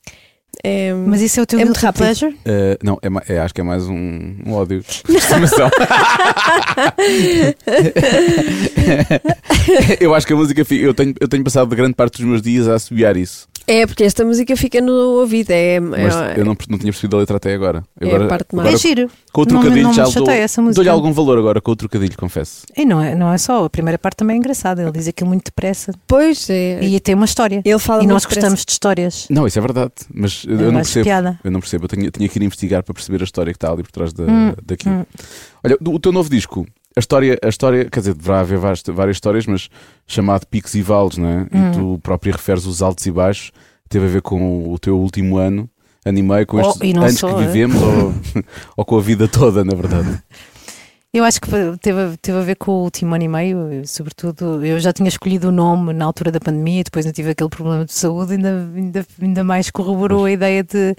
É, 0.68 0.92
Mas 0.96 1.22
isso 1.22 1.40
é 1.40 1.44
o 1.44 1.46
teu 1.46 1.60
É 1.60 1.64
muito 1.66 1.80
pleasure? 1.94 2.36
Eh, 2.44 2.76
não, 2.82 2.98
é, 3.00 3.36
é- 3.36 3.40
acho 3.40 3.54
que 3.54 3.62
é 3.62 3.64
mais 3.64 3.88
um, 3.88 4.36
um 4.44 4.54
ódio. 4.54 4.84
de 5.08 5.16
estimação. 5.16 5.70
eu 10.02 10.16
acho 10.16 10.26
que 10.26 10.34
a 10.34 10.36
música. 10.36 10.66
Eu 10.74 10.96
tenho, 10.96 11.14
eu 11.20 11.28
tenho 11.28 11.44
passado 11.44 11.76
grande 11.76 11.94
parte 11.94 12.18
dos 12.18 12.26
meus 12.26 12.42
dias 12.42 12.68
a 12.68 12.74
assobiar 12.74 13.16
isso. 13.16 13.48
É 13.68 13.86
porque 13.88 14.04
esta 14.04 14.24
música 14.26 14.56
fica 14.56 14.80
no 14.82 14.92
ouvido. 15.20 15.52
É, 15.52 15.80
Mas 15.80 16.16
é- 16.16 16.34
eu 16.40 16.46
não, 16.46 16.56
não 16.70 16.78
tinha 16.78 16.92
percebido 16.92 17.16
a 17.18 17.20
letra 17.20 17.38
até 17.38 17.54
agora. 17.54 17.84
É 18.00 18.06
a 18.06 18.08
agora, 18.10 18.28
parte 18.28 18.56
mais- 18.56 18.68
agora 18.68 18.76
É 18.76 18.80
giro. 18.80 19.10
com 19.34 19.42
o 19.42 19.46
Não 19.46 19.54
me- 19.54 19.60
trocadilho 19.60 19.84
não 19.84 19.90
me 19.92 19.96
já 19.96 20.04
dou, 20.04 20.12
chateia 20.14 20.42
essa 20.44 20.62
música. 20.62 20.76
dou-lhe 20.76 20.90
algum 20.90 21.12
valor 21.12 21.38
agora 21.38 21.60
com 21.62 21.72
o 21.72 21.76
trocadilho, 21.76 22.16
confesso. 22.18 22.64
E 22.78 22.86
não 22.86 23.02
é, 23.02 23.16
não 23.16 23.32
é 23.34 23.38
só, 23.38 23.66
a 23.66 23.70
primeira 23.70 23.98
parte 23.98 24.18
também 24.18 24.36
é 24.36 24.40
engraçada. 24.40 24.82
Ele 24.82 24.92
diz 24.92 25.08
aquilo 25.08 25.30
muito 25.30 25.46
depressa. 25.46 25.92
Pois 26.08 26.50
é. 26.50 26.84
E 26.84 27.00
tem 27.00 27.16
uma 27.16 27.26
história. 27.26 27.62
Ele 27.66 27.80
fala 27.80 28.04
E 28.04 28.08
nós 28.08 28.22
depressa. 28.24 28.42
gostamos 28.42 28.66
de 28.66 28.72
histórias. 28.72 29.28
Não, 29.30 29.48
isso 29.48 29.58
é 29.58 29.62
verdade. 29.62 29.92
Mas 30.14 30.44
eu 30.48 30.60
Eu 30.60 30.72
não 30.72 30.82
percebo. 30.82 31.04
piada. 31.06 31.40
Eu 31.44 31.52
não 31.52 31.60
percebo. 31.60 31.86
Eu 31.86 31.90
tinha, 31.90 32.12
tinha 32.12 32.30
que 32.30 32.40
ir 32.40 32.44
investigar 32.44 32.84
para 32.84 32.94
perceber 32.94 33.22
a 33.22 33.24
história 33.26 33.52
que 33.54 33.58
está 33.58 33.72
ali 33.72 33.84
por 33.84 33.92
trás 33.92 34.14
da, 34.14 34.24
Hum, 34.24 34.54
daquilo. 34.66 34.96
hum. 34.96 35.06
Olha, 35.64 35.78
o 35.82 36.00
teu 36.00 36.12
novo 36.12 36.30
disco, 36.30 36.66
a 36.96 37.00
história, 37.00 37.38
a 37.44 37.48
história, 37.50 37.86
quer 37.90 38.00
dizer, 38.00 38.14
deverá 38.14 38.40
haver 38.40 38.58
várias, 38.58 38.82
várias 38.88 39.18
histórias, 39.18 39.46
mas 39.46 39.70
chamado 40.08 40.46
Picos 40.48 40.74
e 40.76 40.82
Vales, 40.82 41.18
não 41.18 41.28
é? 41.28 41.38
Hum. 41.54 41.72
E 41.72 41.72
tu 41.74 42.00
próprio 42.02 42.32
referes 42.34 42.66
os 42.66 42.82
altos 42.82 43.06
e 43.06 43.12
baixos, 43.12 43.52
teve 43.90 44.06
a 44.06 44.10
ver 44.10 44.22
com 44.22 44.72
o 44.72 44.80
teu 44.80 44.98
último 44.98 45.38
ano, 45.38 45.70
animei 46.06 46.46
com 46.46 46.58
Oh, 46.58 46.70
estes 46.70 46.94
não 46.94 47.04
anos 47.04 47.20
só, 47.20 47.34
que 47.36 47.44
é? 47.44 47.48
vivemos 47.48 47.82
ou, 47.82 48.14
ou 48.78 48.86
com 48.86 48.98
a 48.98 49.02
vida 49.02 49.28
toda, 49.28 49.64
na 49.64 49.76
verdade. 49.76 50.22
Eu 51.14 51.24
acho 51.24 51.40
que 51.40 51.48
teve, 51.82 52.00
a- 52.02 52.18
teve 52.22 52.38
a 52.38 52.42
ver 52.42 52.56
com 52.56 52.72
o 52.72 52.84
último 52.84 53.16
ano 53.16 53.24
e 53.24 53.28
meio, 53.30 53.72
eu, 53.72 53.88
sobretudo. 53.88 54.66
Eu 54.66 54.78
já 54.82 54.92
tinha 54.92 55.08
escolhido 55.08 55.48
o 55.48 55.52
nome 55.52 55.94
na 55.94 56.04
altura 56.06 56.30
da 56.32 56.40
pandemia, 56.42 56.84
depois 56.84 57.06
ainda 57.06 57.16
tive 57.16 57.30
aquele 57.30 57.50
problema 57.50 57.86
de 57.86 57.94
saúde, 57.94 58.34
ainda, 58.34 58.70
ainda, 58.76 59.06
ainda 59.22 59.44
mais 59.44 59.72
corroborou 59.72 60.26
a 60.26 60.32
ideia 60.32 60.62
de, 60.62 60.94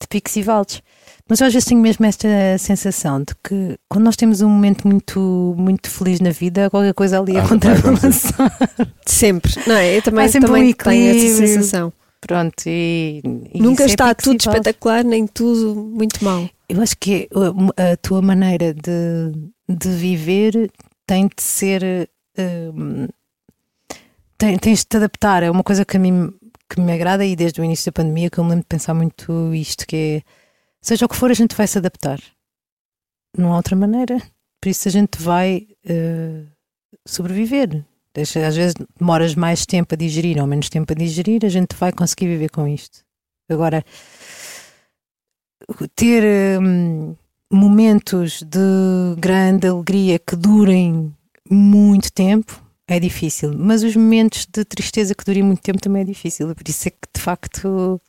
de 0.00 0.06
picos 0.08 0.36
e 0.36 0.42
vales. 0.42 0.80
Mas 1.28 1.40
eu 1.40 1.46
às 1.48 1.52
vezes 1.52 1.66
tenho 1.68 1.80
mesmo 1.80 2.06
esta 2.06 2.28
sensação 2.58 3.18
de 3.20 3.34
que 3.42 3.76
quando 3.88 4.04
nós 4.04 4.14
temos 4.16 4.40
um 4.42 4.48
momento 4.48 4.86
muito, 4.86 5.54
muito 5.58 5.90
feliz 5.90 6.20
na 6.20 6.30
vida, 6.30 6.70
qualquer 6.70 6.94
coisa 6.94 7.18
ali 7.20 7.36
Ah, 7.36 7.40
é 7.40 7.42
vai 7.42 7.48
contrabalançar. 7.48 8.58
Sempre. 9.04 9.52
Não 9.66 9.74
é? 9.74 9.96
Eu 9.96 10.02
também, 10.02 10.28
sempre 10.28 10.50
um 10.50 10.54
também 10.54 10.72
tenho 10.74 11.10
essa 11.10 11.46
sensação. 11.46 11.92
Pronto, 12.20 12.62
e, 12.66 13.20
e 13.52 13.60
Nunca 13.60 13.82
isso 13.84 13.92
é 13.92 13.94
está 13.94 14.10
e 14.10 14.14
tudo 14.14 14.40
espetacular, 14.40 15.04
nem 15.04 15.26
tudo 15.26 15.74
muito 15.74 16.24
mal. 16.24 16.48
Eu 16.68 16.80
acho 16.80 16.96
que 16.98 17.28
a, 17.76 17.92
a 17.92 17.96
tua 17.96 18.22
maneira 18.22 18.72
de, 18.74 19.32
de 19.68 19.88
viver 19.90 20.70
tem 21.06 21.26
de 21.26 21.42
ser. 21.42 22.08
hum, 22.38 23.06
tem- 24.38 24.58
tens 24.58 24.80
de 24.80 24.86
te 24.86 24.96
adaptar. 24.96 25.42
É 25.42 25.50
uma 25.50 25.62
coisa 25.62 25.84
que 25.84 25.96
a 25.96 26.00
mim 26.00 26.32
que 26.68 26.80
me 26.80 26.92
agrada 26.92 27.24
e 27.24 27.36
desde 27.36 27.60
o 27.60 27.64
início 27.64 27.92
da 27.92 28.02
pandemia 28.02 28.28
que 28.30 28.38
eu 28.38 28.44
me 28.44 28.50
lembro 28.50 28.64
de 28.64 28.68
pensar 28.68 28.94
muito 28.94 29.54
isto: 29.54 29.86
que 29.86 29.96
é 29.96 30.22
seja 30.86 31.04
o 31.04 31.08
que 31.08 31.16
for, 31.16 31.30
a 31.30 31.34
gente 31.34 31.56
vai 31.56 31.66
se 31.66 31.78
adaptar. 31.78 32.20
Não 33.36 33.52
há 33.52 33.56
outra 33.56 33.74
maneira. 33.74 34.22
Por 34.60 34.68
isso 34.68 34.88
a 34.88 34.90
gente 34.90 35.20
vai 35.20 35.66
eh, 35.84 36.44
sobreviver. 37.06 37.84
Às 38.16 38.56
vezes 38.56 38.74
demoras 38.98 39.34
mais 39.34 39.66
tempo 39.66 39.94
a 39.94 39.96
digerir 39.96 40.40
ou 40.40 40.46
menos 40.46 40.70
tempo 40.70 40.90
a 40.92 40.96
digerir, 40.96 41.44
a 41.44 41.48
gente 41.48 41.76
vai 41.76 41.92
conseguir 41.92 42.28
viver 42.28 42.50
com 42.50 42.66
isto. 42.66 43.04
Agora, 43.50 43.84
ter 45.94 46.58
hum, 46.60 47.14
momentos 47.52 48.42
de 48.42 48.58
grande 49.18 49.66
alegria 49.66 50.18
que 50.18 50.34
durem 50.34 51.14
muito 51.50 52.10
tempo 52.10 52.64
é 52.88 52.98
difícil, 52.98 53.52
mas 53.56 53.82
os 53.82 53.94
momentos 53.94 54.46
de 54.46 54.64
tristeza 54.64 55.14
que 55.14 55.24
durem 55.24 55.42
muito 55.42 55.60
tempo 55.60 55.80
também 55.80 56.02
é 56.02 56.06
difícil. 56.06 56.54
Por 56.54 56.68
isso 56.68 56.88
é 56.88 56.90
que 56.90 57.08
de 57.14 57.20
facto 57.20 58.00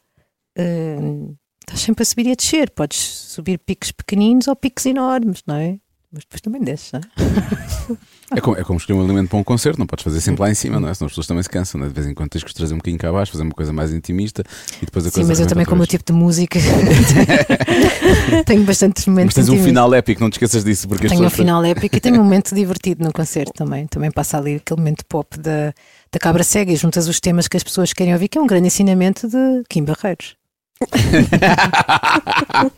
hum, 0.58 1.36
estás 1.68 1.82
sempre 1.82 2.04
a 2.04 2.06
subir 2.06 2.28
e 2.28 2.32
a 2.32 2.36
descer. 2.36 2.70
Podes 2.72 2.98
subir 2.98 3.58
picos 3.60 3.92
pequeninos 3.92 4.48
ou 4.48 4.56
picos 4.56 4.86
enormes, 4.86 5.42
não 5.46 5.56
é? 5.56 5.78
Mas 6.12 6.24
depois 6.24 6.40
também 6.42 6.62
desces, 6.62 6.94
não 6.94 7.02
é? 7.02 7.98
É 8.36 8.42
como, 8.42 8.58
é 8.58 8.64
como 8.66 8.78
escolher 8.78 9.00
um 9.00 9.06
alimento 9.06 9.30
para 9.30 9.40
um 9.40 9.44
concerto, 9.44 9.80
não 9.80 9.88
podes 9.88 10.04
fazer 10.04 10.20
sempre 10.20 10.42
lá 10.42 10.52
em 10.52 10.54
cima, 10.54 10.82
não 10.82 10.90
é? 10.90 10.94
Senão 10.94 11.06
as 11.06 11.14
pessoas 11.14 11.28
também 11.28 11.42
se 11.44 11.50
cansam, 11.50 11.80
não 11.80 11.86
é? 11.86 11.88
De 11.88 11.96
vez 11.96 12.06
em 12.08 12.14
quando 12.14 12.30
tens 12.30 12.44
que 12.44 12.48
os 12.50 12.54
trazer 12.54 12.74
um 12.74 12.78
bocadinho 12.78 13.00
cá 13.00 13.08
abaixo, 13.08 13.32
fazer 13.32 13.44
uma 13.46 13.54
coisa 13.54 13.72
mais 13.72 13.94
intimista 13.94 14.44
e 14.82 14.86
depois 14.86 15.06
a 15.06 15.10
Sim, 15.10 15.14
coisa 15.16 15.30
mas 15.30 15.40
eu 15.40 15.48
também, 15.48 15.66
como 15.66 15.78
o 15.78 15.86
vez. 15.86 15.90
tipo 15.92 16.04
de 16.04 16.12
música, 16.12 16.60
tenho 18.46 18.64
bastantes 18.64 19.06
momentos 19.08 19.28
Mas 19.28 19.36
tens 19.36 19.48
um 19.50 19.54
intimistas. 19.54 19.66
final 19.70 19.94
épico, 19.94 20.22
não 20.22 20.30
te 20.30 20.34
esqueças 20.34 20.66
disso, 20.66 20.90
porque 20.90 21.08
Tenho 21.08 21.26
um 21.26 21.30
final 21.30 21.64
épico 21.64 21.96
e 21.96 22.00
tenho 22.02 22.20
um 22.20 22.24
momento 22.26 22.54
divertido 22.54 23.02
no 23.02 23.14
concerto 23.14 23.54
também. 23.54 23.88
Também 23.88 24.12
passa 24.12 24.38
ali 24.38 24.56
aquele 24.56 24.80
momento 24.82 25.06
pop 25.08 25.38
da, 25.40 25.74
da 26.12 26.20
cabra 26.20 26.44
cega 26.44 26.72
e 26.72 26.76
juntas 26.76 27.08
os 27.08 27.22
temas 27.22 27.48
que 27.48 27.56
as 27.56 27.64
pessoas 27.64 27.94
querem 27.94 28.12
ouvir, 28.14 28.28
que 28.28 28.38
é 28.38 28.42
um 28.42 28.48
grande 28.48 28.68
ensinamento 28.68 29.28
de 29.30 29.64
Kim 29.70 29.86
Barreiros. 29.86 30.36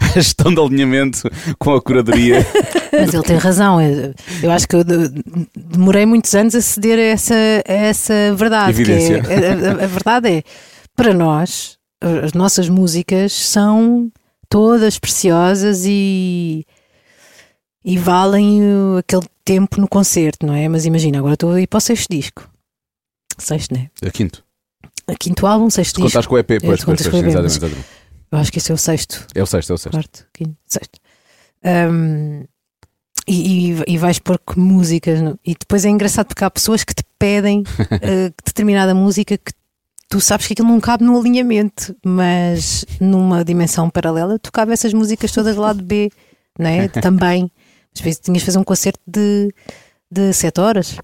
a 0.00 0.08
gestão 0.14 0.52
de 0.54 0.60
alinhamento 0.60 1.22
com 1.58 1.74
a 1.74 1.82
curadoria. 1.82 2.44
Mas 2.92 3.14
ele 3.14 3.22
tem 3.22 3.36
razão. 3.36 3.80
Eu, 3.80 4.14
eu 4.42 4.50
acho 4.50 4.66
que 4.68 4.76
eu 4.76 4.84
de- 4.84 5.22
demorei 5.56 6.06
muitos 6.06 6.34
anos 6.34 6.54
a 6.54 6.60
ceder 6.60 6.98
a 6.98 7.02
essa, 7.02 7.34
a 7.34 7.72
essa 7.72 8.34
verdade. 8.34 8.74
que 8.74 8.82
Evidência. 8.82 9.22
é- 9.28 9.68
a, 9.68 9.84
a- 9.84 9.86
verdade 9.86 10.28
é, 10.28 10.42
para 10.94 11.12
nós, 11.14 11.78
as 12.24 12.32
nossas 12.32 12.68
músicas 12.68 13.32
são 13.32 14.10
todas 14.48 14.98
preciosas 14.98 15.84
e, 15.86 16.64
e 17.84 17.98
valem 17.98 18.60
aquele 18.98 19.26
tempo 19.44 19.80
no 19.80 19.88
concerto, 19.88 20.46
não 20.46 20.54
é? 20.54 20.68
Mas 20.68 20.84
imagina, 20.86 21.18
agora 21.18 21.34
estou 21.34 21.52
a 21.52 21.60
ir 21.60 21.66
para 21.66 21.78
o 21.78 21.80
sexto 21.80 22.08
disco. 22.10 22.48
Sexto, 23.38 23.74
né? 23.74 23.88
A 24.04 24.10
quinto. 24.10 24.42
Quinto 25.20 25.46
álbum, 25.46 25.70
sexto 25.70 25.96
Se 25.96 26.02
disco. 26.02 26.08
contares 26.08 26.26
com 26.26 26.34
o 26.34 26.38
EP, 26.38 26.60
pois, 26.64 26.80
tu 26.80 26.86
contas 26.86 27.06
com 27.06 27.16
o 27.16 27.20
EP, 27.20 27.26
exatamente, 27.26 27.52
exatamente. 27.52 27.86
Eu 28.32 28.38
acho 28.38 28.50
que 28.52 28.58
esse 28.58 28.72
é 28.72 28.74
o 28.74 28.78
sexto. 28.78 29.26
É 29.34 29.42
o 29.42 29.46
sexto, 29.46 29.70
é 29.70 29.74
o 29.74 29.78
sexto. 29.78 29.92
quarto, 29.94 30.26
quinto, 30.32 30.56
sexto. 30.66 30.98
Um, 31.64 32.44
e, 33.28 33.70
e, 33.72 33.82
e 33.86 33.98
vais 33.98 34.18
pôr 34.18 34.38
que 34.38 34.58
músicas. 34.58 35.20
no- 35.20 35.38
E 35.44 35.54
depois 35.54 35.84
é 35.84 35.88
engraçado 35.88 36.26
porque 36.26 36.44
há 36.44 36.50
pessoas 36.50 36.84
que 36.84 36.94
te 36.94 37.04
pedem 37.18 37.62
eh, 38.02 38.32
determinada 38.44 38.94
música 38.94 39.36
que 39.38 39.52
tu 40.08 40.20
sabes 40.20 40.46
que 40.46 40.52
aquilo 40.52 40.68
não 40.68 40.80
cabe 40.80 41.02
no 41.04 41.18
alinhamento, 41.18 41.94
mas 42.04 42.84
numa 43.00 43.44
dimensão 43.44 43.88
paralela 43.90 44.38
tu 44.38 44.52
cabe 44.52 44.72
essas 44.72 44.92
músicas 44.92 45.32
todas 45.32 45.56
lá 45.56 45.72
de 45.72 45.82
B, 45.82 46.10
não 46.58 46.68
é? 46.68 46.88
Também. 47.02 47.50
Às 47.94 48.00
vezes 48.00 48.20
tinhas 48.20 48.40
de 48.42 48.46
fazer 48.46 48.58
um 48.58 48.64
concerto 48.64 49.00
de, 49.06 49.52
de 50.10 50.32
7 50.32 50.60
horas. 50.60 50.96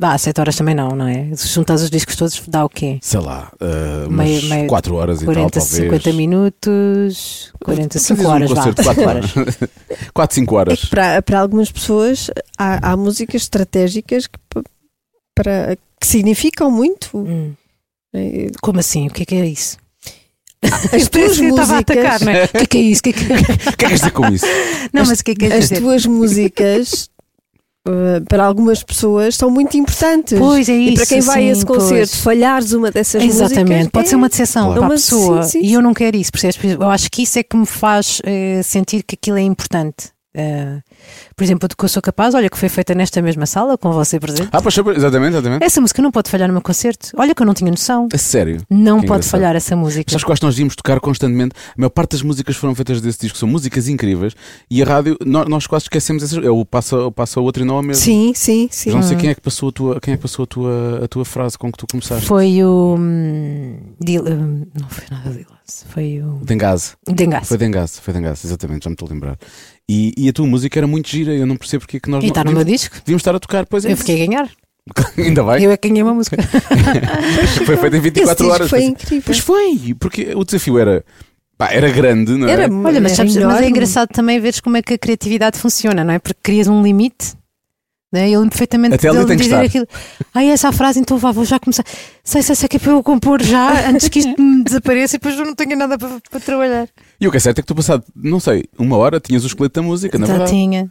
Vá, 0.00 0.16
7 0.16 0.40
horas 0.40 0.54
também 0.54 0.76
não, 0.76 0.90
não 0.90 1.08
é? 1.08 1.34
Se 1.34 1.48
juntas 1.48 1.82
os 1.82 1.90
discos 1.90 2.14
todos, 2.14 2.40
dá 2.46 2.64
o 2.64 2.68
quê? 2.68 2.98
Sei 3.02 3.18
lá, 3.18 3.50
uh, 3.60 4.08
umas 4.08 4.44
meia- 4.44 4.66
4 4.68 4.94
horas 4.94 5.22
e 5.22 5.24
40, 5.24 5.50
tal, 5.50 5.60
talvez. 5.60 5.82
50 5.84 6.12
minutos, 6.12 7.52
45 7.64 8.06
Fazias 8.08 8.26
um 8.26 8.30
horas, 8.32 8.50
vá. 8.50 8.56
concerto 8.56 8.82
de 8.82 8.84
4 8.84 8.94
cinco 9.02 9.08
horas. 9.08 10.10
4, 10.14 10.34
5 10.36 10.54
É 10.54 10.58
horas. 10.58 10.80
que 10.82 10.86
para, 10.88 11.22
para 11.22 11.40
algumas 11.40 11.72
pessoas 11.72 12.30
há, 12.56 12.92
há 12.92 12.96
músicas 12.96 13.42
estratégicas 13.42 14.28
que, 14.28 14.38
para, 15.34 15.76
que 16.00 16.06
significam 16.06 16.70
muito. 16.70 17.10
Hum. 17.18 17.52
É, 18.14 18.46
Como 18.62 18.78
assim? 18.78 19.08
O 19.08 19.10
que 19.10 19.24
é 19.24 19.26
que 19.26 19.34
é 19.34 19.46
isso? 19.46 19.78
As 20.92 21.08
tuas 21.08 21.38
eu 21.38 21.50
estava 21.50 21.72
a 21.72 21.74
músicas, 21.76 21.78
atacar, 21.78 22.20
não 22.24 22.32
é? 22.32 22.44
O 22.44 22.48
que 22.48 22.56
é 22.58 22.66
que 22.66 22.78
é 22.78 22.80
isso? 22.82 23.00
O 23.00 23.02
que 23.02 23.10
é 23.10 23.12
que 23.12 23.24
é? 23.32 23.36
Que 23.76 23.84
é 23.84 23.88
que 23.88 23.94
dizer 23.94 24.10
com 24.12 24.26
isso? 24.28 24.46
Não, 24.92 25.04
mas 25.06 25.20
o 25.20 25.24
que 25.24 25.30
é 25.32 25.34
que 25.34 25.44
é 25.46 25.52
as 25.54 25.60
dizer? 25.68 25.80
tuas 25.80 26.06
músicas 26.06 27.10
para 28.28 28.44
algumas 28.44 28.82
pessoas 28.82 29.34
são 29.36 29.50
muito 29.50 29.76
importantes. 29.76 30.38
Pois 30.38 30.68
é 30.68 30.74
isso. 30.76 30.92
e 30.92 30.96
para 30.96 31.06
quem 31.06 31.20
vai 31.20 31.48
a 31.48 31.52
esse 31.52 31.60
sim, 31.62 31.66
concerto, 31.66 32.10
pois. 32.12 32.22
falhares 32.22 32.72
uma 32.72 32.90
dessas 32.90 33.22
Exatamente, 33.22 33.68
músicas. 33.70 33.88
pode 33.90 34.06
é- 34.06 34.10
ser 34.10 34.16
uma 34.16 34.28
decepção 34.28 34.64
Claro. 34.66 34.80
para 34.80 34.86
a 34.86 34.90
pessoa 34.90 35.42
sim, 35.44 35.60
sim, 35.60 35.66
e 35.66 35.72
eu 35.72 35.80
não 35.82 35.94
quero 35.94 36.16
isso, 36.16 36.30
percebes? 36.32 36.58
Eu 36.62 36.90
acho 36.90 37.10
que 37.10 37.22
isso 37.22 37.38
é 37.38 37.42
que 37.42 37.56
me 37.56 37.66
faz 37.66 38.20
eh, 38.24 38.60
sentir 38.62 39.02
que 39.02 39.14
aquilo 39.14 39.38
é 39.38 39.42
importante. 39.42 40.10
Eh, 40.40 40.80
por 41.34 41.42
exemplo, 41.42 41.68
do 41.68 41.76
que 41.76 41.84
eu 41.84 41.88
sou 41.88 42.00
capaz, 42.00 42.32
olha, 42.34 42.48
que 42.48 42.56
foi 42.56 42.68
feita 42.68 42.94
nesta 42.94 43.20
mesma 43.20 43.44
sala, 43.44 43.76
com 43.76 43.90
você 43.92 44.20
presente. 44.20 44.48
Ah, 44.52 44.62
pois, 44.62 44.76
exatamente, 44.96 45.32
exatamente. 45.34 45.64
Essa 45.64 45.80
música 45.80 46.00
não 46.00 46.12
pode 46.12 46.30
falhar 46.30 46.46
no 46.46 46.52
meu 46.54 46.62
concerto. 46.62 47.08
Olha 47.16 47.34
que 47.34 47.42
eu 47.42 47.46
não 47.46 47.54
tinha 47.54 47.70
noção. 47.70 48.08
A 48.12 48.18
sério. 48.18 48.62
Não 48.70 49.00
Que 49.00 49.06
pode 49.08 49.18
engraçado. 49.18 49.30
falhar 49.32 49.56
essa 49.56 49.74
música. 49.74 50.10
Sabes 50.12 50.22
quais 50.24 50.40
nós 50.40 50.54
devíamos 50.54 50.76
tocar 50.76 51.00
constantemente? 51.00 51.54
A 51.70 51.80
maior 51.80 51.90
parte 51.90 52.12
das 52.12 52.22
músicas 52.22 52.54
foram 52.56 52.74
feitas 52.74 53.00
desse 53.00 53.18
disco 53.20 53.36
são 53.36 53.48
músicas 53.48 53.88
incríveis 53.88 54.34
e 54.70 54.80
a 54.80 54.86
rádio, 54.86 55.16
nós, 55.26 55.48
nós 55.48 55.66
quase 55.66 55.86
esquecemos 55.86 56.22
essas. 56.22 56.42
É 56.44 56.50
o 56.50 56.64
passa, 56.64 56.96
o 56.96 57.10
passa 57.10 57.40
o 57.40 57.42
outro 57.42 57.64
e 57.64 57.66
não 57.66 57.76
é 57.76 57.80
o 57.80 57.82
mesmo. 57.82 58.02
Sim, 58.04 58.32
sim, 58.34 58.68
sim. 58.70 58.90
Não 58.90 59.02
sei 59.02 59.16
quem 59.16 59.30
é 59.30 59.34
que 59.34 59.40
passou 59.40 59.70
a 59.70 59.72
tua, 59.72 60.00
quem 60.00 60.14
é 60.14 60.16
que 60.16 60.22
passou 60.22 60.44
a 60.44 60.46
tua, 60.46 61.00
a 61.04 61.08
tua 61.08 61.24
frase 61.24 61.58
com 61.58 61.72
que 61.72 61.78
tu 61.78 61.86
começaste. 61.90 62.26
Foi 62.26 62.62
o. 62.62 62.94
hum, 62.96 63.76
Dil- 64.00 64.22
hum, 64.24 64.66
não 64.80 64.88
foi 64.88 65.04
nada 65.10 65.30
de 65.30 65.44
Foi 65.88 66.20
o. 66.22 66.40
Dengase. 66.44 66.92
Dengaço. 67.06 67.46
Foi 67.46 67.58
Dengase, 67.58 68.00
foi 68.00 68.14
Dengase, 68.14 68.46
exatamente, 68.46 68.84
já 68.84 68.90
me 68.90 68.94
estou 68.94 69.08
a 69.08 69.12
lembrar. 69.12 69.38
E, 69.88 70.12
e 70.16 70.28
a 70.28 70.32
tua 70.32 70.46
música 70.46 70.78
era 70.78 70.86
muito 70.86 71.08
gira, 71.08 71.32
eu 71.34 71.46
não 71.46 71.56
percebo 71.56 71.82
porque 71.82 71.96
é 71.98 72.00
que 72.00 72.10
nós 72.10 72.22
E 72.22 72.26
não 72.26 72.28
está 72.30 72.44
no 72.44 72.50
meu 72.52 72.58
devíamos, 72.64 72.80
disco. 72.82 72.96
devíamos 72.96 73.20
estar 73.20 73.34
a 73.34 73.38
tocar, 73.40 73.66
pois 73.66 73.84
é. 73.84 73.92
Eu 73.92 73.96
fiquei 73.96 74.22
a 74.22 74.26
ganhar. 74.26 74.50
Ainda 75.18 75.42
bem, 75.44 75.64
Eu 75.64 75.70
é 75.70 75.76
que 75.76 75.88
ganhei 75.88 76.02
uma 76.02 76.14
música. 76.14 76.36
foi 77.66 77.76
feito 77.76 77.94
em 77.96 77.98
Esse 77.98 78.10
24 78.10 78.36
disco 78.36 78.52
horas. 78.54 78.70
foi 78.70 78.78
Pois- 78.80 78.90
incrível. 78.90 79.22
Pois 79.24 79.38
foi, 79.38 79.94
porque 79.98 80.32
o 80.34 80.44
desafio 80.44 80.78
era, 80.78 81.04
pá, 81.56 81.68
era 81.72 81.90
grande, 81.90 82.32
não 82.32 82.48
é? 82.48 82.52
Era, 82.52 82.62
Olha, 82.64 83.00
mas, 83.00 83.12
era 83.12 83.14
sabes, 83.14 83.36
mas 83.36 83.60
é 83.60 83.68
engraçado 83.68 84.08
também 84.08 84.40
veres 84.40 84.60
como 84.60 84.76
é 84.76 84.82
que 84.82 84.94
a 84.94 84.98
criatividade 84.98 85.58
funciona, 85.58 86.02
não 86.04 86.14
é? 86.14 86.18
Porque 86.18 86.38
crias 86.42 86.68
um 86.68 86.82
limite. 86.82 87.34
Não 88.10 88.20
é? 88.20 88.30
Eu 88.30 88.40
lembro 88.40 88.50
perfeitamente 88.52 88.94
Até 88.94 89.10
dele 89.12 89.36
dizer 89.36 89.56
aquilo. 89.56 89.86
Ai, 90.34 90.48
essa 90.48 90.72
frase, 90.72 90.98
então 90.98 91.18
vá, 91.18 91.30
vou 91.30 91.44
já 91.44 91.58
começar. 91.58 91.84
Sei, 92.24 92.40
sei, 92.42 92.54
sei 92.54 92.68
que 92.68 92.76
é 92.78 92.80
para 92.80 92.92
eu 92.92 93.02
compor 93.02 93.42
já, 93.42 93.88
antes 93.90 94.08
que 94.08 94.20
isto 94.20 94.40
me 94.40 94.64
desapareça 94.64 95.16
e 95.16 95.18
depois 95.18 95.38
eu 95.38 95.44
não 95.44 95.54
tenho 95.54 95.76
nada 95.76 95.98
para, 95.98 96.18
para 96.30 96.40
trabalhar. 96.40 96.88
E 97.20 97.28
o 97.28 97.30
que 97.30 97.36
é 97.36 97.40
certo 97.40 97.58
é 97.58 97.62
que 97.62 97.66
tu 97.68 97.74
passado, 97.74 98.02
não 98.16 98.40
sei, 98.40 98.64
uma 98.78 98.96
hora 98.96 99.20
tinhas 99.20 99.44
o 99.44 99.46
esqueleto 99.46 99.80
da 99.80 99.86
música, 99.86 100.18
na 100.18 100.26
Já 100.26 100.32
verdade. 100.32 100.52
tinha. 100.52 100.90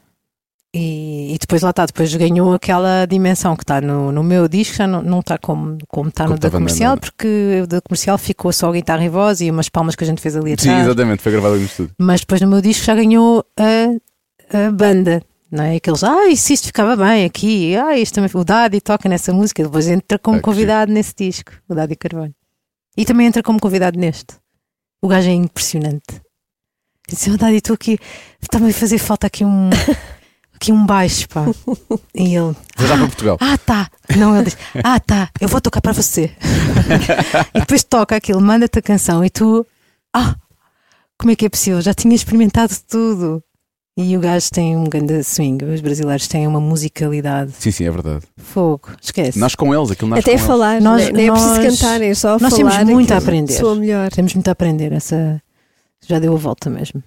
E, 0.76 1.34
e 1.34 1.38
depois 1.40 1.62
lá 1.64 1.72
está, 1.72 1.86
depois 1.88 2.14
ganhou 2.14 2.54
aquela 2.54 3.06
dimensão 3.08 3.56
que 3.56 3.64
está 3.64 3.82
no, 3.82 4.12
no 4.12 4.22
meu 4.22 4.48
disco, 4.48 4.76
já 4.76 4.86
não, 4.86 5.02
não 5.02 5.22
está 5.22 5.38
como, 5.40 5.78
como 5.88 6.10
está 6.10 6.26
Como 6.26 6.36
no 6.36 6.40
da 6.40 6.52
comercial, 6.52 6.98
porque 6.98 7.62
o 7.64 7.68
da 7.68 7.82
comercial 7.82 8.18
ficou 8.20 8.52
só 8.54 8.70
a 8.70 8.74
guitarra 8.74 9.04
e 9.04 9.10
voz 9.10 9.42
e 9.42 9.50
umas 9.50 9.70
palmas 9.70 9.96
que 9.96 10.04
a 10.04 10.08
gente 10.08 10.22
fez 10.22 10.36
ali 10.36 10.52
Sim, 10.60 10.70
atrás. 10.70 10.86
exatamente, 10.86 11.24
foi 11.24 11.32
gravado 11.32 11.56
no 11.56 11.64
estúdio. 11.66 11.96
mas 11.98 12.20
depois 12.20 12.42
no 12.42 12.48
meu 12.48 12.62
disco 12.62 12.86
já 12.86 12.94
ganhou 12.94 13.44
a, 13.58 14.66
a 14.68 14.72
banda. 14.72 15.24
Não 15.52 15.64
é? 15.64 15.78
Aqueles, 15.78 16.04
ai, 16.04 16.36
se 16.36 16.54
isto 16.54 16.68
ficava 16.68 16.96
bem 16.96 17.24
aqui, 17.26 17.76
ai, 17.76 18.02
isto 18.02 18.16
também. 18.16 18.30
O 18.34 18.44
Daddy 18.44 18.82
toca 18.82 19.08
nessa 19.08 19.32
música, 19.32 19.64
depois 19.64 19.88
entra 19.88 20.20
como 20.20 20.38
Ah, 20.38 20.40
que 20.40 20.44
convidado 20.44 20.92
nesse 20.92 21.14
disco, 21.16 21.54
o 21.70 21.74
Daddy 21.76 21.96
Carvalho. 21.96 22.36
E 22.98 23.06
também 23.06 23.28
entra 23.28 23.42
como 23.42 23.60
convidado 23.60 23.98
neste. 23.98 24.36
O 25.02 25.08
gajo 25.08 25.30
é 25.30 25.34
impressionante. 25.34 26.16
Eu 27.10 27.16
disse, 27.16 27.30
oh, 27.32 27.38
Daddy, 27.38 27.58
estou 27.58 27.74
aqui, 27.76 27.98
está-me 28.42 28.70
a 28.70 28.74
fazer 28.74 28.98
falta 28.98 29.28
aqui 29.28 29.46
um, 29.46 29.70
aqui 30.54 30.74
um 30.74 30.86
baixo, 30.86 31.30
pá. 31.30 31.46
E 32.14 32.36
ele, 32.36 32.56
Vou 32.76 32.88
já 32.88 32.98
para 32.98 33.08
Portugal. 33.08 33.38
ah, 33.40 33.58
tá. 33.58 33.90
Não, 34.18 34.36
ele 34.36 34.46
diz, 34.46 34.58
ah, 34.84 35.00
tá, 35.00 35.30
eu 35.40 35.48
vou 35.48 35.62
tocar 35.62 35.80
para 35.80 35.94
você. 35.94 36.36
e 37.56 37.60
depois 37.62 37.84
toca 37.86 38.18
aquilo, 38.18 38.42
manda-te 38.42 38.80
a 38.80 38.82
canção 38.82 39.24
e 39.24 39.30
tu, 39.30 39.66
ah, 40.14 40.36
como 41.18 41.32
é 41.32 41.36
que 41.38 41.46
é 41.46 41.50
possível? 41.50 41.80
Já 41.82 41.94
tinha 41.94 42.14
experimentado 42.16 42.74
tudo. 42.90 43.42
E 44.00 44.16
o 44.16 44.20
gajo 44.20 44.48
tem 44.52 44.78
um 44.78 44.84
grande 44.84 45.24
swing. 45.24 45.66
Os 45.66 45.82
brasileiros 45.82 46.28
têm 46.28 46.46
uma 46.46 46.62
musicalidade. 46.62 47.52
Sim, 47.58 47.72
sim, 47.72 47.84
é 47.86 47.90
verdade. 47.90 48.24
Fogo, 48.38 48.90
esquece. 49.02 49.40
Nasce 49.40 49.58
com 49.58 49.74
eles, 49.74 49.90
aquilo 49.90 50.10
nasce 50.12 50.20
Até 50.22 50.32
com 50.34 50.38
eles. 50.38 50.46
falar, 50.48 50.80
Nós- 50.82 51.04
nem, 51.06 51.14
nem 51.14 51.28
é 51.30 51.32
preciso 51.32 51.56
nós- 51.56 51.80
cantar, 51.80 52.02
é 52.04 52.14
só 52.14 52.38
nós 52.40 52.56
falar. 52.56 52.72
temos 52.78 52.94
muito 52.94 53.12
a 53.12 53.18
aprender. 53.18 53.54
Soa 53.54 53.76
melhor. 53.76 54.12
Temos 54.12 54.34
muito 54.36 54.48
a 54.48 54.52
aprender. 54.52 54.92
Essa 54.94 55.42
já 56.08 56.20
deu 56.20 56.34
a 56.34 56.38
volta 56.38 56.70
mesmo. 56.70 57.02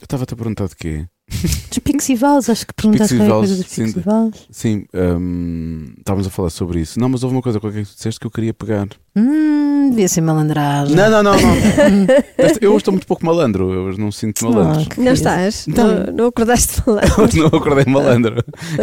Eu 0.00 0.04
estava-te 0.04 0.34
a 0.34 0.36
perguntar 0.36 0.66
de 0.68 0.76
quê? 0.76 1.06
Dos 1.28 1.78
Picos 1.78 2.08
e 2.08 2.14
Vals, 2.14 2.50
acho 2.50 2.66
que 2.66 2.74
perguntaste 2.74 3.16
qualquer 3.16 3.32
coisa 3.32 3.56
dos 3.56 3.64
Picos 3.66 3.92
sim. 3.92 3.98
e 3.98 4.02
Vals. 4.02 4.46
Sim, 4.50 4.84
hum, 4.92 5.94
estávamos 5.98 6.26
a 6.26 6.30
falar 6.30 6.50
sobre 6.50 6.80
isso. 6.80 6.98
Não, 6.98 7.08
mas 7.08 7.22
houve 7.22 7.34
uma 7.36 7.42
coisa 7.42 7.60
qualquer 7.60 7.84
que 7.84 7.90
tu 7.90 7.94
disseste 7.94 8.20
que 8.20 8.26
eu 8.26 8.30
queria 8.30 8.52
pegar. 8.52 8.88
Hum, 9.16 9.90
devia 9.90 10.08
ser 10.08 10.20
malandragem. 10.20 10.96
Não, 10.96 11.10
não, 11.10 11.22
não, 11.22 11.32
não. 11.32 11.54
Eu 12.60 12.70
hoje 12.70 12.78
estou 12.78 12.92
muito 12.92 13.06
pouco 13.06 13.24
malandro, 13.24 13.72
eu 13.72 13.82
hoje 13.84 14.00
não 14.00 14.10
sinto 14.10 14.44
malandro. 14.44 14.82
Ah, 14.82 14.94
que 14.94 15.00
Não 15.00 15.12
estás? 15.12 15.66
Não. 15.66 15.86
Não, 16.06 16.12
não 16.12 16.26
acordaste. 16.26 16.82
Hoje 16.86 17.38
não 17.38 17.46
acordei 17.46 17.84
malandro. 17.86 18.36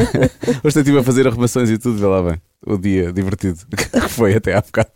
Hoje 0.63 0.79
estive 0.79 0.99
a 0.99 1.03
fazer 1.03 1.27
arrumações 1.27 1.69
e 1.69 1.77
tudo, 1.77 1.97
vê 1.97 2.05
lá 2.05 2.21
bem. 2.23 2.41
O 2.65 2.77
dia 2.77 3.11
divertido 3.11 3.57
que 3.75 3.99
foi 4.09 4.35
até 4.35 4.53
há 4.55 4.61
bocado. 4.61 4.91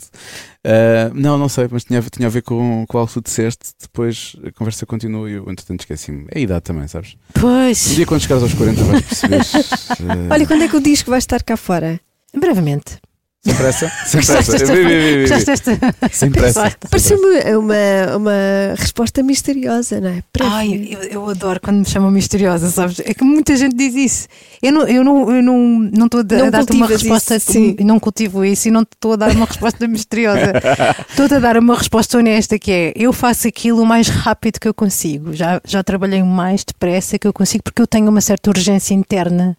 Ah, 0.64 1.12
não, 1.14 1.38
não 1.38 1.50
sei, 1.50 1.68
mas 1.72 1.84
tinha, 1.84 2.02
tinha 2.02 2.28
a 2.28 2.32
ver 2.32 2.42
com, 2.44 2.86
com 2.88 2.98
algo 2.98 3.08
que 3.08 3.14
tu 3.20 3.24
disseste. 3.24 3.74
Depois 3.82 4.36
a 4.46 4.52
conversa 4.52 4.86
continua 4.86 5.30
e 5.30 5.34
eu, 5.34 5.44
entretanto, 5.50 5.82
esqueci-me. 5.82 6.26
É 6.32 6.38
a 6.40 6.42
idade 6.42 6.62
também, 6.64 6.88
sabes? 6.88 7.16
Um 7.36 7.42
Pois, 7.42 7.96
dia 7.96 8.06
quando 8.06 8.22
chegares 8.22 8.44
aos 8.44 8.54
40 8.54 8.84
vais 8.84 9.02
perceber. 9.06 9.42
ah, 9.42 10.28
Olha, 10.34 10.46
quando 10.48 10.64
é 10.64 10.68
que 10.68 10.76
o 10.76 10.82
disco 10.82 11.10
vai 11.10 11.20
estar 11.20 11.42
cá 11.44 11.58
fora? 11.58 12.00
brevemente. 12.38 12.98
Sem 13.46 13.56
pressa, 13.56 13.92
sem 14.06 14.20
Gostaste 14.20 14.52
pressa. 14.52 14.52
desta- 14.52 14.74
Vi, 14.76 14.84
vi, 14.84 14.96
vi, 15.00 15.14
vi. 15.16 15.22
Gostaste 15.30 15.46
desta? 15.76 16.10
Sem 16.12 16.32
pressa. 16.32 16.78
Pareceu-me 16.90 17.56
uma, 17.56 18.18
uma 18.18 18.32
resposta 18.76 19.22
misteriosa, 19.24 20.02
não 20.02 20.10
é? 20.10 20.24
Ai, 20.42 20.88
eu, 20.92 21.00
eu 21.04 21.30
adoro 21.30 21.60
quando 21.62 21.78
me 21.78 21.86
chamam 21.86 22.10
misteriosa, 22.12 22.70
sabes? 22.70 23.00
É 23.02 23.14
que 23.14 23.24
muita 23.24 23.56
gente 23.56 23.76
diz 23.76 23.94
isso. 23.96 24.28
Eu 24.62 24.72
não 24.72 24.82
estou 24.82 24.96
eu 24.96 25.04
não, 25.04 25.32
eu 25.36 25.44
não, 25.44 25.58
não 25.94 26.06
estou 26.08 26.22
a 26.22 26.24
Não 26.24 26.52
dar-te 26.52 26.74
uma 26.74 26.88
resposta, 26.88 27.36
isso, 27.36 27.52
sim. 27.52 27.76
não 27.82 28.00
cultivo 28.00 28.44
isso 28.44 28.68
e 28.68 28.72
não 28.72 28.82
estou 28.82 29.14
a 29.14 29.16
dar 29.16 29.32
uma 29.32 29.46
resposta 29.46 29.88
misteriosa. 29.88 30.54
Estou 31.10 31.38
a 31.38 31.40
dar 31.40 31.58
uma 31.58 31.76
resposta 31.78 32.18
honesta 32.18 32.58
que 32.60 32.72
é: 32.72 32.94
eu 32.96 33.14
faço 33.14 33.48
aquilo 33.48 33.82
o 33.82 33.86
mais 33.86 34.08
rápido 34.08 34.60
que 34.60 34.68
eu 34.68 34.74
consigo. 34.74 35.34
Já, 35.34 35.62
já 35.66 35.84
trabalhei 35.84 36.22
o 36.22 36.26
mais 36.26 36.64
depressa 36.64 37.18
que 37.20 37.28
eu 37.28 37.34
consigo 37.34 37.64
porque 37.64 37.82
eu 37.82 37.88
tenho 37.88 38.10
uma 38.10 38.22
certa 38.22 38.50
urgência 38.50 38.94
interna 38.94 39.58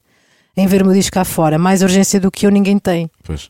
em 0.56 0.66
ver 0.66 0.82
o 0.82 0.86
meu 0.86 0.94
disco 0.94 1.12
cá 1.12 1.24
fora. 1.24 1.58
Mais 1.58 1.82
urgência 1.82 2.18
do 2.18 2.30
que 2.30 2.46
eu, 2.46 2.50
ninguém 2.50 2.78
tem. 2.78 3.10
Pois. 3.22 3.48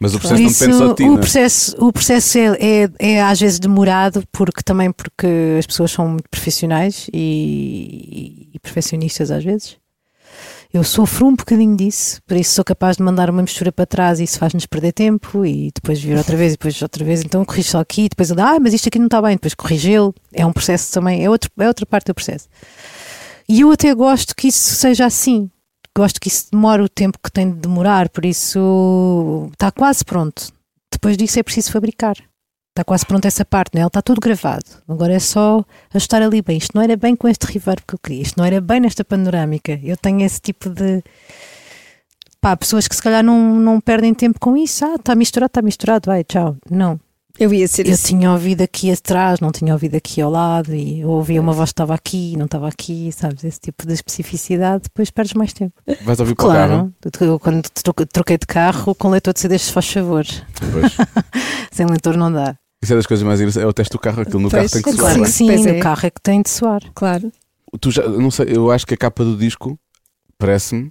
Mas 0.00 0.14
o 0.14 0.18
processo 0.18 0.42
não 0.42 0.50
isso, 0.50 0.60
depende 0.60 0.78
só 0.78 0.88
de 0.88 0.94
ti. 0.94 1.02
o 1.02 1.06
não 1.06 1.14
é? 1.14 1.18
processo, 1.18 1.76
o 1.78 1.92
processo 1.92 2.38
é, 2.38 2.46
é, 2.60 2.90
é 2.98 3.22
às 3.22 3.40
vezes 3.40 3.58
demorado, 3.58 4.22
porque 4.30 4.62
também 4.62 4.92
porque 4.92 5.26
as 5.58 5.66
pessoas 5.66 5.90
são 5.90 6.08
muito 6.08 6.28
profissionais 6.30 7.08
e, 7.12 8.48
e 8.54 8.58
perfeccionistas 8.60 9.30
às 9.30 9.42
vezes. 9.42 9.76
Eu 10.72 10.84
sofro 10.84 11.26
um 11.26 11.34
bocadinho 11.34 11.74
disso, 11.74 12.20
por 12.26 12.36
isso 12.36 12.54
sou 12.54 12.64
capaz 12.64 12.98
de 12.98 13.02
mandar 13.02 13.30
uma 13.30 13.40
mistura 13.40 13.72
para 13.72 13.86
trás 13.86 14.20
e 14.20 14.24
isso 14.24 14.38
faz-nos 14.38 14.66
perder 14.66 14.92
tempo 14.92 15.44
e 15.44 15.70
depois 15.74 15.98
vir 15.98 16.16
outra 16.16 16.36
vez 16.36 16.52
e 16.52 16.56
depois 16.56 16.82
outra 16.82 17.04
vez, 17.04 17.22
então 17.24 17.42
corrijo 17.42 17.70
só 17.70 17.80
aqui, 17.80 18.06
depois 18.06 18.30
ele, 18.30 18.42
ah, 18.42 18.58
mas 18.60 18.74
isto 18.74 18.86
aqui 18.88 18.98
não 18.98 19.06
está 19.06 19.22
bem, 19.22 19.32
depois 19.32 19.54
corrigi-lo. 19.54 20.14
É 20.30 20.44
um 20.44 20.52
processo 20.52 20.92
também, 20.92 21.24
é, 21.24 21.30
outro, 21.30 21.50
é 21.58 21.66
outra 21.66 21.86
parte 21.86 22.08
do 22.08 22.14
processo. 22.14 22.48
E 23.48 23.62
eu 23.62 23.72
até 23.72 23.94
gosto 23.94 24.36
que 24.36 24.48
isso 24.48 24.74
seja 24.74 25.06
assim. 25.06 25.50
Gosto 25.98 26.20
que 26.20 26.28
isso 26.28 26.46
demore 26.52 26.80
o 26.80 26.88
tempo 26.88 27.18
que 27.20 27.28
tem 27.28 27.50
de 27.50 27.56
demorar, 27.56 28.08
por 28.08 28.24
isso 28.24 29.50
está 29.52 29.72
quase 29.72 30.04
pronto. 30.04 30.52
Depois 30.92 31.16
disso 31.16 31.40
é 31.40 31.42
preciso 31.42 31.72
fabricar. 31.72 32.16
Está 32.70 32.84
quase 32.84 33.04
pronto 33.04 33.26
essa 33.26 33.44
parte, 33.44 33.74
né? 33.74 33.80
Ele 33.80 33.88
está 33.88 34.00
tudo 34.00 34.20
gravado. 34.20 34.64
Agora 34.86 35.12
é 35.12 35.18
só 35.18 35.64
ajustar 35.92 36.22
ali 36.22 36.40
bem. 36.40 36.56
Isto 36.56 36.76
não 36.76 36.82
era 36.82 36.96
bem 36.96 37.16
com 37.16 37.26
este 37.26 37.52
reverb 37.52 37.82
que 37.84 37.96
eu 37.96 37.98
queria, 37.98 38.22
isto 38.22 38.36
não 38.38 38.44
era 38.44 38.60
bem 38.60 38.78
nesta 38.78 39.04
panorâmica. 39.04 39.80
Eu 39.82 39.96
tenho 39.96 40.24
esse 40.24 40.40
tipo 40.40 40.70
de. 40.70 41.02
Pá, 42.40 42.56
pessoas 42.56 42.86
que 42.86 42.94
se 42.94 43.02
calhar 43.02 43.24
não, 43.24 43.56
não 43.56 43.80
perdem 43.80 44.14
tempo 44.14 44.38
com 44.38 44.56
isso. 44.56 44.84
Ah, 44.84 44.94
está 44.94 45.16
misturado, 45.16 45.50
está 45.50 45.62
misturado, 45.62 46.06
vai, 46.06 46.22
tchau. 46.22 46.56
Não. 46.70 47.00
Eu 47.38 47.52
ia 47.54 47.68
ser 47.68 47.86
Eu 47.86 47.92
assim. 47.94 48.16
tinha 48.18 48.32
ouvido 48.32 48.62
aqui 48.62 48.90
atrás, 48.90 49.38
não 49.40 49.52
tinha 49.52 49.72
ouvido 49.72 49.94
aqui 49.96 50.20
ao 50.20 50.30
lado, 50.30 50.74
e 50.74 51.00
eu 51.00 51.08
ouvia 51.10 51.40
uma 51.40 51.52
voz 51.52 51.68
que 51.70 51.74
estava 51.74 51.94
aqui, 51.94 52.36
não 52.36 52.46
estava 52.46 52.66
aqui, 52.68 53.10
sabes? 53.12 53.44
Esse 53.44 53.60
tipo 53.60 53.86
de 53.86 53.92
especificidade, 53.94 54.84
depois 54.84 55.10
perdes 55.10 55.34
mais 55.34 55.52
tempo. 55.52 55.72
Vais 56.02 56.18
ouvir 56.18 56.34
para 56.34 56.44
o 56.44 56.48
carro. 56.52 56.94
Claro, 57.00 57.30
eu, 57.32 57.38
quando 57.38 57.62
tro- 57.70 58.06
troquei 58.12 58.36
de 58.38 58.46
carro, 58.46 58.94
com 58.94 59.08
leitor 59.10 59.32
de 59.32 59.40
CDs, 59.40 59.62
se 59.62 59.72
faz 59.72 59.88
favor. 59.92 60.24
Sem 61.70 61.86
leitor 61.86 62.16
não 62.16 62.32
dá. 62.32 62.56
Isso 62.82 62.92
é 62.92 62.96
das 62.96 63.06
coisas 63.06 63.24
mais 63.26 63.40
engraçadas. 63.40 63.64
É 63.64 63.68
o 63.68 63.72
teste 63.72 63.92
do 63.92 63.98
carro, 63.98 64.22
aquilo 64.22 64.40
no 64.40 64.50
Pois, 64.50 64.70
carro 64.70 64.82
tem 64.82 64.92
que 64.92 64.98
soar. 64.98 65.14
Claro 65.14 65.30
sim, 65.30 65.46
Pois 65.46 65.60
no 65.64 65.68
é. 65.72 65.78
carro 65.80 66.06
é 66.06 66.10
que 66.10 66.20
tem 66.20 66.42
de 66.42 66.50
soar. 66.50 66.80
Claro. 66.94 67.32
Tu 67.80 67.90
já, 67.90 68.08
não 68.08 68.30
sei, 68.30 68.46
eu 68.50 68.70
acho 68.70 68.86
que 68.86 68.94
a 68.94 68.96
capa 68.96 69.24
do 69.24 69.36
disco 69.36 69.78
parece-me. 70.38 70.90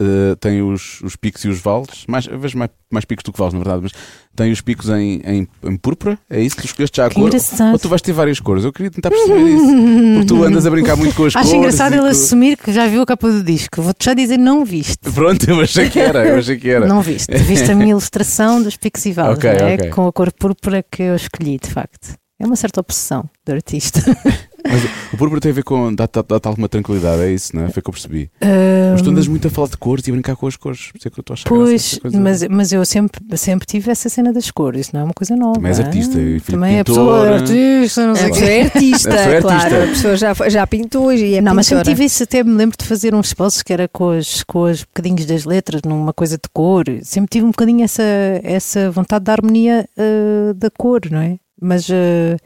Eh, 0.00 0.34
tem 0.40 0.62
os, 0.62 1.00
os 1.02 1.16
picos 1.16 1.44
e 1.44 1.48
os 1.48 1.60
vales, 1.60 2.04
mais, 2.08 2.26
eu 2.26 2.38
vejo 2.38 2.56
mais, 2.58 2.70
mais 2.90 3.04
picos 3.04 3.22
do 3.22 3.32
que 3.32 3.38
vales, 3.38 3.54
na 3.54 3.60
verdade, 3.60 3.82
mas 3.82 3.92
tem 4.34 4.50
os 4.50 4.60
picos 4.60 4.88
em, 4.90 5.20
em, 5.24 5.48
em 5.62 5.76
púrpura, 5.76 6.18
é 6.28 6.40
isso? 6.40 6.56
Tu 6.56 6.64
escolheste 6.66 6.96
já 6.96 7.06
a 7.06 7.08
Que 7.08 7.14
cor? 7.14 7.26
engraçado. 7.28 7.72
Ou 7.72 7.78
tu 7.78 7.88
vais 7.88 8.02
ter 8.02 8.12
várias 8.12 8.40
cores? 8.40 8.64
Eu 8.64 8.72
queria 8.72 8.90
tentar 8.90 9.10
perceber 9.10 9.40
isso. 9.50 9.66
Porque 10.14 10.26
tu 10.26 10.44
andas 10.44 10.66
a 10.66 10.70
brincar 10.70 10.96
muito 10.96 11.14
com 11.14 11.24
as 11.24 11.34
Acho 11.36 11.44
cores. 11.48 11.52
engraçado 11.58 11.92
e 11.92 11.98
ele 11.98 12.06
tu- 12.08 12.10
assumir 12.10 12.56
que 12.56 12.72
já 12.72 12.86
viu 12.86 13.02
a 13.02 13.06
capa 13.06 13.28
do 13.30 13.42
disco. 13.42 13.80
Vou-te 13.82 14.04
já 14.04 14.14
dizer, 14.14 14.36
não 14.38 14.64
viste. 14.64 15.10
Pronto, 15.12 15.48
eu 15.48 15.60
achei 15.60 15.88
que 15.88 15.98
era, 16.00 16.26
eu 16.26 16.36
achei 16.38 16.56
que 16.58 16.68
era. 16.68 16.86
Não 16.86 17.00
viste. 17.00 17.32
Viste 17.38 17.70
a 17.70 17.74
minha 17.74 17.90
ilustração 17.90 18.62
dos 18.62 18.76
picos 18.76 19.04
e 19.06 19.12
vales, 19.14 19.38
Ok, 19.38 19.50
não 19.58 19.66
é? 19.68 19.74
ok. 19.74 19.90
com 19.90 20.06
a 20.08 20.12
cor 20.12 20.32
púrpura 20.32 20.84
que 20.90 21.02
eu 21.02 21.14
escolhi, 21.16 21.58
de 21.58 21.70
facto. 21.70 22.14
É 22.40 22.44
uma 22.46 22.56
certa 22.56 22.80
obsessão 22.80 23.30
do 23.46 23.52
artista. 23.52 24.00
Mas 24.66 24.82
o 25.12 25.16
púrpura 25.16 25.40
tem 25.40 25.50
a 25.52 25.54
ver 25.54 25.62
com. 25.62 25.94
dá-te 25.94 26.22
dá 26.22 26.48
alguma 26.48 26.68
tranquilidade, 26.68 27.22
é 27.22 27.30
isso, 27.30 27.54
não 27.54 27.64
é? 27.64 27.70
Foi 27.70 27.80
o 27.80 27.82
que 27.82 27.90
eu 27.90 27.92
percebi. 27.92 28.30
Ah, 28.40 28.92
Mas 28.92 29.02
tu 29.02 29.10
andas 29.10 29.28
muito 29.28 29.46
a 29.46 29.50
falar 29.50 29.68
de 29.68 29.76
cores 29.76 30.06
e 30.06 30.10
a 30.10 30.14
brincar 30.14 30.36
com 30.36 30.46
as 30.46 30.56
cores. 30.56 30.90
Por 30.90 30.98
isso 30.98 31.08
é 31.08 31.10
que 31.10 31.18
eu 31.18 31.20
estou 31.20 31.34
a 31.34 31.36
achar 31.36 31.48
Pois, 31.48 32.00
mas, 32.14 32.48
mas 32.48 32.72
eu 32.72 32.84
sempre, 32.84 33.20
sempre 33.36 33.66
tive 33.66 33.90
essa 33.90 34.08
cena 34.08 34.32
das 34.32 34.50
cores, 34.50 34.82
isso 34.82 34.90
não 34.94 35.02
é 35.02 35.04
uma 35.04 35.12
coisa 35.12 35.36
nova. 35.36 35.54
Também 35.54 35.68
és 35.68 35.80
artista, 35.80 36.18
e 36.18 36.40
filho 36.40 36.40
de 36.40 36.52
Também 36.52 36.78
é 36.78 36.84
pintor. 36.84 36.94
pessoa 36.94 37.34
artista, 37.34 38.06
não 38.06 38.14
sei 38.14 38.26
o 38.26 38.32
pessoa 38.32 38.50
é 38.50 38.62
artista, 38.62 39.10
é 39.10 39.40
claro. 39.40 39.56
artista. 39.56 39.84
A 39.84 39.86
pessoa 39.88 40.16
já, 40.16 40.34
já 40.48 40.66
pintou 40.66 41.12
e 41.12 41.34
é 41.34 41.40
não, 41.40 41.54
mas 41.54 41.66
sempre 41.66 41.84
tive 41.84 42.04
isso, 42.04 42.22
até 42.22 42.42
me 42.42 42.54
lembro 42.54 42.76
de 42.78 42.84
fazer 42.84 43.14
uns 43.14 43.28
esboços 43.28 43.62
que 43.62 43.72
era 43.72 43.86
com 43.86 44.10
as, 44.10 44.42
com 44.44 44.62
os 44.62 44.82
bocadinhos 44.82 45.26
das 45.26 45.44
letras, 45.44 45.82
numa 45.84 46.12
coisa 46.12 46.36
de 46.36 46.48
cor. 46.52 46.84
Sempre 47.02 47.28
tive 47.30 47.44
um 47.44 47.50
bocadinho 47.50 47.84
essa, 47.84 48.02
essa 48.42 48.90
vontade 48.90 49.24
da 49.24 49.32
harmonia 49.32 49.86
ah, 49.96 50.52
da 50.56 50.70
cor, 50.70 51.00
não 51.10 51.20
é? 51.20 51.36
Mas 51.60 51.88
ah, 51.90 52.36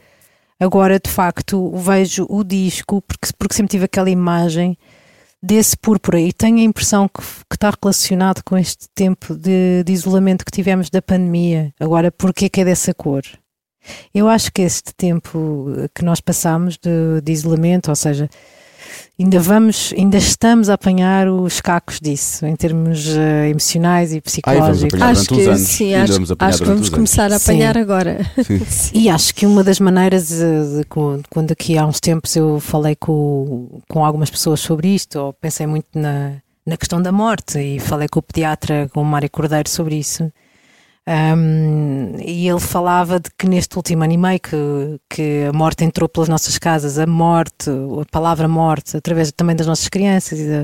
agora, 0.59 0.99
de 0.99 1.09
facto, 1.09 1.71
vejo 1.75 2.25
o 2.29 2.43
disco, 2.43 3.01
porque, 3.01 3.29
porque 3.37 3.55
sempre 3.55 3.71
tive 3.71 3.85
aquela 3.85 4.09
imagem 4.09 4.77
desse 5.41 5.77
púrpura 5.77 6.19
e 6.19 6.33
tenho 6.33 6.57
a 6.57 6.63
impressão 6.63 7.07
que, 7.07 7.21
que 7.21 7.55
está 7.55 7.71
relacionado 7.81 8.43
com 8.43 8.57
este 8.57 8.89
tempo 8.93 9.35
de, 9.35 9.83
de 9.85 9.93
isolamento 9.93 10.43
que 10.43 10.51
tivemos 10.51 10.89
da 10.89 11.01
pandemia. 11.01 11.73
Agora, 11.79 12.11
porquê 12.11 12.49
que 12.49 12.61
é 12.61 12.65
dessa 12.65 12.93
cor? 12.93 13.23
Eu 14.13 14.27
acho 14.27 14.51
que 14.51 14.61
este 14.61 14.93
tempo 14.93 15.67
que 15.95 16.03
nós 16.03 16.19
passamos 16.19 16.77
de, 16.77 17.21
de 17.21 17.31
isolamento, 17.31 17.89
ou 17.89 17.95
seja, 17.95 18.29
ainda 19.19 19.39
vamos, 19.39 19.93
ainda 19.97 20.17
estamos 20.17 20.69
a 20.69 20.73
apanhar 20.73 21.27
os 21.27 21.59
cacos 21.61 21.99
disso, 21.99 22.45
em 22.45 22.55
termos 22.55 23.07
eh, 23.07 23.49
emocionais 23.49 24.11
e 24.11 24.15
vamos 24.15 24.31
psicológicos. 24.31 25.01
Acho 25.01 25.27
que 25.27 25.57
sim, 25.57 25.93
acho, 25.93 26.13
vamos 26.13 26.31
acho 26.39 26.57
que 26.59 26.65
vamos 26.65 26.89
começar 26.89 27.31
a 27.31 27.39
Sim. 27.39 27.51
apanhar 27.51 27.77
agora. 27.77 28.19
E 28.93 29.09
acho 29.09 29.33
que 29.35 29.45
uma 29.45 29.63
das 29.63 29.79
maneiras, 29.79 30.29
de, 30.29 30.83
quando, 30.89 31.23
quando 31.29 31.51
aqui 31.51 31.77
há 31.77 31.85
uns 31.85 31.99
tempos 31.99 32.35
eu 32.35 32.59
falei 32.59 32.95
com, 32.95 33.81
com 33.87 34.05
algumas 34.05 34.29
pessoas 34.29 34.59
sobre 34.59 34.87
isto, 34.89 35.19
ou 35.19 35.33
pensei 35.33 35.67
muito 35.67 35.87
na, 35.93 36.33
na 36.65 36.77
questão 36.77 37.01
da 37.01 37.11
morte, 37.11 37.59
e 37.59 37.79
falei 37.79 38.07
com 38.07 38.19
o 38.19 38.23
pediatra, 38.23 38.89
com 38.93 39.01
o 39.01 39.05
Mário 39.05 39.29
Cordeiro, 39.29 39.69
sobre 39.69 39.95
isso. 39.95 40.31
Ahm, 41.11 42.17
e 42.23 42.47
ele 42.47 42.59
falava 42.59 43.19
de 43.19 43.31
que 43.35 43.47
neste 43.47 43.75
último 43.75 44.03
ano 44.03 44.13
e 44.13 44.17
meio 44.17 44.39
que, 44.39 44.55
que 45.09 45.47
a 45.49 45.51
morte 45.51 45.83
entrou 45.83 46.07
pelas 46.07 46.29
nossas 46.29 46.59
casas, 46.59 46.99
a 46.99 47.07
morte, 47.07 47.67
a 47.67 48.05
palavra 48.11 48.47
morte, 48.47 48.95
através 48.95 49.31
também 49.31 49.55
das 49.55 49.65
nossas 49.65 49.87
crianças 49.87 50.37
e 50.37 50.47
da, 50.47 50.61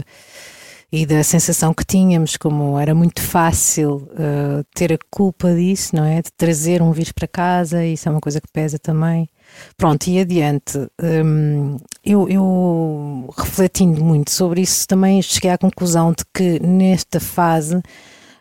e 0.92 1.04
da 1.04 1.24
sensação 1.24 1.74
que 1.74 1.84
tínhamos, 1.84 2.38
como 2.38 2.78
era 2.78 2.94
muito 2.94 3.24
fácil 3.24 4.08
eh, 4.20 4.64
ter 4.76 4.94
a 4.94 5.00
culpa 5.10 5.52
disso, 5.56 5.96
não 5.96 6.06
é? 6.06 6.22
De 6.22 6.32
trazer 6.38 6.80
um 6.80 6.92
vírus 6.92 7.12
para 7.12 7.28
casa, 7.28 7.84
isso 7.84 8.08
é 8.08 8.12
uma 8.12 8.22
coisa 8.22 8.40
que 8.40 8.48
pesa 8.54 8.78
também. 8.78 9.28
Pronto, 9.76 10.06
e 10.08 10.20
adiante, 10.20 10.78
hum, 11.02 11.78
eu, 12.04 12.30
eu 12.30 13.34
refletindo 13.36 14.04
muito 14.04 14.30
sobre 14.30 14.62
isso, 14.62 14.88
também 14.88 15.24
cheguei 15.24 15.50
à 15.50 15.58
conclusão 15.58 16.12
de 16.12 16.24
que 16.32 16.60
nesta 16.64 17.20
fase 17.20 17.82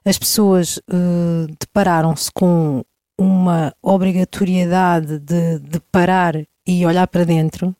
as 0.05 0.19
pessoas 0.19 0.79
eh, 0.91 1.47
depararam-se 1.61 2.31
com 2.33 2.85
uma 3.19 3.75
obrigatoriedade 3.83 5.19
de, 5.19 5.59
de 5.61 5.81
parar 5.93 6.35
e 6.67 6.85
olhar 6.87 7.07
para 7.07 7.25
dentro, 7.25 7.75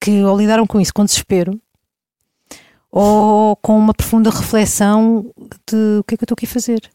que 0.00 0.22
ou 0.24 0.36
lidaram 0.38 0.66
com 0.66 0.80
isso 0.80 0.94
com 0.94 1.04
desespero, 1.04 1.60
ou 2.90 3.54
com 3.56 3.76
uma 3.78 3.92
profunda 3.94 4.30
reflexão 4.30 5.30
de 5.70 5.98
o 6.00 6.04
que 6.04 6.14
é 6.14 6.16
que 6.16 6.22
eu 6.22 6.26
estou 6.26 6.34
aqui 6.34 6.46
a 6.46 6.48
fazer. 6.48 6.90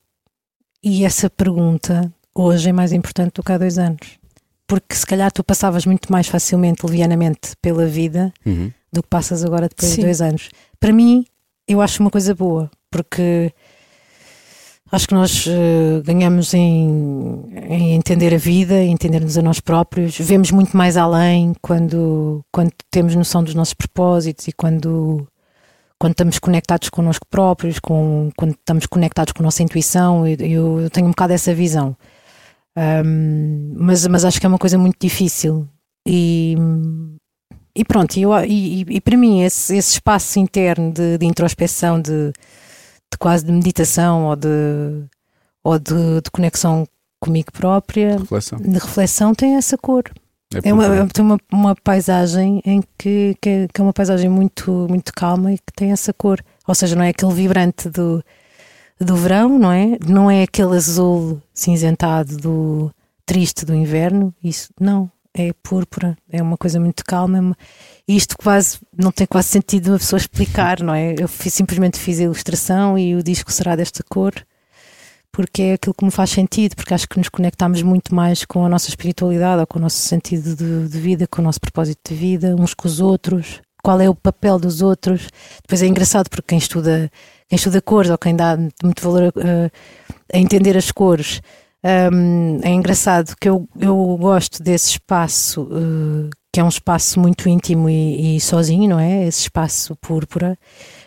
E 0.83 1.05
essa 1.05 1.29
pergunta 1.29 2.11
hoje 2.33 2.69
é 2.69 2.73
mais 2.73 2.91
importante 2.91 3.33
do 3.35 3.43
que 3.43 3.51
há 3.51 3.57
dois 3.57 3.77
anos. 3.77 4.17
Porque 4.65 4.95
se 4.95 5.05
calhar 5.05 5.31
tu 5.31 5.43
passavas 5.43 5.85
muito 5.85 6.11
mais 6.11 6.27
facilmente, 6.27 6.85
levianamente, 6.85 7.55
pela 7.61 7.85
vida 7.85 8.33
Uhum. 8.45 8.71
do 8.91 9.03
que 9.03 9.09
passas 9.09 9.43
agora 9.45 9.69
depois 9.69 9.91
Sim. 9.91 9.97
de 9.97 10.05
dois 10.05 10.21
anos. 10.21 10.49
Para 10.79 10.91
mim, 10.91 11.25
eu 11.67 11.79
acho 11.81 12.01
uma 12.01 12.09
coisa 12.09 12.33
boa, 12.33 12.71
porque 12.89 13.53
acho 14.91 15.07
que 15.07 15.13
nós 15.13 15.45
eh, 15.47 16.01
ganhamos 16.05 16.53
em, 16.53 17.43
em 17.69 17.93
entender 17.95 18.33
a 18.33 18.37
vida, 18.37 18.75
em 18.81 18.91
entendermos 18.91 19.37
a 19.37 19.41
nós 19.41 19.59
próprios, 19.59 20.17
vemos 20.19 20.51
muito 20.51 20.77
mais 20.77 20.97
além 20.97 21.53
quando, 21.61 22.43
quando 22.51 22.71
temos 22.91 23.15
noção 23.15 23.43
dos 23.43 23.55
nossos 23.55 23.73
propósitos 23.73 24.47
e 24.47 24.51
quando, 24.51 25.27
quando 25.99 26.11
estamos 26.11 26.37
conectados 26.37 26.89
connosco 26.89 27.25
próprios, 27.29 27.79
com, 27.79 28.29
quando 28.37 28.51
estamos 28.51 28.85
conectados 28.85 29.33
com 29.33 29.41
a 29.41 29.45
nossa 29.45 29.63
intuição. 29.63 30.27
Eu, 30.27 30.81
eu- 30.81 30.89
tenho 30.91 31.07
um 31.07 31.11
bocado 31.11 31.33
essa 31.33 31.53
visão. 31.55 31.95
Ahm, 32.75 33.73
mas, 33.77 34.05
mas 34.07 34.25
acho 34.25 34.39
que 34.39 34.45
é 34.45 34.49
uma 34.49 34.57
coisa 34.59 34.77
muito 34.77 34.97
difícil. 34.99 35.67
E, 36.07 36.55
e 37.75 37.83
pronto, 37.85 38.19
eu, 38.19 38.31
e, 38.45 38.81
e- 38.83 38.85
e 38.97 39.01
para 39.01 39.17
mim 39.17 39.41
esse, 39.41 39.75
esse 39.75 39.93
espaço 39.93 40.37
interno 40.39 40.91
de, 40.91 41.17
de 41.17 41.25
introspecção, 41.25 41.99
de, 42.01 42.31
de 43.13 43.17
quase 43.17 43.45
de 43.45 43.51
meditação 43.51 44.25
ou 44.25 44.35
de, 44.35 44.47
ou 45.63 45.77
de, 45.79 46.21
de 46.23 46.31
conexão 46.31 46.87
comigo 47.19 47.51
própria, 47.51 48.17
Reflexão. 48.17 48.59
de 48.59 48.69
reflexão, 48.73 49.33
tem 49.35 49.55
essa 49.55 49.77
cor. 49.77 50.03
É 50.63 50.69
É 50.69 50.73
uma, 50.73 51.07
tem 51.07 51.23
uma, 51.23 51.37
uma 51.51 51.75
paisagem 51.75 52.61
em 52.65 52.83
que, 52.97 53.35
que, 53.41 53.49
é, 53.49 53.67
que 53.73 53.79
é 53.79 53.83
uma 53.83 53.93
paisagem 53.93 54.29
muito, 54.29 54.87
muito 54.89 55.13
calma 55.13 55.51
e 55.53 55.57
que 55.57 55.71
tem 55.75 55.91
essa 55.91 56.11
cor. 56.13 56.43
Ou 56.67 56.75
seja, 56.75 56.95
não 56.95 57.03
é 57.03 57.09
aquele 57.09 57.33
vibrante 57.33 57.89
do, 57.89 58.23
do 58.99 59.15
verão, 59.15 59.57
não 59.57 59.71
é? 59.71 59.97
Não 60.07 60.29
é 60.29 60.43
aquele 60.43 60.75
azul 60.75 61.41
cinzentado 61.53 62.37
do 62.37 62.91
triste 63.25 63.65
do 63.65 63.73
inverno. 63.73 64.33
Isso 64.43 64.69
não, 64.79 65.09
é 65.33 65.51
púrpura, 65.63 66.15
é 66.29 66.41
uma 66.41 66.57
coisa 66.57 66.79
muito 66.79 67.03
calma. 67.05 67.37
é 67.37 67.41
uma- 67.41 67.57
Isto 68.07 68.35
quase 68.37 68.79
não 68.97 69.11
tem 69.11 69.25
quase 69.25 69.47
sentido 69.49 69.95
a 69.95 69.97
pessoa 69.97 70.17
explicar, 70.19 70.81
não 70.81 70.93
é? 70.93 71.15
Eu 71.17 71.27
fiz- 71.27 71.53
simplesmente 71.53 71.97
fiz 71.99 72.19
a 72.19 72.23
ilustração 72.23 72.97
e 72.97 73.15
o 73.15 73.23
disco 73.23 73.51
será 73.51 73.75
desta 73.75 74.03
cor 74.03 74.33
porque 75.31 75.63
é 75.63 75.73
aquilo 75.73 75.95
que 75.95 76.05
me 76.05 76.11
faz 76.11 76.29
sentido, 76.29 76.75
porque 76.75 76.93
acho 76.93 77.09
que 77.09 77.17
nos 77.17 77.27
conectamos 77.27 77.81
muito 77.81 78.13
mais 78.13 78.45
com 78.45 78.63
a 78.63 78.69
nossa 78.69 78.87
espiritualidade 78.89 79.61
ou 79.61 79.65
com 79.67 79.79
o 79.79 79.81
nosso 79.81 79.97
sentido 79.97 80.55
de, 80.55 80.87
de 80.87 80.99
vida, 80.99 81.25
com 81.27 81.41
o 81.41 81.43
nosso 81.43 81.59
propósito 81.59 82.13
de 82.13 82.15
vida, 82.15 82.55
uns 82.55 82.75
com 82.75 82.87
os 82.87 82.99
outros, 82.99 83.59
qual 83.83 83.99
é 83.99 84.07
o 84.07 84.13
papel 84.13 84.59
dos 84.59 84.83
outros. 84.83 85.27
Depois 85.63 85.81
é 85.81 85.87
engraçado 85.87 86.29
porque 86.29 86.49
quem 86.49 86.59
estuda, 86.59 87.09
quem 87.49 87.55
estuda 87.55 87.81
cores 87.81 88.11
ou 88.11 88.17
quem 88.17 88.35
dá 88.35 88.55
muito 88.83 89.01
valor 89.01 89.33
a, 89.35 90.35
a 90.35 90.39
entender 90.39 90.77
as 90.77 90.91
cores, 90.91 91.41
hum, 92.13 92.59
é 92.61 92.69
engraçado 92.69 93.35
que 93.41 93.49
eu, 93.49 93.67
eu 93.79 94.15
gosto 94.19 94.61
desse 94.61 94.91
espaço, 94.91 95.67
eh, 95.71 96.29
que 96.53 96.59
é 96.59 96.63
um 96.63 96.69
espaço 96.69 97.19
muito 97.19 97.49
íntimo 97.49 97.89
e, 97.89 98.37
e 98.37 98.39
sozinho, 98.39 98.87
não 98.87 98.99
é? 98.99 99.25
Esse 99.27 99.41
espaço 99.41 99.95
púrpura, 99.95 100.55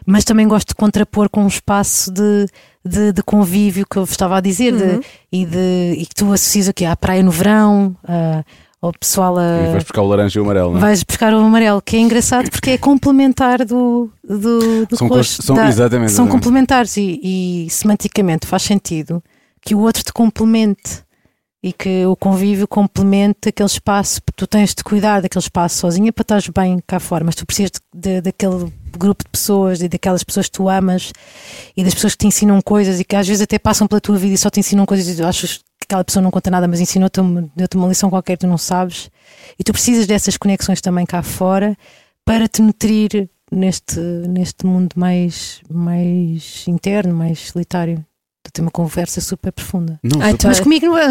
mas 0.05 0.25
também 0.25 0.49
gosto 0.49 0.69
de 0.71 0.75
contrapor 0.75 1.31
com 1.31 1.45
um 1.45 1.47
espaço 1.47 2.11
de, 2.13 2.47
de, 2.85 3.13
de 3.13 3.23
convívio 3.23 3.87
que 3.89 3.97
eu 3.97 4.05
vos 4.05 4.11
estava 4.11 4.39
a 4.39 4.41
dizer, 4.41 4.73
de- 4.77 5.01
e, 5.31 5.47
de, 5.47 5.95
e 5.99 6.05
que 6.05 6.15
tu 6.17 6.33
associas 6.33 6.69
aqui 6.69 6.85
à 6.85 6.97
praia 6.97 7.23
no 7.23 7.31
verão, 7.31 7.97
a- 8.03 8.43
ao 8.83 8.93
pessoal 8.93 9.39
a. 9.39 9.69
E 9.69 9.71
vais 9.71 9.85
buscar 9.85 10.03
o 10.03 10.09
laranja 10.09 10.37
e 10.39 10.41
o 10.43 10.45
amarelo, 10.45 10.71
não 10.73 10.79
é? 10.79 10.81
Vais 10.81 11.03
buscar 11.05 11.33
o 11.33 11.39
amarelo, 11.39 11.81
que 11.81 11.97
é 11.97 12.01
engraçado 12.01 12.51
porque 12.51 12.71
é 12.71 12.79
complementar 12.79 13.65
do, 13.65 14.11
do, 14.23 14.85
do 14.87 14.97
São 14.97 15.07
rosto. 15.07 15.09
cores- 15.09 15.39
são- 15.43 15.55
da- 15.55 15.69
exatamente, 15.69 16.11
São 16.11 16.25
exatamente. 16.25 16.33
complementares 16.33 16.97
e, 16.97 17.21
e 17.23 17.71
semanticamente 17.71 18.49
faz 18.49 18.63
sentido 18.65 19.23
que 19.63 19.77
o 19.77 19.79
outro 19.81 20.03
te 20.03 20.13
complemente 20.13 21.06
e 21.67 21.73
que 21.73 22.07
o 22.07 22.15
convívio 22.15 22.69
complemente 22.69 23.49
aquele 23.49 23.67
espaço. 23.67 24.21
Tu 24.37 24.47
tens 24.47 24.73
de 24.73 24.85
cuidar 24.85 25.21
daquele 25.21 25.43
espaço 25.43 25.79
sozinha 25.79 26.13
para 26.13 26.23
estares 26.23 26.49
bem 26.49 26.79
cá 26.87 27.01
fora, 27.01 27.25
mas 27.25 27.35
tu 27.35 27.45
precisas 27.45 27.73
de, 27.73 27.81
de- 28.01 28.21
daquele 28.21 28.73
grupo 28.97 29.25
de 29.25 29.31
pessoas 29.31 29.83
e 29.83 29.89
daquelas 29.89 30.23
pessoas 30.23 30.47
que 30.47 30.53
tu 30.53 30.69
amas 30.69 31.13
e 31.77 31.83
das 31.83 31.93
pessoas 31.93 32.13
que 32.15 32.19
te 32.19 32.27
ensinam 32.29 32.63
coisas 32.63 33.01
e 33.01 33.05
que 33.05 33.17
às 33.17 33.27
vezes 33.27 33.43
até 33.43 33.59
passam 33.59 33.89
pela 33.89 34.01
tua 34.01 34.17
vida 34.17 34.35
e 34.35 34.39
só 34.39 34.49
te 34.49 34.61
ensinam 34.61 34.87
coisas 34.87 35.09
e 35.09 35.17
tu 35.17 35.25
achas 35.27 35.57
que 35.59 35.65
aquela 35.87 36.05
pessoa 36.05 36.23
não 36.23 36.31
conta 36.31 36.51
nada, 36.53 36.69
mas 36.69 36.81
ensinou-te 36.81 37.19
uma, 37.21 37.51
uma 37.75 37.89
lição 37.89 38.09
qualquer 38.11 38.37
que 38.37 38.43
tu 38.43 38.47
não 38.47 38.59
sabes. 38.59 39.11
E 39.59 39.65
tu 39.65 39.73
precisas 39.73 40.07
dessas 40.07 40.37
conexões 40.37 40.81
também 40.81 41.05
cá 41.05 41.21
fora 41.21 41.77
para 42.25 42.47
te 42.47 42.63
nutrir 42.63 43.29
neste, 43.51 43.99
neste 44.01 44.65
mundo 44.65 44.91
mais, 44.95 45.61
mais 45.69 46.65
interno, 46.69 47.13
mais 47.13 47.41
solitário. 47.51 48.05
Tens 48.53 48.63
uma 48.63 48.71
conversa 48.71 49.21
super 49.21 49.53
profunda. 49.53 49.99
Não, 50.03 50.21
Ai, 50.23 50.35
tu- 50.35 50.47
Mas 50.47 50.61
comigo 50.61 50.87
não 50.87 50.97
é. 50.99 51.07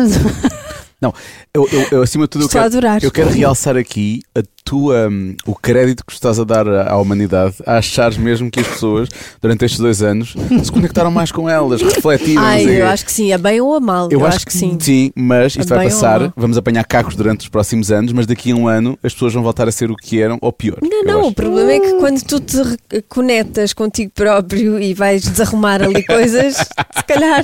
eu, 1.53 1.67
eu- 1.71 1.87
eu, 1.91 2.01
acima 2.01 2.23
de 2.25 2.29
tudo, 2.29 2.43
eu 2.43 2.45
Estou 2.47 2.59
a 2.59 2.63
quero, 2.63 2.77
adorar. 2.77 3.03
eu 3.03 3.11
quero 3.11 3.29
realçar 3.29 3.75
aqui 3.77 4.21
a 4.35 4.41
tua, 4.65 5.07
hum, 5.09 5.35
o 5.45 5.53
crédito 5.53 6.03
que 6.03 6.11
estás 6.11 6.39
a 6.39 6.43
dar 6.43 6.67
à 6.67 6.97
humanidade, 6.97 7.55
a 7.67 7.77
achares 7.77 8.17
mesmo 8.17 8.49
que 8.49 8.59
as 8.59 8.67
pessoas, 8.67 9.07
durante 9.39 9.63
estes 9.63 9.79
dois 9.79 10.01
anos, 10.01 10.35
se 10.63 10.71
conectaram 10.71 11.11
mais 11.11 11.31
com 11.31 11.47
elas, 11.47 11.83
refletiram. 11.83 12.41
Ai, 12.41 12.81
eu 12.81 12.87
acho 12.87 13.05
que 13.05 13.11
sim, 13.11 13.31
a 13.31 13.37
bem 13.37 13.61
ou 13.61 13.75
a 13.75 13.79
mal. 13.79 14.09
Eu, 14.11 14.25
acho, 14.25 14.43
que 14.43 14.51
sim. 14.51 14.75
Sim, 14.79 15.11
mas 15.15 15.55
isto 15.55 15.71
A 15.71 15.77
vai 15.77 15.85
passar. 15.85 16.33
Vamos 16.35 16.57
apanhar 16.57 16.83
cacos 16.83 17.15
durante 17.15 17.41
os 17.41 17.47
próximos 17.47 17.91
anos, 17.91 18.11
mas 18.11 18.25
daqui 18.25 18.51
a 18.51 18.55
um 18.55 18.67
ano 18.67 18.97
as 19.03 19.13
pessoas 19.13 19.33
vão 19.33 19.43
voltar 19.43 19.67
a 19.67 19.71
ser 19.71 19.91
o 19.91 19.95
que 19.95 20.19
eram 20.19 20.39
ou 20.41 20.51
pior. 20.51 20.79
Não, 20.81 20.89
eu 20.91 21.03
não, 21.05 21.19
acho. 21.19 21.29
o 21.29 21.33
problema 21.33 21.71
é 21.71 21.79
que 21.79 21.93
quando 21.99 22.21
tu 22.23 22.39
te 22.39 22.57
re- 22.57 23.01
conectas 23.07 23.71
contigo 23.71 24.11
próprio 24.15 24.81
e 24.81 24.95
vais 24.95 25.21
desarrumar 25.23 25.83
ali 25.83 26.03
coisas, 26.07 26.55
se 26.55 27.03
calhar 27.07 27.43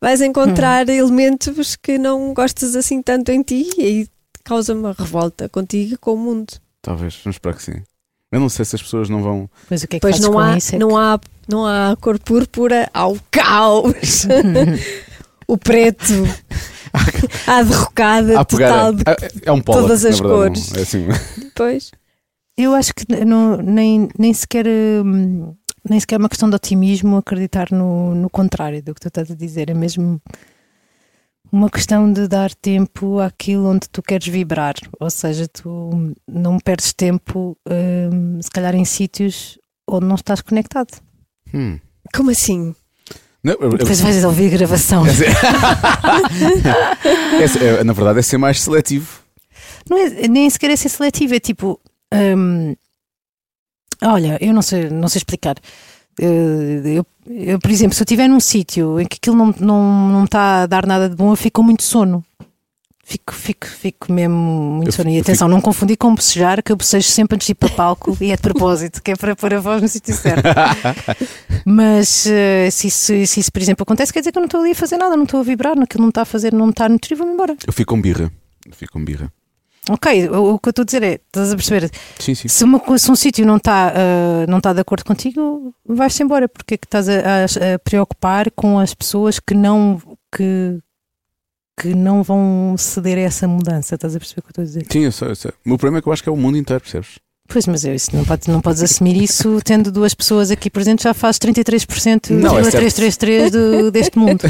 vais 0.00 0.20
encontrar 0.20 0.88
elementos 0.88 1.76
que 1.76 1.96
não 1.96 2.34
gostas 2.34 2.74
assim 2.74 3.00
tanto 3.00 3.30
em 3.30 3.42
ti 3.42 3.68
e 3.78 3.82
aí 3.82 4.06
causa 4.48 4.74
uma 4.74 4.92
revolta 4.92 5.48
contigo 5.48 5.94
e 5.94 5.96
com 5.96 6.14
o 6.14 6.16
mundo. 6.18 6.52
Talvez, 6.82 7.18
vamos 7.22 7.36
esperar 7.36 7.54
que 7.56 7.62
sim. 7.62 7.82
Eu 8.30 8.40
não 8.40 8.48
sei 8.48 8.64
se 8.64 8.76
as 8.76 8.82
pessoas 8.82 9.08
não 9.08 9.22
vão. 9.22 9.48
Mas 9.70 9.82
o 9.82 9.88
que 9.88 9.96
é 9.96 9.98
que 9.98 10.02
Pois 10.02 10.20
não 10.20 10.32
com 10.32 10.38
há, 10.38 10.56
isso? 10.56 10.74
É 10.74 10.78
não, 10.78 10.96
há, 10.96 11.18
não 11.48 11.66
há 11.66 11.96
cor 12.00 12.18
púrpura, 12.18 12.88
há 12.92 13.06
o 13.06 13.18
caos. 13.30 14.26
o 15.48 15.56
preto, 15.56 16.12
a 17.46 17.62
derrocada 17.62 18.38
a 18.40 18.44
pegar. 18.44 18.68
total. 18.68 18.92
De... 18.92 19.02
é, 19.06 19.30
é 19.46 19.52
um 19.52 19.60
polo. 19.60 19.82
todas 19.82 20.04
as 20.04 20.20
verdade, 20.20 20.34
cores. 20.34 20.70
não- 20.72 20.78
É 20.78 20.82
assim. 20.82 21.06
Depois, 21.38 21.90
Eu 22.56 22.74
acho 22.74 22.92
que 22.94 23.24
não, 23.24 23.56
nem, 23.56 24.08
nem 24.18 24.34
sequer 24.34 24.66
hum, 24.66 25.54
nem 25.88 25.98
sequer 26.00 26.16
é 26.16 26.18
uma 26.18 26.28
questão 26.28 26.50
de 26.50 26.56
otimismo 26.56 27.16
acreditar 27.16 27.68
no, 27.70 28.14
no 28.14 28.28
contrário 28.28 28.82
do 28.82 28.94
que 28.94 29.00
tu 29.00 29.08
estás 29.08 29.30
a 29.30 29.34
dizer. 29.34 29.70
É 29.70 29.74
mesmo 29.74 30.20
uma 31.50 31.70
questão 31.70 32.12
de 32.12 32.28
dar 32.28 32.54
tempo 32.54 33.18
àquilo 33.20 33.66
onde 33.68 33.88
tu 33.88 34.02
queres 34.02 34.26
vibrar. 34.28 34.74
Ou 35.00 35.10
seja, 35.10 35.46
tu 35.48 36.14
não 36.26 36.58
perdes 36.58 36.92
tempo, 36.92 37.56
hum, 37.68 38.38
se 38.42 38.50
calhar, 38.50 38.74
em 38.74 38.84
sítios 38.84 39.58
onde 39.88 40.06
não 40.06 40.14
estás 40.16 40.40
conectado. 40.40 41.00
Hum. 41.54 41.78
como 42.14 42.30
assim? 42.30 42.74
Não, 43.42 43.54
eu- 43.54 43.70
eu- 43.70 43.78
Depois 43.78 44.00
vais 44.00 44.24
ouvir 44.24 44.46
a 44.48 44.56
gravação. 44.58 45.04
é 47.40 47.46
ser- 47.46 47.62
é- 47.62 47.84
na 47.84 47.92
verdade, 47.92 48.18
é 48.18 48.22
ser 48.22 48.38
mais 48.38 48.60
seletivo. 48.60 49.20
Não 49.88 49.96
é, 49.96 50.28
nem 50.28 50.48
sequer 50.50 50.70
é 50.70 50.76
ser 50.76 50.88
seletivo, 50.88 51.34
é 51.34 51.40
tipo. 51.40 51.80
hum, 52.12 52.74
olha, 54.02 54.38
eu 54.40 54.52
não 54.52 54.62
sei, 54.62 54.90
não 54.90 55.08
sei 55.08 55.18
explicar. 55.20 55.56
Eh, 56.20 56.82
Eu, 56.98 57.06
eu, 57.26 57.58
por 57.58 57.70
exemplo, 57.70 57.94
se 57.94 58.02
eu 58.02 58.04
estiver 58.04 58.28
num 58.28 58.40
sítio 58.40 58.98
em 59.00 59.06
que 59.06 59.16
aquilo 59.20 59.36
não, 59.36 59.54
não, 59.60 60.08
não 60.08 60.24
está 60.24 60.62
a 60.62 60.66
dar 60.66 60.86
nada 60.86 61.08
de 61.08 61.14
bom, 61.16 61.30
eu 61.30 61.36
fico 61.36 61.60
com 61.60 61.62
muito 61.64 61.82
sono. 61.82 62.24
Fico, 63.04 63.32
fico, 63.34 63.66
fico 63.66 64.12
mesmo 64.12 64.36
muito 64.36 64.88
Eu 64.88 64.92
sono. 64.92 65.08
E 65.08 65.12
fico- 65.14 65.22
atenção, 65.22 65.48
não 65.48 65.62
confundir 65.62 65.96
com 65.96 66.14
bocejar, 66.14 66.62
que 66.62 66.70
eu 66.70 66.76
bocejo 66.76 67.08
sempre 67.08 67.36
antes 67.36 67.46
de 67.46 67.52
ir 67.52 67.54
para 67.54 67.70
palco 67.70 68.14
e 68.20 68.30
é 68.30 68.36
de 68.36 68.42
propósito, 68.42 69.02
que 69.02 69.12
é 69.12 69.16
para 69.16 69.34
pôr 69.34 69.54
a 69.54 69.60
voz 69.60 69.80
no 69.80 69.88
sítio 69.88 70.14
certo. 70.14 70.42
Mas 71.64 72.26
eh, 72.26 72.68
se, 72.70 72.86
isso, 72.88 73.12
se 73.26 73.40
isso, 73.40 73.50
por 73.52 73.62
exemplo, 73.62 73.82
acontece, 73.82 74.12
quer 74.12 74.20
dizer 74.20 74.32
que 74.32 74.38
eu 74.38 74.42
não 74.42 74.46
estou 74.46 74.60
ali 74.60 74.72
a 74.72 74.74
fazer 74.74 74.98
nada, 74.98 75.16
não 75.16 75.24
estou 75.24 75.40
a 75.40 75.42
vibrar, 75.42 75.74
naquilo 75.76 76.02
não 76.02 76.08
está 76.10 76.22
a 76.22 76.26
fazer, 76.26 76.52
não 76.52 76.68
está 76.70 76.84
a 76.84 76.88
nutrir, 76.88 77.16
vou-me 77.16 77.32
embora. 77.32 77.56
Eu 77.66 77.72
fico 77.72 77.94
com 77.94 78.00
birra. 78.00 78.30
Eu 78.66 78.74
fico 78.74 78.92
com 78.92 79.02
birra. 79.04 79.32
Ok, 79.90 80.28
o, 80.28 80.54
o 80.54 80.58
que 80.58 80.68
eu 80.68 80.70
estou 80.70 80.82
a 80.82 80.86
dizer 80.86 81.02
é, 81.02 81.14
estás 81.14 81.52
a 81.52 81.56
perceber? 81.56 81.90
Sim, 82.18 82.34
sim. 82.34 82.48
Se, 82.48 82.64
uma, 82.64 82.98
se 82.98 83.10
um 83.10 83.16
sítio 83.16 83.46
não 83.46 83.56
está 83.56 83.92
ah, 83.94 84.46
não 84.48 84.58
está 84.58 84.72
de 84.72 84.80
acordo 84.80 85.04
contigo, 85.04 85.74
vais-te 85.86 86.22
embora, 86.22 86.48
porque 86.48 86.74
é 86.74 86.76
que 86.76 86.86
estás 86.86 87.08
a, 87.08 87.12
a- 87.14 87.74
a 87.74 87.78
preocupar 87.78 88.50
com 88.50 88.78
as 88.78 88.92
pessoas 88.94 89.38
que 89.40 89.54
não 89.54 90.00
que, 90.34 90.78
que 91.80 91.94
não 91.94 92.22
vão 92.22 92.74
ceder 92.76 93.18
a 93.18 93.22
essa 93.22 93.46
mudança, 93.48 93.94
estás 93.94 94.14
a 94.14 94.18
perceber 94.18 94.40
o 94.40 94.42
que 94.42 94.48
eu 94.48 94.50
estou 94.50 94.62
a 94.62 94.66
dizer? 94.66 94.86
Sim, 94.90 95.00
eu 95.04 95.12
sei, 95.12 95.28
eu 95.30 95.36
sei. 95.36 95.50
O 95.64 95.68
meu 95.68 95.78
problema 95.78 95.98
é 95.98 96.02
que 96.02 96.08
eu 96.08 96.12
acho 96.12 96.22
que 96.22 96.28
é 96.28 96.32
o 96.32 96.36
mundo 96.36 96.58
inteiro, 96.58 96.82
percebes? 96.82 97.18
Pois, 97.50 97.66
mas 97.66 97.82
eu, 97.84 97.94
isso 97.94 98.10
não, 98.14 98.24
podes, 98.26 98.46
não 98.46 98.60
podes 98.60 98.82
assumir 98.82 99.16
isso 99.22 99.58
tendo 99.64 99.90
duas 99.90 100.12
pessoas 100.12 100.50
aqui 100.50 100.68
presentes, 100.68 101.02
já 101.04 101.14
faz 101.14 101.38
33% 101.38 102.28
Não, 102.30 102.58
é 102.58 102.62
certo. 102.64 102.76
333 102.76 103.50
do, 103.50 103.90
deste 103.90 104.18
mundo. 104.18 104.42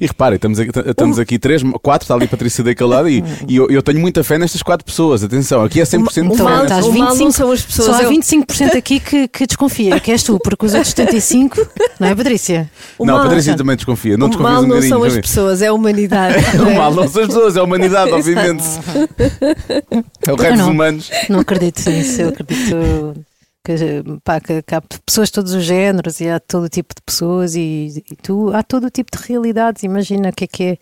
E 0.00 0.06
reparem, 0.06 0.36
estamos 0.36 0.58
aqui, 0.58 0.70
estamos 0.86 1.18
aqui 1.18 1.38
três, 1.38 1.62
quatro, 1.82 2.04
está 2.04 2.14
ali 2.14 2.24
a 2.24 2.28
Patrícia 2.28 2.62
daquele 2.62 2.90
lado 2.90 3.08
e, 3.08 3.22
e 3.48 3.56
eu, 3.56 3.68
eu 3.70 3.82
tenho 3.82 3.98
muita 4.00 4.22
fé 4.24 4.36
nestas 4.38 4.62
quatro 4.62 4.84
pessoas. 4.84 5.22
Atenção, 5.24 5.62
aqui 5.64 5.80
é 5.80 5.84
100% 5.84 6.12
de 6.12 6.20
Então, 6.20 6.36
fé. 6.36 6.42
o 6.42 6.44
mal, 6.44 6.62
nessas- 6.62 6.78
estás 6.78 6.86
o 6.86 6.92
mal 6.92 7.08
25, 7.14 7.24
não 7.24 7.32
são 7.32 7.52
as 7.52 7.62
pessoas. 7.62 7.86
Só 7.88 7.94
há 7.94 8.02
é 8.02 8.06
o- 8.08 8.10
25% 8.10 8.76
aqui 8.76 9.00
que, 9.00 9.28
que 9.28 9.46
desconfia, 9.46 9.98
que 10.00 10.10
és 10.10 10.22
tu, 10.22 10.38
porque 10.42 10.66
os 10.66 10.74
outros 10.74 10.90
75, 10.90 11.66
não 11.98 12.08
é, 12.08 12.14
Patrícia? 12.14 12.70
o 12.98 13.04
Não, 13.06 13.14
a 13.14 13.18
mal- 13.18 13.26
Patrícia 13.26 13.56
também 13.56 13.76
desconfia. 13.76 14.16
Não 14.16 14.26
o 14.26 14.30
desconfias 14.30 14.54
mal 14.54 14.64
um 14.64 14.66
não 14.66 14.82
são 14.82 15.02
as 15.04 15.16
pessoas, 15.16 15.62
é 15.62 15.68
a 15.68 15.72
humanidade. 15.72 16.36
O 16.64 16.74
mal 16.76 16.92
não 16.94 17.08
são 17.08 17.22
as 17.22 17.28
pessoas, 17.28 17.56
é 17.56 17.60
a 17.60 17.64
humanidade, 17.64 18.12
obviamente. 18.12 18.64
É 19.90 20.32
o 20.32 20.36
Eu 20.36 20.56
dos 20.56 20.66
humanos. 20.66 21.10
Não 21.28 21.40
acredito 21.40 21.88
nisso, 21.90 22.22
eu 22.22 22.28
acredito 22.28 23.24
que, 23.64 23.74
pá, 24.22 24.40
que, 24.40 24.62
que 24.62 24.74
há 24.74 24.82
pessoas 25.04 25.28
de 25.28 25.32
todos 25.32 25.52
os 25.52 25.64
géneros 25.64 26.20
e 26.20 26.28
há 26.28 26.38
todo 26.38 26.68
tipo 26.68 26.94
de 26.94 27.02
pessoas 27.02 27.54
e, 27.54 28.04
e 28.10 28.16
tu 28.16 28.52
há 28.54 28.62
todo 28.62 28.90
tipo 28.90 29.16
de 29.16 29.22
realidades. 29.26 29.82
Imagina 29.82 30.28
o 30.28 30.32
que 30.32 30.44
é 30.44 30.46
que 30.46 30.62
é 30.64 30.78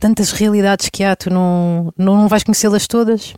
tantas 0.00 0.32
realidades 0.32 0.88
que 0.90 1.04
há, 1.04 1.14
tu 1.14 1.30
não, 1.30 1.92
não 1.96 2.28
vais 2.28 2.42
conhecê-las 2.42 2.86
todas. 2.86 3.34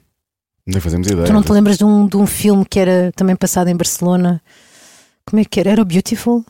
Nem 0.66 0.80
fazemos 0.80 1.06
ideia. 1.08 1.26
Tu 1.26 1.32
não 1.32 1.42
te 1.42 1.50
lembras 1.50 1.78
de 1.78 1.84
um, 1.84 2.06
de 2.06 2.16
um 2.16 2.26
filme 2.26 2.64
que 2.64 2.78
era 2.78 3.10
também 3.16 3.34
passado 3.34 3.68
em 3.68 3.76
Barcelona? 3.76 4.42
Como 5.24 5.40
é 5.40 5.44
que 5.44 5.58
era? 5.60 5.70
Era 5.70 5.82
o 5.82 5.84
Beautiful? 5.84 6.44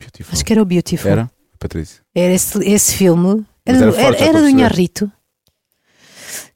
Beautiful. 0.00 0.32
Acho 0.32 0.44
que 0.44 0.52
era 0.52 0.62
o 0.62 0.64
Beautiful. 0.64 1.10
Era? 1.10 1.30
Patrícia. 1.58 2.00
Era 2.14 2.32
esse, 2.32 2.58
esse 2.64 2.94
filme. 2.94 3.44
Era, 3.64 3.78
era 3.78 4.00
era, 4.00 4.16
era 4.16 4.40
do. 4.40 4.48
Inharrito. 4.48 5.10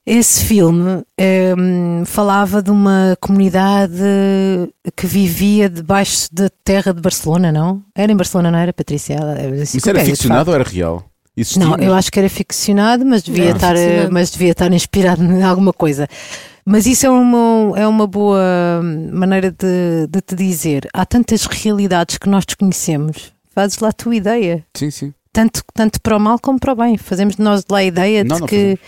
Esse 0.06 0.44
filme 0.44 1.02
hum, 1.58 2.04
falava 2.04 2.62
de 2.62 2.70
uma 2.70 3.16
comunidade 3.20 3.92
que 4.94 5.04
vivia 5.06 5.68
debaixo 5.68 6.28
da 6.32 6.48
terra 6.62 6.94
de 6.94 7.00
Barcelona, 7.00 7.50
não? 7.50 7.82
Era 7.92 8.12
em 8.12 8.16
Barcelona, 8.16 8.52
não 8.52 8.58
era, 8.58 8.72
Patrícia? 8.72 9.16
Isso 9.62 9.88
era 9.88 10.04
ficcionado 10.04 10.50
ou 10.50 10.54
era 10.54 10.62
real? 10.62 11.04
Existia? 11.36 11.64
Não, 11.66 11.76
eu 11.76 11.92
acho 11.92 12.10
que 12.12 12.18
era 12.20 12.28
ficcionado, 12.30 13.04
mas 13.04 13.22
devia, 13.22 13.46
Não, 13.50 13.56
estar, 13.56 13.74
eh, 13.76 13.78
ficcionado. 13.84 14.12
mas 14.14 14.30
devia 14.30 14.52
estar 14.52 14.72
inspirado 14.72 15.22
em 15.24 15.42
alguma 15.42 15.72
coisa. 15.72 16.06
Mas 16.64 16.86
isso 16.86 17.04
é 17.04 17.10
uma, 17.10 17.78
é 17.78 17.86
uma 17.86 18.06
boa 18.06 18.80
maneira 19.12 19.50
de, 19.50 20.06
de 20.08 20.20
te 20.20 20.34
dizer. 20.34 20.88
Há 20.94 21.04
tantas 21.04 21.44
realidades 21.46 22.16
que 22.16 22.28
nós 22.28 22.44
desconhecemos. 22.46 23.32
Fazes 23.54 23.78
lá 23.80 23.88
a 23.88 23.92
tua 23.92 24.14
ideia. 24.16 24.64
Sim, 24.74 24.90
sim. 24.90 25.12
Tanto, 25.32 25.62
tanto 25.74 26.00
para 26.00 26.16
o 26.16 26.20
mal 26.20 26.38
como 26.38 26.58
para 26.58 26.72
o 26.72 26.76
bem. 26.76 26.96
Fazemos 26.96 27.36
de 27.36 27.42
nós 27.42 27.60
de 27.60 27.66
lá 27.70 27.78
a 27.78 27.84
ideia 27.84 28.22
Não, 28.24 28.36
de 28.36 28.40
não 28.40 28.48
que. 28.48 28.76
Co- 28.76 28.82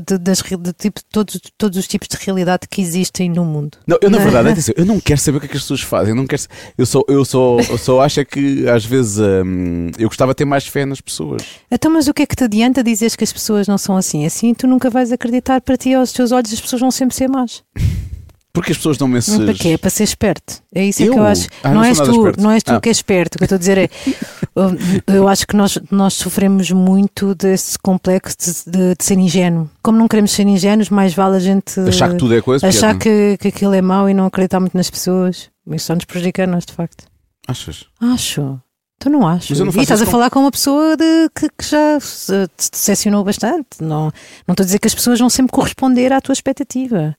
de- 0.00 0.18
das, 0.18 0.38
de 0.38 0.72
tipo, 0.72 1.00
todos, 1.10 1.40
todos 1.58 1.78
os 1.78 1.86
tipos 1.86 2.08
de 2.08 2.16
realidade 2.24 2.66
que 2.68 2.80
existem 2.80 3.28
no 3.28 3.44
mundo. 3.44 3.78
Não, 3.86 3.98
eu 4.00 4.10
na 4.10 4.18
verdade, 4.18 4.48
atenção, 4.50 4.74
eu 4.76 4.86
não 4.86 4.98
quero 5.00 5.20
saber 5.20 5.38
o 5.38 5.40
que 5.40 5.46
é 5.46 5.48
que 5.50 5.56
as 5.56 5.62
pessoas 5.62 5.82
fazem. 5.82 6.10
Eu, 6.10 6.16
não 6.16 6.26
quero, 6.26 6.42
eu, 6.78 6.86
só, 6.86 7.02
eu, 7.08 7.24
só, 7.24 7.58
eu 7.58 7.78
só 7.78 8.00
acho 8.00 8.20
é 8.20 8.24
que 8.24 8.68
às 8.68 8.84
vezes 8.84 9.18
hum, 9.18 9.90
eu 9.98 10.08
gostava 10.08 10.32
de 10.32 10.36
ter 10.36 10.44
mais 10.44 10.66
fé 10.66 10.86
nas 10.86 11.00
pessoas. 11.00 11.42
Então, 11.70 11.90
mas 11.90 12.08
o 12.08 12.14
que 12.14 12.22
é 12.22 12.26
que 12.26 12.36
te 12.36 12.44
adianta 12.44 12.82
dizeres 12.82 13.16
que 13.16 13.24
as 13.24 13.32
pessoas 13.32 13.68
não 13.68 13.78
são 13.78 13.96
assim? 13.96 14.24
Assim 14.24 14.54
tu 14.54 14.66
nunca 14.66 14.88
vais 14.88 15.12
acreditar 15.12 15.60
para 15.60 15.76
ti 15.76 15.92
aos 15.92 16.12
teus 16.12 16.32
olhos 16.32 16.52
as 16.52 16.60
pessoas 16.60 16.80
vão 16.80 16.90
sempre 16.90 17.14
ser 17.14 17.28
más. 17.28 17.62
Porque 18.56 18.72
as 18.72 18.78
pessoas 18.78 18.96
dão-me 18.96 19.18
esses. 19.18 19.36
Para 19.36 19.52
quê? 19.52 19.68
É 19.68 19.76
para 19.76 19.90
ser 19.90 20.04
esperto. 20.04 20.62
É 20.74 20.82
isso 20.82 21.02
é 21.02 21.06
Eu? 21.08 21.12
que 21.12 21.18
eu 21.18 21.24
acho. 21.24 21.46
Ah, 21.62 21.68
não, 21.68 21.74
não 21.74 21.84
és 21.84 21.98
tu, 22.00 22.32
não 22.40 22.50
és 22.50 22.62
tu 22.62 22.72
Ah. 22.72 22.80
que 22.80 22.88
és 22.88 22.96
esperto. 22.96 23.34
O 23.34 23.38
que 23.38 23.44
eu 23.44 23.46
estou 23.46 23.56
a 23.56 23.58
dizer 23.58 23.76
é 23.76 23.90
eu, 25.06 25.28
acho 25.28 25.46
que 25.46 25.54
nós, 25.54 25.78
nós 25.90 26.14
sofremos 26.14 26.70
muito 26.70 27.34
desse 27.34 27.78
complexo 27.78 28.36
de, 28.38 28.70
de- 28.70 28.94
de 28.96 29.04
ser 29.04 29.18
ingênuo. 29.18 29.68
Como 29.82 29.98
não 29.98 30.08
queremos 30.08 30.30
ser 30.32 30.46
ingênuos, 30.46 30.88
mais 30.88 31.12
vale 31.12 31.36
a 31.36 31.40
gente 31.40 31.78
Achar 31.80 32.10
que 32.10 32.16
tudo 32.16 32.34
é 32.34 32.40
coisa. 32.40 32.66
achar 32.66 32.94
porque- 32.94 33.36
que, 33.38 33.38
que 33.42 33.48
aquilo 33.48 33.74
é 33.74 33.82
mau 33.82 34.08
e 34.08 34.14
não 34.14 34.26
acreditar 34.26 34.58
muito 34.58 34.74
nas 34.76 34.88
pessoas. 34.88 35.50
Isso 35.70 35.86
só 35.86 35.94
nos 35.94 36.04
prejudica 36.06 36.46
nós, 36.46 36.64
de 36.64 36.72
facto. 36.72 37.04
Achas? 37.46 37.84
Acho. 38.00 38.58
Tu 38.98 39.10
não 39.10 39.28
acho. 39.28 39.48
Mas 39.50 39.60
eu 39.60 39.66
não 39.66 39.72
e 39.74 39.82
estás 39.82 40.00
a 40.00 40.06
com- 40.06 40.10
falar 40.10 40.30
com 40.30 40.40
uma 40.40 40.50
pessoa 40.50 40.96
de, 40.96 41.28
que, 41.38 41.48
que 41.50 41.64
já 41.68 42.00
se- 42.00 42.48
te 42.56 42.70
decepcionou 42.70 43.22
bastante. 43.22 43.66
Não, 43.82 44.04
não 44.48 44.52
estou 44.52 44.62
a 44.62 44.66
dizer 44.66 44.78
que 44.78 44.86
as 44.88 44.94
pessoas 44.94 45.18
vão 45.20 45.28
sempre 45.28 45.52
corresponder 45.52 46.12
à 46.14 46.20
tua 46.20 46.32
expectativa. 46.32 47.14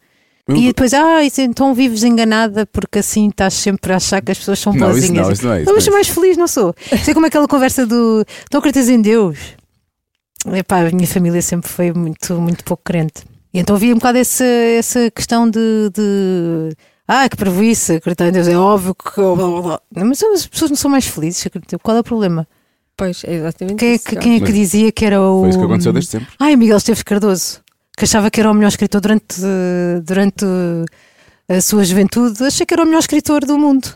Eu- 0.47 0.55
E 0.55 0.67
depois, 0.67 0.93
ah, 0.93 1.23
isso, 1.23 1.41
então 1.41 1.73
vives 1.73 2.03
enganada 2.03 2.65
porque 2.67 2.99
assim 2.99 3.27
estás 3.27 3.53
sempre 3.53 3.91
a 3.91 3.97
achar 3.97 4.21
que 4.21 4.31
as 4.31 4.37
pessoas 4.37 4.59
são 4.59 4.71
Não, 4.73 4.91
isso 4.91 4.99
boazinhas. 5.11 5.25
não, 5.27 5.33
isso 5.33 5.45
não 5.45 5.53
é 5.53 5.61
isso. 5.61 5.69
Eu 5.69 5.73
não 5.73 5.77
é 5.79 5.81
sou 5.81 5.93
mais 5.93 6.07
feliz, 6.07 6.37
não 6.37 6.47
sou? 6.47 6.73
Sei 7.03 7.13
como 7.13 7.25
aquela 7.25 7.47
conversa 7.47 7.85
do. 7.85 8.23
Então 8.45 8.59
acreditas 8.59 8.87
em 8.89 9.01
Deus? 9.01 9.37
Epá, 10.53 10.79
a 10.87 10.91
minha 10.91 11.07
família 11.07 11.41
sempre 11.41 11.69
foi 11.69 11.91
muito, 11.91 12.33
muito 12.35 12.63
pouco 12.63 12.83
crente. 12.83 13.23
E 13.53 13.59
então 13.59 13.75
havia 13.75 13.91
um 13.93 13.97
bocado 13.97 14.17
essa, 14.17 14.45
essa 14.45 15.11
questão 15.11 15.49
de. 15.49 15.89
de 15.93 16.69
ah, 17.07 17.27
que 17.27 17.35
prejuízo, 17.37 17.93
acreditar 17.93 18.27
em 18.27 18.31
Deus 18.31 18.47
é 18.47 18.57
óbvio 18.57 18.93
que. 18.95 19.19
blá, 19.21 19.35
blá, 19.35 19.61
blá. 19.61 19.81
Mas 20.05 20.21
as 20.23 20.45
pessoas 20.47 20.71
não 20.71 20.77
são 20.77 20.91
mais 20.91 21.05
felizes. 21.07 21.45
acreditam. 21.45 21.79
Qual 21.81 21.97
é 21.97 21.99
o 21.99 22.03
problema? 22.03 22.47
Pois, 22.95 23.23
é 23.25 23.33
exatamente 23.35 23.75
Quem 23.77 23.89
é 23.89 23.95
isso. 23.95 24.05
que, 24.05 24.15
quem 24.15 24.35
é 24.35 24.39
que 24.39 24.45
Mas 24.45 24.53
dizia 24.53 24.91
que 24.91 25.05
era 25.05 25.21
o. 25.21 25.41
Foi 25.41 25.49
isso 25.49 25.59
que 25.59 25.65
aconteceu 25.65 25.93
desde 25.93 26.11
sempre. 26.11 26.27
Ai, 26.39 26.55
Miguel 26.55 26.77
Esteves 26.77 27.03
Cardoso, 27.03 27.59
que 27.97 28.05
achava 28.05 28.29
que 28.29 28.39
era 28.39 28.51
o 28.51 28.53
melhor 28.53 28.67
escritor 28.67 29.01
durante, 29.01 29.41
durante 30.03 30.45
a 31.49 31.59
sua 31.59 31.83
juventude, 31.83 32.43
achei 32.43 32.63
que 32.63 32.73
era 32.73 32.83
o 32.83 32.85
melhor 32.85 32.99
escritor 32.99 33.43
do 33.43 33.57
mundo. 33.57 33.87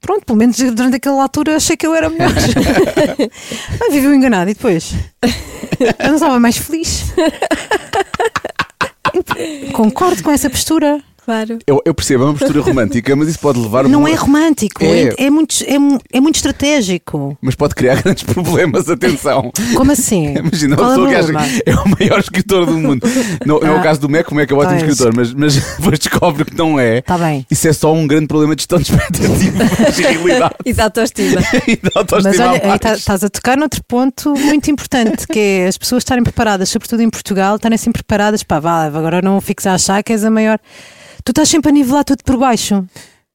Pronto, 0.00 0.24
pelo 0.26 0.38
menos 0.38 0.56
durante 0.56 0.96
aquela 0.96 1.22
altura 1.22 1.56
achei 1.56 1.76
que 1.76 1.86
eu 1.86 1.94
era 1.94 2.08
o 2.08 2.10
melhor. 2.10 2.30
ah, 3.80 3.92
viveu 3.92 4.12
enganado 4.12 4.50
e 4.50 4.54
depois? 4.54 4.92
Eu 5.80 6.08
não 6.08 6.14
estava 6.14 6.40
mais 6.40 6.56
feliz. 6.56 7.04
Eu 9.14 9.70
concordo 9.72 10.22
com 10.22 10.30
essa 10.32 10.50
postura. 10.50 11.00
Claro. 11.28 11.58
Eu, 11.66 11.82
eu 11.84 11.92
percebo, 11.92 12.22
é 12.24 12.26
uma 12.28 12.32
postura 12.34 12.62
romântica, 12.62 13.14
mas 13.14 13.28
isso 13.28 13.38
pode 13.38 13.58
levar 13.60 13.84
Não 13.86 13.98
uma- 14.00 14.10
é 14.10 14.14
romântico, 14.14 14.82
É. 14.82 15.02
é, 15.18 15.26
é 15.26 15.30
muito, 15.30 15.56
é, 15.62 16.16
é 16.16 16.20
muito 16.22 16.36
estratégico. 16.36 17.36
Mas 17.42 17.54
pode 17.54 17.74
criar 17.74 17.96
grandes 18.02 18.22
problemas, 18.22 18.88
atenção. 18.88 19.52
Como 19.76 19.92
assim? 19.92 20.32
Imagina 20.38 20.74
uma 20.74 20.86
é 20.86 20.88
pessoa 20.88 21.08
que 21.10 21.14
acha 21.14 21.32
que 21.62 21.70
é 21.70 21.74
o 21.74 21.84
maior 22.00 22.18
escritor 22.20 22.64
do 22.64 22.72
mundo. 22.78 23.06
Não, 23.44 23.60
não 23.60 23.68
é 23.68 23.70
o 23.72 23.78
Ah. 23.78 23.82
caso 23.82 24.00
do 24.00 24.08
Meco, 24.08 24.32
o 24.32 24.34
Meco 24.34 24.54
é 24.54 24.56
um 24.56 24.60
ótimo 24.60 24.78
Pois. 24.78 24.90
escritor, 24.90 25.12
mas, 25.14 25.34
mas 25.34 25.54
depois 25.76 25.98
descobre 25.98 26.44
que 26.46 26.56
não 26.56 26.80
é. 26.80 26.98
Está 27.00 27.18
bem. 27.18 27.46
Isso 27.50 27.68
é 27.68 27.72
só 27.74 27.92
um 27.92 28.06
grande 28.06 28.26
problema 28.26 28.56
de 28.56 28.62
gestão 28.62 28.78
de 28.78 28.84
expectativas 28.90 29.42
e 29.98 30.02
realidade 30.02 30.54
E 30.64 30.72
da 30.72 30.84
autoestima. 30.84 31.42
e 31.66 31.76
de 31.76 31.90
autoestima 31.94 32.34
Mas 32.36 32.40
olha, 32.64 32.78
tá- 32.78 32.94
estás 32.94 33.22
a 33.22 33.28
tocar 33.28 33.58
noutro 33.58 33.82
ponto 33.86 34.34
muito 34.34 34.70
importante, 34.70 35.26
que 35.28 35.38
é 35.38 35.66
as 35.66 35.76
pessoas 35.76 36.00
estarem 36.00 36.24
preparadas, 36.24 36.70
sobretudo 36.70 37.02
em 37.02 37.10
Portugal, 37.10 37.56
estarem 37.56 37.76
sempre 37.76 38.02
preparadas 38.02 38.42
para 38.42 38.60
vá, 38.60 38.84
agora 38.86 39.20
não 39.20 39.38
fiques 39.42 39.66
a 39.66 39.74
achar 39.74 40.02
que 40.02 40.12
és 40.12 40.24
a 40.24 40.30
maior. 40.30 40.58
Tu 41.28 41.32
estás 41.32 41.50
sempre 41.50 41.68
a 41.68 41.72
nivelar 41.72 42.04
tudo 42.04 42.24
por 42.24 42.38
baixo. 42.38 42.82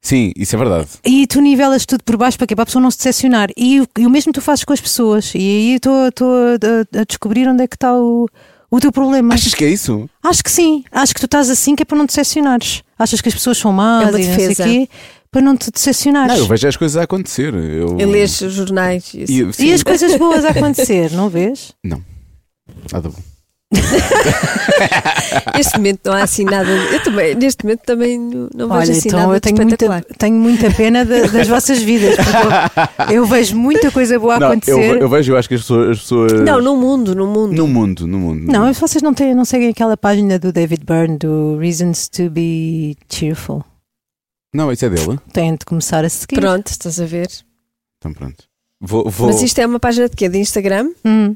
Sim, 0.02 0.32
isso 0.36 0.56
é 0.56 0.58
verdade. 0.58 0.88
E 1.06 1.28
tu 1.28 1.40
nivelas 1.40 1.86
tudo 1.86 2.04
por 2.04 2.18
baixo 2.18 2.40
para 2.40 2.48
quê? 2.48 2.56
Para 2.56 2.64
a 2.64 2.66
pessoa 2.66 2.82
não 2.82 2.90
se 2.90 2.98
decepcionar. 2.98 3.50
E, 3.56 3.82
o- 3.82 3.88
e 4.00 4.08
o 4.08 4.10
mesmo 4.10 4.34
tu 4.34 4.42
fazes 4.42 4.64
com 4.64 4.74
as 4.74 4.82
pessoas. 4.82 5.32
E 5.36 5.38
aí 5.38 5.76
estou 5.76 5.94
a, 5.94 7.00
a 7.00 7.04
descobrir 7.04 7.48
onde 7.48 7.62
é 7.62 7.68
que 7.68 7.76
está 7.76 7.94
o, 7.94 8.28
o 8.72 8.80
teu 8.80 8.92
problema. 8.92 9.36
Achas 9.36 9.54
que 9.54 9.64
é 9.64 9.70
isso? 9.70 10.10
Acho 10.24 10.44
que 10.44 10.50
sim. 10.50 10.84
Acho 10.92 11.14
que 11.14 11.20
tu 11.20 11.26
estás 11.28 11.52
assim 11.52 11.76
que 11.76 11.84
é 11.84 11.86
para 11.86 11.96
não 12.00 12.08
te 12.08 12.16
decepcionares. 12.16 12.82
Achas 12.98 13.22
que 13.22 13.30
as 13.30 13.36
pessoas 13.36 13.60
são 13.60 13.72
más 13.72 14.08
É 14.08 14.10
uma 14.10 14.20
e 14.20 14.26
não 14.28 14.36
sei 14.40 14.48
defesa. 14.48 14.64
o 14.64 14.66
quê, 14.72 14.90
para 15.30 15.42
não 15.44 15.56
te 15.56 15.70
decepcionares. 15.70 16.34
Não, 16.34 16.40
eu 16.40 16.48
vejo 16.48 16.68
as 16.68 16.76
coisas 16.76 16.98
a 16.98 17.04
acontecer. 17.04 17.54
Eu... 17.54 17.96
E 18.00 18.06
lês 18.08 18.40
jornais. 18.40 19.14
e 19.14 19.22
assim. 19.22 19.50
E- 19.50 19.54
sim. 19.54 19.66
E 19.68 19.74
as 19.74 19.84
coisas 19.84 20.18
boas 20.18 20.44
a 20.46 20.50
acontecer, 20.50 21.12
não 21.12 21.30
vês? 21.30 21.74
Nada 21.84 23.08
bom. 23.10 23.22
Neste 25.56 25.78
momento 25.78 26.00
não 26.06 26.14
há 26.14 26.24
assim 26.24 26.44
nada. 26.46 26.70
Eu 26.70 27.04
também, 27.04 27.36
neste 27.36 27.64
momento 27.64 27.82
também 27.82 28.20
não 28.20 28.50
não 28.54 28.68
vejo 28.68 28.82
Olha, 28.82 28.92
assim 28.92 29.08
então 29.10 29.20
nada 29.20 29.32
eu 29.32 29.36
de 29.36 29.42
tenho 29.42 29.56
muita, 29.58 29.74
espetacular. 29.86 30.18
tenho 30.18 30.36
muita 30.36 30.72
pena 30.72 31.06
da- 31.06 31.28
das 31.28 31.48
vossas 31.48 31.82
vidas. 31.82 32.16
eu, 33.10 33.16
eu 33.16 33.26
vejo 33.26 33.56
muita 33.56 33.92
coisa 33.92 34.18
boa 34.20 34.38
Não, 34.40 34.48
eu, 34.48 34.52
acontecer. 34.54 35.02
eu 35.02 35.10
vejo, 35.10 35.34
eu 35.34 35.38
acho 35.38 35.48
que 35.48 35.56
as 35.56 35.62
pessoas. 35.62 35.90
As 35.92 36.00
pessoas 36.00 36.32
Não, 36.42 36.62
no 36.62 36.76
mundo, 36.76 37.16
no 37.16 37.28
mundo. 37.28 37.54
no 37.54 37.68
mundo, 37.68 38.08
no 38.08 38.18
mundo. 38.20 38.52
Não, 38.52 38.62
mas 38.66 38.78
vocês 38.78 39.02
não, 39.02 39.14
têm, 39.14 39.34
não 39.34 39.46
seguem 39.46 39.70
aquela 39.70 39.98
página 39.98 40.38
do 40.40 40.52
David 40.52 40.84
Byrne 40.86 41.18
do 41.18 41.58
Reasons 41.58 42.08
to 42.10 42.30
be 42.30 42.96
Cheerful. 43.10 43.64
Não, 44.54 44.72
isso 44.72 44.86
é 44.86 44.90
dele. 44.90 45.20
Têm 45.32 45.54
de 45.56 45.66
começar 45.66 46.06
a 46.06 46.10
seguir. 46.10 46.36
Pronto, 46.40 46.68
estás 46.68 47.00
a 47.02 47.06
ver. 47.06 47.28
Então 47.98 48.14
pronto. 48.14 48.44
Vou, 48.80 49.10
vou... 49.10 49.28
Mas 49.28 49.42
isto 49.42 49.60
é 49.60 49.66
uma 49.66 49.80
página 49.80 50.10
de 50.10 50.16
quê? 50.16 50.28
De 50.30 50.38
Instagram? 50.38 50.90
Hum. 51.06 51.36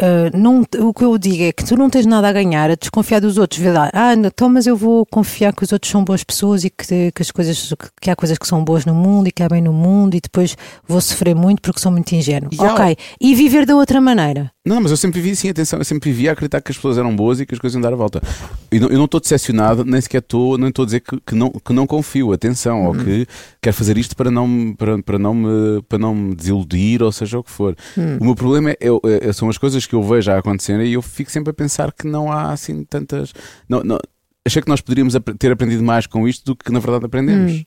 Uh, 0.00 0.30
não, 0.36 0.62
o 0.78 0.94
que 0.94 1.02
eu 1.04 1.18
digo 1.18 1.42
é 1.42 1.52
que 1.52 1.64
tu 1.64 1.76
não 1.76 1.90
tens 1.90 2.06
nada 2.06 2.28
a 2.28 2.32
ganhar 2.32 2.70
a 2.70 2.76
desconfiar 2.76 3.20
dos 3.20 3.36
outros. 3.36 3.60
Vê 3.60 3.72
lá, 3.72 3.90
ah, 3.92 4.14
então, 4.14 4.48
mas 4.48 4.64
eu 4.66 4.76
vou 4.76 5.04
confiar 5.04 5.52
que 5.52 5.64
os 5.64 5.72
outros 5.72 5.90
são 5.90 6.04
boas 6.04 6.22
pessoas 6.22 6.62
e 6.62 6.70
que, 6.70 7.10
que 7.10 7.20
as 7.22 7.32
coisas, 7.32 7.74
que 8.00 8.08
há 8.08 8.14
coisas 8.14 8.38
que 8.38 8.46
são 8.46 8.62
boas 8.62 8.84
no 8.84 8.94
mundo 8.94 9.26
e 9.26 9.32
que 9.32 9.42
há 9.42 9.48
bem 9.48 9.60
no 9.60 9.72
mundo 9.72 10.14
e 10.14 10.20
depois 10.20 10.56
vou 10.86 11.00
sofrer 11.00 11.34
muito 11.34 11.60
porque 11.60 11.80
sou 11.80 11.90
muito 11.90 12.12
ingênuo. 12.14 12.48
E 12.52 12.60
Ok, 12.60 12.96
e 13.20 13.34
viver 13.34 13.66
da 13.66 13.74
outra 13.74 14.00
maneira. 14.00 14.52
Não, 14.64 14.80
mas 14.80 14.90
eu 14.90 14.96
sempre 14.98 15.20
vivi 15.20 15.32
assim, 15.32 15.48
atenção, 15.48 15.78
eu 15.80 15.84
sempre 15.84 16.10
vivia 16.10 16.30
a 16.30 16.32
acreditar 16.34 16.60
que 16.60 16.70
as 16.70 16.76
pessoas 16.76 16.96
eram 16.98 17.16
boas 17.16 17.40
e 17.40 17.46
que 17.46 17.54
as 17.54 17.58
coisas 17.60 17.74
iam 17.74 17.80
dar 17.82 17.92
a 17.92 17.96
volta. 17.96 18.22
E 18.70 18.76
eu 18.76 18.90
não 18.98 19.06
estou 19.06 19.18
decepcionado, 19.18 19.82
nem 19.84 20.00
sequer 20.00 20.18
estou, 20.18 20.58
nem 20.58 20.68
estou 20.68 20.82
a 20.82 20.86
dizer 20.86 21.00
que, 21.00 21.18
que 21.26 21.34
não, 21.34 21.50
que 21.50 21.72
não 21.72 21.86
confio, 21.86 22.32
atenção, 22.32 22.84
ou 22.84 22.94
que 22.94 23.26
quero 23.62 23.74
fazer 23.74 23.96
isto 23.98 24.14
para 24.14 24.30
não, 24.30 24.46
me- 24.46 24.74
para, 24.76 25.02
para, 25.02 25.18
não 25.18 25.34
me, 25.34 25.82
para 25.88 25.98
não 25.98 26.14
me 26.14 26.34
desiludir, 26.36 27.02
ou 27.02 27.10
seja 27.10 27.38
o 27.38 27.42
que 27.42 27.50
for. 27.50 27.74
O 28.20 28.24
meu 28.24 28.34
problema 28.36 28.70
é, 28.72 28.76
eu- 28.78 29.00
é- 29.04 29.32
são 29.32 29.48
as 29.48 29.56
coisas 29.56 29.86
que 29.88 29.94
eu 29.94 30.02
vejo 30.02 30.30
a 30.30 30.38
acontecer 30.38 30.80
e 30.80 30.92
eu 30.92 31.02
fico 31.02 31.30
sempre 31.30 31.50
a 31.50 31.54
pensar 31.54 31.92
que 31.92 32.06
não 32.06 32.30
há 32.30 32.52
assim 32.52 32.84
tantas. 32.84 33.32
Não, 33.68 33.82
não, 33.82 33.98
achei 34.46 34.62
que 34.62 34.68
nós 34.68 34.80
poderíamos 34.80 35.14
ter 35.38 35.52
aprendido 35.52 35.82
mais 35.82 36.06
com 36.06 36.26
isto 36.26 36.44
do 36.44 36.56
que 36.56 36.72
na 36.72 36.78
verdade 36.78 37.06
aprendemos. 37.06 37.64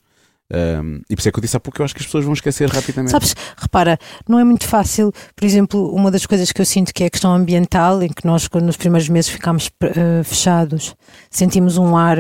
Um, 0.53 1.01
e 1.09 1.15
por 1.15 1.22
isso 1.22 1.30
é 1.30 1.32
que 1.32 1.39
eu 1.39 1.41
disse 1.41 1.55
há 1.55 1.59
pouco 1.61 1.78
que 1.78 1.82
eu 1.82 1.86
acho 1.86 1.95
que 1.95 2.01
as 2.01 2.05
pessoas 2.05 2.26
vão 2.26 2.34
esquecer 2.34 2.69
rapidamente. 2.69 3.11
Sabes, 3.11 3.34
repara, 3.55 3.97
não 4.28 4.38
é 4.38 4.43
muito 4.43 4.67
fácil. 4.67 5.13
Por 5.34 5.45
exemplo, 5.45 5.93
uma 5.95 6.11
das 6.11 6.26
coisas 6.26 6.51
que 6.51 6.59
eu 6.59 6.65
sinto 6.65 6.93
que 6.93 7.03
é 7.03 7.07
a 7.07 7.09
questão 7.09 7.34
ambiental, 7.34 8.03
em 8.03 8.09
que 8.09 8.26
nós, 8.26 8.49
quando 8.49 8.65
nos 8.65 8.76
primeiros 8.76 9.07
meses 9.07 9.30
ficámos 9.30 9.72
eh, 9.82 10.24
fechados, 10.24 10.93
sentimos 11.30 11.78
um 11.78 11.95
ar 11.95 12.17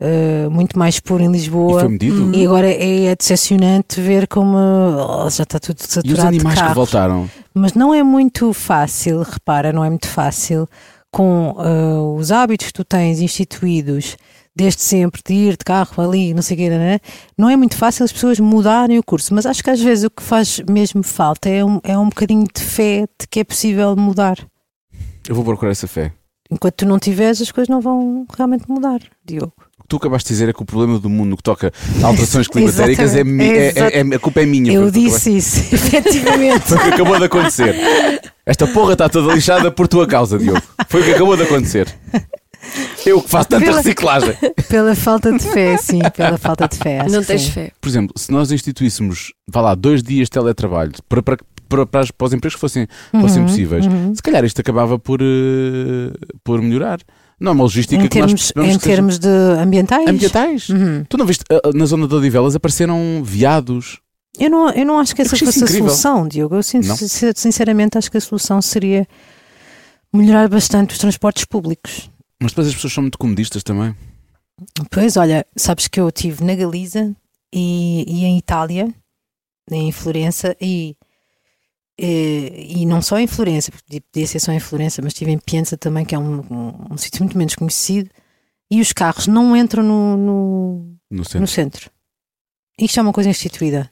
eh, 0.00 0.48
muito 0.50 0.78
mais 0.78 1.00
puro 1.00 1.22
em 1.22 1.28
E 1.28 1.32
Lisboa. 1.32 1.80
foi 1.80 1.88
medido. 1.88 2.34
E 2.34 2.44
agora 2.44 2.68
é, 2.68 3.06
é 3.06 3.16
decepcionante 3.16 4.00
ver 4.00 4.26
como 4.28 4.56
oh, 4.56 5.30
já 5.30 5.42
está 5.42 5.58
tudo 5.58 5.78
E 5.80 5.82
os 5.82 5.88
saturado 5.88 6.20
de 6.22 6.26
animais 6.36 6.54
que 6.54 6.60
carros. 6.60 6.74
voltaram? 6.76 7.30
Mas 7.54 7.72
não 7.74 7.94
é 7.94 8.02
muito 8.02 8.52
fácil, 8.52 9.22
repara, 9.22 9.72
não 9.72 9.84
é 9.84 9.88
muito 9.88 10.08
fácil 10.08 10.68
com 11.10 11.54
ah, 11.58 12.02
os 12.18 12.30
hábitos 12.30 12.66
que 12.66 12.72
tu 12.74 12.84
tens 12.84 13.20
instituídos 13.20 14.16
desde 14.54 14.80
sempre 14.80 15.20
de 15.26 15.34
ir 15.34 15.50
de 15.52 15.64
carro 15.64 16.02
ali, 16.02 16.32
não 16.32 16.40
sei 16.40 16.54
o 16.56 16.58
quê, 16.58 16.70
né? 16.70 16.98
não 17.36 17.48
é 17.50 17.56
muito 17.56 17.76
fácil 17.76 18.04
as 18.04 18.12
pessoas 18.12 18.40
mudarem 18.40 18.98
o 18.98 19.02
curso, 19.02 19.34
mas 19.34 19.44
acho 19.44 19.62
que 19.62 19.68
às 19.68 19.80
vezes 19.82 20.04
o 20.04 20.10
que 20.10 20.22
faz 20.22 20.60
mesmo 20.68 21.02
falta 21.02 21.48
é 21.50 21.62
um, 21.62 21.78
é 21.84 21.96
um 21.98 22.08
bocadinho 22.08 22.44
de 22.54 22.62
fé 22.62 23.06
de 23.20 23.26
que 23.28 23.40
é 23.40 23.44
possível 23.44 23.94
mudar. 23.94 24.38
Eu 25.28 25.34
vou 25.34 25.44
procurar 25.44 25.72
essa 25.72 25.86
fé. 25.86 26.10
Enquanto 26.50 26.74
tu 26.74 26.86
não 26.86 26.98
tiveres, 26.98 27.42
as 27.42 27.50
coisas 27.52 27.68
não 27.68 27.80
vão 27.82 28.24
realmente 28.34 28.64
mudar, 28.66 29.00
Diogo. 29.24 29.52
O 29.78 29.82
que 29.82 29.88
tu 29.88 29.96
acabaste 29.96 30.28
de 30.28 30.34
dizer 30.34 30.48
é 30.48 30.52
que 30.54 30.62
o 30.62 30.64
problema 30.64 30.98
do 30.98 31.08
mundo 31.10 31.28
no 31.30 31.36
que 31.36 31.42
toca 31.42 31.70
a 32.02 32.06
alterações 32.06 32.48
climatéricas 32.48 33.14
é, 33.14 33.20
é, 33.20 33.72
é- 33.76 33.98
é- 34.00 34.14
a 34.14 34.18
culpa 34.18 34.40
é 34.40 34.46
minha. 34.46 34.72
Eu 34.72 34.90
disse 34.90 35.36
isso, 35.36 35.58
efetivamente. 35.74 36.60
Foi 36.60 36.78
o 36.78 36.80
que 36.80 36.88
acabou 36.88 37.18
de 37.18 37.24
acontecer. 37.26 37.74
Esta 38.46 38.66
porra 38.66 38.94
está 38.94 39.08
toda 39.08 39.34
lixada 39.34 39.70
por 39.70 39.86
tua 39.86 40.06
causa, 40.06 40.38
Diogo. 40.38 40.62
Foi 40.88 41.02
o 41.02 41.04
que 41.04 41.10
acabou 41.12 41.36
de 41.36 41.42
acontecer. 41.42 41.94
Eu 43.04 43.20
que 43.22 43.28
faço 43.28 43.48
tanta 43.50 43.64
Pela- 43.66 43.76
reciclagem. 43.76 44.34
pela 44.68 44.94
falta 44.94 45.30
de 45.30 45.44
fé, 45.44 45.76
sim, 45.76 46.00
pela 46.16 46.38
falta 46.38 46.66
de 46.66 46.76
fé. 46.76 47.06
não 47.08 47.22
tens 47.22 47.42
sim. 47.42 47.50
fé. 47.52 47.70
Por 47.80 47.88
exemplo, 47.88 48.14
se 48.18 48.32
nós 48.32 48.50
instituíssemos, 48.50 49.32
vá 49.46 49.60
lá, 49.60 49.74
dois 49.74 50.02
dias 50.02 50.26
de 50.26 50.30
teletrabalho 50.30 50.92
para, 51.08 51.22
para, 51.22 51.36
para, 51.68 51.86
para, 51.86 52.00
as- 52.00 52.10
para 52.10 52.26
os 52.26 52.32
empregos 52.32 52.54
que 52.54 52.60
fossem, 52.60 52.88
fossem 53.20 53.42
Uhum, 53.42 53.46
possíveis, 53.48 53.86
uhum. 53.86 54.14
se 54.14 54.22
calhar 54.22 54.42
isto 54.44 54.60
acabava 54.60 54.98
por, 54.98 55.20
eh, 55.22 56.12
por 56.42 56.60
melhorar. 56.62 56.98
Não 57.38 57.50
é 57.50 57.54
uma 57.54 57.64
logística 57.64 58.02
Em 58.02 58.08
que 58.08 58.18
nós 58.18 58.26
termos, 58.28 58.40
percebemos 58.42 58.74
em 58.74 58.78
que 58.78 58.84
seja- 58.84 58.94
termos 58.96 59.18
de 59.18 59.28
ambientais? 59.28 60.08
ambientais. 60.08 60.68
Uhum. 60.70 61.04
Tu 61.08 61.16
não 61.18 61.26
viste, 61.26 61.44
ah, 61.50 61.60
ah, 61.64 61.70
na 61.74 61.84
zona 61.84 62.08
de 62.08 62.14
Odivelas 62.14 62.54
apareceram 62.56 63.22
veados. 63.22 64.00
Eu 64.38 64.50
não, 64.50 64.70
eu 64.70 64.84
não 64.86 64.98
acho 64.98 65.14
que 65.14 65.22
essa 65.22 65.36
fosse 65.36 65.62
a 65.64 65.66
solução, 65.66 66.26
Diogo. 66.28 66.56
Eu 66.56 66.62
sinceramente 66.62 67.96
acho 67.98 68.10
que 68.10 68.16
a 68.16 68.20
solução 68.20 68.60
seria 68.62 69.06
melhorar 70.12 70.48
bastante 70.48 70.92
os 70.92 70.98
transportes 70.98 71.44
públicos. 71.44 72.10
Mas 72.40 72.52
depois 72.52 72.68
as 72.68 72.74
pessoas 72.74 72.92
são 72.92 73.02
muito 73.02 73.18
comodistas 73.18 73.62
também. 73.62 73.94
Pois, 74.90 75.16
olha, 75.16 75.44
sabes 75.56 75.88
que 75.88 76.00
eu 76.00 76.08
estive 76.08 76.42
na 76.44 76.54
Galiza 76.54 77.14
e, 77.52 78.04
e 78.06 78.24
em 78.24 78.38
Itália, 78.38 78.92
em 79.70 79.90
Florença, 79.92 80.56
e, 80.60 80.96
e, 81.98 82.80
e 82.80 82.86
não 82.86 83.00
só 83.00 83.18
em 83.18 83.26
Florença, 83.26 83.70
podia 83.72 84.00
podia 84.00 84.26
ser 84.26 84.40
só 84.40 84.52
em 84.52 84.60
Florença, 84.60 85.00
mas 85.02 85.12
estive 85.12 85.30
em 85.32 85.38
Pienza 85.38 85.76
também, 85.76 86.04
que 86.04 86.14
é 86.14 86.18
um, 86.18 86.40
um, 86.50 86.74
um 86.92 86.96
sítio 86.96 87.22
muito 87.22 87.36
menos 87.36 87.54
conhecido, 87.54 88.10
e 88.70 88.80
os 88.80 88.92
carros 88.92 89.26
não 89.26 89.56
entram 89.56 89.82
no, 89.82 90.16
no, 90.16 90.96
No 91.10 91.18
no 91.18 91.24
centro. 91.24 91.46
centro. 91.48 91.90
Isto 92.78 92.98
é 93.00 93.02
uma 93.02 93.12
coisa 93.12 93.30
instituída. 93.30 93.90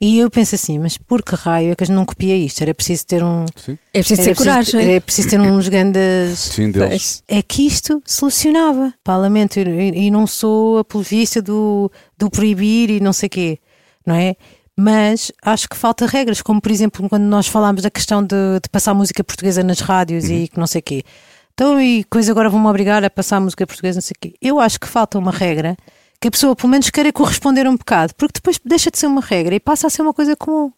E 0.00 0.18
eu 0.18 0.30
penso 0.30 0.54
assim, 0.54 0.78
mas 0.78 0.98
por 0.98 1.22
que 1.22 1.34
raio 1.34 1.72
é 1.72 1.74
que 1.76 1.84
a 1.84 1.86
gente 1.86 1.96
não 1.96 2.04
copia 2.04 2.36
isto? 2.36 2.60
Era 2.62 2.74
preciso 2.74 3.06
ter 3.06 3.22
um. 3.22 3.46
Sim, 3.56 3.78
É 3.92 4.00
preciso 4.00 4.22
ter 4.22 4.36
coragem. 4.36 4.90
Era 4.90 5.00
preciso 5.00 5.30
ter 5.30 5.40
uns 5.40 5.68
grandes. 5.68 6.38
sim 6.38 6.70
deles. 6.70 7.22
É 7.28 7.40
que 7.42 7.66
isto 7.66 8.02
solucionava. 8.04 8.92
Pá, 9.04 9.16
lamento, 9.16 9.58
e, 9.58 9.62
e 10.06 10.10
não 10.10 10.26
sou 10.26 10.78
apologista 10.78 11.40
do, 11.40 11.90
do 12.18 12.28
proibir 12.28 12.90
e 12.90 13.00
não 13.00 13.12
sei 13.12 13.28
quê, 13.28 13.58
não 14.04 14.14
é? 14.14 14.36
Mas 14.76 15.30
acho 15.42 15.68
que 15.68 15.76
falta 15.76 16.06
regras, 16.06 16.42
como 16.42 16.60
por 16.60 16.70
exemplo 16.70 17.08
quando 17.08 17.22
nós 17.22 17.46
falámos 17.46 17.82
da 17.82 17.90
questão 17.90 18.22
de, 18.22 18.60
de 18.62 18.68
passar 18.68 18.92
música 18.92 19.22
portuguesa 19.22 19.62
nas 19.62 19.80
rádios 19.80 20.24
e 20.24 20.48
que 20.48 20.58
não 20.58 20.66
sei 20.66 20.82
quê. 20.82 21.04
Então, 21.52 21.80
e 21.80 22.02
coisa 22.04 22.32
agora 22.32 22.50
vão-me 22.50 22.66
obrigar 22.66 23.04
a 23.04 23.08
passar 23.08 23.40
música 23.40 23.64
portuguesa, 23.64 23.98
não 23.98 24.02
sei 24.02 24.16
quê. 24.20 24.34
Eu 24.42 24.58
acho 24.58 24.80
que 24.80 24.88
falta 24.88 25.16
uma 25.16 25.30
regra 25.30 25.76
que 26.20 26.26
a 26.26 26.30
pessoa 26.30 26.56
pelo 26.56 26.70
menos 26.70 26.90
queira 26.90 27.12
corresponder 27.12 27.68
um 27.68 27.76
bocado, 27.76 28.14
porque 28.16 28.34
depois 28.34 28.58
deixa 28.64 28.90
de 28.90 28.98
ser 28.98 29.06
uma 29.06 29.20
regra 29.20 29.54
e 29.54 29.60
passa 29.60 29.86
a 29.86 29.90
ser 29.90 30.02
uma 30.02 30.12
coisa 30.12 30.34
comum. 30.34 30.72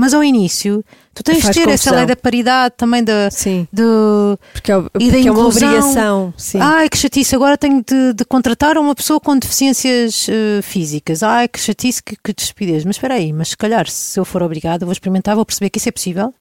Mas 0.00 0.14
ao 0.14 0.22
início, 0.22 0.84
tu 1.12 1.24
tens 1.24 1.42
de 1.42 1.50
ter 1.50 1.62
essa 1.68 1.90
confusão. 1.90 1.94
lei 1.96 2.06
da 2.06 2.14
paridade 2.14 2.74
também 2.76 3.02
da, 3.02 3.28
Sim, 3.32 3.66
do, 3.72 4.38
porque 4.52 4.70
é, 4.70 4.80
porque 4.80 5.04
E 5.04 5.10
da 5.10 5.18
é 5.18 5.20
uma 5.22 5.30
inclusão. 5.30 5.68
obrigação. 5.68 6.34
Sim. 6.36 6.58
Ai, 6.60 6.88
que 6.88 6.96
chatice, 6.96 7.34
agora 7.34 7.58
tenho 7.58 7.82
de, 7.84 8.12
de 8.14 8.24
contratar 8.24 8.78
uma 8.78 8.94
pessoa 8.94 9.18
com 9.18 9.36
deficiências 9.36 10.28
eh, 10.28 10.62
físicas. 10.62 11.24
Ai, 11.24 11.48
que 11.48 11.58
chatice, 11.58 12.00
que, 12.00 12.14
que 12.22 12.32
despidez. 12.32 12.84
Mas 12.84 12.94
espera 12.94 13.14
aí, 13.14 13.32
mas 13.32 13.48
se 13.48 13.56
calhar, 13.56 13.88
se 13.90 14.20
eu 14.20 14.24
for 14.24 14.40
obrigada, 14.40 14.86
vou 14.86 14.92
experimentar, 14.92 15.34
vou 15.34 15.44
perceber 15.44 15.68
que 15.70 15.78
isso 15.78 15.88
é 15.88 15.92
possível. 15.92 16.32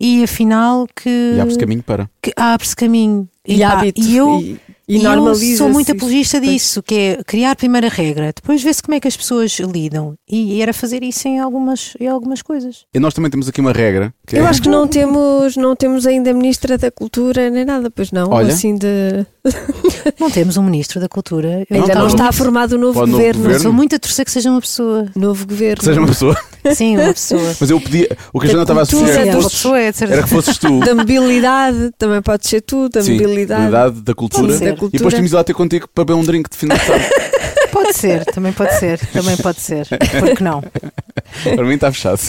E 0.00 0.22
afinal 0.24 0.86
que, 0.94 1.34
E 1.36 1.40
abre-se 1.40 1.58
caminho 1.58 1.82
para. 1.82 2.10
que 2.22 2.32
abre-se 2.36 2.74
caminho. 2.74 3.28
e 3.46 3.58
pá, 3.60 3.68
hábito. 3.72 4.00
E 4.00 4.16
eu, 4.16 4.40
e- 4.40 4.60
E, 4.88 4.94
E 4.94 4.96
eu 4.96 5.02
normaliza 5.02 5.58
sou 5.58 5.68
muito 5.68 5.92
apologista 5.92 6.40
disso, 6.40 6.82
que 6.82 6.94
é 6.94 7.22
criar 7.26 7.54
primeiro 7.56 7.86
a 7.86 7.90
regra, 7.90 8.32
depois 8.34 8.62
ver-se 8.62 8.82
como 8.82 8.94
é 8.94 9.00
que 9.00 9.06
as 9.06 9.16
pessoas 9.16 9.58
lidam. 9.60 10.14
E 10.28 10.62
era 10.62 10.72
fazer 10.72 11.02
isso 11.02 11.28
em 11.28 11.38
algumas, 11.38 11.94
em 12.00 12.06
algumas 12.06 12.40
coisas. 12.40 12.84
E 12.94 12.98
nós 12.98 13.12
também 13.12 13.30
temos 13.30 13.48
aqui 13.48 13.60
uma 13.60 13.72
regra. 13.72 14.12
Que 14.26 14.36
Eu 14.36 14.44
é- 14.44 14.48
acho 14.48 14.62
que 14.62 14.68
não 14.68 14.88
temos, 14.88 15.56
não 15.56 15.76
temos 15.76 16.06
ainda 16.06 16.32
Ministra 16.32 16.78
da 16.78 16.90
Cultura 16.90 17.50
nem 17.50 17.64
nada, 17.66 17.90
pois 17.90 18.10
não. 18.12 18.30
Olha. 18.30 18.48
Assim 18.54 18.76
de. 18.76 19.26
Não 20.20 20.30
temos 20.30 20.56
um 20.56 20.62
ministro 20.62 21.00
da 21.00 21.08
cultura. 21.08 21.64
Eu 21.70 21.80
Ainda 21.82 21.94
não 21.94 22.02
bom. 22.02 22.06
está 22.08 22.30
formado 22.32 22.72
o 22.72 22.78
novo 22.78 22.94
Para 22.94 23.04
o 23.04 23.06
novo 23.06 23.18
governo. 23.18 23.42
governo. 23.42 23.62
Sou 23.62 23.72
muito 23.72 23.94
a 23.96 23.98
torcer 23.98 24.24
que 24.24 24.30
seja 24.30 24.50
uma 24.50 24.60
pessoa. 24.60 25.06
Novo 25.14 25.46
governo. 25.46 25.78
que 25.78 25.84
seja 25.84 26.00
uma 26.00 26.08
pessoa. 26.08 26.36
Sim, 26.74 26.96
uma 26.98 27.14
pessoa. 27.14 27.56
Mas 27.58 27.70
eu 27.70 27.80
podia. 27.80 28.08
O 28.32 28.40
que 28.40 28.46
a 28.46 28.50
Joana 28.50 28.62
estava 28.64 28.82
a 28.82 28.84
Sim, 28.84 29.04
era, 29.04 29.32
fosses- 29.32 29.52
pessoa 29.52 29.80
é 29.80 29.92
era 30.00 30.22
que 30.22 30.28
fosses 30.28 30.58
tu. 30.58 30.80
Da 30.80 30.94
mobilidade, 30.94 31.92
também 31.96 32.20
pode 32.20 32.46
ser 32.46 32.60
tu, 32.60 32.88
da 32.88 33.00
Sim, 33.00 33.12
mobilidade. 33.12 33.62
da 33.62 33.68
idade, 33.68 34.00
da 34.02 34.14
cultura. 34.14 34.46
Pode 34.48 34.58
ser. 34.58 34.76
Da 34.80 34.86
E 34.86 34.90
depois 34.90 35.14
cultura. 35.14 35.22
de 35.22 35.28
ir 35.28 35.34
lá 35.34 35.44
ter 35.44 35.54
contigo 35.54 35.88
para 35.94 36.04
beber 36.04 36.18
um 36.18 36.24
drink 36.24 36.48
de 36.50 36.56
fim 36.56 36.68
de 36.68 36.76
tarde. 36.78 37.04
Pode 37.72 37.92
ser, 37.94 38.24
também 38.26 38.52
pode 38.52 38.74
ser, 38.78 38.98
também 39.12 39.36
pode 39.36 39.60
ser. 39.60 39.86
Porque 39.86 40.42
não? 40.42 40.62
para 40.62 41.64
mim 41.64 41.74
está 41.74 41.92
fechado. 41.92 42.20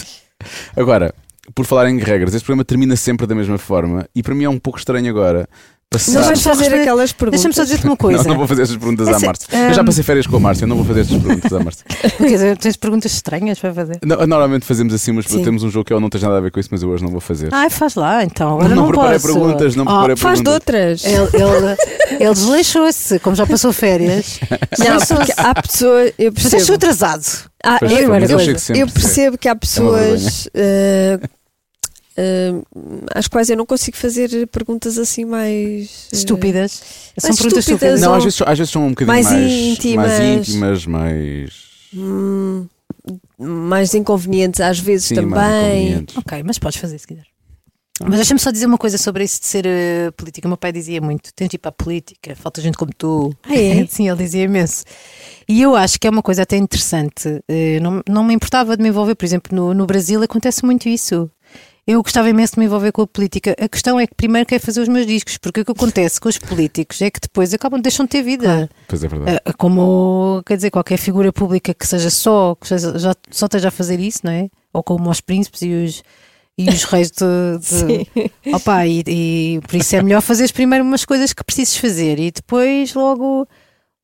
Agora, 0.76 1.14
por 1.54 1.64
falar 1.64 1.88
em 1.88 1.98
regras, 1.98 2.34
este 2.34 2.44
programa 2.44 2.64
termina 2.64 2.94
sempre 2.94 3.26
da 3.26 3.34
mesma 3.34 3.56
forma 3.58 4.06
e 4.14 4.22
para 4.22 4.34
mim 4.34 4.44
é 4.44 4.48
um 4.50 4.58
pouco 4.58 4.78
estranho 4.78 5.08
agora 5.08 5.48
Não 5.92 5.98
passar. 5.98 6.12
vais 6.12 6.26
Deixa-me 6.28 6.54
só 6.56 6.62
fazer 6.62 6.80
aquelas 6.82 7.12
perguntas. 7.12 7.40
Deixa-me 7.40 7.54
só 7.54 7.62
dizer-te 7.64 7.84
uma 7.86 7.96
coisa. 7.96 8.18
Não, 8.22 8.30
não 8.30 8.36
vou 8.38 8.46
fazer 8.46 8.62
estas 8.62 8.76
perguntas 8.76 9.08
à 9.08 9.18
Márcia. 9.18 9.48
Eu 9.50 9.74
já 9.74 9.82
hum. 9.82 9.84
passei 9.84 10.04
férias 10.04 10.26
com 10.28 10.36
a 10.36 10.40
Márcia, 10.40 10.62
eu 10.64 10.68
não 10.68 10.76
vou 10.76 10.84
fazer 10.84 11.00
estas 11.00 11.18
perguntas 11.20 11.52
à 11.52 11.58
Márcia. 11.64 11.84
Quer 12.16 12.26
dizer, 12.28 12.58
tens 12.58 12.76
perguntas 12.76 13.12
estranhas 13.12 13.58
para 13.58 13.74
fazer? 13.74 13.98
Não, 14.04 14.16
Normalmente 14.18 14.64
fazemos 14.64 14.94
assim, 14.94 15.10
mas 15.10 15.24
Sim. 15.24 15.42
temos 15.42 15.64
um 15.64 15.68
jogo 15.70 15.84
que 15.84 15.92
eu 15.92 15.98
não 15.98 16.08
tenho 16.08 16.22
nada 16.22 16.38
a 16.38 16.40
ver 16.40 16.52
com 16.52 16.60
isso, 16.60 16.68
mas 16.70 16.80
eu 16.84 16.90
hoje 16.90 17.02
não 17.02 17.10
vou 17.10 17.20
fazer. 17.20 17.48
Ai, 17.52 17.68
faz 17.70 17.96
lá, 17.96 18.22
então. 18.22 18.50
Agora 18.50 18.68
não, 18.68 18.76
não, 18.82 18.88
preparei 18.88 19.18
posso. 19.18 19.34
perguntas, 19.34 19.74
não 19.74 19.82
Oh, 19.82 19.86
preparei 19.88 20.16
Faz 20.16 20.38
de 20.38 20.44
perguntas. 20.44 21.04
outras. 21.04 21.04
Ele, 21.04 21.42
ele, 21.42 21.76
ele 22.24 22.34
desleixou-se, 22.34 23.18
como 23.18 23.34
já 23.34 23.44
passou 23.44 23.72
férias. 23.72 24.38
Não, 24.78 25.16
porque 25.16 25.32
há 25.36 25.60
pessoas. 25.60 26.12
Eu 26.16 26.32
Mas 26.32 26.50
percebo. 26.50 26.74
atrasado. 26.74 27.24
Ah, 27.64 27.76
Pois 27.80 27.92
eu, 27.92 28.08
mas 28.08 28.30
eu 28.30 28.38
eu- 28.76 28.86
percebo 28.88 29.36
que 29.36 29.48
há 29.48 29.56
pessoas 29.56 30.48
eh, 30.54 31.18
eh, 32.16 32.52
às 33.14 33.28
quais 33.28 33.48
eu 33.50 33.56
não 33.56 33.66
consigo 33.66 33.96
fazer 33.96 34.46
perguntas 34.48 34.98
assim 34.98 35.24
mais 35.24 36.08
eh, 36.12 36.16
Estúpidas. 36.16 36.72
São 36.72 37.30
Mas 37.30 37.36
perguntas 37.36 37.58
estúpidas 37.58 37.66
estúpidas. 37.66 38.00
Não, 38.00 38.14
às 38.14 38.24
vezes, 38.24 38.42
às 38.44 38.58
vezes 38.58 38.72
são 38.72 38.86
um 38.86 38.90
bocadinho 38.90 39.14
mais 39.14 39.26
mais, 39.30 39.52
íntimas. 39.52 40.06
mais 40.18 40.48
íntimas, 40.48 40.86
mais. 40.86 41.52
hum, 41.94 42.66
mais 43.38 43.94
inconvenientes 43.94 44.60
às 44.60 44.78
vezes 44.78 45.06
Sim, 45.08 45.14
também. 45.14 46.04
Ok, 46.16 46.42
mas 46.44 46.58
podes 46.58 46.78
fazer 46.78 46.98
se 46.98 47.06
quiser. 47.06 47.24
Mas 48.02 48.16
deixa-me 48.16 48.40
só 48.40 48.50
dizer 48.50 48.64
uma 48.64 48.78
coisa 48.78 48.96
sobre 48.96 49.24
isso 49.24 49.40
de 49.40 49.46
ser 49.46 49.66
eh, 49.66 50.10
política. 50.16 50.48
O 50.48 50.50
meu 50.50 50.56
pai 50.56 50.72
dizia 50.72 51.00
muito: 51.02 51.32
tens 51.34 51.48
de 51.50 51.56
ir 51.56 51.58
para 51.58 51.68
a 51.68 51.72
política, 51.72 52.34
falta 52.34 52.60
gente 52.62 52.78
como 52.78 52.92
tu. 52.96 53.34
Ah, 53.42 53.54
é? 53.54 53.84
Sim, 53.88 54.08
ele 54.08 54.22
dizia 54.24 54.44
imenso. 54.44 54.84
E 55.46 55.60
eu 55.60 55.76
acho 55.76 56.00
que 56.00 56.06
é 56.06 56.10
uma 56.10 56.22
coisa 56.22 56.42
até 56.42 56.56
interessante. 56.56 57.42
eh, 57.46 57.78
não, 57.80 58.02
não 58.08 58.24
me 58.24 58.32
importava 58.32 58.74
de 58.76 58.82
me 58.82 58.88
envolver, 58.88 59.14
por 59.14 59.24
exemplo, 59.26 59.54
no, 59.54 59.74
no 59.74 59.84
Brasil 59.84 60.22
acontece 60.22 60.64
muito 60.64 60.88
isso. 60.88 61.30
Eu 61.86 62.02
gostava 62.02 62.28
imenso 62.28 62.54
de 62.54 62.60
me 62.60 62.66
envolver 62.66 62.92
com 62.92 63.02
a 63.02 63.06
política. 63.06 63.56
A 63.58 63.68
questão 63.68 63.98
é 63.98 64.06
que 64.06 64.14
primeiro 64.14 64.46
quero 64.46 64.62
fazer 64.62 64.80
os 64.80 64.88
meus 64.88 65.06
discos, 65.06 65.38
porque 65.38 65.60
o 65.62 65.64
que 65.64 65.72
acontece 65.72 66.20
com 66.20 66.28
os 66.28 66.38
políticos 66.38 67.00
é 67.02 67.10
que 67.10 67.18
depois 67.20 67.52
acabam 67.52 67.80
deixam 67.80 68.04
de 68.04 68.10
ter 68.10 68.22
vida. 68.22 68.68
Pois 68.86 69.02
é 69.02 69.08
verdade. 69.08 69.40
Ah, 69.44 69.52
Como, 69.54 70.42
quer 70.46 70.56
dizer, 70.56 70.70
qualquer 70.70 70.98
figura 70.98 71.32
pública 71.32 71.74
que 71.74 71.86
seja 71.86 72.10
só, 72.10 72.54
que 72.54 72.68
seja, 72.68 72.98
já, 72.98 73.14
só 73.30 73.46
esteja 73.46 73.68
a 73.68 73.70
fazer 73.72 73.98
isso, 73.98 74.20
não 74.24 74.30
é? 74.32 74.48
Ou 74.72 74.82
como 74.84 75.10
os 75.10 75.20
príncipes 75.20 75.62
e 75.62 75.72
os, 75.72 76.02
e 76.56 76.68
os 76.68 76.84
reis 76.84 77.10
de. 77.10 77.24
de 78.44 78.52
Opa, 78.54 78.86
e, 78.86 79.02
e 79.06 79.60
por 79.66 79.74
isso 79.76 79.96
é 79.96 80.02
melhor 80.02 80.20
fazeres 80.20 80.52
primeiro 80.52 80.84
umas 80.84 81.04
coisas 81.04 81.32
que 81.32 81.42
precises 81.42 81.76
fazer 81.76 82.20
e 82.20 82.30
depois 82.30 82.94
logo, 82.94 83.48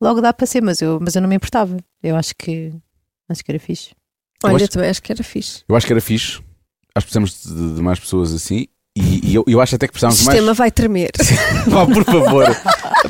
logo 0.01 0.21
dá 0.21 0.33
para 0.33 0.47
ser, 0.47 0.63
mas 0.63 0.81
eu, 0.83 0.99
mas 1.01 1.15
eu 1.15 1.23
não 1.23 1.29
me 1.29 1.37
importava. 1.37 1.77
Eu 2.03 2.17
acho 2.17 2.35
que 2.37 2.73
acho 3.29 3.45
que 3.45 3.51
era 3.53 3.61
fixe. 3.61 3.91
Eu 4.43 4.49
Olha, 4.51 4.57
acho- 4.65 4.69
também 4.73 4.91
acho 4.91 5.03
que 5.03 5.13
era 5.13 5.23
fixe. 5.23 5.63
Eu 5.69 5.77
acho 5.77 5.87
que 5.87 5.93
era 5.93 6.01
fixe. 6.01 6.41
Acho 6.97 7.07
que 7.07 7.13
precisamos 7.13 7.43
de, 7.45 7.75
de 7.77 7.83
mais 7.83 7.99
pessoas 8.01 8.33
assim. 8.33 8.67
E, 8.97 9.31
e 9.31 9.35
eu, 9.35 9.45
eu 9.47 9.61
acho 9.61 9.75
até 9.75 9.87
que 9.87 9.91
O 9.91 9.93
precisamos 9.93 10.17
de 10.17 10.23
sistema 10.25 10.47
mais. 10.47 10.57
vai 10.59 10.71
tremer. 10.71 11.11
Pá, 11.71 11.85
por 11.85 12.03
favor. 12.05 12.47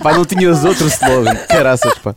pá, 0.02 0.14
não 0.14 0.24
tinhas 0.24 0.64
outro 0.64 0.88
slogan. 0.88 1.36
Caraças, 1.48 1.94
pá. 1.98 2.16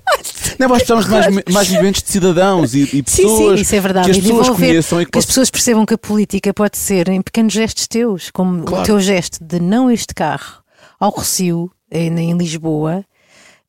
Não, 0.57 0.67
nós 0.67 0.79
precisamos 0.79 1.05
de 1.05 1.11
mais, 1.11 1.27
mais 1.53 1.69
movimentos 1.69 2.01
de 2.01 2.09
cidadãos 2.09 2.73
e, 2.73 2.89
e 2.97 3.03
pessoas 3.03 3.61
Isso 3.61 3.75
é 3.75 3.79
verdade. 3.79 4.05
que 4.11 4.17
as 4.17 4.23
pessoas 4.25 4.49
conheçam 4.49 5.01
e 5.01 5.05
que 5.05 5.11
Que 5.11 5.19
as 5.19 5.25
pessoas 5.25 5.49
percebam 5.51 5.85
que 5.85 5.93
a 5.93 5.97
política 5.99 6.51
pode 6.53 6.77
ser 6.79 7.07
em 7.09 7.21
pequenos 7.21 7.53
gestos 7.53 7.87
teus, 7.87 8.31
como 8.31 8.63
Claro. 8.63 8.81
o 8.81 8.85
teu 8.85 8.99
gesto 8.99 9.37
de 9.43 9.59
não 9.59 9.93
de 9.93 10.05
carro 10.15 10.63
ao 10.99 11.15
Recio, 11.15 11.71
em, 11.91 12.17
em 12.19 12.35
Lisboa, 12.35 13.05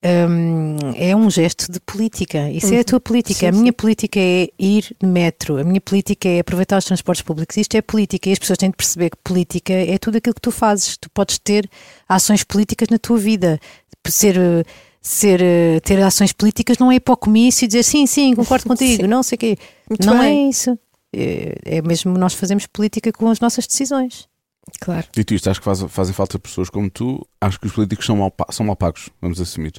hum, 0.05 0.77
é 0.97 1.15
um 1.15 1.31
gesto 1.31 1.71
de 1.71 1.81
política. 1.81 2.51
Isso 2.51 2.73
é 2.75 2.81
a 2.81 2.85
tua 2.85 3.01
política. 3.01 3.49
a 3.49 3.53
minha 3.53 3.73
política 3.73 4.19
é 4.21 4.49
ir 4.59 4.95
de 5.01 5.07
metro, 5.07 5.59
a 5.59 5.65
minha 5.65 5.81
política 5.81 6.29
é 6.29 6.41
aproveitar 6.41 6.79
os 6.79 6.85
transportes 6.85 7.23
públicos. 7.23 7.57
Isto 7.57 7.77
é 7.77 7.83
política 7.83 8.29
e 8.29 8.33
as 8.33 8.39
pessoas 8.39 8.59
têm 8.59 8.71
de 8.71 8.77
perceber 8.77 9.11
que 9.11 9.19
política 9.23 9.73
é 9.73 9.99
tudo 9.99 10.17
aquilo 10.19 10.35
que 10.35 10.41
tu 10.41 10.51
fazes. 10.51 10.97
Tu 10.97 11.11
podes 11.11 11.39
ter 11.39 11.69
ações 12.09 12.43
políticas 12.45 12.89
na 12.89 12.99
tua 12.99 13.19
vida. 13.19 13.59
Ser. 14.07 14.37
Ser, 15.03 15.41
ter 15.83 15.99
ações 16.03 16.31
políticas 16.31 16.77
não 16.77 16.93
é 16.93 16.97
ir 16.97 17.01
para 17.01 17.15
o 17.15 17.17
comício 17.17 17.65
e 17.65 17.67
dizer 17.67 17.83
sim, 17.83 18.07
sim, 18.07 18.35
concordo 18.35 18.67
contigo, 18.69 19.05
Sim. 19.05 19.09
não 19.09 19.23
sei 19.23 19.37
o 19.37 19.39
quê. 19.39 19.57
Muito 19.89 20.07
não 20.07 20.19
bem. 20.19 20.47
é 20.47 20.51
isso. 20.51 20.79
É, 21.11 21.55
é 21.65 21.81
mesmo 21.81 22.19
nós 22.19 22.35
fazemos 22.35 22.67
política 22.67 23.11
com 23.11 23.31
as 23.31 23.41
nossas 23.41 23.67
decisões. 23.67 24.29
Claro. 24.79 25.07
Dito 25.11 25.33
isto, 25.33 25.49
acho 25.49 25.59
que 25.59 25.65
faz- 25.65 25.81
fazem 25.89 26.13
falta 26.13 26.39
pessoas 26.39 26.69
como 26.69 26.91
tu. 26.91 27.27
Acho 27.41 27.59
que 27.59 27.67
os 27.67 27.73
políticos 27.73 28.05
são 28.05 28.15
mal, 28.15 28.31
são 28.51 28.67
mal 28.67 28.77
pagos, 28.77 29.09
vamos 29.23 29.41
assumir. 29.41 29.73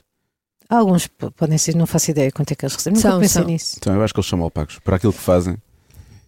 Alguns 0.72 1.08
podem 1.36 1.58
ser, 1.58 1.76
não 1.76 1.86
faço 1.86 2.12
ideia 2.12 2.32
quanto 2.32 2.52
é 2.52 2.56
que 2.56 2.64
eles 2.66 2.74
recebem. 2.76 2.98
Nunca 2.98 3.10
São, 3.12 3.20
pensei 3.20 3.42
são. 3.42 3.52
nisso. 3.52 3.76
Então 3.78 3.94
eu 3.94 4.02
acho 4.04 4.14
que 4.14 4.20
eles 4.20 4.30
são 4.30 4.40
mal 4.40 4.50
pagos 4.50 4.80
para 4.84 4.96
aquilo 4.96 5.12
que 5.14 5.20
fazem 5.20 5.58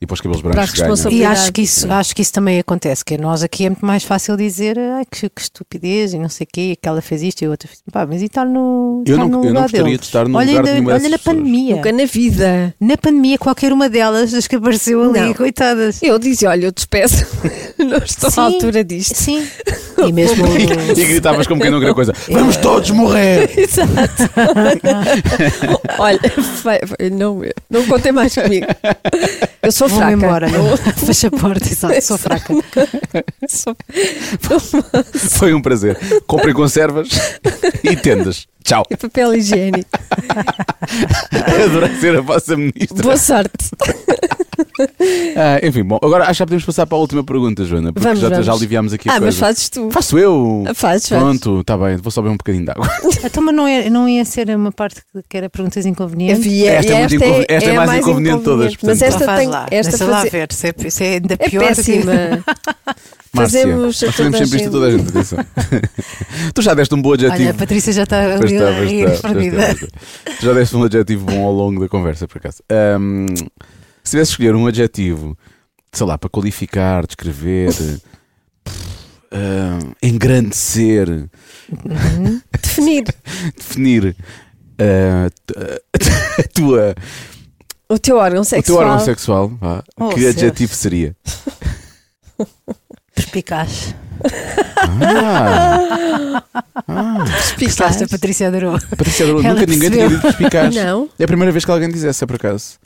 e 0.02 0.06
para 0.06 0.16
os 0.16 0.20
cabelos 0.20 0.42
Para 0.42 0.52
brancos 0.52 0.72
a 0.72 0.74
que 0.76 0.82
ganham. 0.82 1.12
E 1.14 1.24
acho 1.26 1.54
que, 1.54 1.62
isso, 1.62 1.90
acho 1.90 2.14
que 2.14 2.22
isso 2.22 2.34
também 2.34 2.60
acontece, 2.60 3.06
que 3.06 3.18
nós 3.18 3.42
aqui 3.42 3.66
é 3.66 3.70
muito 3.70 3.86
mais 3.86 4.04
fácil 4.04 4.36
dizer 4.36 4.78
ai, 4.78 5.06
que, 5.10 5.30
que 5.30 5.42
estupidez 5.42 6.14
e 6.14 6.20
não 6.20 6.28
sei 6.28 6.44
o 6.44 6.48
quê, 6.52 6.76
que 6.82 6.90
ela 6.90 7.02
fez 7.02 7.24
isto 7.24 7.42
e 7.42 7.46
a 7.46 7.50
outra 7.52 7.70
fez. 7.70 7.82
Pá, 7.90 8.06
mas 8.06 8.22
e 8.22 8.26
estar 8.26 8.44
no, 8.46 9.02
Eu 9.08 9.18
não- 9.18 9.30
no 9.30 9.46
eu 9.46 9.54
não 9.54 9.62
gostaria 9.62 9.86
deles? 9.86 10.00
de 10.02 10.06
estar 10.08 10.28
no 10.28 10.38
olha 10.38 10.50
lugar 10.50 10.64
de 10.64 10.70
ainda- 10.70 10.74
nenhuma 10.74 10.92
Olha 10.92 11.10
na 11.10 11.18
pessoas. 11.18 11.38
pandemia. 11.38 11.76
Nunca 11.78 11.92
na 11.94 12.06
vida. 12.06 12.76
Na 12.82 12.98
pandemia, 12.98 13.38
qualquer 13.38 13.72
uma 13.72 13.88
delas, 13.90 14.32
das 14.34 14.46
que 14.46 14.58
apareceu 14.58 15.02
ali, 15.10 15.22
Não. 15.22 15.34
coitadas. 15.34 16.04
Eu 16.04 16.20
dizia, 16.20 16.50
olha, 16.50 16.66
eu 16.66 16.72
despeço. 16.74 17.26
não 17.80 18.00
estou 18.00 18.30
Sim. 18.30 18.42
à 18.42 18.44
altura 18.44 18.84
disto. 18.84 19.16
Sim. 19.16 19.48
E 20.08 20.12
mesmo. 20.14 20.46
E 20.96 21.06
gritavas 21.06 21.48
como 21.48 21.62
quem 21.62 21.70
não 21.72 21.80
queria 21.80 21.94
coisa. 21.94 22.14
Vamos 22.32 22.58
todos 22.58 22.90
morrer! 22.92 23.50
Exato. 23.58 24.30
olha, 26.00 26.20
vai- 26.64 26.80
vai- 26.80 27.10
não, 27.10 27.42
não 27.70 27.86
contem 27.86 28.12
mais 28.12 28.34
comigo. 28.34 28.66
Eu 29.62 29.72
sou 29.72 29.88
Vou-me 29.88 30.18
fraca. 30.18 30.48
embora. 30.48 30.48
Fecha 31.06 31.28
a 31.28 31.32
porta, 31.32 31.68
exato, 31.70 32.02
sou 32.02 32.18
fraca. 32.18 32.54
Sou- 33.48 33.76
Foi 35.40 35.54
um 35.54 35.62
prazer. 35.62 35.98
Comprem 36.28 36.54
conservas 36.54 37.10
e 37.84 37.96
tendas. 37.96 38.48
Tchau. 38.64 38.84
E 38.90 38.96
papel 38.98 39.34
higiênico. 39.36 39.90
Adorei 41.66 41.96
ser 42.00 42.18
a 42.18 42.22
vossa 42.22 42.56
ministra. 42.56 43.02
Boa 43.04 43.18
sorte. 43.18 43.70
Ah, 45.36 45.60
enfim, 45.66 45.84
bom, 45.84 45.98
agora 46.02 46.24
acho 46.26 46.34
que 46.34 46.38
já 46.40 46.46
podemos 46.46 46.64
passar 46.66 46.86
para 46.86 46.96
a 46.98 47.02
última 47.02 47.24
pergunta, 47.24 47.66
Joana, 47.66 47.92
porque 47.92 48.06
Vamos, 48.08 48.20
já, 48.22 48.30
vamos. 48.30 48.46
já 48.46 48.54
aliviámos 48.54 48.94
aqui 48.94 49.10
a 49.10 49.14
Ah, 49.14 49.16
mas 49.16 49.22
coisa. 49.36 49.40
fazes 49.40 49.70
tu. 49.70 49.90
Faço 49.92 50.18
eu. 50.20 50.64
Fazes, 50.76 51.08
fazes. 51.08 51.10
Pronto, 51.10 51.62
está 51.62 51.78
bem, 51.78 51.98
vou 51.98 52.12
só 52.12 52.22
beber 52.22 52.34
um 52.34 52.38
bocadinho 52.38 52.66
de 52.66 52.72
água. 52.72 52.88
Então, 53.26 53.42
mas 53.44 53.56
não, 53.56 53.68
é, 53.68 53.90
não 53.90 54.08
ia 54.08 54.24
ser 54.26 54.50
uma 54.56 54.72
parte 54.72 55.02
que, 55.12 55.22
que 55.28 55.38
era 55.38 55.50
perguntas 55.50 55.86
inconvenientes? 55.86 56.46
Havia- 56.46 56.72
Esta 56.74 56.92
é 56.94 57.00
muito 57.00 57.16
inconven- 57.16 57.46
esta 57.50 57.70
é 57.70 57.76
a 57.78 57.86
mais 57.86 58.02
inconveniente 58.02 58.38
de 58.40 58.44
todas, 58.44 58.66
Mas 58.66 58.76
portanto. 58.76 59.02
esta 59.02 59.24
Então 59.24 59.36
tem. 59.36 59.36
faz 59.36 59.50
lá, 59.50 59.68
Esta 59.72 59.90
deixa 59.92 60.06
lá 60.06 60.18
faze- 60.18 60.30
ver, 60.30 60.48
se 60.54 60.68
é, 60.68 60.90
se 60.90 61.04
é 61.04 61.10
ainda 61.14 61.34
é 61.34 61.38
pior. 61.50 61.62
do 61.64 61.68
que- 61.70 61.76
péssima. 61.76 62.14
Márcia, 63.36 63.62
Fazemos 63.62 64.04
a 64.04 64.06
nós 64.06 64.16
fazemos 64.16 64.16
toda 64.16 64.38
a 64.38 64.46
sempre 64.46 64.58
isto 64.58 64.68
a 64.68 64.72
toda 64.72 64.86
a 64.86 64.92
gente, 64.92 65.10
atenção. 65.10 65.40
tu 66.54 66.62
já 66.62 66.74
deste 66.76 66.94
um 66.94 67.02
bom 67.02 67.14
adjetivo. 67.14 67.42
Olha, 67.42 67.50
a 67.50 67.54
Patrícia 67.56 67.92
já 67.94 68.04
está 68.04 68.36
a 68.36 68.38
Pois 68.38 68.52
rir, 68.52 68.58
está, 68.58 68.74
pois 68.76 68.92
está, 68.92 69.02
pois 69.02 69.14
está, 69.16 69.30
perdida. 69.30 69.58
pois 69.58 69.82
está. 69.82 70.38
Tu 70.40 70.46
já 70.46 70.54
deste 70.54 70.76
um 70.78 70.84
adjetivo 70.84 71.26
bom 71.26 71.44
ao 71.44 71.52
longo 71.52 71.82
da 71.82 71.90
conversa, 71.90 72.28
por 72.28 72.38
acaso. 72.38 72.58
Ahm, 72.70 73.26
se 74.04 74.12
tivesse 74.12 74.32
escolher 74.32 74.56
um 74.56 74.68
adjetivo, 74.68 75.38
sei 75.92 76.06
lá, 76.06 76.18
para 76.18 76.30
qualificar, 76.30 77.06
descrever, 77.08 77.72
ahm, 79.32 79.92
engrandecer, 80.02 81.30
Uhum. 81.72 82.42
Definir 82.62 83.04
definir 83.58 84.16
ah, 84.78 85.30
t- 85.46 85.56
a 86.40 86.44
tua, 86.54 86.94
o 87.90 87.98
teu 87.98 88.18
órgão 88.18 88.42
o 88.42 88.46
sexual. 88.46 88.80
teu 88.80 88.88
órgão 88.88 89.06
sexual, 89.06 89.50
vá, 89.60 89.84
Oh, 89.98 90.10
que 90.10 90.20
Deus. 90.20 90.36
adjetivo 90.36 90.74
seria? 90.76 91.16
Perspicaz. 93.16 93.96
Ah, 96.88 97.24
Perspicaz. 97.26 97.60
Gostaste, 97.78 98.04
a 98.04 98.08
Patrícia 98.08 98.48
adorou. 98.48 98.80
Patrícia, 98.90 99.24
Ela 99.24 99.34
nunca 99.42 99.66
ninguém 99.66 99.90
tinha 99.90 99.90
percebeu. 99.92 100.10
dito 100.10 100.22
perspicaz. 100.22 100.76
Não. 100.76 101.10
É 101.20 101.24
a 101.24 101.28
primeira 101.28 101.52
vez 101.52 101.64
que 101.66 101.72
alguém 101.72 101.90
diz 101.90 102.04
essa, 102.04 102.26
por 102.28 102.36
acaso. 102.36 102.78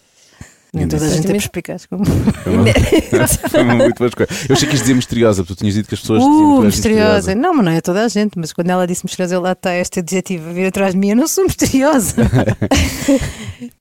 Nem 0.77 0.87
toda 0.87 1.05
a 1.05 1.09
gente 1.09 1.27
é 1.27 1.31
perspicaz 1.31 1.85
como. 1.85 2.03
Muito 3.77 3.97
boa 3.97 4.07
escolha. 4.07 4.27
Eu 4.49 4.55
achei 4.55 4.67
que 4.67 4.75
isto 4.75 4.83
dizia 4.83 4.95
misteriosa, 4.95 5.43
porque 5.43 5.55
tu 5.55 5.59
tinhas 5.59 5.75
dito 5.75 5.87
que 5.89 5.95
as 5.95 6.01
pessoas 6.01 6.23
Uh, 6.23 6.61
eras 6.61 6.65
misteriosa. 6.75 7.35
Não, 7.35 7.53
mas 7.53 7.65
não 7.65 7.71
é 7.71 7.81
toda 7.81 8.03
a 8.03 8.07
gente. 8.07 8.37
Mas 8.37 8.53
quando 8.53 8.69
ela 8.69 8.85
disse 8.87 9.05
misteriosa, 9.05 9.35
eu 9.35 9.41
lá 9.41 9.51
está 9.53 9.73
este 9.75 9.99
adjetivo 9.99 10.49
a 10.49 10.53
vir 10.53 10.67
atrás 10.67 10.93
de 10.93 10.99
mim. 10.99 11.09
Eu 11.09 11.15
não 11.15 11.27
sou 11.27 11.43
misteriosa. 11.45 12.15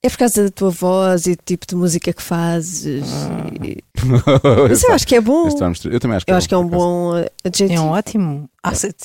É 0.02 0.08
por 0.08 0.18
causa 0.18 0.44
da 0.44 0.50
tua 0.50 0.70
voz 0.70 1.26
e 1.26 1.34
do 1.36 1.42
tipo 1.44 1.66
de 1.66 1.74
música 1.76 2.10
que 2.12 2.22
fazes. 2.22 3.04
Ah. 3.12 3.46
e- 3.62 3.82
Mas 4.68 4.82
eu 4.82 4.92
acho 4.92 5.06
que 5.06 5.14
é 5.16 5.20
bom. 5.20 5.48
Eu 5.84 6.00
também 6.00 6.16
acho 6.16 6.24
que 6.24 6.32
Eu 6.32 6.36
acho 6.36 6.48
que 6.48 6.54
é 6.54 6.58
um 6.58 6.66
bom 6.66 7.16
eh, 7.16 7.28
adjetivo. 7.44 7.78
é 7.78 7.84
um 7.84 7.88
ótimo 7.90 8.48
asset. 8.62 8.96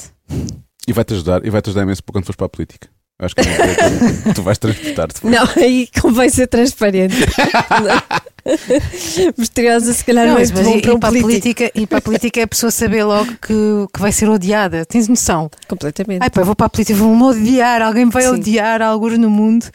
E 0.88 0.94
vai-te 0.94 1.14
ajudar, 1.14 1.46
e 1.46 1.50
vai-te 1.50 1.70
ajudar 1.70 1.84
imenso 1.84 2.02
para 2.04 2.14
quando 2.14 2.26
fores 2.26 2.38
para 2.38 2.46
a 2.46 2.50
política. 2.50 2.88
Acho 3.22 3.36
que 3.36 3.42
é 3.42 3.44
uma 3.44 3.58
coisa 3.58 4.24
que 4.24 4.34
tu 4.34 4.42
vais 4.42 4.58
transportar-te. 4.58 5.26
Não, 5.26 5.48
aí 5.56 5.88
convém 6.02 6.30
ser 6.30 6.48
transparente. 6.48 7.16
Misteriosa, 9.38 9.94
se 9.94 10.04
calhar, 10.04 10.28
não, 10.28 10.34
mas, 10.34 10.52
mas 10.52 10.66
bom 10.66 10.76
ir, 10.76 10.82
para 10.82 10.96
um 10.96 11.00
para 11.00 11.10
político. 11.10 11.28
política, 11.28 11.72
ir 11.76 11.88
para 11.88 11.98
a 12.00 12.02
política 12.02 12.40
é 12.40 12.44
a 12.44 12.48
pessoa 12.48 12.72
saber 12.72 13.04
logo 13.04 13.32
que, 13.34 13.88
que 13.94 14.00
vai 14.00 14.12
ser 14.12 14.28
odiada. 14.28 14.84
Tens 14.86 15.08
noção? 15.08 15.50
Completamente. 15.68 16.24
Ai, 16.24 16.30
pá, 16.32 16.42
vou 16.42 16.56
para 16.56 16.66
a 16.66 16.70
política, 16.70 16.98
vão-me 16.98 17.24
odiar. 17.24 17.82
Alguém 17.84 18.10
vai 18.10 18.24
Sim. 18.24 18.30
odiar, 18.30 18.82
alguns 18.82 19.20
no 19.20 19.30
mundo, 19.30 19.70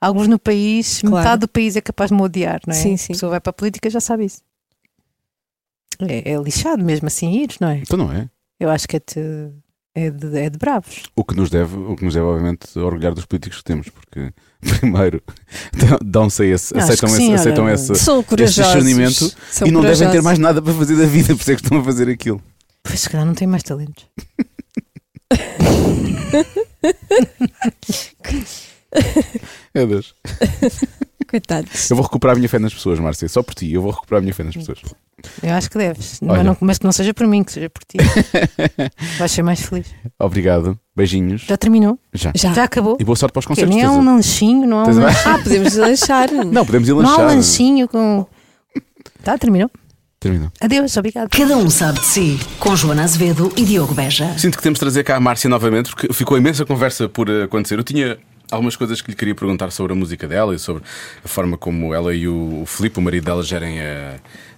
alguns 0.00 0.28
no 0.28 0.38
país. 0.38 1.00
Claro. 1.00 1.16
Metade 1.16 1.40
do 1.40 1.48
país 1.48 1.74
é 1.74 1.80
capaz 1.80 2.10
de 2.10 2.16
me 2.16 2.22
odiar, 2.22 2.60
não 2.66 2.72
é? 2.72 2.76
Sim, 2.76 2.96
sim. 2.96 3.12
A 3.12 3.14
pessoa 3.14 3.30
vai 3.30 3.40
para 3.40 3.50
a 3.50 3.54
política 3.54 3.90
já 3.90 4.00
sabe 4.00 4.26
isso. 4.26 4.40
É, 6.00 6.32
é 6.32 6.36
lixado 6.36 6.82
mesmo 6.84 7.08
assim 7.08 7.42
ir, 7.42 7.50
não 7.60 7.68
é? 7.68 7.78
Então 7.78 7.98
não 7.98 8.12
é. 8.12 8.28
Eu 8.60 8.70
acho 8.70 8.86
que 8.86 8.96
é 8.96 9.00
de, 9.00 9.50
é 9.94 10.10
de, 10.10 10.38
é 10.38 10.48
de 10.50 10.58
bravos. 10.58 11.02
O 11.14 11.24
que 11.24 11.34
nos 11.36 11.50
deve, 11.50 11.76
o 11.76 11.94
que 11.96 12.04
nos 12.04 12.14
deve 12.14 12.26
obviamente, 12.26 12.78
orgulhar 12.78 13.12
dos 13.14 13.26
políticos 13.26 13.58
que 13.58 13.64
temos, 13.64 13.88
porque 13.88 14.32
primeiro 14.80 15.22
dão-se 16.04 16.44
esse, 16.46 16.76
acho 16.76 16.84
aceitam, 16.84 17.08
que 17.08 17.14
esse, 17.14 17.24
sim, 17.26 17.34
aceitam 17.34 17.64
olha, 17.64 17.74
esse, 17.74 17.92
esse 17.92 18.04
corajosos. 18.24 18.54
discernimento 18.54 19.34
e 19.66 19.70
não 19.70 19.80
devem 19.82 19.96
ter 19.98 20.04
corajosos. 20.04 20.24
mais 20.24 20.38
nada 20.38 20.62
para 20.62 20.72
fazer 20.72 20.96
da 20.96 21.06
vida, 21.06 21.34
por 21.34 21.42
isso 21.42 21.52
é 21.52 21.56
que 21.56 21.62
estão 21.62 21.78
a 21.80 21.84
fazer 21.84 22.08
aquilo. 22.08 22.42
Pois 22.82 23.00
se 23.00 23.08
calhar 23.10 23.26
não 23.26 23.34
tem 23.34 23.46
mais 23.46 23.62
talentos. 23.62 24.06
Meu 29.74 29.86
Deus. 29.86 30.14
Coitados. 31.32 31.90
Eu 31.90 31.96
vou 31.96 32.04
recuperar 32.04 32.36
a 32.36 32.38
minha 32.38 32.46
fé 32.48 32.58
nas 32.58 32.74
pessoas, 32.74 32.98
Márcia. 32.98 33.26
Só 33.26 33.42
por 33.42 33.54
ti, 33.54 33.72
eu 33.72 33.80
vou 33.80 33.90
recuperar 33.90 34.18
a 34.18 34.20
minha 34.20 34.34
fé 34.34 34.44
nas 34.44 34.54
pessoas. 34.54 34.80
Eu 35.42 35.54
acho 35.54 35.70
que 35.70 35.78
deves. 35.78 36.18
Mas, 36.20 36.44
não, 36.44 36.54
mas 36.60 36.76
que 36.76 36.84
não 36.84 36.92
seja 36.92 37.14
por 37.14 37.26
mim, 37.26 37.42
que 37.42 37.52
seja 37.52 37.70
por 37.70 37.82
ti. 37.84 37.96
Vais 39.18 39.32
ser 39.32 39.42
mais 39.42 39.62
feliz. 39.62 39.86
Obrigado. 40.18 40.78
Beijinhos. 40.94 41.46
Já 41.48 41.56
terminou? 41.56 41.98
Já. 42.12 42.32
Já. 42.34 42.52
Já 42.52 42.64
acabou? 42.64 42.98
E 43.00 43.04
boa 43.04 43.16
sorte 43.16 43.32
para 43.32 43.40
os 43.40 43.46
concertos. 43.46 43.74
nem 43.74 43.82
há 43.82 43.88
tens 43.88 43.98
um 43.98 44.04
lanchinho, 44.04 44.68
não 44.68 44.80
há 44.80 44.84
um. 44.84 45.06
Ah, 45.06 45.38
podemos 45.42 45.74
lanchar. 45.74 46.30
Não, 46.44 46.66
podemos 46.66 46.86
ir 46.86 46.92
Não 46.92 46.98
há 46.98 47.02
um 47.02 47.06
lanchar. 47.06 47.26
lanchinho 47.28 47.88
com. 47.88 48.26
Tá, 49.24 49.38
terminou? 49.38 49.70
Terminou. 50.20 50.52
Adeus, 50.60 50.94
obrigado. 50.98 51.30
Cada 51.30 51.56
um 51.56 51.70
sabe 51.70 51.98
de 51.98 52.04
si. 52.04 52.40
Com 52.58 52.76
Joana 52.76 53.04
Azevedo 53.04 53.50
e 53.56 53.64
Diogo 53.64 53.94
Beja. 53.94 54.36
Sinto 54.38 54.58
que 54.58 54.62
temos 54.62 54.76
de 54.76 54.80
trazer 54.80 55.02
cá 55.02 55.16
a 55.16 55.20
Márcia 55.20 55.48
novamente, 55.48 55.88
porque 55.88 56.12
ficou 56.12 56.36
imensa 56.36 56.66
conversa 56.66 57.08
por 57.08 57.30
eh, 57.30 57.44
acontecer. 57.44 57.78
Eu 57.78 57.84
tinha 57.84 58.18
algumas 58.52 58.76
coisas 58.76 59.00
que 59.00 59.10
lhe 59.10 59.16
queria 59.16 59.34
perguntar 59.34 59.70
sobre 59.72 59.92
a 59.92 59.96
música 59.96 60.28
dela 60.28 60.54
e 60.54 60.58
sobre 60.58 60.82
a 61.24 61.28
forma 61.28 61.56
como 61.56 61.94
ela 61.94 62.14
e 62.14 62.28
o, 62.28 62.64
Filipe, 62.66 62.98
o 62.98 63.02
marido 63.02 63.24
dela, 63.24 63.42
gerem 63.42 63.80
a, 63.80 64.16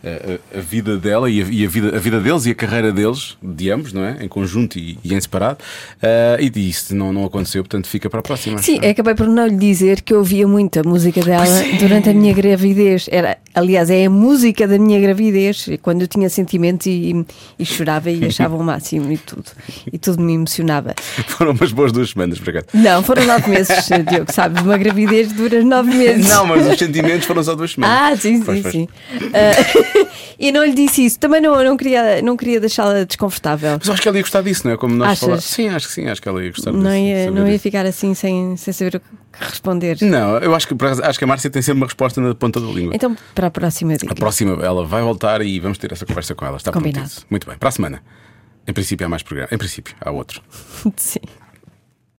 a- 0.09 0.59
a 0.59 0.61
vida 0.61 0.97
dela 0.97 1.31
e, 1.31 1.43
a, 1.43 1.47
e 1.51 1.65
a 1.65 1.69
vida, 1.69 1.97
a 1.97 1.99
vida 1.99 2.21
deles 2.21 2.47
e 2.47 2.51
a 2.51 2.55
carreira 2.55 2.93
deles, 2.93 3.37
de 3.43 3.71
ambos, 3.71 3.93
não 3.93 4.05
é? 4.05 4.19
Em 4.25 4.29
conjunto 4.29 4.79
e, 4.79 4.99
e 5.05 5.15
em 5.15 5.21
separado. 5.21 5.59
Ah, 6.03 6.37
e 6.41 6.69
isso 6.69 6.95
não, 6.95 7.13
não 7.13 7.25
aconteceu, 7.25 7.63
portanto 7.63 7.87
fica 7.89 8.09
para 8.11 8.21
a 8.21 8.23
próxima. 8.23 8.59
Sim, 8.59 8.79
acabei 8.87 9.15
por 9.15 9.27
não 9.29 9.47
lhe 9.47 9.57
dizer 9.57 10.01
que 10.03 10.13
eu 10.13 10.19
ouvia 10.19 10.47
muito 10.47 10.79
a 10.81 10.83
música 10.83 11.21
dela 11.23 11.45
durante 11.79 12.09
a 12.11 12.15
minha 12.15 12.33
gravidez. 12.33 13.07
Era, 13.11 13.39
aliás, 13.55 13.91
é 13.91 14.05
a 14.07 14.11
música 14.11 14.67
da 14.69 14.79
minha 14.79 15.01
gravidez, 15.01 15.67
e 15.69 15.79
quando 15.79 16.03
eu 16.03 16.09
tinha 16.09 16.29
sentimentos 16.29 16.87
e, 16.87 17.25
e 17.59 17.65
chorava 17.65 18.11
e 18.11 18.25
achava 18.27 18.57
o 18.57 18.63
máximo 18.63 19.11
e 19.13 19.17
tudo. 19.19 19.45
E 19.93 19.99
tudo 19.99 20.23
me 20.23 20.35
emocionava. 20.35 20.95
Foram 21.29 21.53
umas 21.53 21.73
boas 21.73 21.93
duas 21.93 22.11
semanas, 22.11 22.39
por 22.39 22.51
acaso. 22.51 22.67
Não, 22.75 23.03
foram 23.03 23.25
nove 23.27 23.51
meses, 23.51 23.87
Diogo, 24.09 24.33
sabes? 24.33 24.63
Uma 24.63 24.77
gravidez 24.79 25.33
dura 25.33 25.63
nove 25.63 25.95
meses. 25.95 26.29
Não, 26.29 26.47
mas 26.47 26.67
os 26.67 26.79
sentimentos 26.79 27.27
foram 27.27 27.43
só 27.43 27.55
duas 27.55 27.73
semanas. 27.73 28.13
Ah, 28.13 28.17
sim, 28.17 28.41
Pois, 28.43 28.59
sim, 28.59 28.63
pois. 28.63 28.73
sim. 28.73 28.89
Ah, 29.33 29.94
e 30.39 30.53
não 30.53 30.65
lhe 30.65 30.75
disse 30.75 31.05
isso. 31.05 31.19
Também 31.19 31.41
não, 31.41 31.63
não 31.63 31.77
queria, 31.77 32.21
não 32.23 32.37
queria 32.37 32.61
deixá-la 32.61 33.05
desconfortável. 33.05 33.77
Mas 33.79 33.89
acho 33.89 34.03
que 34.03 34.09
ela 34.09 34.17
ia 34.17 34.23
gostar 34.23 34.43
disso, 34.43 34.67
não 34.67 34.75
é? 34.75 34.77
Como 34.77 34.95
nós 34.95 35.09
Achas? 35.09 35.21
falámos. 35.21 35.45
Sim, 35.45 35.69
acho 35.69 35.87
que 35.89 35.93
sim, 35.93 36.09
acho 36.09 36.23
que 36.23 36.29
ela 36.29 36.43
ia 36.45 36.51
gostar 36.51 36.71
disso. 36.71 36.83
Não 36.83 36.95
ia, 36.95 37.25
saber 37.25 37.31
não 37.31 37.47
ia 37.47 37.53
disso. 37.53 37.63
ficar 37.63 37.87
assim 37.87 38.15
sem, 38.15 38.57
sem 38.57 38.73
saber 38.73 38.97
o 38.97 39.01
que 39.01 39.45
responder. 39.45 39.99
Não, 40.03 40.39
eu 40.39 40.55
acho 40.55 40.69
que, 40.69 40.75
acho 41.03 41.19
que 41.19 41.25
a 41.25 41.29
Márcia 41.29 41.51
tem 41.51 41.63
sempre 41.63 41.81
uma 41.81 41.87
resposta 41.87 42.21
na 42.21 42.35
ponta 42.35 42.61
da 42.61 42.67
língua. 42.67 42.95
Então, 42.95 43.17
para 43.35 43.49
a 43.49 43.51
próxima 43.51 43.97
diga. 43.97 44.13
A 44.13 44.15
próxima, 44.17 44.65
ela 44.65 44.85
vai 44.87 45.03
voltar 45.03 45.43
e 45.43 45.59
vamos 45.61 45.79
ter 45.79 45.93
essa 45.93 46.07
conversa 46.07 46.35
com 46.35 46.45
ela. 46.45 46.57
Está 46.57 46.73
Combinado. 46.73 47.01
prometido. 47.07 47.27
Muito 47.31 47.47
bem. 47.49 47.57
Para 47.59 47.69
a 47.69 47.73
semana. 47.73 48.03
Em 48.67 48.73
princípio 48.73 49.07
há 49.07 49.09
mais 49.09 49.23
programa. 49.23 49.49
Em 49.53 49.59
princípio, 49.59 49.95
há 50.01 50.11
outro. 50.11 50.43
Sim. 50.97 51.21